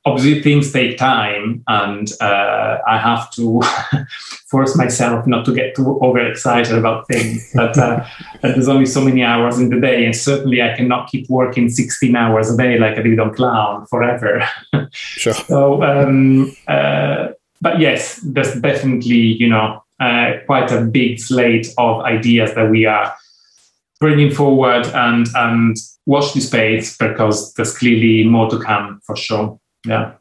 obviously 0.06 0.42
things 0.42 0.72
take 0.72 0.98
time, 0.98 1.64
and 1.68 2.12
uh, 2.22 2.78
I 2.88 2.98
have 2.98 3.32
to 3.32 3.62
force 4.50 4.76
myself 4.76 5.28
not 5.28 5.46
to 5.46 5.54
get 5.54 5.76
too 5.76 6.00
overexcited 6.02 6.78
about 6.78 7.08
things. 7.08 7.52
But 7.54 7.78
uh, 7.78 8.06
there's 8.42 8.68
only 8.68 8.86
so 8.86 9.02
many 9.02 9.24
hours 9.24 9.60
in 9.60 9.70
the 9.70 9.80
day, 9.80 10.06
and 10.06 10.16
certainly 10.16 10.62
I 10.62 10.76
cannot 10.76 11.10
keep 11.10 11.30
working 11.30 11.70
16 11.70 12.16
hours 12.16 12.54
a 12.54 12.58
day 12.58 12.78
like 12.80 12.98
I 12.98 13.02
did 13.02 13.20
on 13.20 13.34
Clown 13.34 13.86
forever. 13.88 14.44
Sure. 14.94 15.34
so, 15.34 15.84
um, 15.84 16.54
uh, 16.68 17.30
but 17.62 17.80
yes, 17.80 18.20
there's 18.26 18.56
definitely, 18.56 19.16
you 19.16 19.48
know 19.48 19.82
uh, 20.02 20.40
quite 20.48 20.72
a 20.72 20.82
big 20.82 21.20
slate 21.20 21.68
of 21.78 22.02
ideas 22.02 22.56
that 22.56 22.70
we 22.70 22.86
are 22.86 23.14
bringing 24.00 24.32
forward 24.32 24.88
and 24.88 25.28
and 25.36 25.78
watch 26.08 26.34
this 26.34 26.48
space 26.48 26.98
because 26.98 27.54
there's 27.54 27.78
clearly 27.78 28.28
more 28.28 28.50
to 28.50 28.60
come 28.60 29.00
for 29.06 29.16
sure. 29.16 29.60
Yeah. 29.86 30.14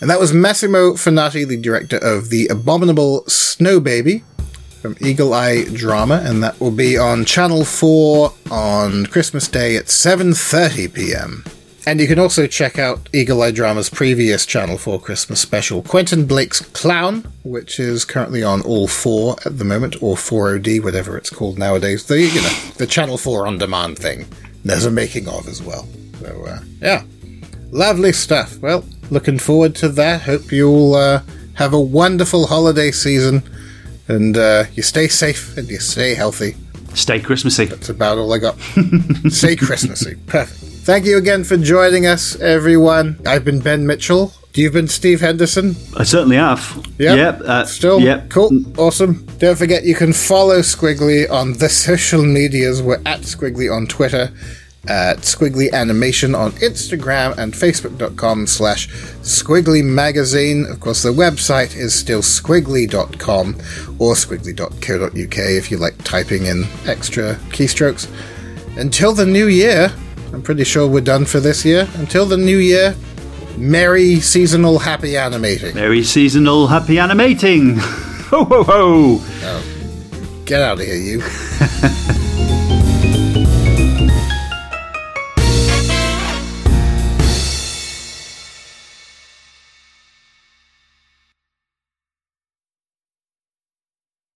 And 0.00 0.10
that 0.10 0.18
was 0.18 0.32
Massimo 0.32 0.94
Fenati, 0.94 1.46
the 1.46 1.56
director 1.56 1.98
of 1.98 2.28
The 2.28 2.48
Abominable 2.48 3.24
Snow 3.28 3.78
Baby 3.78 4.24
from 4.80 4.96
Eagle 5.00 5.32
Eye 5.32 5.64
Drama, 5.64 6.20
and 6.24 6.42
that 6.42 6.58
will 6.58 6.72
be 6.72 6.98
on 6.98 7.24
Channel 7.24 7.64
4 7.64 8.32
on 8.50 9.06
Christmas 9.06 9.46
Day 9.46 9.76
at 9.76 9.86
7:30 9.86 10.92
p.m. 10.92 11.44
And 11.86 12.00
you 12.00 12.06
can 12.06 12.18
also 12.18 12.46
check 12.46 12.78
out 12.78 13.08
Eagle 13.12 13.42
Eye 13.42 13.50
Drama's 13.50 13.90
previous 13.90 14.46
Channel 14.46 14.78
4 14.78 15.00
Christmas 15.00 15.40
special, 15.40 15.82
Quentin 15.82 16.26
Blake's 16.26 16.60
Clown, 16.60 17.24
which 17.44 17.80
is 17.80 18.04
currently 18.04 18.42
on 18.42 18.60
all 18.62 18.86
four 18.86 19.36
at 19.44 19.58
the 19.58 19.64
moment, 19.64 20.00
or 20.00 20.14
4OD, 20.16 20.82
whatever 20.82 21.16
it's 21.16 21.30
called 21.30 21.58
nowadays. 21.58 22.06
The, 22.06 22.20
you 22.20 22.40
know, 22.40 22.54
the 22.76 22.86
Channel 22.86 23.18
4 23.18 23.46
on 23.48 23.58
demand 23.58 23.98
thing. 23.98 24.26
There's 24.64 24.84
a 24.84 24.92
making 24.92 25.28
of 25.28 25.48
as 25.48 25.60
well. 25.60 25.88
So, 26.20 26.44
uh, 26.44 26.60
yeah. 26.80 27.02
Lovely 27.72 28.12
stuff. 28.12 28.58
Well, 28.58 28.84
looking 29.10 29.38
forward 29.38 29.74
to 29.76 29.88
that. 29.88 30.22
Hope 30.22 30.52
you'll 30.52 30.94
uh, 30.94 31.22
have 31.54 31.72
a 31.72 31.80
wonderful 31.80 32.46
holiday 32.46 32.90
season 32.90 33.42
and 34.08 34.36
uh, 34.36 34.64
you 34.74 34.82
stay 34.82 35.08
safe 35.08 35.56
and 35.56 35.68
you 35.68 35.78
stay 35.78 36.14
healthy. 36.14 36.54
Stay 36.94 37.18
Christmassy. 37.18 37.64
That's 37.64 37.88
about 37.88 38.18
all 38.18 38.32
I 38.32 38.38
got. 38.38 38.58
stay 39.28 39.56
Christmassy. 39.56 40.16
Perfect. 40.26 40.60
Thank 40.84 41.06
you 41.06 41.16
again 41.16 41.44
for 41.44 41.56
joining 41.56 42.06
us, 42.06 42.38
everyone. 42.40 43.18
I've 43.24 43.44
been 43.44 43.60
Ben 43.60 43.86
Mitchell. 43.86 44.32
You've 44.54 44.74
been 44.74 44.88
Steve 44.88 45.22
Henderson. 45.22 45.76
I 45.96 46.04
certainly 46.04 46.36
have. 46.36 46.76
Yep. 46.98 47.16
Yep. 47.16 47.40
Uh, 47.40 47.64
Still. 47.64 48.00
Yep. 48.00 48.28
Cool. 48.28 48.50
Awesome. 48.76 49.24
Don't 49.38 49.56
forget 49.56 49.84
you 49.84 49.94
can 49.94 50.12
follow 50.12 50.58
Skwigly 50.58 51.30
on 51.30 51.54
the 51.54 51.68
social 51.70 52.22
medias. 52.22 52.82
We're 52.82 53.00
at 53.06 53.20
Skwigly 53.20 53.74
on 53.74 53.86
Twitter, 53.86 54.30
at 54.88 55.18
Skwigly 55.18 55.72
Animation 55.72 56.34
on 56.34 56.52
Instagram, 56.52 57.36
and 57.38 57.52
Facebook.com 57.52 58.46
slash 58.46 58.88
Skwigly 59.22 59.84
Magazine. 59.84 60.66
Of 60.66 60.80
course, 60.80 61.02
the 61.02 61.12
website 61.12 61.76
is 61.76 61.94
still 61.94 62.20
skwigly.com 62.20 63.54
or 63.98 64.14
skwigly.co.uk 64.14 65.38
if 65.38 65.70
you 65.70 65.76
like 65.76 66.02
typing 66.02 66.46
in 66.46 66.64
extra 66.86 67.34
keystrokes. 67.50 68.08
Until 68.76 69.12
the 69.12 69.26
new 69.26 69.46
year, 69.46 69.92
I'm 70.32 70.42
pretty 70.42 70.64
sure 70.64 70.88
we're 70.88 71.00
done 71.00 71.26
for 71.26 71.40
this 71.40 71.64
year. 71.64 71.88
Until 71.94 72.26
the 72.26 72.36
new 72.36 72.58
year, 72.58 72.96
merry 73.56 74.18
seasonal 74.18 74.78
happy 74.78 75.16
animating. 75.16 75.74
Merry 75.74 76.02
seasonal 76.02 76.66
happy 76.66 76.98
animating. 76.98 77.76
ho 77.78 78.44
ho 78.44 78.64
ho! 78.64 79.18
Oh, 79.20 80.42
get 80.44 80.60
out 80.62 80.80
of 80.80 80.86
here, 80.86 80.96
you. 80.96 81.22